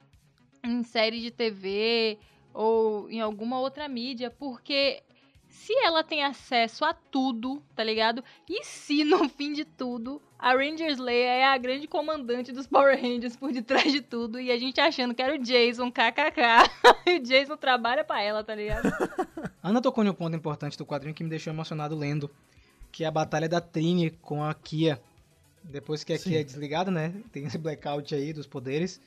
em 0.63 0.83
série 0.83 1.21
de 1.21 1.31
TV 1.31 2.17
ou 2.53 3.09
em 3.09 3.21
alguma 3.21 3.59
outra 3.59 3.87
mídia, 3.87 4.29
porque 4.29 5.03
se 5.51 5.73
ela 5.83 6.03
tem 6.03 6.23
acesso 6.23 6.83
a 6.85 6.93
tudo, 6.93 7.61
tá 7.75 7.83
ligado? 7.83 8.23
E 8.49 8.63
se 8.63 9.03
no 9.05 9.27
fim 9.29 9.53
de 9.53 9.65
tudo 9.65 10.21
a 10.39 10.53
Ranger 10.53 10.89
Slayer 10.89 11.27
é 11.27 11.45
a 11.45 11.57
grande 11.57 11.87
comandante 11.87 12.51
dos 12.51 12.65
Power 12.65 12.99
Rangers 12.99 13.35
por 13.35 13.51
detrás 13.51 13.91
de 13.91 14.01
tudo 14.01 14.39
e 14.39 14.49
a 14.49 14.57
gente 14.57 14.81
achando 14.81 15.13
que 15.13 15.21
era 15.21 15.35
o 15.35 15.37
Jason, 15.37 15.91
kkk, 15.91 16.41
e 17.05 17.17
o 17.17 17.19
Jason 17.21 17.55
trabalha 17.57 18.03
pra 18.03 18.23
ela, 18.23 18.43
tá 18.43 18.55
ligado? 18.55 18.91
Ana 19.61 19.81
tocou 19.81 20.03
em 20.03 20.09
um 20.09 20.13
ponto 20.13 20.35
importante 20.35 20.77
do 20.77 20.85
quadrinho 20.85 21.13
que 21.13 21.23
me 21.23 21.29
deixou 21.29 21.53
emocionado 21.53 21.95
lendo, 21.95 22.27
que 22.91 23.03
é 23.03 23.07
a 23.07 23.11
batalha 23.11 23.47
da 23.47 23.61
Trini 23.61 24.09
com 24.09 24.43
a 24.43 24.53
Kia. 24.53 24.99
Depois 25.63 26.03
que 26.03 26.13
a 26.13 26.17
Sim. 26.17 26.29
Kia 26.29 26.41
é 26.41 26.43
desligada, 26.43 26.89
né? 26.89 27.13
Tem 27.31 27.45
esse 27.45 27.59
blackout 27.59 28.15
aí 28.15 28.33
dos 28.33 28.47
poderes. 28.47 28.99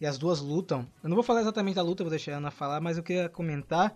E 0.00 0.06
as 0.06 0.16
duas 0.16 0.40
lutam. 0.40 0.88
Eu 1.02 1.10
não 1.10 1.16
vou 1.16 1.24
falar 1.24 1.40
exatamente 1.40 1.74
da 1.74 1.82
luta, 1.82 2.02
vou 2.02 2.10
deixar 2.10 2.32
a 2.32 2.36
Ana 2.38 2.50
falar, 2.50 2.80
mas 2.80 2.96
eu 2.96 3.02
queria 3.02 3.28
comentar 3.28 3.94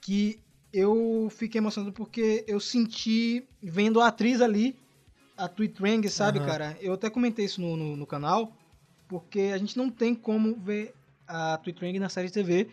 que 0.00 0.38
eu 0.72 1.28
fiquei 1.30 1.58
emocionado 1.58 1.92
porque 1.92 2.44
eu 2.48 2.58
senti 2.58 3.46
vendo 3.62 4.00
a 4.00 4.08
atriz 4.08 4.40
ali, 4.40 4.76
a 5.36 5.48
Tweet 5.48 5.82
Wang, 5.82 6.08
sabe, 6.08 6.38
Aham. 6.38 6.46
cara? 6.46 6.78
Eu 6.80 6.94
até 6.94 7.10
comentei 7.10 7.44
isso 7.44 7.60
no, 7.60 7.76
no, 7.76 7.96
no 7.96 8.06
canal, 8.06 8.56
porque 9.08 9.50
a 9.54 9.58
gente 9.58 9.76
não 9.76 9.90
tem 9.90 10.14
como 10.14 10.54
ver 10.56 10.94
a 11.26 11.58
Tweet 11.58 11.84
Wang 11.84 11.98
na 11.98 12.08
série 12.08 12.28
de 12.28 12.34
TV. 12.34 12.68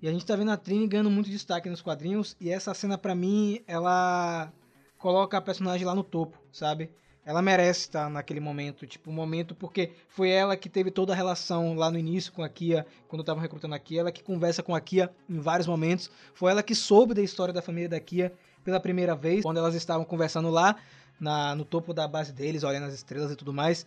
E 0.00 0.08
a 0.08 0.12
gente 0.12 0.24
tá 0.24 0.36
vendo 0.36 0.50
a 0.50 0.56
Trini 0.56 0.86
ganhando 0.86 1.10
muito 1.10 1.28
destaque 1.28 1.68
nos 1.68 1.82
quadrinhos. 1.82 2.36
E 2.40 2.50
essa 2.50 2.72
cena, 2.72 2.96
pra 2.96 3.14
mim, 3.14 3.60
ela 3.66 4.52
coloca 4.96 5.36
a 5.36 5.40
personagem 5.40 5.86
lá 5.86 5.94
no 5.94 6.04
topo, 6.04 6.38
sabe? 6.52 6.90
Ela 7.28 7.42
merece 7.42 7.80
estar 7.80 8.08
naquele 8.08 8.40
momento, 8.40 8.86
tipo, 8.86 9.12
momento 9.12 9.54
porque 9.54 9.90
foi 10.08 10.30
ela 10.30 10.56
que 10.56 10.66
teve 10.66 10.90
toda 10.90 11.12
a 11.12 11.16
relação 11.16 11.74
lá 11.74 11.90
no 11.90 11.98
início 11.98 12.32
com 12.32 12.42
a 12.42 12.48
Kia, 12.48 12.86
quando 13.06 13.20
estavam 13.20 13.42
recrutando 13.42 13.74
a 13.74 13.78
Kia, 13.78 14.00
ela 14.00 14.10
que 14.10 14.22
conversa 14.22 14.62
com 14.62 14.74
a 14.74 14.80
Kia 14.80 15.10
em 15.28 15.38
vários 15.38 15.66
momentos, 15.66 16.10
foi 16.32 16.50
ela 16.50 16.62
que 16.62 16.74
soube 16.74 17.12
da 17.12 17.20
história 17.20 17.52
da 17.52 17.60
família 17.60 17.86
da 17.86 18.00
Kia 18.00 18.32
pela 18.64 18.80
primeira 18.80 19.14
vez, 19.14 19.42
quando 19.42 19.58
elas 19.58 19.74
estavam 19.74 20.06
conversando 20.06 20.48
lá 20.48 20.76
na, 21.20 21.54
no 21.54 21.66
topo 21.66 21.92
da 21.92 22.08
base 22.08 22.32
deles, 22.32 22.62
olhando 22.62 22.86
as 22.86 22.94
estrelas 22.94 23.30
e 23.30 23.36
tudo 23.36 23.52
mais. 23.52 23.84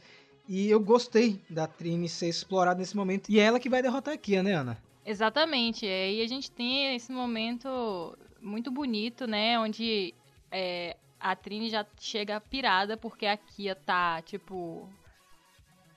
E 0.48 0.70
eu 0.70 0.80
gostei 0.80 1.42
da 1.50 1.66
Trini 1.66 2.08
ser 2.08 2.30
explorada 2.30 2.80
nesse 2.80 2.96
momento. 2.96 3.28
E 3.28 3.39
é 3.39 3.44
ela 3.44 3.60
que 3.60 3.72
vai 3.72 3.82
derrotar 3.82 4.14
a 4.14 4.18
Kia, 4.18 4.44
né, 4.44 4.54
Ana? 4.54 4.78
Exatamente. 5.04 5.88
E 5.88 6.22
a 6.22 6.28
gente 6.28 6.52
tem 6.52 6.96
esse 6.96 7.12
momento 7.12 8.16
muito 8.39 8.70
bonito, 8.70 9.26
né? 9.26 9.58
Onde 9.58 10.14
é, 10.52 10.96
a 11.22 11.36
Trini 11.36 11.69
já 11.69 11.86
chega 11.99 12.41
pirada 12.41 12.97
porque 12.97 13.26
a 13.26 13.38
Kia 13.38 13.76
tá, 13.76 14.22
tipo, 14.22 14.89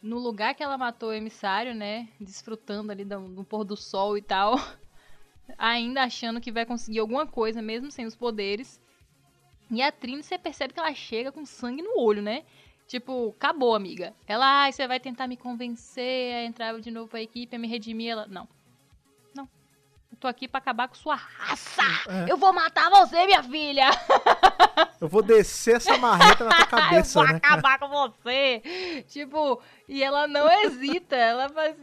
no 0.02 0.18
lugar 0.18 0.54
que 0.54 0.62
ela 0.62 0.76
matou 0.76 1.08
o 1.08 1.14
emissário, 1.14 1.74
né? 1.74 2.08
Desfrutando 2.20 2.92
ali 2.92 3.04
do, 3.04 3.28
do 3.28 3.44
pôr 3.44 3.64
do 3.64 3.76
sol 3.76 4.18
e 4.18 4.22
tal. 4.22 4.54
Ainda 5.58 6.02
achando 6.02 6.40
que 6.40 6.52
vai 6.52 6.66
conseguir 6.66 6.98
alguma 6.98 7.26
coisa, 7.26 7.62
mesmo 7.62 7.90
sem 7.90 8.06
os 8.06 8.14
poderes. 8.14 8.80
E 9.70 9.82
a 9.82 9.90
Trini, 9.90 10.22
você 10.22 10.38
percebe 10.38 10.74
que 10.74 10.80
ela 10.80 10.94
chega 10.94 11.32
com 11.32 11.46
sangue 11.46 11.82
no 11.82 11.98
olho, 11.98 12.22
né? 12.22 12.44
Tipo, 12.86 13.30
acabou, 13.30 13.74
amiga. 13.74 14.14
Ela, 14.26 14.66
ah, 14.66 14.72
você 14.72 14.86
vai 14.86 15.00
tentar 15.00 15.26
me 15.26 15.36
convencer 15.36 16.34
a 16.34 16.44
entrar 16.44 16.78
de 16.80 16.90
novo 16.90 17.08
pra 17.08 17.22
equipe, 17.22 17.56
a 17.56 17.58
me 17.58 17.66
redimir. 17.66 18.10
Ela. 18.10 18.26
Não. 18.26 18.46
Tô 20.24 20.28
aqui 20.28 20.48
pra 20.48 20.56
acabar 20.56 20.88
com 20.88 20.94
sua 20.94 21.16
raça. 21.16 21.82
É. 22.08 22.32
Eu 22.32 22.38
vou 22.38 22.50
matar 22.50 22.88
você, 22.88 23.26
minha 23.26 23.42
filha. 23.42 23.90
Eu 24.98 25.06
vou 25.06 25.22
descer 25.22 25.76
essa 25.76 25.98
marreta 25.98 26.44
na 26.44 26.56
tua 26.56 26.66
cabeça, 26.66 27.20
Eu 27.20 27.24
vou 27.24 27.32
né? 27.34 27.36
acabar 27.36 27.78
com 27.78 27.88
você. 27.90 29.04
Tipo, 29.06 29.60
e 29.86 30.02
ela 30.02 30.26
não 30.26 30.50
hesita. 30.50 31.14
Ela 31.14 31.50
faz. 31.50 31.76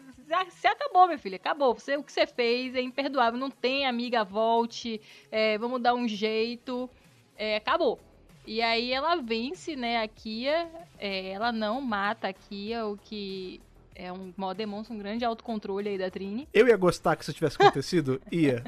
Você 0.49 0.67
acabou, 0.67 1.05
minha 1.05 1.19
filha, 1.19 1.35
acabou. 1.35 1.75
Você, 1.75 1.95
o 1.97 2.03
que 2.03 2.11
você 2.11 2.25
fez 2.25 2.73
é 2.73 2.81
imperdoável. 2.81 3.39
Não 3.39 3.51
tem 3.51 3.85
amiga, 3.85 4.23
volte. 4.23 4.99
É, 5.31 5.55
vamos 5.59 5.79
dar 5.79 5.93
um 5.93 6.07
jeito. 6.07 6.89
É, 7.37 7.57
acabou. 7.57 7.99
E 8.47 8.59
aí 8.59 8.91
ela 8.91 9.17
vence, 9.17 9.75
né, 9.75 10.01
a 10.01 10.07
Kia. 10.07 10.67
É, 10.97 11.29
ela 11.29 11.51
não 11.51 11.79
mata 11.79 12.29
a 12.29 12.33
Kia, 12.33 12.87
o 12.87 12.97
que 12.97 13.61
é 14.01 14.11
um 14.11 14.33
demonstra 14.55 14.95
um 14.95 14.97
grande 14.97 15.23
autocontrole 15.23 15.87
aí 15.89 15.97
da 15.97 16.09
Trini. 16.09 16.47
Eu 16.51 16.67
ia 16.67 16.75
gostar 16.75 17.15
que 17.15 17.23
isso 17.23 17.33
tivesse 17.33 17.55
acontecido? 17.61 18.19
ia. 18.31 18.63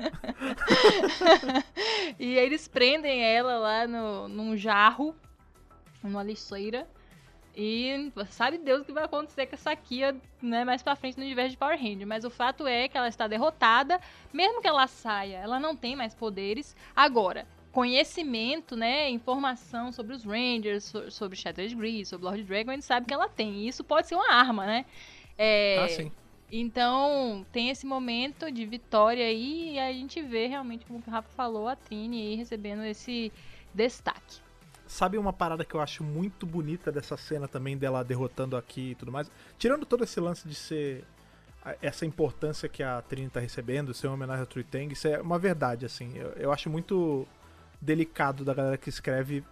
e 2.20 2.36
eles 2.36 2.68
prendem 2.68 3.24
ela 3.24 3.58
lá 3.58 3.88
no, 3.88 4.28
num 4.28 4.56
jarro, 4.56 5.16
numa 6.04 6.22
lixeira. 6.22 6.88
E 7.56 8.12
sabe 8.30 8.58
Deus 8.60 8.82
o 8.82 8.86
que 8.86 8.92
vai 8.92 9.04
acontecer 9.04 9.46
com 9.48 9.56
essa 9.56 9.76
Kia 9.76 10.16
né, 10.42 10.64
mais 10.64 10.82
pra 10.82 10.96
frente 10.96 11.18
no 11.18 11.24
universo 11.24 11.52
de 11.52 11.58
Power 11.58 11.78
Ranger. 11.80 12.06
Mas 12.06 12.24
o 12.24 12.30
fato 12.30 12.68
é 12.68 12.88
que 12.88 12.98
ela 12.98 13.08
está 13.08 13.28
derrotada. 13.28 14.00
Mesmo 14.32 14.62
que 14.62 14.68
ela 14.68 14.88
saia, 14.88 15.38
ela 15.38 15.60
não 15.60 15.76
tem 15.76 15.96
mais 15.96 16.14
poderes. 16.14 16.76
Agora, 16.96 17.48
conhecimento, 17.72 18.76
né, 18.76 19.10
informação 19.10 19.92
sobre 19.92 20.16
os 20.16 20.24
Rangers, 20.24 20.94
sobre 21.10 21.36
Shattered 21.36 21.76
Grease, 21.76 22.06
sobre 22.06 22.26
Lord 22.26 22.44
Dragon, 22.44 22.70
a 22.70 22.74
gente 22.76 22.86
sabe 22.86 23.08
que 23.08 23.14
ela 23.14 23.28
tem. 23.28 23.56
E 23.56 23.68
isso 23.68 23.84
pode 23.84 24.08
ser 24.08 24.16
uma 24.16 24.32
arma, 24.32 24.66
né? 24.66 24.86
É, 25.38 25.80
ah, 25.84 25.88
sim. 25.88 26.12
Então, 26.52 27.46
tem 27.52 27.70
esse 27.70 27.86
momento 27.86 28.52
de 28.52 28.66
vitória 28.66 29.26
aí 29.26 29.74
e 29.74 29.80
a 29.80 29.92
gente 29.92 30.22
vê 30.22 30.46
realmente, 30.46 30.86
como 30.86 31.02
o 31.06 31.10
Rafa 31.10 31.30
falou, 31.30 31.68
a 31.68 31.76
Trini 31.76 32.22
aí 32.22 32.36
recebendo 32.36 32.84
esse 32.84 33.32
destaque. 33.74 34.40
Sabe 34.86 35.18
uma 35.18 35.34
parada 35.34 35.66
que 35.66 35.74
eu 35.74 35.82
acho 35.82 36.04
muito 36.04 36.46
bonita 36.46 36.92
dessa 36.92 37.18
cena 37.18 37.48
também, 37.48 37.76
dela 37.76 38.04
derrotando 38.04 38.56
aqui 38.56 38.92
e 38.92 38.96
tudo 38.96 39.12
mais? 39.12 39.32
Tirando 39.58 39.86
todo 39.86 40.04
esse 40.04 40.20
lance 40.20 40.48
de 40.48 40.54
ser 40.54 41.04
essa 41.82 42.06
importância 42.06 42.70
que 42.70 42.84
a 42.84 43.02
Trini 43.02 43.30
tá 43.30 43.40
recebendo, 43.40 43.94
ser 43.94 44.08
uma 44.08 44.14
homenagem 44.14 44.44
a 44.44 44.46
True 44.46 44.64
Tang, 44.64 44.94
isso 44.94 45.08
é 45.08 45.20
uma 45.22 45.40
verdade, 45.40 45.86
assim. 45.86 46.12
Eu, 46.16 46.30
eu 46.34 46.52
acho 46.52 46.70
muito 46.70 47.26
delicado 47.82 48.46
da 48.46 48.54
galera 48.54 48.78
que 48.78 48.90
escreve 48.90 49.44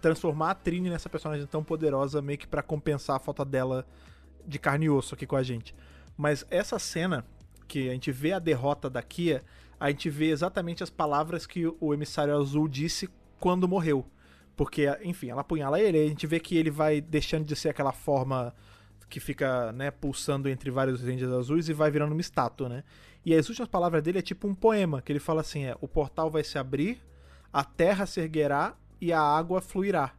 transformar 0.00 0.50
a 0.50 0.54
Trini 0.54 0.90
nessa 0.90 1.08
personagem 1.08 1.46
tão 1.46 1.62
poderosa, 1.62 2.20
meio 2.20 2.38
que 2.38 2.46
para 2.46 2.62
compensar 2.62 3.16
a 3.16 3.20
falta 3.20 3.44
dela 3.44 3.86
de 4.46 4.58
carne 4.58 4.86
e 4.86 4.90
osso 4.90 5.14
aqui 5.14 5.26
com 5.26 5.36
a 5.36 5.42
gente. 5.42 5.74
Mas 6.16 6.44
essa 6.50 6.78
cena, 6.78 7.24
que 7.66 7.88
a 7.88 7.92
gente 7.92 8.12
vê 8.12 8.32
a 8.32 8.38
derrota 8.38 8.88
da 8.90 9.02
Kia, 9.02 9.42
a 9.78 9.90
gente 9.90 10.08
vê 10.10 10.30
exatamente 10.30 10.82
as 10.82 10.90
palavras 10.90 11.46
que 11.46 11.66
o 11.80 11.92
emissário 11.92 12.36
azul 12.36 12.68
disse 12.68 13.08
quando 13.40 13.68
morreu. 13.68 14.06
Porque, 14.54 14.86
enfim, 15.02 15.30
ela 15.30 15.40
apunhala 15.40 15.80
ele, 15.80 15.98
a 15.98 16.08
gente 16.08 16.26
vê 16.26 16.38
que 16.38 16.56
ele 16.56 16.70
vai 16.70 17.00
deixando 17.00 17.44
de 17.44 17.56
ser 17.56 17.70
aquela 17.70 17.92
forma 17.92 18.54
que 19.08 19.20
fica, 19.20 19.72
né, 19.72 19.90
pulsando 19.90 20.48
entre 20.48 20.70
vários 20.70 21.02
Rangers 21.02 21.32
azuis 21.32 21.68
e 21.68 21.72
vai 21.72 21.90
virando 21.90 22.12
uma 22.12 22.20
estátua, 22.20 22.68
né? 22.68 22.84
E 23.24 23.34
as 23.34 23.48
últimas 23.48 23.68
palavras 23.68 24.02
dele 24.02 24.18
é 24.18 24.22
tipo 24.22 24.48
um 24.48 24.54
poema, 24.54 25.02
que 25.02 25.12
ele 25.12 25.18
fala 25.20 25.42
assim, 25.42 25.64
é, 25.64 25.76
o 25.80 25.88
portal 25.88 26.30
vai 26.30 26.42
se 26.42 26.58
abrir, 26.58 27.02
a 27.52 27.62
terra 27.62 28.06
se 28.06 28.20
erguerá 28.20 28.74
e 29.00 29.12
a 29.12 29.20
água 29.20 29.60
fluirá. 29.60 30.14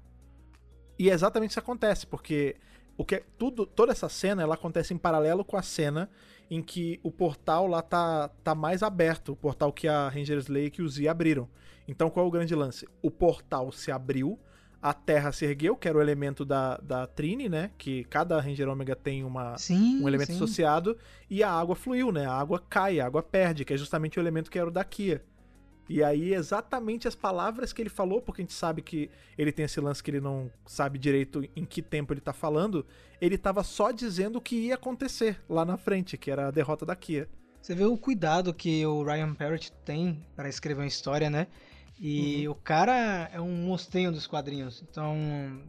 E 1.00 1.10
é 1.10 1.14
exatamente 1.14 1.52
isso 1.52 1.60
que 1.60 1.64
acontece, 1.64 2.06
porque 2.06 2.56
o 2.98 3.04
que 3.04 3.16
é, 3.16 3.24
tudo, 3.38 3.66
toda 3.66 3.92
essa 3.92 4.10
cena 4.10 4.42
ela 4.44 4.56
acontece 4.56 4.94
em 4.94 4.98
paralelo 4.98 5.44
com 5.44 5.58
a 5.58 5.62
cena 5.62 6.10
em 6.50 6.62
que 6.62 7.00
o 7.02 7.12
portal 7.12 7.68
lá 7.68 7.82
tá, 7.82 8.30
tá 8.44 8.54
mais 8.54 8.84
aberto, 8.84 9.32
o 9.32 9.36
portal 9.36 9.72
que 9.72 9.88
a 9.88 10.10
Rangers 10.10 10.48
Lake 10.48 10.82
e 10.82 10.84
o 10.84 10.90
Z 10.90 11.08
abriram. 11.08 11.48
Então 11.88 12.10
qual 12.10 12.26
é 12.26 12.30
o 12.30 12.32
grande 12.32 12.54
lance? 12.54 12.88
O 13.02 13.10
portal 13.10 13.72
se 13.72 13.92
abriu, 13.92 14.40
a 14.82 14.94
Terra 14.94 15.32
se 15.32 15.46
ergueu, 15.46 15.78
que 15.78 15.88
era 15.88 15.98
o 15.98 16.02
elemento 16.02 16.44
da, 16.44 16.78
da 16.78 17.08
Trini, 17.08 17.48
né? 17.48 17.72
Que 17.78 18.04
cada 18.04 18.40
Ranger 18.40 18.68
Ômega 18.68 18.96
tem 18.96 19.24
uma, 19.24 19.58
sim, 19.58 20.02
um 20.04 20.08
elemento 20.08 20.32
sim. 20.32 20.36
associado, 20.36 20.98
e 21.30 21.42
a 21.42 21.50
água 21.50 21.74
fluiu, 21.74 22.12
né? 22.12 22.26
A 22.26 22.34
água 22.34 22.62
cai, 22.70 23.00
a 23.00 23.06
água 23.06 23.24
perde, 23.24 23.64
que 23.64 23.74
é 23.74 23.78
justamente 23.78 24.20
o 24.20 24.22
elemento 24.22 24.52
que 24.52 24.60
era 24.60 24.68
o 24.68 24.72
da 24.72 24.84
Kia. 24.84 25.24
E 25.90 26.02
aí, 26.04 26.34
exatamente 26.34 27.08
as 27.08 27.16
palavras 27.16 27.74
que 27.74 27.82
ele 27.82 27.90
falou, 27.90 28.22
porque 28.22 28.42
a 28.42 28.44
gente 28.44 28.54
sabe 28.54 28.82
que 28.82 29.10
ele 29.38 29.52
tem 29.52 29.66
esse 29.66 29.80
lance 29.82 30.02
que 30.02 30.10
ele 30.12 30.22
não 30.22 30.50
sabe 30.66 30.98
direito 30.98 31.44
em 31.56 31.66
que 31.66 31.82
tempo 31.82 32.14
ele 32.14 32.22
tá 32.22 32.32
falando, 32.32 32.86
ele 33.20 33.38
tava 33.38 33.64
só 33.64 33.92
dizendo 33.92 34.38
o 34.38 34.42
que 34.42 34.56
ia 34.56 34.76
acontecer 34.76 35.42
lá 35.50 35.66
na 35.66 35.78
frente, 35.78 36.18
que 36.18 36.32
era 36.32 36.48
a 36.48 36.52
derrota 36.52 36.86
da 36.86 36.96
Kia. 36.96 37.28
Você 37.62 37.76
vê 37.76 37.86
o 37.86 37.98
cuidado 37.98 38.54
que 38.54 38.86
o 38.86 39.04
Ryan 39.04 39.34
Parrott 39.34 39.72
tem 39.86 40.22
para 40.36 40.50
escrever 40.50 40.82
uma 40.82 40.88
história, 40.88 41.30
né? 41.30 41.48
E 42.00 42.46
uhum. 42.46 42.54
o 42.54 42.56
cara 42.56 43.30
é 43.32 43.40
um 43.40 43.56
monstrinho 43.56 44.12
dos 44.12 44.28
quadrinhos. 44.28 44.84
Então, 44.90 45.16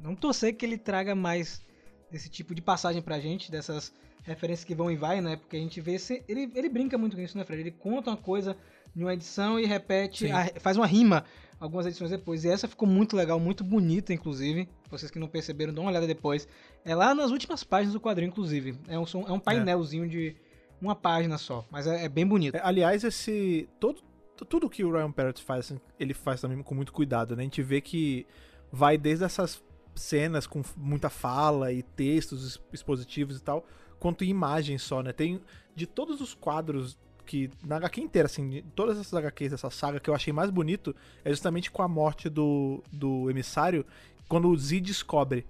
não 0.03 0.17
torcer 0.17 0.57
que 0.57 0.65
ele 0.65 0.77
traga 0.77 1.15
mais 1.15 1.63
desse 2.11 2.29
tipo 2.29 2.55
de 2.55 2.61
passagem 2.63 3.01
pra 3.01 3.21
gente, 3.21 3.51
dessas 3.51 3.93
referências 4.25 4.65
que 4.65 4.75
vão 4.75 4.91
e 4.91 4.97
vai, 4.97 5.21
né? 5.21 5.37
Porque 5.37 5.57
a 5.57 5.61
gente 5.61 5.81
vê. 5.81 5.99
Se, 5.99 6.25
ele, 6.27 6.51
ele 6.55 6.69
brinca 6.69 6.99
muito 6.99 7.15
com 7.15 7.23
isso, 7.23 7.39
né, 7.39 7.45
Fred? 7.45 7.61
Ele 7.61 7.71
conta 7.71 8.11
uma 8.11 8.17
coisa 8.17 8.57
em 8.97 9.03
uma 9.03 9.15
edição 9.15 9.59
e 9.59 9.67
repete, 9.67 10.31
a, 10.31 10.47
faz 10.61 10.77
uma 10.77 10.87
rima 10.87 11.25
algumas 11.65 11.87
edições 11.87 12.11
depois. 12.11 12.45
E 12.45 12.49
essa 12.49 12.69
ficou 12.69 12.87
muito 12.87 13.17
legal, 13.17 13.41
muito 13.41 13.65
bonita, 13.65 14.13
inclusive. 14.13 14.69
Vocês 14.91 15.11
que 15.11 15.19
não 15.19 15.29
perceberam, 15.29 15.73
dão 15.73 15.85
uma 15.85 15.91
olhada 15.91 16.07
depois. 16.07 16.47
É 16.85 16.95
lá 16.95 17.15
nas 17.15 17.31
últimas 17.31 17.65
páginas 17.65 17.95
do 17.95 18.01
quadrinho, 18.01 18.29
inclusive. 18.29 18.79
É 18.87 18.99
um, 18.99 19.05
é 19.27 19.33
um 19.33 19.41
painelzinho 19.41 20.05
é. 20.05 20.09
de 20.09 20.37
uma 20.81 20.95
página 20.95 21.39
só, 21.39 21.65
mas 21.71 21.87
é, 21.87 22.05
é 22.05 22.09
bem 22.09 22.27
bonito. 22.27 22.57
É, 22.57 22.61
aliás, 22.63 23.05
esse. 23.05 23.69
Todo, 23.81 24.03
tudo 24.49 24.69
que 24.69 24.85
o 24.85 24.93
Ryan 24.93 25.13
Parrott 25.13 25.43
faz, 25.43 25.67
assim, 25.67 25.81
ele 25.99 26.13
faz 26.13 26.41
também 26.41 26.63
com 26.63 26.75
muito 26.75 26.93
cuidado, 26.93 27.35
né? 27.35 27.43
A 27.43 27.45
gente 27.45 27.63
vê 27.63 27.81
que 27.81 28.27
vai 28.71 28.99
desde 28.99 29.25
essas 29.25 29.63
cenas 29.95 30.47
com 30.47 30.63
muita 30.77 31.09
fala 31.09 31.73
e 31.73 31.83
textos 31.83 32.61
expositivos 32.73 33.39
e 33.39 33.43
tal, 33.43 33.65
quanto 34.01 34.25
imagens 34.25 34.83
só, 34.83 35.03
né? 35.03 35.13
Tem 35.13 35.41
de 35.75 35.87
todos 35.87 36.21
os 36.21 36.35
quadros 36.35 36.99
que 37.25 37.51
na 37.65 37.77
HQ 37.77 38.01
inteira, 38.01 38.27
assim, 38.27 38.63
todas 38.75 38.99
essas 38.99 39.15
HQs 39.15 39.51
dessa 39.53 39.71
saga 39.71 39.99
que 39.99 40.09
eu 40.09 40.15
achei 40.15 40.33
mais 40.33 40.51
bonito 40.51 40.95
é 41.25 41.31
justamente 41.31 41.71
com 41.71 41.83
a 41.83 41.89
morte 41.89 42.29
do, 42.29 42.83
do 42.93 43.31
emissário, 43.31 43.85
quando 44.29 44.49
o 44.49 44.57
Z 44.57 44.81
descobre. 44.81 45.47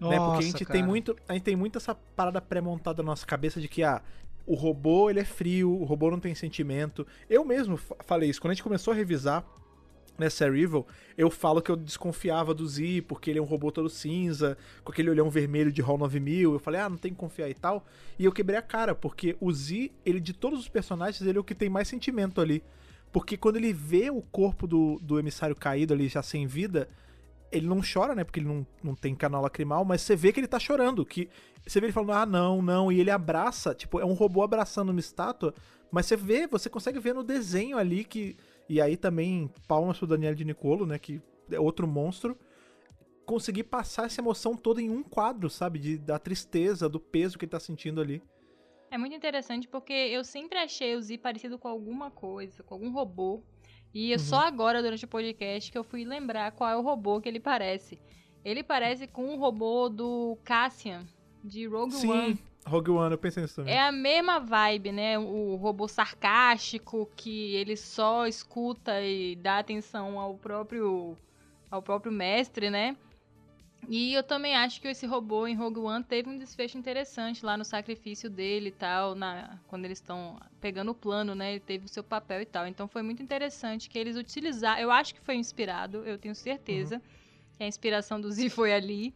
Nossa, 0.00 0.14
né? 0.14 0.24
Porque 0.24 0.44
a 0.44 0.46
gente 0.46 0.64
cara. 0.64 0.78
tem 0.78 0.86
muito. 0.86 1.16
A 1.28 1.32
gente 1.34 1.42
tem 1.42 1.56
muito 1.56 1.78
essa 1.78 1.94
parada 1.94 2.40
pré-montada 2.40 3.02
na 3.02 3.08
nossa 3.10 3.26
cabeça 3.26 3.60
de 3.60 3.68
que, 3.68 3.82
ah, 3.82 4.02
o 4.46 4.54
robô 4.54 5.10
ele 5.10 5.20
é 5.20 5.24
frio, 5.24 5.70
o 5.70 5.84
robô 5.84 6.10
não 6.10 6.20
tem 6.20 6.34
sentimento. 6.34 7.06
Eu 7.28 7.44
mesmo 7.44 7.76
falei 7.76 8.30
isso, 8.30 8.40
quando 8.40 8.52
a 8.52 8.54
gente 8.54 8.62
começou 8.62 8.92
a 8.92 8.96
revisar 8.96 9.44
nessa 10.18 10.46
Evil, 10.46 10.86
eu 11.16 11.30
falo 11.30 11.62
que 11.62 11.70
eu 11.70 11.76
desconfiava 11.76 12.52
do 12.52 12.66
Z, 12.66 13.02
porque 13.08 13.30
ele 13.30 13.38
é 13.38 13.42
um 13.42 13.46
robô 13.46 13.70
todo 13.70 13.88
cinza, 13.88 14.58
com 14.82 14.92
aquele 14.92 15.10
olhão 15.10 15.30
vermelho 15.30 15.70
de 15.70 15.80
Hall 15.80 15.96
9000. 15.96 16.52
Eu 16.52 16.58
falei, 16.58 16.80
ah, 16.80 16.88
não 16.88 16.96
tem 16.96 17.12
que 17.12 17.18
confiar 17.18 17.48
e 17.48 17.54
tal. 17.54 17.86
E 18.18 18.24
eu 18.24 18.32
quebrei 18.32 18.58
a 18.58 18.62
cara, 18.62 18.94
porque 18.94 19.36
o 19.40 19.52
Z, 19.52 19.92
ele 20.04 20.20
de 20.20 20.32
todos 20.32 20.58
os 20.58 20.68
personagens, 20.68 21.22
ele 21.22 21.38
é 21.38 21.40
o 21.40 21.44
que 21.44 21.54
tem 21.54 21.68
mais 21.68 21.88
sentimento 21.88 22.40
ali. 22.40 22.62
Porque 23.12 23.36
quando 23.36 23.56
ele 23.56 23.72
vê 23.72 24.10
o 24.10 24.20
corpo 24.20 24.66
do, 24.66 24.98
do 25.00 25.18
emissário 25.18 25.56
caído 25.56 25.94
ali, 25.94 26.08
já 26.08 26.22
sem 26.22 26.46
vida, 26.46 26.88
ele 27.50 27.66
não 27.66 27.80
chora, 27.80 28.14
né? 28.14 28.24
Porque 28.24 28.40
ele 28.40 28.48
não, 28.48 28.66
não 28.82 28.94
tem 28.94 29.14
canal 29.14 29.42
lacrimal, 29.42 29.84
mas 29.84 30.02
você 30.02 30.14
vê 30.14 30.32
que 30.32 30.40
ele 30.40 30.46
tá 30.46 30.58
chorando. 30.58 31.04
Que 31.04 31.28
você 31.66 31.80
vê 31.80 31.86
ele 31.86 31.92
falando, 31.92 32.12
ah, 32.12 32.26
não, 32.26 32.60
não. 32.60 32.92
E 32.92 33.00
ele 33.00 33.10
abraça, 33.10 33.74
tipo, 33.74 33.98
é 34.00 34.04
um 34.04 34.12
robô 34.12 34.42
abraçando 34.42 34.90
uma 34.90 35.00
estátua. 35.00 35.54
Mas 35.90 36.06
você 36.06 36.16
vê, 36.16 36.46
você 36.46 36.68
consegue 36.68 36.98
ver 36.98 37.14
no 37.14 37.24
desenho 37.24 37.78
ali 37.78 38.04
que 38.04 38.36
e 38.68 38.80
aí 38.80 38.96
também 38.96 39.50
palmas 39.66 39.98
pro 39.98 40.06
Daniel 40.06 40.34
de 40.34 40.44
Nicolo, 40.44 40.84
né? 40.84 40.98
Que 40.98 41.20
é 41.50 41.58
outro 41.58 41.86
monstro. 41.86 42.36
conseguir 43.24 43.64
passar 43.64 44.06
essa 44.06 44.20
emoção 44.20 44.56
toda 44.56 44.80
em 44.80 44.90
um 44.90 45.02
quadro, 45.02 45.50
sabe? 45.50 45.78
De, 45.78 45.98
da 45.98 46.18
tristeza, 46.18 46.88
do 46.88 46.98
peso 46.98 47.38
que 47.38 47.44
ele 47.44 47.50
tá 47.50 47.60
sentindo 47.60 48.00
ali. 48.00 48.22
É 48.90 48.96
muito 48.96 49.14
interessante 49.14 49.68
porque 49.68 49.92
eu 49.92 50.24
sempre 50.24 50.58
achei 50.58 50.96
o 50.96 51.02
Z 51.02 51.18
parecido 51.18 51.58
com 51.58 51.68
alguma 51.68 52.10
coisa, 52.10 52.62
com 52.62 52.74
algum 52.74 52.90
robô. 52.90 53.42
E 53.92 54.12
uhum. 54.12 54.18
só 54.18 54.40
agora, 54.40 54.82
durante 54.82 55.04
o 55.04 55.08
podcast, 55.08 55.70
que 55.70 55.76
eu 55.76 55.84
fui 55.84 56.04
lembrar 56.04 56.52
qual 56.52 56.70
é 56.70 56.76
o 56.76 56.82
robô 56.82 57.20
que 57.20 57.28
ele 57.28 57.40
parece. 57.40 57.98
Ele 58.44 58.62
parece 58.62 59.06
com 59.06 59.34
o 59.34 59.38
robô 59.38 59.88
do 59.88 60.38
Cassian, 60.44 61.06
de 61.44 61.66
Rogue 61.66 61.92
Sim, 61.92 62.10
One. 62.10 62.38
Rogue 62.68 62.90
One, 62.90 63.12
eu 63.12 63.18
pensei 63.18 63.42
nisso 63.42 63.56
também. 63.56 63.74
É 63.74 63.80
a 63.80 63.90
mesma 63.90 64.38
vibe, 64.38 64.92
né? 64.92 65.18
O 65.18 65.56
robô 65.56 65.88
sarcástico, 65.88 67.10
que 67.16 67.56
ele 67.56 67.76
só 67.76 68.26
escuta 68.26 69.02
e 69.02 69.36
dá 69.36 69.58
atenção 69.58 70.18
ao 70.18 70.34
próprio, 70.36 71.16
ao 71.70 71.82
próprio 71.82 72.12
mestre, 72.12 72.70
né? 72.70 72.96
E 73.88 74.12
eu 74.12 74.22
também 74.22 74.54
acho 74.54 74.80
que 74.80 74.88
esse 74.88 75.06
robô 75.06 75.46
em 75.46 75.54
Rogue 75.54 75.80
One 75.80 76.04
teve 76.04 76.28
um 76.28 76.36
desfecho 76.36 76.76
interessante 76.76 77.44
lá 77.44 77.56
no 77.56 77.64
sacrifício 77.64 78.28
dele 78.28 78.68
e 78.68 78.72
tal, 78.72 79.14
na, 79.14 79.58
quando 79.66 79.84
eles 79.84 79.98
estão 79.98 80.38
pegando 80.60 80.90
o 80.90 80.94
plano, 80.94 81.34
né? 81.34 81.52
Ele 81.52 81.60
teve 81.60 81.86
o 81.86 81.88
seu 81.88 82.04
papel 82.04 82.42
e 82.42 82.46
tal. 82.46 82.66
Então 82.66 82.86
foi 82.86 83.02
muito 83.02 83.22
interessante 83.22 83.88
que 83.88 83.98
eles 83.98 84.16
utilizaram. 84.16 84.80
Eu 84.80 84.90
acho 84.90 85.14
que 85.14 85.20
foi 85.20 85.36
inspirado, 85.36 86.04
eu 86.04 86.18
tenho 86.18 86.34
certeza 86.34 86.96
uhum. 86.96 87.00
que 87.56 87.62
a 87.64 87.66
inspiração 87.66 88.20
do 88.20 88.30
Z 88.30 88.50
foi 88.50 88.74
ali. 88.74 89.14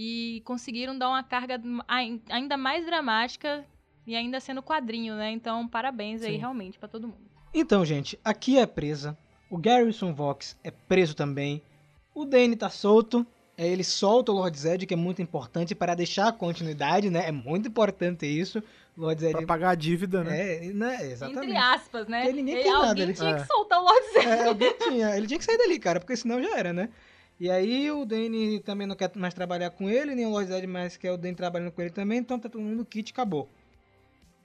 E 0.00 0.42
conseguiram 0.44 0.96
dar 0.96 1.08
uma 1.08 1.24
carga 1.24 1.60
ainda 2.28 2.56
mais 2.56 2.86
dramática 2.86 3.64
e 4.06 4.14
ainda 4.14 4.38
sendo 4.38 4.62
quadrinho, 4.62 5.16
né? 5.16 5.32
Então, 5.32 5.66
parabéns 5.66 6.20
Sim. 6.20 6.28
aí 6.28 6.36
realmente 6.36 6.78
para 6.78 6.86
todo 6.86 7.08
mundo. 7.08 7.28
Então, 7.52 7.84
gente, 7.84 8.16
aqui 8.24 8.60
é 8.60 8.64
presa. 8.64 9.18
O 9.50 9.58
Garrison 9.58 10.14
Vox 10.14 10.56
é 10.62 10.70
preso 10.70 11.16
também. 11.16 11.60
O 12.14 12.24
Danny 12.24 12.54
tá 12.54 12.70
solto 12.70 13.26
é, 13.58 13.66
ele 13.66 13.82
solta 13.82 14.30
o 14.30 14.36
Lord 14.36 14.56
Zed, 14.56 14.86
que 14.86 14.94
é 14.94 14.96
muito 14.96 15.20
importante 15.20 15.74
para 15.74 15.96
deixar 15.96 16.28
a 16.28 16.32
continuidade, 16.32 17.10
né? 17.10 17.26
É 17.26 17.32
muito 17.32 17.66
importante 17.66 18.24
isso. 18.24 18.62
Lord 18.96 19.20
Zed... 19.20 19.32
Pra 19.32 19.46
pagar 19.46 19.70
a 19.70 19.74
dívida, 19.74 20.22
né? 20.22 20.66
É, 20.66 20.72
né? 20.72 20.98
exatamente. 21.10 21.46
Entre 21.46 21.56
aspas, 21.56 22.06
né? 22.06 22.20
Porque 22.20 22.36
ninguém 22.36 22.54
ele, 22.54 22.62
tem 22.62 22.72
nada. 22.72 23.02
Ele 23.02 23.12
tinha 23.12 23.30
é. 23.30 23.40
que 23.40 23.46
soltar 23.48 23.80
o 23.80 23.82
Lord 23.82 24.12
Zed. 24.12 24.26
É, 24.28 24.44
alguém 24.46 24.72
tinha. 24.78 25.16
Ele 25.16 25.26
tinha 25.26 25.38
que 25.38 25.44
sair 25.44 25.58
dali, 25.58 25.76
cara, 25.80 25.98
porque 25.98 26.14
senão 26.16 26.40
já 26.40 26.56
era, 26.56 26.72
né? 26.72 26.88
E 27.40 27.50
aí 27.50 27.90
o 27.90 28.04
Danny 28.04 28.60
também 28.60 28.86
não 28.86 28.96
quer 28.96 29.10
mais 29.14 29.32
trabalhar 29.32 29.70
com 29.70 29.88
ele, 29.88 30.14
nem 30.14 30.26
o 30.26 30.30
Lord 30.30 30.48
Zed 30.48 30.66
mais 30.66 30.96
quer 30.96 31.12
o 31.12 31.16
Danny 31.16 31.34
trabalhando 31.34 31.70
com 31.70 31.80
ele 31.80 31.90
também, 31.90 32.18
então 32.18 32.38
tá 32.38 32.48
todo 32.48 32.60
mundo 32.60 32.84
kit, 32.84 33.12
acabou. 33.12 33.48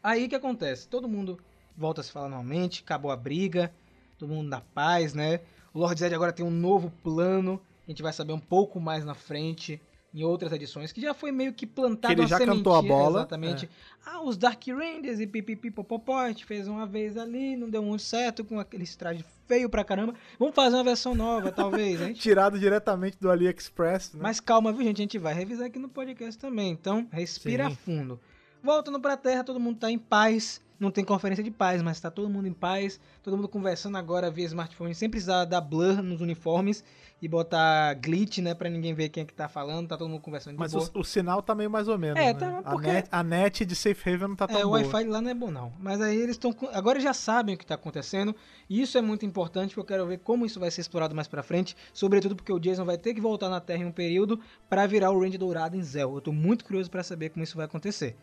Aí 0.02 0.26
o 0.26 0.30
que 0.30 0.36
acontece? 0.36 0.88
Todo 0.88 1.08
mundo 1.08 1.40
volta 1.76 2.02
a 2.02 2.04
se 2.04 2.12
falar 2.12 2.30
normalmente, 2.30 2.84
acabou 2.84 3.10
a 3.10 3.16
briga, 3.16 3.74
todo 4.18 4.34
mundo 4.34 4.48
na 4.48 4.62
paz, 4.62 5.14
né? 5.14 5.40
O 5.74 5.80
Lord 5.80 6.00
Zed 6.00 6.14
agora 6.14 6.32
tem 6.32 6.46
um 6.46 6.52
novo 6.52 6.92
plano 7.04 7.60
a 7.88 7.92
gente 7.92 8.02
vai 8.02 8.14
saber 8.14 8.34
um 8.34 8.40
pouco 8.40 8.80
mais 8.80 9.04
na 9.04 9.14
frente 9.14 9.82
em 10.14 10.24
outras 10.24 10.54
edições, 10.54 10.92
que 10.92 11.02
já 11.02 11.14
foi 11.14 11.32
meio 11.32 11.54
que 11.54 11.66
plantado 11.66 12.14
que 12.14 12.22
ele 12.22 12.28
já 12.28 12.38
cantou 12.38 12.76
a 12.76 12.82
bola. 12.82 13.22
Exatamente. 13.22 13.66
É. 13.66 13.70
Ah, 14.06 14.22
os 14.22 14.38
Dark 14.38 14.64
Rangers 14.68 15.20
e 15.20 15.28
pipipi 15.28 15.72
popopó, 15.72 16.20
a 16.20 16.28
gente 16.30 16.46
fez 16.46 16.68
uma 16.68 16.86
vez 16.86 17.18
ali, 17.18 17.58
não 17.58 17.70
deu 17.70 17.82
muito 17.82 18.04
certo, 18.04 18.46
com 18.46 18.60
aquele 18.60 18.86
traje 18.88 19.26
feio 19.48 19.70
pra 19.70 19.84
caramba. 19.84 20.14
Vamos 20.40 20.56
fazer 20.56 20.76
uma 20.76 20.84
versão 20.84 21.16
nova, 21.16 21.52
talvez. 21.52 22.02
A 22.02 22.06
gente... 22.06 22.20
Tirado 22.20 22.60
diretamente 22.60 23.18
do 23.20 23.30
AliExpress, 23.30 24.14
né? 24.14 24.20
Mas 24.22 24.40
calma, 24.40 24.72
viu, 24.72 24.84
gente? 24.84 24.98
A 24.98 25.04
gente 25.04 25.18
vai 25.18 25.34
revisar 25.34 25.68
aqui 25.68 25.80
no 25.80 25.90
podcast 25.90 26.40
também. 26.40 26.72
Então, 26.72 27.08
respira 27.12 27.70
Sim. 27.70 27.76
fundo. 27.76 28.20
Voltando 28.64 28.98
pra 29.00 29.18
Terra, 29.18 29.44
todo 29.44 29.60
mundo 29.60 29.78
tá 29.78 29.92
em 29.92 30.00
paz. 30.00 30.62
Não 30.80 30.90
tem 30.90 31.04
conferência 31.04 31.44
de 31.44 31.52
paz, 31.52 31.82
mas 31.82 32.00
tá 32.00 32.10
todo 32.10 32.30
mundo 32.30 32.48
em 32.48 32.54
paz. 32.54 33.00
Todo 33.22 33.36
mundo 33.36 33.50
conversando 33.50 33.98
agora 33.98 34.32
via 34.32 34.46
smartphone, 34.46 34.96
sem 34.96 35.10
precisar 35.10 35.46
dar 35.46 35.62
blur 35.62 36.02
nos 36.02 36.22
uniformes 36.22 36.84
e 37.22 37.28
botar 37.28 37.94
glitch, 37.94 38.40
né, 38.40 38.54
pra 38.54 38.70
ninguém 38.70 38.94
ver 38.94 39.08
quem 39.08 39.24
é 39.24 39.26
que 39.26 39.34
tá 39.34 39.48
falando, 39.48 39.88
tá 39.88 39.96
todo 39.96 40.10
mundo 40.10 40.20
conversando 40.20 40.56
de 40.56 40.60
Mas 40.60 40.74
boa. 40.74 40.90
O, 40.94 41.00
o, 41.00 41.04
sinal 41.06 41.42
tá 41.42 41.56
meio 41.56 41.72
mais 41.72 41.88
ou 41.88 41.98
menos, 41.98 42.20
É, 42.20 42.34
né? 42.34 42.34
tá, 42.34 42.62
porque... 42.64 42.90
A 42.90 42.94
net, 42.94 43.08
a 43.12 43.24
net, 43.24 43.66
de 43.66 43.76
Safe 43.78 44.10
Haven 44.10 44.28
não 44.28 44.36
tá 44.36 44.46
tão 44.46 44.58
é, 44.60 44.64
boa. 44.64 44.82
É, 44.82 44.84
o 44.84 44.86
Wi-Fi 44.86 45.10
lá 45.10 45.22
não 45.22 45.30
é 45.30 45.34
bom 45.34 45.50
não. 45.50 45.72
Mas 45.80 46.02
aí 46.02 46.18
eles 46.18 46.36
estão... 46.36 46.54
Agora 46.74 47.00
já 47.00 47.14
sabem 47.14 47.56
o 47.56 47.58
que 47.58 47.66
tá 47.66 47.76
acontecendo, 47.76 48.36
e 48.70 48.82
isso 48.82 48.98
é 48.98 49.02
muito 49.02 49.26
importante, 49.26 49.70
porque 49.70 49.80
eu 49.80 49.98
quero 49.98 50.08
ver 50.08 50.20
como 50.20 50.46
isso 50.46 50.60
vai 50.60 50.70
ser 50.70 50.82
explorado 50.82 51.16
mais 51.16 51.30
pra 51.30 51.42
frente, 51.42 51.78
sobretudo 51.94 52.36
porque 52.36 52.52
o 52.52 52.60
Jason 52.60 52.84
vai 52.84 52.98
ter 52.98 53.14
que 53.14 53.22
voltar 53.22 53.48
na 53.48 53.62
Terra 53.62 53.84
em 53.84 53.86
um 53.86 53.92
período 53.92 54.38
para 54.70 54.86
virar 54.86 55.12
o 55.12 55.22
Range 55.22 55.38
Dourado 55.38 55.78
em 55.78 55.82
Zell. 55.82 56.16
Eu 56.16 56.20
tô 56.22 56.34
muito 56.34 56.66
curioso 56.66 56.92
para 56.92 57.04
saber 57.04 57.30
como 57.30 57.46
isso 57.46 57.56
vai 57.56 57.66
acontecer. 57.66 58.18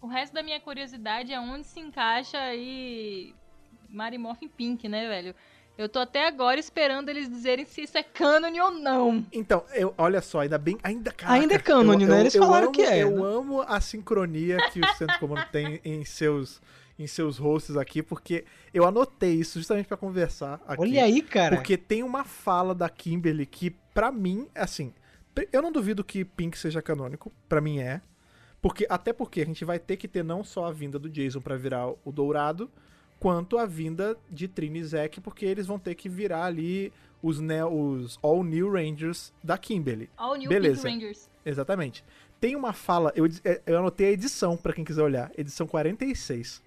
O 0.00 0.06
resto 0.06 0.32
da 0.32 0.42
minha 0.42 0.60
curiosidade 0.60 1.32
é 1.32 1.38
onde 1.38 1.66
se 1.66 1.78
encaixa 1.78 2.38
aí 2.38 3.34
Marimorph 3.88 4.42
Pink, 4.56 4.88
né, 4.88 5.06
velho? 5.08 5.34
Eu 5.76 5.88
tô 5.88 5.98
até 5.98 6.26
agora 6.26 6.60
esperando 6.60 7.08
eles 7.08 7.28
dizerem 7.28 7.64
se 7.64 7.82
isso 7.82 7.96
é 7.96 8.02
canon 8.02 8.52
ou 8.62 8.70
não. 8.70 9.24
Então, 9.32 9.64
eu, 9.72 9.94
olha 9.96 10.20
só, 10.20 10.40
ainda 10.40 10.58
bem. 10.58 10.78
Ainda, 10.82 11.10
caraca, 11.10 11.40
ainda 11.40 11.54
é 11.54 11.58
canon, 11.58 11.96
né? 11.96 12.20
Eles 12.20 12.36
falaram 12.36 12.66
amo, 12.66 12.72
que 12.72 12.82
é. 12.82 13.02
Eu 13.02 13.10
né? 13.12 13.22
amo 13.22 13.62
a 13.62 13.80
sincronia 13.80 14.58
que 14.70 14.80
o 14.80 14.94
Centro 14.94 15.18
Comando 15.18 15.46
tem 15.50 15.80
em 15.84 16.04
seus 16.04 16.60
em 16.98 17.06
seus 17.06 17.38
hosts 17.38 17.78
aqui, 17.78 18.02
porque 18.02 18.44
eu 18.74 18.84
anotei 18.84 19.32
isso 19.32 19.58
justamente 19.58 19.86
para 19.86 19.96
conversar 19.96 20.60
aqui. 20.66 20.82
Olha 20.82 21.04
aí, 21.04 21.22
cara. 21.22 21.56
Porque 21.56 21.78
tem 21.78 22.02
uma 22.02 22.24
fala 22.24 22.74
da 22.74 22.90
Kimberly 22.90 23.46
que, 23.46 23.70
para 23.94 24.12
mim, 24.12 24.46
assim, 24.54 24.92
eu 25.50 25.62
não 25.62 25.72
duvido 25.72 26.04
que 26.04 26.26
Pink 26.26 26.58
seja 26.58 26.82
canônico, 26.82 27.32
para 27.48 27.62
mim 27.62 27.78
é. 27.78 28.02
Porque 28.60 28.86
até 28.88 29.12
porque 29.12 29.40
a 29.40 29.46
gente 29.46 29.64
vai 29.64 29.78
ter 29.78 29.96
que 29.96 30.06
ter 30.06 30.22
não 30.22 30.44
só 30.44 30.66
a 30.66 30.72
vinda 30.72 30.98
do 30.98 31.08
Jason 31.08 31.40
para 31.40 31.56
virar 31.56 31.88
o 32.04 32.12
Dourado, 32.12 32.70
quanto 33.18 33.58
a 33.58 33.66
vinda 33.66 34.16
de 34.30 34.48
Trini 34.48 34.80
e 34.80 34.84
Zack, 34.84 35.20
porque 35.20 35.44
eles 35.44 35.66
vão 35.66 35.78
ter 35.78 35.94
que 35.94 36.08
virar 36.08 36.44
ali 36.44 36.92
os, 37.22 37.40
ne 37.40 37.62
os 37.62 38.18
All 38.22 38.42
New 38.42 38.72
Rangers 38.72 39.32
da 39.42 39.56
Kimberly. 39.58 40.10
All 40.16 40.36
New 40.36 40.48
Beleza. 40.48 40.82
Pink 40.82 41.04
Rangers. 41.04 41.30
Exatamente. 41.44 42.04
Tem 42.40 42.56
uma 42.56 42.72
fala, 42.72 43.12
eu, 43.14 43.26
é, 43.44 43.60
eu 43.66 43.78
anotei 43.78 44.08
a 44.08 44.12
edição 44.12 44.56
para 44.56 44.72
quem 44.72 44.84
quiser 44.84 45.02
olhar, 45.02 45.30
edição 45.36 45.66
46, 45.66 46.62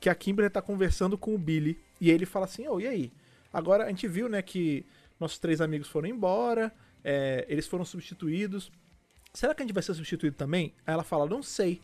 que 0.00 0.08
a 0.08 0.14
Kimberly 0.14 0.50
tá 0.50 0.60
conversando 0.60 1.16
com 1.16 1.34
o 1.34 1.38
Billy 1.38 1.78
e 2.00 2.10
ele 2.10 2.26
fala 2.26 2.46
assim: 2.46 2.66
"Oh, 2.66 2.80
e 2.80 2.88
aí? 2.88 3.12
Agora 3.52 3.84
a 3.84 3.88
gente 3.88 4.08
viu, 4.08 4.28
né, 4.28 4.42
que 4.42 4.84
nossos 5.20 5.38
três 5.38 5.60
amigos 5.60 5.86
foram 5.86 6.08
embora, 6.08 6.72
é, 7.04 7.46
eles 7.48 7.66
foram 7.68 7.84
substituídos. 7.84 8.72
Será 9.32 9.54
que 9.54 9.62
a 9.62 9.66
gente 9.66 9.74
vai 9.74 9.82
ser 9.82 9.94
substituído 9.94 10.36
também?" 10.36 10.74
Aí 10.86 10.94
ela 10.94 11.04
fala: 11.04 11.26
"Não 11.26 11.42
sei. 11.42 11.80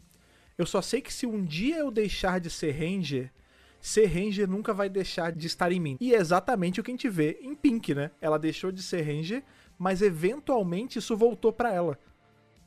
Eu 0.56 0.66
só 0.66 0.82
sei 0.82 1.00
que 1.00 1.12
se 1.12 1.26
um 1.26 1.44
dia 1.44 1.78
eu 1.78 1.90
deixar 1.90 2.40
de 2.40 2.50
ser 2.50 2.72
Ranger, 2.72 3.32
ser 3.80 4.06
Ranger 4.06 4.48
nunca 4.48 4.74
vai 4.74 4.88
deixar 4.88 5.32
de 5.32 5.46
estar 5.46 5.70
em 5.70 5.80
mim. 5.80 5.96
E 6.00 6.14
é 6.14 6.18
exatamente 6.18 6.80
o 6.80 6.84
que 6.84 6.90
a 6.90 6.94
gente 6.94 7.08
vê 7.08 7.38
em 7.40 7.54
Pink, 7.54 7.94
né? 7.94 8.10
Ela 8.20 8.38
deixou 8.38 8.72
de 8.72 8.82
ser 8.82 9.02
Ranger, 9.02 9.42
mas 9.78 10.02
eventualmente 10.02 10.98
isso 10.98 11.16
voltou 11.16 11.52
para 11.52 11.72
ela. 11.72 11.98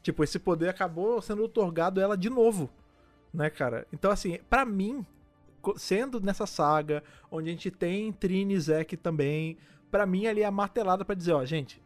Tipo, 0.01 0.23
esse 0.23 0.39
poder 0.39 0.69
acabou 0.69 1.21
sendo 1.21 1.43
otorgado 1.43 1.99
a 1.99 2.03
ela 2.03 2.17
de 2.17 2.29
novo, 2.29 2.69
né, 3.33 3.49
cara? 3.49 3.85
Então, 3.93 4.09
assim, 4.09 4.39
para 4.49 4.65
mim, 4.65 5.05
sendo 5.75 6.19
nessa 6.19 6.47
saga, 6.47 7.03
onde 7.29 7.49
a 7.49 7.51
gente 7.51 7.69
tem 7.69 8.11
Trini 8.11 8.55
e 8.55 8.59
Zack 8.59 8.97
também, 8.97 9.57
para 9.91 10.05
mim 10.05 10.25
ali 10.25 10.41
é 10.41 10.45
a 10.45 10.51
martelada 10.51 11.05
para 11.05 11.13
dizer, 11.13 11.33
ó, 11.33 11.45
gente, 11.45 11.81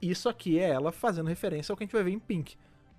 isso 0.00 0.28
aqui 0.28 0.58
é 0.58 0.70
ela 0.70 0.92
fazendo 0.92 1.28
referência 1.28 1.72
ao 1.72 1.76
que 1.76 1.84
a 1.84 1.86
gente 1.86 1.94
vai 1.94 2.02
ver 2.02 2.12
em 2.12 2.18
Pink. 2.18 2.56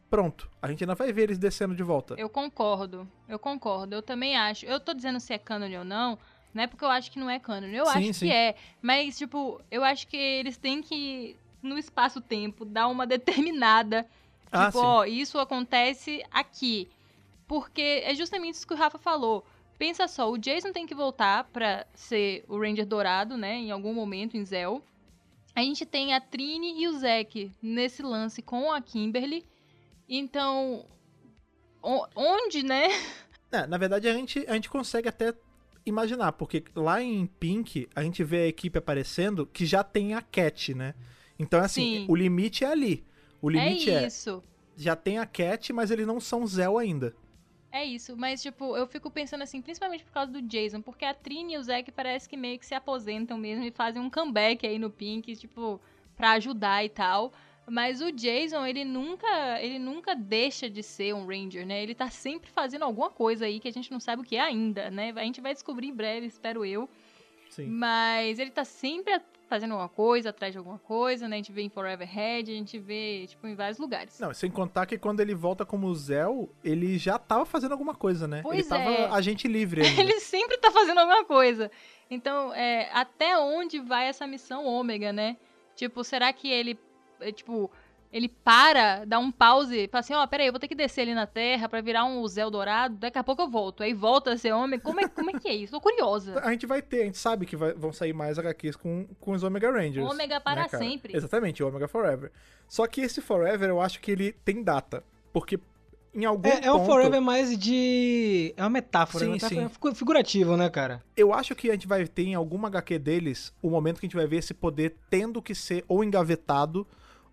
Pronto. 0.09 0.49
A 0.61 0.67
gente 0.67 0.83
ainda 0.83 0.95
vai 0.95 1.11
ver 1.11 1.23
eles 1.23 1.37
descendo 1.37 1.75
de 1.75 1.83
volta. 1.83 2.15
Eu 2.17 2.29
concordo. 2.29 3.07
Eu 3.27 3.39
concordo. 3.39 3.95
Eu 3.95 4.01
também 4.01 4.37
acho. 4.37 4.65
Eu 4.65 4.79
tô 4.79 4.93
dizendo 4.93 5.19
se 5.19 5.33
é 5.33 5.37
canon 5.37 5.79
ou 5.79 5.85
não. 5.85 6.17
Não 6.53 6.63
é 6.63 6.67
porque 6.67 6.85
eu 6.85 6.89
acho 6.89 7.11
que 7.11 7.19
não 7.19 7.29
é 7.29 7.39
canon. 7.39 7.67
Eu 7.67 7.85
sim, 7.87 7.99
acho 7.99 8.13
sim. 8.13 8.27
que 8.27 8.31
é. 8.31 8.55
Mas, 8.81 9.17
tipo, 9.17 9.61
eu 9.69 9.83
acho 9.83 10.07
que 10.07 10.15
eles 10.15 10.57
têm 10.57 10.81
que, 10.81 11.35
no 11.61 11.77
espaço-tempo, 11.77 12.63
dar 12.63 12.87
uma 12.87 13.05
determinada. 13.07 14.05
Ah, 14.51 14.67
tipo, 14.67 14.79
ó, 14.79 15.05
isso 15.05 15.37
acontece 15.39 16.23
aqui. 16.31 16.87
Porque 17.47 18.01
é 18.05 18.15
justamente 18.15 18.55
isso 18.55 18.67
que 18.67 18.73
o 18.73 18.77
Rafa 18.77 18.97
falou. 18.97 19.45
Pensa 19.77 20.07
só, 20.07 20.31
o 20.31 20.37
Jason 20.37 20.71
tem 20.71 20.85
que 20.85 20.95
voltar 20.95 21.43
pra 21.45 21.85
ser 21.93 22.45
o 22.47 22.57
Ranger 22.57 22.85
Dourado, 22.85 23.35
né? 23.35 23.55
Em 23.55 23.71
algum 23.71 23.93
momento 23.93 24.37
em 24.37 24.45
Zell. 24.45 24.81
A 25.55 25.61
gente 25.61 25.85
tem 25.85 26.13
a 26.13 26.19
Trini 26.19 26.83
e 26.83 26.87
o 26.87 26.99
Zack 26.99 27.49
nesse 27.61 28.03
lance 28.03 28.41
com 28.41 28.71
a 28.71 28.81
Kimberly. 28.81 29.45
Então, 30.07 30.85
onde, 31.81 32.61
né? 32.61 32.87
É, 33.51 33.65
na 33.65 33.77
verdade, 33.77 34.07
a 34.09 34.13
gente, 34.13 34.43
a 34.47 34.53
gente 34.53 34.69
consegue 34.69 35.07
até 35.07 35.33
imaginar, 35.85 36.33
porque 36.33 36.63
lá 36.75 37.01
em 37.01 37.25
Pink, 37.25 37.87
a 37.95 38.03
gente 38.03 38.21
vê 38.23 38.41
a 38.41 38.47
equipe 38.47 38.77
aparecendo 38.77 39.45
que 39.45 39.65
já 39.65 39.81
tem 39.83 40.13
a 40.13 40.21
Cat, 40.21 40.73
né? 40.73 40.93
Então, 41.39 41.61
assim, 41.61 41.99
Sim. 41.99 42.05
o 42.09 42.15
limite 42.15 42.65
é 42.65 42.67
ali. 42.67 43.05
O 43.41 43.49
limite 43.49 43.89
é. 43.89 44.07
Isso. 44.07 44.43
É, 44.77 44.81
já 44.81 44.95
tem 44.95 45.19
a 45.19 45.25
Cat, 45.25 45.71
mas 45.71 45.89
eles 45.89 46.05
não 46.05 46.19
são 46.19 46.45
Zell 46.45 46.77
ainda. 46.77 47.15
É 47.75 47.83
isso, 47.83 48.15
mas 48.15 48.41
tipo, 48.41 48.77
eu 48.77 48.87
fico 48.87 49.11
pensando 49.11 49.41
assim, 49.41 49.61
principalmente 49.61 50.05
por 50.05 50.13
causa 50.13 50.31
do 50.31 50.41
Jason, 50.41 50.81
porque 50.81 51.03
a 51.03 51.13
Trini 51.13 51.55
e 51.55 51.57
o 51.57 51.61
Zack 51.61 51.91
parece 51.91 52.29
que 52.29 52.37
meio 52.37 52.57
que 52.57 52.65
se 52.65 52.73
aposentam 52.73 53.37
mesmo 53.37 53.65
e 53.65 53.69
fazem 53.69 54.01
um 54.01 54.09
comeback 54.09 54.65
aí 54.65 54.79
no 54.79 54.89
Pink, 54.89 55.35
tipo, 55.35 55.81
pra 56.15 56.31
ajudar 56.31 56.85
e 56.85 56.87
tal. 56.87 57.33
Mas 57.67 57.99
o 57.99 58.13
Jason, 58.13 58.65
ele 58.65 58.85
nunca, 58.85 59.61
ele 59.61 59.77
nunca 59.77 60.15
deixa 60.15 60.69
de 60.69 60.81
ser 60.81 61.13
um 61.13 61.25
Ranger, 61.25 61.67
né? 61.67 61.83
Ele 61.83 61.93
tá 61.93 62.09
sempre 62.09 62.49
fazendo 62.49 62.83
alguma 62.83 63.09
coisa 63.09 63.45
aí 63.45 63.59
que 63.59 63.67
a 63.67 63.73
gente 63.73 63.91
não 63.91 63.99
sabe 63.99 64.21
o 64.21 64.25
que 64.25 64.37
é 64.37 64.41
ainda, 64.41 64.89
né? 64.89 65.11
A 65.13 65.23
gente 65.23 65.41
vai 65.41 65.53
descobrir 65.53 65.87
em 65.87 65.93
breve, 65.93 66.27
espero 66.27 66.63
eu. 66.63 66.87
Sim. 67.49 67.67
Mas 67.67 68.39
ele 68.39 68.51
tá 68.51 68.63
sempre 68.63 69.19
fazendo 69.47 69.71
alguma 69.71 69.89
coisa, 69.89 70.29
atrás 70.29 70.51
de 70.51 70.57
alguma 70.57 70.79
coisa, 70.79 71.27
né? 71.27 71.35
A 71.35 71.37
gente 71.37 71.51
vê 71.51 71.61
em 71.61 71.69
Forever 71.69 72.07
Head, 72.07 72.51
a 72.51 72.55
gente 72.55 72.79
vê, 72.79 73.25
tipo, 73.27 73.47
em 73.47 73.55
vários 73.55 73.77
lugares. 73.77 74.19
Não, 74.19 74.33
sem 74.33 74.49
contar 74.49 74.85
que 74.85 74.97
quando 74.97 75.19
ele 75.19 75.35
volta 75.35 75.65
como 75.65 75.93
Zell, 75.93 76.49
ele 76.63 76.97
já 76.97 77.17
tava 77.17 77.45
fazendo 77.45 77.71
alguma 77.71 77.95
coisa, 77.95 78.27
né? 78.27 78.41
Pois 78.41 78.59
ele 78.59 78.67
tava 78.67 78.89
é. 78.89 79.05
agente 79.11 79.47
livre 79.47 79.81
ainda. 79.85 80.01
Ele 80.01 80.19
sempre 80.19 80.57
tá 80.57 80.71
fazendo 80.71 80.99
alguma 80.99 81.23
coisa. 81.25 81.71
Então, 82.09 82.53
é, 82.53 82.89
até 82.93 83.37
onde 83.37 83.79
vai 83.79 84.07
essa 84.07 84.27
missão 84.27 84.65
ômega, 84.65 85.13
né? 85.13 85.37
Tipo, 85.75 86.03
será 86.03 86.31
que 86.31 86.49
ele, 86.49 86.79
é, 87.19 87.31
tipo, 87.31 87.69
ele 88.15 88.29
para, 88.29 89.03
dá 89.03 89.19
um 89.19 89.29
pause, 89.29 89.75
e 89.77 89.87
fala 89.89 89.99
assim, 89.99 90.13
ó, 90.13 90.25
peraí, 90.25 90.47
eu 90.47 90.53
vou 90.53 90.59
ter 90.59 90.69
que 90.69 90.73
descer 90.75 91.01
ali 91.01 91.13
na 91.13 91.27
Terra 91.27 91.67
pra 91.67 91.81
virar 91.81 92.05
um 92.05 92.25
Zé 92.25 92.49
dourado, 92.49 92.95
daqui 92.95 93.17
a 93.17 93.23
pouco 93.25 93.41
eu 93.41 93.49
volto. 93.49 93.83
Aí 93.83 93.93
volta 93.93 94.31
a 94.31 94.37
ser 94.37 94.53
homem. 94.53 94.79
Como 94.79 95.01
é, 95.01 95.09
como 95.09 95.31
é 95.31 95.33
que 95.37 95.49
é 95.49 95.53
isso? 95.53 95.73
Tô 95.73 95.81
curiosa. 95.81 96.39
A 96.41 96.49
gente 96.51 96.65
vai 96.65 96.81
ter, 96.81 97.01
a 97.01 97.05
gente 97.05 97.17
sabe 97.17 97.45
que 97.45 97.57
vai- 97.57 97.73
vão 97.73 97.91
sair 97.91 98.13
mais 98.13 98.39
HQs 98.39 98.77
com, 98.77 99.05
com 99.19 99.31
os 99.33 99.43
Omega 99.43 99.69
Rangers. 99.69 100.09
Ômega 100.09 100.39
para 100.39 100.61
né, 100.61 100.67
sempre. 100.69 101.13
Exatamente, 101.13 101.61
Omega 101.61 101.89
Forever. 101.89 102.31
Só 102.69 102.87
que 102.87 103.01
esse 103.01 103.19
Forever 103.19 103.67
eu 103.67 103.81
acho 103.81 103.99
que 103.99 104.11
ele 104.11 104.31
tem 104.45 104.63
data. 104.63 105.03
Porque 105.33 105.59
em 106.13 106.23
algum 106.23 106.47
É, 106.47 106.61
é 106.67 106.71
um 106.71 106.77
ponto, 106.77 106.85
Forever 106.85 107.19
mais 107.21 107.57
de. 107.57 108.53
É 108.55 108.63
uma 108.63 108.69
metáfora, 108.69 109.25
Sim, 109.25 109.31
uma 109.31 109.33
metáfora 109.35 109.61
sim. 109.63 109.69
figu- 109.69 109.93
figurativo, 109.93 110.55
né, 110.55 110.69
cara? 110.69 111.03
eu 111.17 111.33
acho 111.33 111.53
que 111.53 111.67
a 111.69 111.73
gente 111.73 111.85
vai 111.85 112.07
ter 112.07 112.23
em 112.23 112.33
alguma 112.35 112.69
HQ 112.69 112.97
deles 112.97 113.53
o 113.61 113.69
momento 113.69 113.99
que 113.99 114.05
a 114.05 114.07
gente 114.07 114.15
vai 114.15 114.25
ver 114.25 114.37
esse 114.37 114.53
poder 114.53 114.95
tendo 115.09 115.41
que 115.41 115.53
ser 115.53 115.83
ou 115.89 116.01
engavetado 116.01 116.87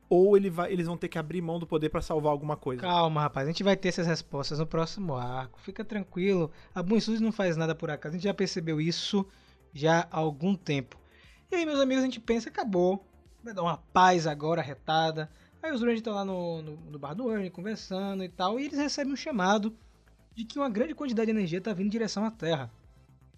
ou 0.09 0.37
ele 0.37 0.51
vai, 0.51 0.73
eles 0.73 0.87
vão 0.87 0.97
ter 0.97 1.09
que 1.09 1.19
abrir 1.19 1.41
mão 1.41 1.59
do 1.59 1.67
poder 1.67 1.89
pra 1.89 2.03
salvar 2.03 2.33
alguma 2.33 2.57
coisa. 2.57 2.83
Calma, 2.83 3.23
rapaz. 3.23 3.47
A 3.47 3.51
gente 3.51 3.63
vai 3.63 3.77
ter 3.77 3.89
essas 3.89 4.07
respostas 4.07 4.59
no 4.59 4.67
próximo 4.67 5.15
arco. 5.15 5.61
Fica 5.61 5.85
tranquilo. 5.85 6.51
A 6.75 6.83
Studios 6.83 7.21
não 7.21 7.33
faz 7.33 7.57
nada 7.57 7.75
por 7.75 7.91
acaso. 7.91 8.15
A 8.15 8.19
gente 8.19 8.25
já 8.25 8.35
percebeu 8.35 8.81
isso 8.81 9.27
já 9.73 10.07
há 10.11 10.19
algum 10.19 10.55
tempo. 10.55 10.99
E 11.51 11.55
aí, 11.55 11.67
meus 11.67 11.81
amigos, 11.81 12.03
a 12.03 12.07
gente 12.07 12.21
pensa, 12.21 12.49
acabou. 12.49 13.07
Vai 13.43 13.55
dar 13.55 13.63
uma 13.63 13.77
paz 13.77 14.27
agora, 14.27 14.61
retada. 14.61 15.31
Aí 15.63 15.73
os 15.73 15.81
Rangers 15.81 15.99
estão 15.99 16.15
lá 16.15 16.25
no, 16.25 16.61
no, 16.61 16.77
no 16.77 16.99
bar 16.99 17.15
do 17.15 17.31
Ernie 17.33 17.51
conversando 17.51 18.23
e 18.23 18.29
tal. 18.29 18.59
E 18.59 18.67
eles 18.67 18.79
recebem 18.79 19.13
um 19.13 19.17
chamado 19.17 19.75
de 20.35 20.45
que 20.45 20.59
uma 20.59 20.69
grande 20.69 20.95
quantidade 20.95 21.27
de 21.27 21.37
energia 21.39 21.59
está 21.59 21.73
vindo 21.73 21.87
em 21.87 21.91
direção 21.91 22.25
à 22.25 22.31
Terra. 22.31 22.71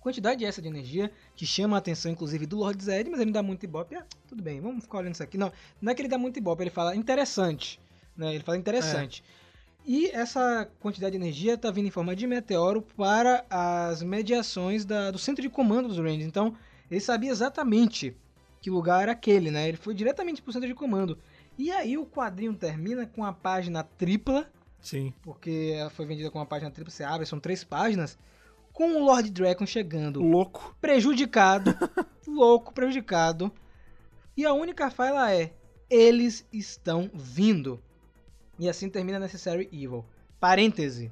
Quantidade 0.04 0.44
essa 0.44 0.60
de 0.60 0.68
energia 0.68 1.10
que 1.34 1.46
chama 1.46 1.76
a 1.76 1.78
atenção, 1.78 2.12
inclusive, 2.12 2.44
do 2.44 2.58
Lord 2.58 2.84
Zed, 2.84 3.08
mas 3.08 3.20
ele 3.20 3.30
não 3.30 3.32
dá 3.32 3.42
muito 3.42 3.64
ibope. 3.64 3.94
Ah, 3.96 4.04
tudo 4.28 4.42
bem, 4.42 4.60
vamos 4.60 4.84
ficar 4.84 4.98
olhando 4.98 5.14
isso 5.14 5.22
aqui. 5.22 5.38
Não, 5.38 5.50
não 5.80 5.90
é 5.90 5.94
que 5.94 6.02
ele 6.02 6.10
dá 6.10 6.18
muito 6.18 6.36
ibope, 6.36 6.62
ele 6.62 6.68
fala 6.68 6.94
interessante. 6.94 7.80
Né? 8.14 8.34
Ele 8.34 8.44
fala 8.44 8.58
interessante. 8.58 9.24
E 9.86 10.08
essa 10.10 10.68
quantidade 10.78 11.12
de 11.12 11.16
energia 11.16 11.54
está 11.54 11.70
vindo 11.70 11.86
em 11.86 11.90
forma 11.90 12.14
de 12.14 12.26
meteoro 12.26 12.82
para 12.82 13.46
as 13.48 14.02
mediações 14.02 14.84
da- 14.84 15.10
do 15.10 15.18
centro 15.18 15.40
de 15.40 15.48
comando 15.48 15.88
dos 15.88 15.96
Rangers. 15.96 16.26
Então, 16.26 16.54
ele 16.90 17.00
sabia 17.00 17.30
exatamente 17.30 18.14
que 18.60 18.68
lugar 18.70 19.02
era 19.04 19.12
aquele, 19.12 19.50
né? 19.50 19.66
Ele 19.68 19.78
foi 19.78 19.94
diretamente 19.94 20.42
para 20.42 20.50
o 20.50 20.52
centro 20.52 20.68
de 20.68 20.74
comando. 20.74 21.18
E 21.56 21.70
aí 21.70 21.96
o 21.96 22.04
quadrinho 22.04 22.52
termina 22.54 23.06
com 23.06 23.24
a 23.24 23.32
página 23.32 23.82
tripla, 23.82 24.46
Sim. 24.82 25.14
porque 25.22 25.72
ela 25.74 25.88
foi 25.88 26.04
vendida 26.04 26.30
com 26.30 26.38
uma 26.38 26.46
página 26.46 26.70
tripla, 26.70 26.90
você 26.90 27.04
abre, 27.04 27.24
são 27.24 27.40
três 27.40 27.64
páginas, 27.64 28.18
com 28.74 28.96
o 28.96 29.04
Lord 29.04 29.30
Dragon 29.30 29.64
chegando 29.64 30.20
Louco. 30.20 30.76
prejudicado, 30.80 31.74
louco, 32.26 32.74
prejudicado. 32.74 33.50
E 34.36 34.44
a 34.44 34.52
única 34.52 34.90
fala 34.90 35.32
é: 35.32 35.54
eles 35.88 36.46
estão 36.52 37.08
vindo. 37.14 37.80
E 38.58 38.68
assim 38.68 38.90
termina 38.90 39.18
Necessary 39.18 39.68
Evil. 39.72 40.04
Parêntese. 40.38 41.10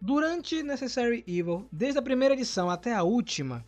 Durante 0.00 0.62
Necessary 0.62 1.24
Evil, 1.26 1.66
desde 1.70 1.98
a 1.98 2.02
primeira 2.02 2.34
edição 2.34 2.70
até 2.70 2.94
a 2.94 3.02
última, 3.02 3.64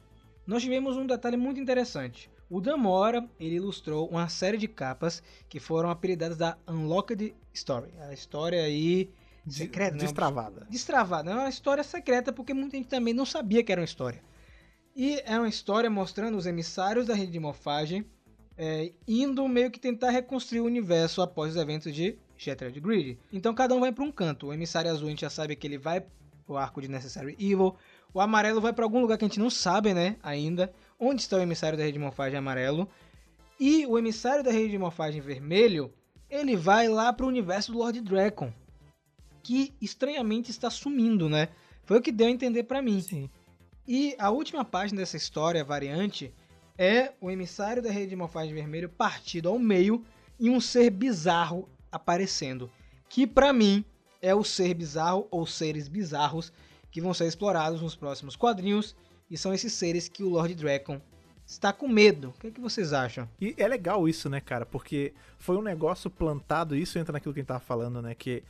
nós 0.46 0.62
tivemos 0.62 0.96
um 0.96 1.06
detalhe 1.06 1.36
muito 1.36 1.60
interessante. 1.60 2.30
O 2.48 2.60
Dan 2.60 2.76
Mora, 2.76 3.28
ele 3.40 3.56
ilustrou 3.56 4.08
uma 4.08 4.28
série 4.28 4.56
de 4.56 4.68
capas 4.68 5.20
que 5.48 5.58
foram 5.58 5.90
apelidadas 5.90 6.36
da 6.36 6.56
Unlocked 6.68 7.34
Story. 7.52 7.90
A 8.08 8.12
história 8.12 8.62
aí 8.62 9.10
secreta, 9.48 9.96
né? 9.96 10.02
Destravada. 10.02 10.66
destravada. 10.68 11.30
É 11.30 11.34
uma 11.34 11.48
história 11.48 11.84
secreta 11.84 12.32
porque 12.32 12.52
muita 12.52 12.76
gente 12.76 12.88
também 12.88 13.14
não 13.14 13.24
sabia 13.24 13.62
que 13.62 13.72
era 13.72 13.80
uma 13.80 13.84
história. 13.84 14.22
E 14.94 15.22
é 15.24 15.38
uma 15.38 15.48
história 15.48 15.90
mostrando 15.90 16.36
os 16.36 16.46
emissários 16.46 17.06
da 17.06 17.14
rede 17.14 17.32
de 17.32 17.38
morfagem 17.38 18.04
é, 18.56 18.92
indo 19.06 19.46
meio 19.46 19.70
que 19.70 19.78
tentar 19.78 20.10
reconstruir 20.10 20.60
o 20.60 20.64
universo 20.64 21.20
após 21.20 21.52
os 21.54 21.60
eventos 21.60 21.94
de 21.94 22.18
Shattered 22.36 22.80
Grid. 22.80 23.18
Então 23.32 23.54
cada 23.54 23.74
um 23.74 23.80
vai 23.80 23.92
para 23.92 24.04
um 24.04 24.10
canto. 24.10 24.46
O 24.46 24.52
emissário 24.52 24.90
azul 24.90 25.08
a 25.08 25.10
gente 25.10 25.20
já 25.20 25.30
sabe 25.30 25.54
que 25.54 25.66
ele 25.66 25.78
vai 25.78 26.04
pro 26.46 26.56
arco 26.56 26.80
de 26.80 26.88
Necessary 26.88 27.36
Evil. 27.38 27.76
O 28.14 28.20
amarelo 28.20 28.60
vai 28.60 28.72
para 28.72 28.84
algum 28.84 29.00
lugar 29.00 29.18
que 29.18 29.24
a 29.24 29.28
gente 29.28 29.38
não 29.38 29.50
sabe, 29.50 29.92
né, 29.92 30.16
ainda. 30.22 30.72
Onde 30.98 31.20
está 31.20 31.36
o 31.36 31.40
emissário 31.40 31.76
da 31.76 31.84
rede 31.84 31.98
de 31.98 32.04
morfagem 32.04 32.38
amarelo? 32.38 32.88
E 33.60 33.86
o 33.86 33.98
emissário 33.98 34.42
da 34.42 34.50
rede 34.50 34.70
de 34.70 34.78
morfagem 34.78 35.20
vermelho, 35.20 35.92
ele 36.30 36.56
vai 36.56 36.88
lá 36.88 37.12
pro 37.12 37.26
universo 37.26 37.72
do 37.72 37.78
Lord 37.78 38.00
Dragon 38.00 38.52
que 39.46 39.72
estranhamente 39.80 40.50
está 40.50 40.68
sumindo, 40.68 41.28
né? 41.28 41.50
Foi 41.84 41.98
o 41.98 42.02
que 42.02 42.10
deu 42.10 42.26
a 42.26 42.30
entender 42.30 42.64
pra 42.64 42.82
mim. 42.82 43.00
Sim. 43.00 43.30
E 43.86 44.16
a 44.18 44.28
última 44.28 44.64
página 44.64 45.00
dessa 45.00 45.16
história, 45.16 45.62
variante, 45.62 46.34
é 46.76 47.12
o 47.20 47.30
emissário 47.30 47.80
da 47.80 47.88
rede 47.88 48.10
de 48.10 48.16
morfagem 48.16 48.52
vermelho 48.52 48.88
partido 48.88 49.48
ao 49.48 49.56
meio 49.56 50.04
e 50.36 50.50
um 50.50 50.60
ser 50.60 50.90
bizarro 50.90 51.68
aparecendo. 51.92 52.68
Que 53.08 53.24
pra 53.24 53.52
mim 53.52 53.84
é 54.20 54.34
o 54.34 54.42
ser 54.42 54.74
bizarro 54.74 55.28
ou 55.30 55.46
seres 55.46 55.86
bizarros 55.86 56.52
que 56.90 57.00
vão 57.00 57.14
ser 57.14 57.28
explorados 57.28 57.80
nos 57.80 57.94
próximos 57.94 58.34
quadrinhos. 58.34 58.96
E 59.30 59.38
são 59.38 59.54
esses 59.54 59.72
seres 59.72 60.08
que 60.08 60.24
o 60.24 60.28
Lord 60.28 60.56
Dragon 60.56 61.00
está 61.46 61.72
com 61.72 61.86
medo. 61.86 62.30
O 62.30 62.40
que, 62.40 62.48
é 62.48 62.50
que 62.50 62.60
vocês 62.60 62.92
acham? 62.92 63.28
E 63.40 63.54
é 63.56 63.68
legal 63.68 64.08
isso, 64.08 64.28
né, 64.28 64.40
cara? 64.40 64.66
Porque 64.66 65.14
foi 65.38 65.56
um 65.56 65.62
negócio 65.62 66.10
plantado, 66.10 66.74
isso 66.74 66.98
entra 66.98 67.12
naquilo 67.12 67.32
que 67.32 67.38
a 67.38 67.42
gente 67.42 67.48
tava 67.48 67.60
falando, 67.60 68.02
né? 68.02 68.12
Que 68.12 68.42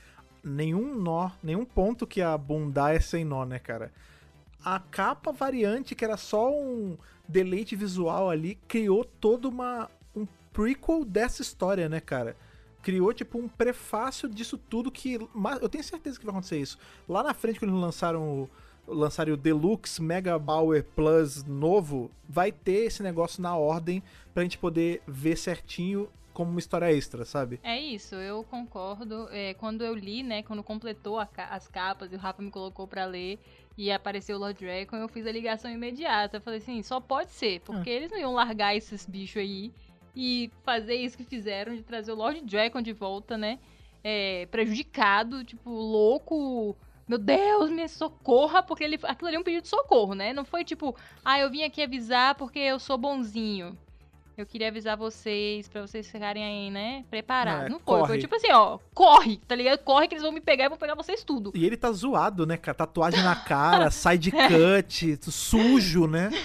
nenhum 0.47 0.95
nó, 0.95 1.31
nenhum 1.43 1.65
ponto 1.65 2.07
que 2.07 2.23
a 2.23 2.39
bunda 2.39 2.93
é 2.93 3.01
sem 3.01 3.25
nó, 3.25 3.45
né, 3.45 3.59
cara? 3.59 3.93
A 4.65 4.79
capa 4.79 5.33
variante, 5.33 5.95
que 5.95 6.05
era 6.05 6.17
só 6.17 6.51
um 6.51 6.97
deleite 7.29 7.75
visual 7.75 8.31
ali, 8.31 8.57
criou 8.69 9.05
toda 9.05 9.49
uma 9.49 9.91
um 10.15 10.27
prequel 10.53 11.05
dessa 11.05 11.43
história, 11.43 11.89
né, 11.89 12.01
cara? 12.01 12.37
Criou, 12.83 13.13
tipo, 13.13 13.39
um 13.39 13.49
prefácio 13.49 14.29
disso 14.29 14.57
tudo 14.57 14.91
que... 14.91 15.19
mas 15.35 15.61
Eu 15.61 15.69
tenho 15.69 15.83
certeza 15.83 16.19
que 16.19 16.25
vai 16.25 16.33
acontecer 16.33 16.59
isso. 16.59 16.79
Lá 17.09 17.23
na 17.23 17.35
frente, 17.35 17.59
quando 17.59 17.73
eles 17.73 17.83
lançaram 17.83 18.23
o, 18.23 18.51
lançarem 18.87 19.35
o 19.35 19.37
Deluxe 19.37 20.01
Mega 20.01 20.39
Power 20.39 20.85
Plus 20.95 21.43
novo, 21.45 22.11
vai 22.29 22.53
ter 22.53 22.87
esse 22.87 23.03
negócio 23.03 23.43
na 23.43 23.57
ordem 23.57 24.03
pra 24.33 24.45
gente 24.45 24.59
poder 24.59 25.03
ver 25.07 25.37
certinho 25.37 26.09
como 26.37 26.51
uma 26.51 26.59
história 26.61 26.93
extra, 26.93 27.25
sabe? 27.25 27.59
É 27.63 27.81
isso, 27.81 28.15
eu 28.17 28.45
concordo. 28.45 29.27
É, 29.31 29.55
quando 29.55 29.83
eu 29.83 29.95
li, 29.95 30.23
né, 30.23 30.43
quando 30.43 30.63
completou 30.63 31.17
ca- 31.29 31.47
as 31.47 31.67
capas 31.67 32.13
e 32.13 32.15
o 32.15 32.19
Rafa 32.19 32.43
me 32.43 32.51
colocou 32.51 32.87
pra 32.87 33.07
ler 33.07 33.39
e 33.75 33.91
apareceu 33.91 34.37
o 34.37 34.41
Lord 34.41 34.63
Dragon, 34.63 34.97
eu 34.99 35.09
fiz 35.09 35.27
a 35.27 35.33
ligação 35.33 35.71
imediata. 35.71 36.37
Eu 36.37 36.41
falei 36.43 36.59
assim, 36.59 36.83
só 36.83 37.01
pode 37.01 37.31
ser, 37.31 37.61
porque 37.61 37.89
eles 37.89 38.11
não 38.11 38.19
iam 38.19 38.35
largar 38.35 38.77
esses 38.77 39.07
bichos 39.07 39.39
aí 39.41 39.73
e 40.15 40.51
fazer 40.63 40.97
isso 40.97 41.17
que 41.17 41.25
fizeram 41.25 41.75
de 41.75 41.83
trazer 41.83 42.13
o 42.13 42.17
Lord 42.17 42.43
Dragon 42.43 42.83
de 42.83 42.93
volta, 42.93 43.39
né? 43.39 43.59
É, 44.05 44.45
prejudicado, 44.51 45.43
tipo, 45.43 45.71
louco. 45.71 46.77
Meu 47.09 47.17
Deus, 47.19 47.71
me 47.71 47.89
socorra, 47.89 48.63
porque 48.63 48.85
ele, 48.85 48.99
aquilo 49.05 49.29
ali 49.29 49.37
é 49.37 49.41
um 49.41 49.43
pedido 49.43 49.63
de 49.63 49.69
socorro, 49.69 50.15
né? 50.15 50.35
Não 50.35 50.45
foi 50.45 50.65
tipo, 50.65 50.95
ah, 51.25 51.39
eu 51.41 51.49
vim 51.51 51.63
aqui 51.63 51.81
avisar 51.83 52.35
porque 52.35 52.59
eu 52.59 52.79
sou 52.79 52.99
bonzinho. 52.99 53.75
Eu 54.37 54.45
queria 54.45 54.69
avisar 54.69 54.99
vocês, 54.99 55.67
pra 55.67 55.81
vocês 55.81 56.11
ficarem 56.11 56.45
aí, 56.45 56.71
né, 56.71 57.05
preparados. 57.09 57.67
É, 57.67 57.69
não 57.71 57.79
foi, 57.79 58.01
corre. 58.01 58.07
foi 58.07 58.19
tipo 58.19 58.37
assim, 58.37 58.53
ó, 58.53 58.79
corre, 58.93 59.39
tá 59.49 59.55
ligado? 59.55 59.79
Corre 59.79 60.07
que 60.07 60.15
eles 60.15 60.23
vão 60.23 60.31
me 60.31 60.43
pegar 60.43 60.67
e 60.67 60.69
vão 60.69 60.77
pegar 60.77 60.95
vocês 60.95 61.25
tudo. 61.25 61.53
E 61.55 61.65
ele 61.65 61.77
tá 61.77 61.91
zoado, 61.91 62.45
né, 62.47 62.59
cara? 62.59 62.77
Tatuagem 62.77 63.23
na 63.23 63.35
cara, 63.35 63.89
side 63.91 64.31
cut, 64.31 65.19
sujo, 65.31 66.07
né? 66.07 66.31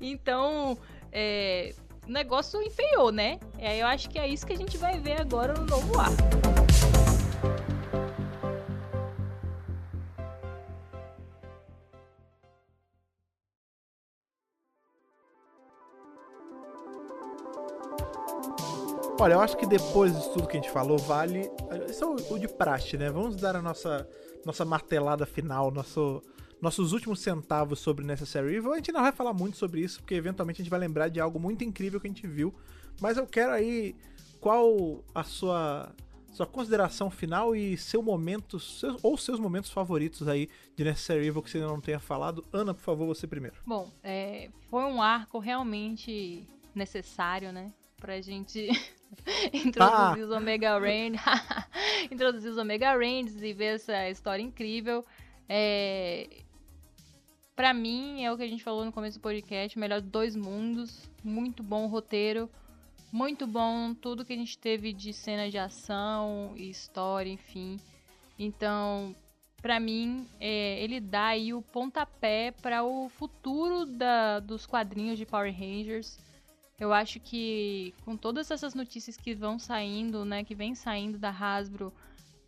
Então, 0.00 0.76
é, 1.12 1.72
o 2.06 2.10
negócio 2.10 2.60
enfeiou, 2.62 3.12
né? 3.12 3.38
E 3.58 3.66
aí 3.66 3.80
eu 3.80 3.86
acho 3.86 4.08
que 4.08 4.18
é 4.18 4.26
isso 4.26 4.46
que 4.46 4.52
a 4.52 4.56
gente 4.56 4.76
vai 4.76 4.98
ver 4.98 5.20
agora 5.20 5.54
no 5.54 5.64
novo 5.64 6.00
ar. 6.00 6.10
Olha, 19.20 19.34
eu 19.34 19.40
acho 19.42 19.54
que 19.58 19.66
depois 19.66 20.16
disso 20.16 20.32
tudo 20.32 20.48
que 20.48 20.56
a 20.56 20.60
gente 20.60 20.72
falou, 20.72 20.96
vale. 20.96 21.50
Isso 21.90 22.02
é 22.04 22.06
o, 22.06 22.38
de 22.38 22.48
praxe, 22.48 22.96
né? 22.96 23.10
Vamos 23.10 23.36
dar 23.36 23.54
a 23.54 23.60
nossa, 23.60 24.08
nossa 24.46 24.64
martelada 24.64 25.26
final, 25.26 25.70
nosso, 25.70 26.22
nossos 26.58 26.94
últimos 26.94 27.20
centavos 27.20 27.80
sobre 27.80 28.02
Necessary 28.02 28.54
Evil. 28.56 28.72
A 28.72 28.76
gente 28.76 28.92
não 28.92 29.02
vai 29.02 29.12
falar 29.12 29.34
muito 29.34 29.58
sobre 29.58 29.82
isso, 29.82 30.00
porque 30.00 30.14
eventualmente 30.14 30.62
a 30.62 30.64
gente 30.64 30.70
vai 30.70 30.80
lembrar 30.80 31.08
de 31.08 31.20
algo 31.20 31.38
muito 31.38 31.62
incrível 31.62 32.00
que 32.00 32.06
a 32.06 32.10
gente 32.10 32.26
viu. 32.26 32.54
Mas 32.98 33.18
eu 33.18 33.26
quero 33.26 33.52
aí 33.52 33.94
qual 34.40 35.04
a 35.14 35.22
sua, 35.22 35.94
sua 36.32 36.46
consideração 36.46 37.10
final 37.10 37.54
e 37.54 37.76
seu 37.76 38.02
momento, 38.02 38.58
seus- 38.58 39.04
ou 39.04 39.18
seus 39.18 39.38
momentos 39.38 39.70
favoritos 39.70 40.26
aí 40.28 40.48
de 40.74 40.82
Necessary 40.82 41.26
Evil 41.26 41.42
que 41.42 41.50
você 41.50 41.58
não 41.60 41.78
tenha 41.78 42.00
falado. 42.00 42.42
Ana, 42.50 42.72
por 42.72 42.80
favor, 42.82 43.06
você 43.06 43.26
primeiro. 43.26 43.56
Bom, 43.66 43.86
é, 44.02 44.48
foi 44.70 44.84
um 44.84 45.02
arco 45.02 45.38
realmente 45.38 46.48
necessário, 46.74 47.52
né? 47.52 47.70
Pra 48.00 48.20
gente 48.20 48.68
introduzir 49.52 50.22
ah. 50.22 50.26
os 50.26 50.30
Omega 50.30 50.78
Rangers. 50.78 51.22
introduzir 52.10 52.50
os 52.50 52.58
Omega 52.58 52.92
Rangers 52.92 53.42
e 53.42 53.52
ver 53.52 53.76
essa 53.76 54.08
história 54.08 54.42
incrível. 54.42 55.04
É... 55.48 56.28
Pra 57.54 57.74
mim, 57.74 58.24
é 58.24 58.32
o 58.32 58.36
que 58.38 58.42
a 58.42 58.48
gente 58.48 58.64
falou 58.64 58.84
no 58.84 58.92
começo 58.92 59.18
do 59.18 59.22
podcast, 59.22 59.78
melhor 59.78 60.00
dois 60.00 60.34
mundos. 60.34 61.10
Muito 61.22 61.62
bom 61.62 61.86
roteiro. 61.86 62.48
Muito 63.12 63.46
bom 63.46 63.92
tudo 63.92 64.24
que 64.24 64.32
a 64.32 64.36
gente 64.36 64.56
teve 64.56 64.92
de 64.92 65.12
cena 65.12 65.50
de 65.50 65.58
ação 65.58 66.54
e 66.56 66.70
história, 66.70 67.30
enfim. 67.30 67.78
Então, 68.38 69.14
para 69.60 69.78
mim, 69.78 70.26
é, 70.40 70.82
ele 70.82 71.00
dá 71.00 71.26
aí 71.26 71.52
o 71.52 71.60
pontapé 71.60 72.54
para 72.62 72.82
o 72.82 73.08
futuro 73.08 73.84
da, 73.84 74.40
dos 74.40 74.64
quadrinhos 74.64 75.18
de 75.18 75.26
Power 75.26 75.52
Rangers. 75.52 76.18
Eu 76.80 76.94
acho 76.94 77.20
que 77.20 77.94
com 78.06 78.16
todas 78.16 78.50
essas 78.50 78.74
notícias 78.74 79.14
que 79.14 79.34
vão 79.34 79.58
saindo, 79.58 80.24
né, 80.24 80.42
que 80.42 80.54
vem 80.54 80.74
saindo 80.74 81.18
da 81.18 81.28
Hasbro, 81.28 81.92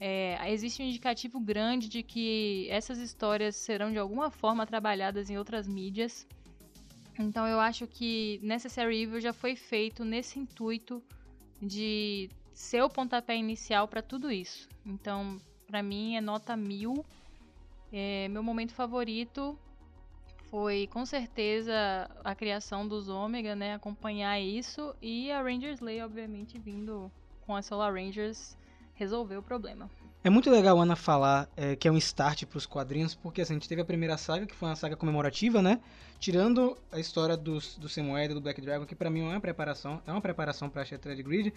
é, 0.00 0.50
existe 0.50 0.82
um 0.82 0.86
indicativo 0.86 1.38
grande 1.38 1.86
de 1.86 2.02
que 2.02 2.66
essas 2.70 2.98
histórias 2.98 3.54
serão 3.54 3.92
de 3.92 3.98
alguma 3.98 4.30
forma 4.30 4.66
trabalhadas 4.66 5.28
em 5.28 5.36
outras 5.36 5.68
mídias. 5.68 6.26
Então 7.18 7.46
eu 7.46 7.60
acho 7.60 7.86
que 7.86 8.40
Necessary 8.42 9.02
Evil 9.02 9.20
já 9.20 9.34
foi 9.34 9.54
feito 9.54 10.02
nesse 10.02 10.38
intuito 10.38 11.02
de 11.60 12.30
ser 12.54 12.82
o 12.82 12.88
pontapé 12.88 13.36
inicial 13.36 13.86
para 13.86 14.00
tudo 14.00 14.32
isso. 14.32 14.66
Então 14.84 15.38
para 15.66 15.82
mim 15.82 16.16
é 16.16 16.22
nota 16.22 16.56
mil. 16.56 17.04
É, 17.92 18.28
meu 18.28 18.42
momento 18.42 18.72
favorito 18.72 19.58
foi 20.52 20.86
com 20.88 21.06
certeza 21.06 21.72
a 22.22 22.34
criação 22.34 22.86
dos 22.86 23.08
Ômega, 23.08 23.56
né? 23.56 23.72
Acompanhar 23.72 24.38
isso 24.38 24.94
e 25.00 25.32
a 25.32 25.40
Rangers 25.40 25.80
Lay, 25.80 26.02
obviamente, 26.02 26.58
vindo 26.58 27.10
com 27.40 27.56
a 27.56 27.62
Solar 27.62 27.94
Rangers 27.94 28.54
resolver 28.94 29.38
o 29.38 29.42
problema. 29.42 29.90
É 30.24 30.30
muito 30.30 30.48
legal 30.48 30.78
a 30.78 30.82
Ana 30.84 30.94
falar 30.94 31.48
é, 31.56 31.74
que 31.74 31.88
é 31.88 31.90
um 31.90 31.96
start 31.96 32.44
para 32.44 32.56
os 32.56 32.64
quadrinhos, 32.64 33.12
porque 33.12 33.40
assim, 33.40 33.54
a 33.54 33.56
gente 33.56 33.68
teve 33.68 33.82
a 33.82 33.84
primeira 33.84 34.16
saga, 34.16 34.46
que 34.46 34.54
foi 34.54 34.68
uma 34.68 34.76
saga 34.76 34.94
comemorativa, 34.94 35.60
né? 35.60 35.80
Tirando 36.20 36.78
a 36.92 37.00
história 37.00 37.36
dos, 37.36 37.76
do 37.76 37.88
Samuel 37.88 38.32
do 38.32 38.40
Black 38.40 38.60
Dragon, 38.60 38.86
que 38.86 38.94
para 38.94 39.10
mim 39.10 39.22
é 39.22 39.30
uma 39.30 39.40
preparação, 39.40 40.00
é 40.06 40.12
uma 40.12 40.20
preparação 40.20 40.68
para 40.68 40.84
Shattered 40.84 41.20
Grid. 41.24 41.52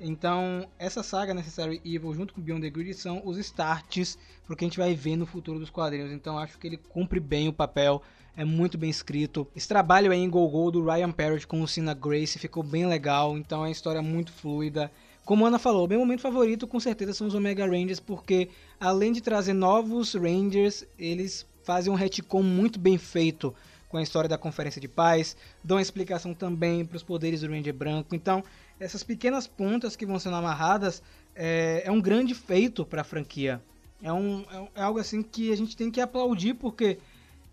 Então, 0.00 0.66
essa 0.78 1.02
saga 1.02 1.34
Necessary 1.34 1.78
Evil 1.84 2.14
junto 2.14 2.32
com 2.32 2.40
Beyond 2.40 2.62
the 2.62 2.70
Grid 2.70 2.94
são 2.94 3.20
os 3.22 3.36
starts 3.36 4.18
pro 4.46 4.56
que 4.56 4.64
a 4.64 4.68
gente 4.68 4.78
vai 4.78 4.94
ver 4.94 5.16
no 5.16 5.26
futuro 5.26 5.58
dos 5.58 5.68
quadrinhos. 5.68 6.10
Então, 6.10 6.38
acho 6.38 6.56
que 6.56 6.66
ele 6.66 6.78
cumpre 6.78 7.20
bem 7.20 7.48
o 7.48 7.52
papel, 7.52 8.02
é 8.34 8.46
muito 8.46 8.78
bem 8.78 8.88
escrito. 8.88 9.46
Esse 9.54 9.68
trabalho 9.68 10.10
aí 10.10 10.20
em 10.20 10.30
Go 10.30 10.48
Go 10.48 10.70
do 10.70 10.82
Ryan 10.82 11.12
Parrott 11.12 11.46
com 11.46 11.60
o 11.60 11.68
Cena 11.68 11.92
Grace 11.92 12.38
ficou 12.38 12.62
bem 12.62 12.86
legal, 12.86 13.36
então 13.36 13.58
é 13.58 13.66
uma 13.66 13.70
história 13.70 14.00
muito 14.00 14.32
fluida. 14.32 14.90
Como 15.26 15.44
a 15.44 15.48
Ana 15.48 15.58
falou, 15.58 15.88
meu 15.88 15.98
momento 15.98 16.20
favorito 16.20 16.68
com 16.68 16.78
certeza 16.78 17.12
são 17.12 17.26
os 17.26 17.34
Omega 17.34 17.66
Rangers, 17.66 17.98
porque 17.98 18.48
além 18.78 19.10
de 19.10 19.20
trazer 19.20 19.54
novos 19.54 20.14
Rangers, 20.14 20.86
eles 20.96 21.44
fazem 21.64 21.92
um 21.92 21.96
retcon 21.96 22.44
muito 22.44 22.78
bem 22.78 22.96
feito 22.96 23.52
com 23.88 23.96
a 23.96 24.02
história 24.02 24.28
da 24.28 24.38
Conferência 24.38 24.80
de 24.80 24.86
Paz, 24.86 25.36
dão 25.64 25.80
explicação 25.80 26.32
também 26.32 26.86
para 26.86 26.96
os 26.96 27.02
poderes 27.02 27.40
do 27.40 27.48
Ranger 27.48 27.74
Branco. 27.74 28.14
Então, 28.14 28.44
essas 28.78 29.02
pequenas 29.02 29.48
pontas 29.48 29.96
que 29.96 30.06
vão 30.06 30.16
sendo 30.20 30.36
amarradas 30.36 31.02
é, 31.34 31.82
é 31.84 31.90
um 31.90 32.00
grande 32.00 32.32
feito 32.32 32.86
para 32.86 33.00
a 33.00 33.04
franquia. 33.04 33.60
É, 34.00 34.12
um, 34.12 34.44
é, 34.48 34.80
é 34.80 34.82
algo 34.82 35.00
assim 35.00 35.24
que 35.24 35.50
a 35.50 35.56
gente 35.56 35.76
tem 35.76 35.90
que 35.90 36.00
aplaudir 36.00 36.54
porque 36.54 36.98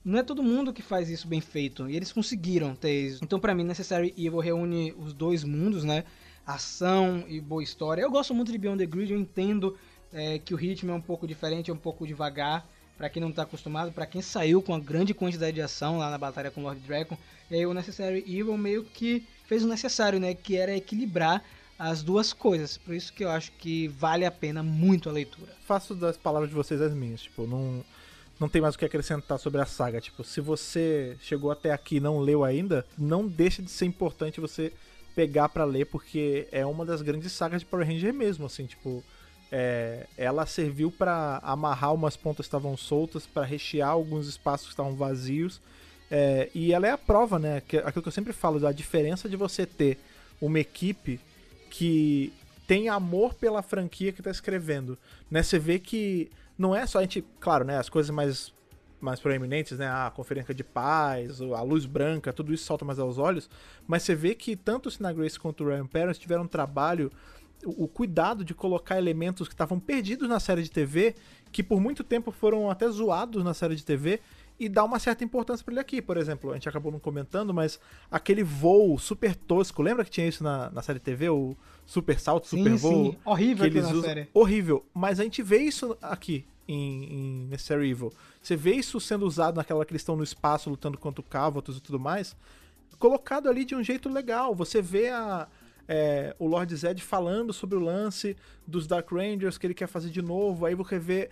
não 0.05 0.19
é 0.19 0.21
todo 0.21 0.43
mundo 0.43 0.71
que 0.71 0.83
faz 0.83 1.09
isso 1.09 1.27
bem 1.27 1.41
feito 1.41 1.89
e 1.89 1.95
eles 1.95 2.11
conseguiram 2.11 2.75
ter 2.75 3.07
isso. 3.07 3.23
Então, 3.23 3.39
para 3.39 3.55
mim, 3.55 3.63
Necessary 3.63 4.13
Evil 4.15 4.37
reúne 4.37 4.93
os 4.95 5.11
dois 5.11 5.43
mundos, 5.43 5.83
né? 5.83 6.03
Ação 6.45 7.23
e 7.27 7.39
boa 7.39 7.63
história. 7.63 8.01
Eu 8.01 8.11
gosto 8.11 8.33
muito 8.33 8.51
de 8.51 8.57
Beyond 8.57 8.77
the 8.77 8.85
Grid, 8.85 9.11
eu 9.11 9.19
entendo 9.19 9.77
é, 10.11 10.39
que 10.39 10.53
o 10.53 10.57
ritmo 10.57 10.91
é 10.91 10.93
um 10.93 11.01
pouco 11.01 11.25
diferente, 11.25 11.71
é 11.71 11.73
um 11.73 11.77
pouco 11.77 12.05
devagar 12.05 12.65
para 12.97 13.09
quem 13.09 13.21
não 13.21 13.29
está 13.29 13.43
acostumado, 13.43 13.91
para 13.91 14.05
quem 14.05 14.21
saiu 14.21 14.61
com 14.61 14.73
a 14.73 14.79
grande 14.79 15.13
quantidade 15.13 15.53
de 15.53 15.61
ação 15.61 15.97
lá 15.97 16.09
na 16.09 16.17
batalha 16.17 16.51
com 16.51 16.61
Lord 16.61 16.79
Dragon. 16.81 17.17
Aí 17.49 17.65
o 17.65 17.73
Necessary 17.73 18.19
Evil 18.27 18.57
meio 18.57 18.83
que 18.83 19.25
fez 19.45 19.63
o 19.63 19.67
necessário, 19.67 20.19
né? 20.19 20.33
Que 20.33 20.55
era 20.55 20.75
equilibrar 20.75 21.43
as 21.77 22.03
duas 22.03 22.33
coisas. 22.33 22.77
Por 22.77 22.93
isso 22.93 23.11
que 23.13 23.23
eu 23.23 23.29
acho 23.29 23.51
que 23.53 23.87
vale 23.87 24.25
a 24.25 24.31
pena 24.31 24.61
muito 24.61 25.09
a 25.09 25.11
leitura. 25.11 25.51
Faço 25.65 25.95
das 25.95 26.17
palavras 26.17 26.49
de 26.49 26.55
vocês 26.55 26.81
as 26.81 26.93
minhas. 26.93 27.21
Tipo, 27.21 27.47
não, 27.47 27.83
não 28.39 28.49
tem 28.49 28.61
mais 28.61 28.75
o 28.75 28.77
que 28.77 28.85
acrescentar 28.85 29.39
sobre 29.39 29.61
a 29.61 29.65
saga. 29.65 29.99
Tipo, 29.99 30.23
se 30.23 30.41
você 30.41 31.17
chegou 31.21 31.51
até 31.51 31.71
aqui 31.71 31.97
e 31.97 31.99
não 31.99 32.19
leu 32.19 32.43
ainda, 32.43 32.85
não 32.97 33.27
deixa 33.27 33.61
de 33.61 33.71
ser 33.71 33.85
importante 33.85 34.39
você 34.39 34.71
pegar 35.15 35.49
para 35.49 35.65
ler, 35.65 35.85
porque 35.85 36.47
é 36.51 36.65
uma 36.65 36.85
das 36.85 37.01
grandes 37.01 37.31
sagas 37.31 37.61
de 37.61 37.65
Power 37.65 37.87
Ranger 37.87 38.13
mesmo, 38.13 38.45
assim, 38.45 38.65
tipo... 38.65 39.03
É, 39.55 40.07
ela 40.17 40.47
serviu 40.47 40.89
para 40.89 41.39
amarrar 41.43 41.93
umas 41.93 42.17
pontas 42.17 42.47
que 42.47 42.47
estavam 42.47 42.75
soltas, 42.75 43.27
para 43.27 43.45
rechear 43.45 43.89
alguns 43.89 44.27
espaços 44.27 44.65
que 44.65 44.73
estavam 44.73 44.95
vazios 44.95 45.61
é, 46.15 46.47
e 46.53 46.71
ela 46.71 46.85
é 46.85 46.91
a 46.91 46.97
prova, 46.97 47.39
né? 47.39 47.59
Que, 47.67 47.77
aquilo 47.77 48.03
que 48.03 48.07
eu 48.07 48.13
sempre 48.13 48.33
falo, 48.33 48.59
da 48.59 48.71
diferença 48.71 49.27
de 49.27 49.35
você 49.35 49.65
ter 49.65 49.97
uma 50.39 50.59
equipe 50.59 51.19
que 51.71 52.31
tem 52.67 52.87
amor 52.87 53.33
pela 53.33 53.63
franquia 53.63 54.11
que 54.11 54.21
está 54.21 54.29
escrevendo. 54.29 54.95
Né? 55.31 55.41
Você 55.41 55.57
vê 55.57 55.79
que 55.79 56.29
não 56.55 56.75
é 56.75 56.85
só 56.85 56.99
a 56.99 57.01
gente, 57.01 57.25
claro, 57.39 57.65
né? 57.65 57.79
As 57.79 57.89
coisas 57.89 58.11
mais 58.11 58.53
mais 59.03 59.19
proeminentes, 59.19 59.77
né? 59.77 59.87
A 59.87 60.09
Conferência 60.09 60.53
de 60.53 60.63
Paz, 60.63 61.41
a 61.41 61.61
Luz 61.61 61.85
Branca, 61.85 62.31
tudo 62.31 62.53
isso 62.53 62.65
salta 62.65 62.85
mais 62.85 62.97
aos 62.97 63.17
olhos. 63.17 63.49
Mas 63.85 64.03
você 64.03 64.15
vê 64.15 64.33
que 64.33 64.55
tanto 64.55 64.87
o 64.87 64.91
Sina 64.91 65.11
Grace 65.11 65.39
quanto 65.39 65.63
o 65.63 65.67
Ryan 65.67 65.85
Parents 65.85 66.17
tiveram 66.17 66.43
um 66.43 66.47
trabalho, 66.47 67.11
o, 67.65 67.83
o 67.83 67.87
cuidado 67.87 68.43
de 68.43 68.53
colocar 68.53 68.97
elementos 68.97 69.47
que 69.47 69.53
estavam 69.53 69.79
perdidos 69.79 70.27
na 70.29 70.39
série 70.39 70.63
de 70.63 70.71
TV, 70.71 71.15
que 71.51 71.61
por 71.61 71.79
muito 71.79 72.03
tempo 72.03 72.31
foram 72.31 72.69
até 72.69 72.89
zoados 72.89 73.43
na 73.43 73.53
série 73.53 73.75
de 73.75 73.83
TV, 73.83 74.21
e 74.59 74.69
dá 74.69 74.83
uma 74.83 74.99
certa 74.99 75.23
importância 75.23 75.65
para 75.65 75.73
ele 75.73 75.81
aqui. 75.81 76.01
Por 76.01 76.15
exemplo, 76.15 76.51
a 76.51 76.53
gente 76.53 76.69
acabou 76.69 76.91
não 76.91 76.99
comentando, 76.99 77.53
mas 77.53 77.79
aquele 78.09 78.43
voo 78.43 78.97
super 78.97 79.35
tosco, 79.35 79.81
lembra 79.81 80.05
que 80.05 80.11
tinha 80.11 80.27
isso 80.27 80.43
na, 80.43 80.69
na 80.69 80.81
série 80.81 80.99
TV? 80.99 81.29
O 81.29 81.57
super 81.85 82.19
salto, 82.19 82.47
super 82.47 82.71
sim, 82.71 82.75
voo? 82.75 83.11
Sim. 83.11 83.17
Horrível 83.25 83.69
que 83.69 83.77
eles 83.77 83.89
usam, 83.89 84.01
série. 84.03 84.29
Horrível. 84.33 84.85
Mas 84.93 85.19
a 85.19 85.23
gente 85.23 85.41
vê 85.41 85.57
isso 85.57 85.97
aqui 86.01 86.45
em, 86.67 87.03
em 87.03 87.47
Necessary 87.47 87.89
Evil. 87.89 88.13
Você 88.41 88.55
vê 88.55 88.73
isso 88.73 88.99
sendo 88.99 89.25
usado 89.25 89.55
naquela 89.55 89.85
que 89.85 89.91
eles 89.91 90.01
estão 90.01 90.15
no 90.15 90.23
espaço 90.23 90.69
lutando 90.69 90.97
contra 90.97 91.21
o 91.21 91.23
Cavotos 91.23 91.77
e 91.77 91.81
tudo 91.81 91.99
mais, 91.99 92.35
colocado 92.97 93.49
ali 93.49 93.65
de 93.65 93.75
um 93.75 93.83
jeito 93.83 94.09
legal. 94.09 94.55
Você 94.55 94.81
vê 94.81 95.09
a, 95.09 95.47
é, 95.87 96.35
o 96.39 96.47
Lord 96.47 96.75
Zed 96.75 97.01
falando 97.01 97.51
sobre 97.51 97.77
o 97.77 97.81
lance 97.81 98.35
dos 98.65 98.87
Dark 98.87 99.11
Rangers 99.11 99.57
que 99.57 99.67
ele 99.67 99.73
quer 99.73 99.87
fazer 99.87 100.09
de 100.09 100.21
novo. 100.21 100.65
Aí 100.65 100.75
você 100.75 100.99
vê 100.99 101.29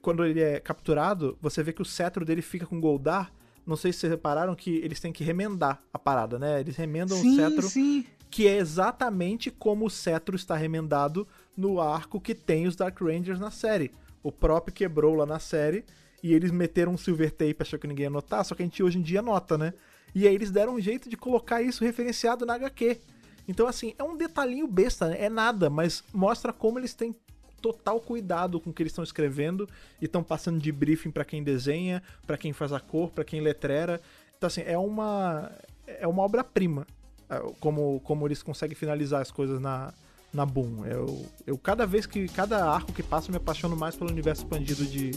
quando 0.00 0.24
ele 0.24 0.40
é 0.40 0.58
capturado, 0.58 1.36
você 1.40 1.62
vê 1.62 1.72
que 1.72 1.82
o 1.82 1.84
cetro 1.84 2.24
dele 2.24 2.42
fica 2.42 2.66
com 2.66 2.80
Goldar. 2.80 3.32
Não 3.66 3.76
sei 3.76 3.92
se 3.92 4.00
vocês 4.00 4.10
repararam 4.10 4.54
que 4.54 4.76
eles 4.76 4.98
têm 4.98 5.12
que 5.12 5.22
remendar 5.22 5.82
a 5.92 5.98
parada, 5.98 6.38
né? 6.38 6.60
Eles 6.60 6.76
remendam 6.76 7.16
sim, 7.16 7.32
o 7.32 7.36
cetro. 7.36 7.68
Sim. 7.68 8.04
Que 8.28 8.48
é 8.48 8.56
exatamente 8.56 9.50
como 9.50 9.86
o 9.86 9.90
cetro 9.90 10.34
está 10.34 10.56
remendado 10.56 11.28
no 11.56 11.80
arco 11.80 12.20
que 12.20 12.34
tem 12.34 12.66
os 12.66 12.74
Dark 12.74 13.00
Rangers 13.00 13.38
na 13.38 13.50
série. 13.50 13.92
O 14.22 14.30
próprio 14.30 14.74
quebrou 14.74 15.14
lá 15.14 15.26
na 15.26 15.38
série 15.38 15.84
e 16.22 16.32
eles 16.32 16.50
meteram 16.50 16.92
um 16.92 16.96
silver 16.96 17.30
tape, 17.30 17.56
achou 17.60 17.78
que 17.78 17.86
ninguém 17.86 18.04
ia 18.04 18.10
notar, 18.10 18.44
só 18.44 18.54
que 18.54 18.62
a 18.62 18.64
gente 18.64 18.82
hoje 18.82 18.98
em 18.98 19.02
dia 19.02 19.20
nota, 19.20 19.58
né? 19.58 19.74
E 20.14 20.28
aí 20.28 20.34
eles 20.34 20.50
deram 20.50 20.74
um 20.74 20.80
jeito 20.80 21.08
de 21.08 21.16
colocar 21.16 21.62
isso 21.62 21.84
referenciado 21.84 22.46
na 22.46 22.54
HQ. 22.54 23.00
Então, 23.48 23.66
assim, 23.66 23.94
é 23.98 24.04
um 24.04 24.16
detalhinho 24.16 24.68
besta, 24.68 25.08
né? 25.08 25.16
é 25.18 25.28
nada, 25.28 25.68
mas 25.68 26.04
mostra 26.12 26.52
como 26.52 26.78
eles 26.78 26.94
têm 26.94 27.16
total 27.62 28.00
cuidado 28.00 28.60
com 28.60 28.70
o 28.70 28.72
que 28.72 28.82
eles 28.82 28.90
estão 28.90 29.04
escrevendo 29.04 29.68
e 30.00 30.04
estão 30.04 30.22
passando 30.22 30.58
de 30.58 30.72
briefing 30.72 31.10
para 31.10 31.24
quem 31.24 31.42
desenha, 31.42 32.02
para 32.26 32.36
quem 32.36 32.52
faz 32.52 32.72
a 32.72 32.80
cor, 32.80 33.10
para 33.10 33.24
quem 33.24 33.40
letrera. 33.40 34.00
Então 34.36 34.48
assim, 34.48 34.62
é 34.66 34.76
uma 34.76 35.52
é 35.86 36.06
uma 36.06 36.22
obra-prima 36.24 36.86
é, 37.30 37.38
como 37.60 38.00
como 38.00 38.26
eles 38.26 38.42
conseguem 38.42 38.74
finalizar 38.74 39.20
as 39.20 39.30
coisas 39.30 39.60
na 39.60 39.94
na 40.32 40.46
Boom. 40.46 40.86
Eu, 40.86 41.26
eu 41.46 41.58
cada 41.58 41.86
vez 41.86 42.06
que 42.06 42.26
cada 42.28 42.64
arco 42.64 42.92
que 42.92 43.02
passa 43.02 43.30
me 43.30 43.36
apaixono 43.36 43.76
mais 43.76 43.96
pelo 43.96 44.10
universo 44.10 44.42
expandido 44.42 44.84
de 44.84 45.10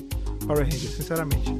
Power 0.45 0.63
Rangers, 0.63 0.93
sinceramente. 0.95 1.51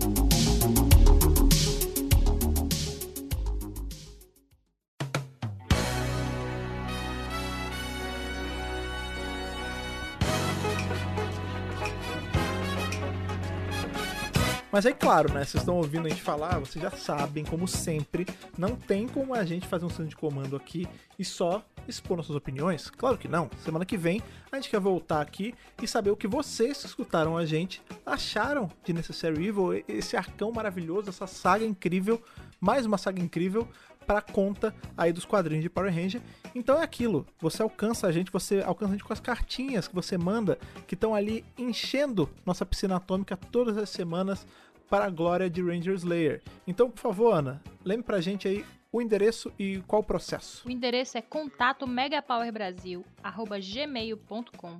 Mas 14.75 14.85
aí, 14.85 14.93
claro, 14.93 15.31
né? 15.31 15.45
Vocês 15.45 15.61
estão 15.61 15.77
ouvindo 15.77 16.05
a 16.05 16.09
gente 16.09 16.21
falar, 16.21 16.59
vocês 16.59 16.83
já 16.83 16.91
sabem, 16.91 17.45
como 17.45 17.65
sempre, 17.65 18.27
não 18.57 18.75
tem 18.75 19.07
como 19.07 19.33
a 19.33 19.45
gente 19.45 19.65
fazer 19.65 19.85
um 19.85 19.89
centro 19.89 20.07
de 20.07 20.17
comando 20.17 20.53
aqui 20.53 20.85
e 21.17 21.23
só 21.23 21.63
expor 21.87 22.17
nossas 22.17 22.35
opiniões? 22.35 22.89
Claro 22.89 23.17
que 23.17 23.25
não. 23.25 23.49
Semana 23.63 23.85
que 23.85 23.95
vem 23.95 24.21
a 24.51 24.57
gente 24.57 24.69
quer 24.69 24.81
voltar 24.81 25.21
aqui 25.21 25.55
e 25.81 25.87
saber 25.87 26.09
o 26.09 26.17
que 26.17 26.27
vocês 26.27 26.81
que 26.81 26.87
escutaram 26.87 27.37
a 27.37 27.45
gente 27.45 27.81
acharam 28.05 28.69
de 28.83 28.91
Necessary 28.91 29.47
Evil, 29.47 29.81
esse 29.87 30.17
arcão 30.17 30.51
maravilhoso, 30.51 31.07
essa 31.07 31.25
saga 31.25 31.63
incrível, 31.63 32.21
mais 32.59 32.85
uma 32.85 32.97
saga 32.97 33.21
incrível, 33.21 33.65
para 34.05 34.21
conta 34.21 34.73
aí 34.97 35.11
dos 35.11 35.25
quadrinhos 35.25 35.63
de 35.63 35.69
Power 35.69 35.93
Ranger. 35.93 36.21
Então 36.53 36.79
é 36.79 36.83
aquilo, 36.83 37.25
você 37.39 37.61
alcança 37.61 38.07
a 38.07 38.11
gente, 38.11 38.31
você 38.31 38.61
alcança 38.61 38.91
a 38.91 38.95
gente 38.95 39.03
com 39.03 39.13
as 39.13 39.19
cartinhas 39.19 39.87
que 39.87 39.95
você 39.95 40.17
manda, 40.17 40.57
que 40.87 40.95
estão 40.95 41.13
ali 41.13 41.43
enchendo 41.57 42.29
nossa 42.45 42.65
piscina 42.65 42.95
atômica 42.95 43.35
todas 43.35 43.77
as 43.77 43.89
semanas 43.89 44.47
para 44.89 45.05
a 45.05 45.09
glória 45.09 45.49
de 45.49 45.61
Ranger 45.61 45.95
Slayer. 45.95 46.41
Então, 46.67 46.89
por 46.89 46.99
favor, 46.99 47.33
Ana, 47.33 47.61
lembre 47.83 48.05
pra 48.05 48.21
gente 48.21 48.47
aí 48.47 48.65
o 48.91 49.01
endereço 49.01 49.51
e 49.59 49.81
qual 49.87 50.01
o 50.01 50.05
processo. 50.05 50.65
O 50.65 50.71
endereço 50.71 51.17
é 51.17 51.21
contato 51.21 51.85
megapowerbrasil@gmail.com. 51.85 54.79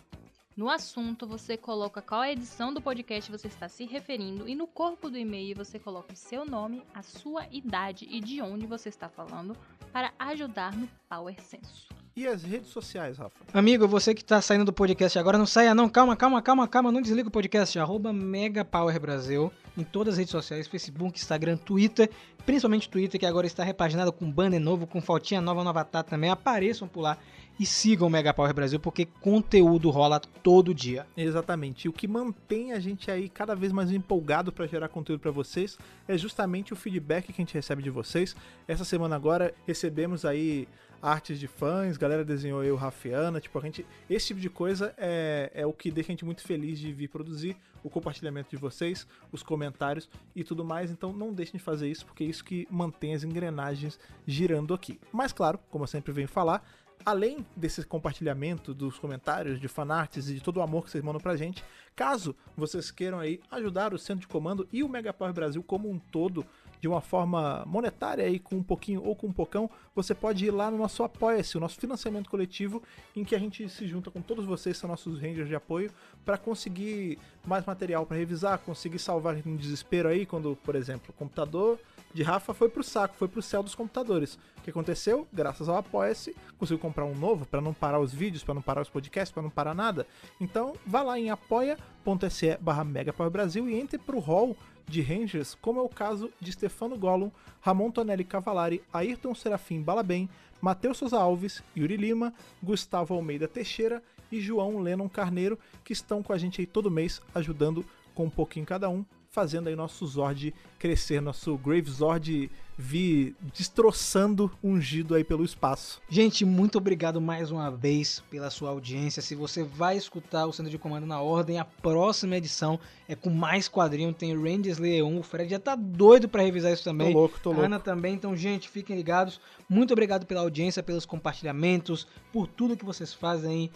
No 0.56 0.70
assunto, 0.70 1.28
você 1.28 1.58
coloca 1.58 2.02
qual 2.02 2.22
a 2.22 2.32
edição 2.32 2.74
do 2.74 2.82
podcast 2.82 3.30
você 3.30 3.48
está 3.48 3.68
se 3.68 3.84
referindo 3.84 4.48
e 4.48 4.56
no 4.56 4.66
corpo 4.66 5.10
do 5.10 5.18
e-mail 5.18 5.54
você 5.54 5.78
coloca 5.78 6.14
o 6.14 6.16
seu 6.16 6.46
nome, 6.46 6.82
a 6.94 7.02
sua 7.02 7.46
idade 7.52 8.08
e 8.10 8.22
de 8.22 8.42
onde 8.42 8.66
você 8.66 8.88
está 8.88 9.10
falando 9.10 9.54
para 9.92 10.14
ajudar 10.18 10.74
no 10.74 10.88
Power 11.10 11.36
Senso. 11.42 11.90
E 12.16 12.26
as 12.26 12.44
redes 12.44 12.70
sociais, 12.70 13.18
Rafa? 13.18 13.36
Amigo, 13.54 13.86
você 13.86 14.16
que 14.16 14.24
tá 14.24 14.42
saindo 14.42 14.64
do 14.64 14.72
podcast 14.72 15.20
agora, 15.20 15.38
não 15.38 15.46
saia 15.46 15.76
não, 15.76 15.90
calma, 15.90 16.16
calma, 16.16 16.42
calma, 16.42 16.66
calma, 16.66 16.90
não 16.90 17.02
desliga 17.02 17.28
o 17.28 17.32
podcast, 17.32 17.78
arroba 17.78 18.14
MegaPowerBrasil, 18.14 19.52
em 19.78 19.84
todas 19.84 20.14
as 20.14 20.20
redes 20.20 20.32
sociais, 20.32 20.70
Facebook, 20.70 21.20
Instagram, 21.20 21.58
Twitter, 21.58 22.10
principalmente 22.46 22.88
Twitter, 22.88 23.20
que 23.20 23.26
agora 23.26 23.46
está 23.46 23.66
repaginado 23.66 24.14
com 24.14 24.32
banner 24.32 24.62
novo, 24.62 24.88
com 24.88 25.02
fotinha 25.02 25.42
nova 25.42 25.62
no 25.62 25.70
avatar 25.70 26.06
também, 26.06 26.30
apareçam 26.30 26.88
por 26.88 27.02
lá 27.02 27.18
e 27.60 27.66
sigam 27.66 28.08
o 28.08 28.10
Mega 28.12 28.34
Power 28.34 28.54
Brasil, 28.54 28.80
porque 28.80 29.06
conteúdo 29.06 29.90
rola 29.90 30.20
todo 30.20 30.74
dia. 30.74 31.08
Exatamente. 31.16 31.86
E 31.86 31.90
o 31.90 31.94
que 31.94 32.08
mantém 32.08 32.74
a 32.74 32.80
gente 32.80 33.10
aí 33.10 33.30
cada 33.30 33.56
vez 33.56 33.72
mais 33.72 33.92
empolgado 33.92 34.52
para 34.52 34.68
gerar 34.68 34.90
conteúdo 34.90 35.22
para 35.22 35.32
vocês 35.32 35.78
é 36.08 36.18
justamente 36.18 36.74
o 36.74 36.76
feedback 36.76 37.28
que 37.28 37.32
a 37.32 37.46
gente 37.46 37.54
recebe 37.54 37.82
de 37.82 37.90
vocês. 37.90 38.36
Essa 38.68 38.84
semana 38.84 39.16
agora 39.16 39.54
recebemos 39.66 40.26
aí 40.26 40.68
artes 41.02 41.40
de 41.40 41.48
fãs, 41.48 41.98
galera 41.98 42.26
desenhou 42.26 42.64
eu, 42.64 42.76
Rafiana, 42.76 43.40
tipo, 43.40 43.58
a 43.60 43.62
gente, 43.62 43.86
esse 44.10 44.28
tipo 44.28 44.40
de 44.40 44.50
coisa 44.50 44.94
é, 44.98 45.52
é 45.54 45.66
o 45.66 45.72
que 45.72 45.92
deixa 45.92 46.12
a 46.12 46.14
gente 46.14 46.26
muito 46.26 46.42
feliz 46.42 46.80
de 46.80 46.92
vir 46.92 47.10
produzir, 47.10 47.56
o 47.84 47.90
compartilhamento 47.90 48.50
de 48.50 48.58
vocês, 48.58 49.08
os 49.32 49.44
comentários 49.44 50.10
e 50.36 50.44
tudo 50.44 50.66
mais, 50.66 50.90
então 50.90 51.14
não 51.14 51.32
deixem 51.32 51.60
de 51.60 51.64
fazer 51.64 51.88
isso, 51.88 52.06
porque 52.08 52.24
é 52.24 52.28
isso 52.28 52.44
que 52.44 52.68
mantém 52.72 53.14
as 53.14 53.24
engrenagens 53.24 54.00
girando 54.26 54.74
aqui. 54.74 55.00
Mas 55.12 55.32
claro, 55.32 55.60
como 55.70 55.84
eu 55.84 55.88
sempre 55.88 56.12
venho 56.12 56.28
falar, 56.28 56.68
além 57.06 57.46
desse 57.56 57.86
compartilhamento 57.86 58.74
dos 58.74 58.98
comentários, 58.98 59.60
de 59.60 59.68
fanarts 59.68 60.28
e 60.30 60.34
de 60.34 60.42
todo 60.42 60.58
o 60.58 60.62
amor 60.62 60.86
que 60.86 60.92
vocês 60.92 61.04
mandam 61.04 61.22
pra 61.22 61.38
gente, 61.38 61.64
caso 61.96 62.36
vocês 62.58 62.90
queiram 62.90 63.20
aí 63.20 63.40
ajudar 63.52 63.94
o 63.94 64.00
Centro 64.00 64.22
de 64.22 64.28
Comando 64.28 64.68
e 64.74 64.84
o 64.84 64.90
Megapower 64.90 65.32
Brasil 65.32 65.62
como 65.62 65.90
um 65.90 66.00
todo 66.00 66.46
de 66.82 66.88
uma 66.88 67.02
forma 67.02 67.64
monetária 67.66 68.26
aí 68.26 68.38
com 68.38 68.56
um 68.56 68.64
pouquinho 68.64 69.04
ou 69.04 69.16
com 69.16 69.28
um 69.28 69.32
pocão, 69.32 69.70
você 69.96 70.14
pode 70.14 70.46
ir 70.46 70.52
lá 70.52 70.70
no 70.70 70.78
nosso 70.78 71.04
Apoia-se, 71.04 71.58
o 71.58 71.60
nosso 71.60 71.80
financiamento 71.80 72.30
coletivo, 72.30 72.84
em 73.16 73.24
que 73.24 73.36
a 73.36 73.40
gente 73.40 73.68
se 73.70 73.88
junta 73.88 74.12
com 74.12 74.22
todos 74.22 74.46
vocês, 74.46 74.78
são 74.78 74.90
nossos 74.90 75.20
rangers 75.20 75.48
de 75.48 75.56
apoio, 75.56 75.92
para 76.24 76.38
conseguir 76.38 77.18
mais 77.46 77.66
material 77.66 78.06
para 78.06 78.18
revisar, 78.18 78.60
conseguir 78.60 79.00
salvar 79.00 79.36
um 79.46 79.56
desespero 79.56 80.10
aí 80.10 80.26
quando, 80.26 80.56
por 80.64 80.76
exemplo, 80.76 81.10
o 81.10 81.14
computador 81.14 81.80
de 82.16 82.24
Rafa 82.24 82.54
foi 82.54 82.70
pro 82.70 82.82
saco, 82.82 83.14
foi 83.18 83.28
pro 83.28 83.42
céu 83.42 83.62
dos 83.62 83.76
computadores. 83.76 84.36
O 84.58 84.62
que 84.62 84.70
aconteceu? 84.70 85.28
Graças 85.34 85.68
ao 85.68 85.76
Apoia-se, 85.76 86.34
conseguiu 86.58 86.80
comprar 86.80 87.04
um 87.04 87.14
novo 87.14 87.46
para 87.46 87.60
não 87.60 87.74
parar 87.74 88.00
os 88.00 88.14
vídeos, 88.14 88.42
para 88.42 88.54
não 88.54 88.62
parar 88.62 88.82
os 88.82 88.90
podcasts, 88.90 89.34
para 89.34 89.44
não 89.44 89.50
parar 89.50 89.76
nada. 89.76 90.08
Então, 90.40 90.72
vá 90.88 91.04
lá 91.04 91.20
em 91.20 91.30
apoia.se 91.30 92.58
barra 92.62 92.86
Brasil 93.30 93.70
e 93.70 93.76
entre 93.76 93.98
pro 93.98 94.20
hall 94.20 94.56
de 94.88 95.02
Rangers, 95.02 95.56
como 95.56 95.82
é 95.82 95.84
o 95.84 95.90
caso 95.90 96.32
de 96.40 96.54
Stefano 96.54 96.98
Gollum, 96.98 97.30
Ramon 97.60 97.92
Tonelli 97.92 98.24
Cavalari, 98.24 98.82
Ayrton 98.94 99.36
Serafim 99.36 99.82
Balabem, 99.82 100.30
Matheus 100.62 101.00
Souza 101.00 101.20
Alves, 101.20 101.62
Yuri 101.76 101.98
Lima, 101.98 102.34
Gustavo 102.64 103.14
Almeida 103.14 103.46
Teixeira 103.46 104.02
e 104.32 104.40
João 104.40 104.80
Lennon 104.80 105.10
Carneiro, 105.10 105.60
que 105.84 105.92
estão 105.92 106.24
com 106.24 106.32
a 106.32 106.38
gente 106.38 106.62
aí 106.62 106.66
todo 106.66 106.90
mês, 106.90 107.22
ajudando 107.34 107.86
com 108.14 108.24
um 108.24 108.30
pouquinho 108.30 108.66
cada 108.66 108.88
um 108.88 109.04
fazendo 109.36 109.68
aí 109.68 109.76
nosso 109.76 110.08
Zord 110.08 110.56
crescer, 110.80 111.20
nosso 111.20 111.58
Grave 111.58 111.92
Zord 111.92 112.50
vir 112.78 113.36
destroçando 113.54 114.52
ungido 114.64 115.16
aí 115.16 115.24
pelo 115.24 115.44
espaço. 115.44 116.02
Gente, 116.10 116.44
muito 116.44 116.78
obrigado 116.78 117.22
mais 117.22 117.52
uma 117.52 117.70
vez 117.70 118.22
pela 118.30 118.50
sua 118.50 118.70
audiência. 118.70 119.22
Se 119.22 119.36
você 119.36 119.64
vai 119.64 119.98
escutar 119.98 120.46
o 120.46 120.54
Centro 120.54 120.72
de 120.72 120.78
Comando 120.78 121.06
na 121.06 121.22
Ordem, 121.22 121.60
a 121.60 121.66
próxima 121.66 122.36
edição 122.36 122.80
é 123.08 123.16
com 123.16 123.30
mais 123.30 123.68
quadrinho, 123.68 124.14
tem 124.14 124.32
Slayer 124.32 125.06
1, 125.06 125.20
o 125.20 125.24
Fred 125.24 125.50
já 125.50 125.60
tá 125.60 125.76
doido 125.76 126.28
para 126.28 126.44
revisar 126.44 126.72
isso 126.72 126.84
também. 126.84 127.12
Tô 127.12 127.20
louco, 127.20 127.40
tô 127.42 127.50
louco. 127.50 127.64
A 127.64 127.66
Ana 127.66 127.80
também, 127.80 128.14
então 128.14 128.36
gente, 128.36 128.70
fiquem 128.70 128.96
ligados. 128.96 129.40
Muito 129.70 129.92
obrigado 129.92 130.26
pela 130.26 130.42
audiência, 130.42 130.84
pelos 130.84 131.06
compartilhamentos, 131.06 132.08
por 132.32 132.48
tudo 132.48 132.78
que 132.78 132.86
vocês 132.86 133.14
fazem 133.14 133.70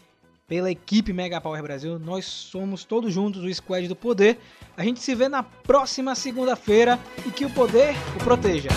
pela 0.50 0.72
equipe 0.72 1.14
Mega 1.14 1.40
Power 1.40 1.62
Brasil. 1.62 2.00
Nós 2.00 2.26
somos 2.26 2.84
todos 2.84 3.14
juntos 3.14 3.44
o 3.44 3.54
Squad 3.54 3.88
do 3.88 3.96
Poder. 3.96 4.40
A 4.76 4.84
gente 4.84 5.00
se 5.00 5.14
vê 5.14 5.30
na 5.30 5.44
próxima 5.44 6.16
segunda-feira 6.16 7.00
e 7.26 7.30
que 7.30 7.46
o 7.46 7.50
poder 7.52 7.94
o 8.20 8.24
proteja. 8.24 8.70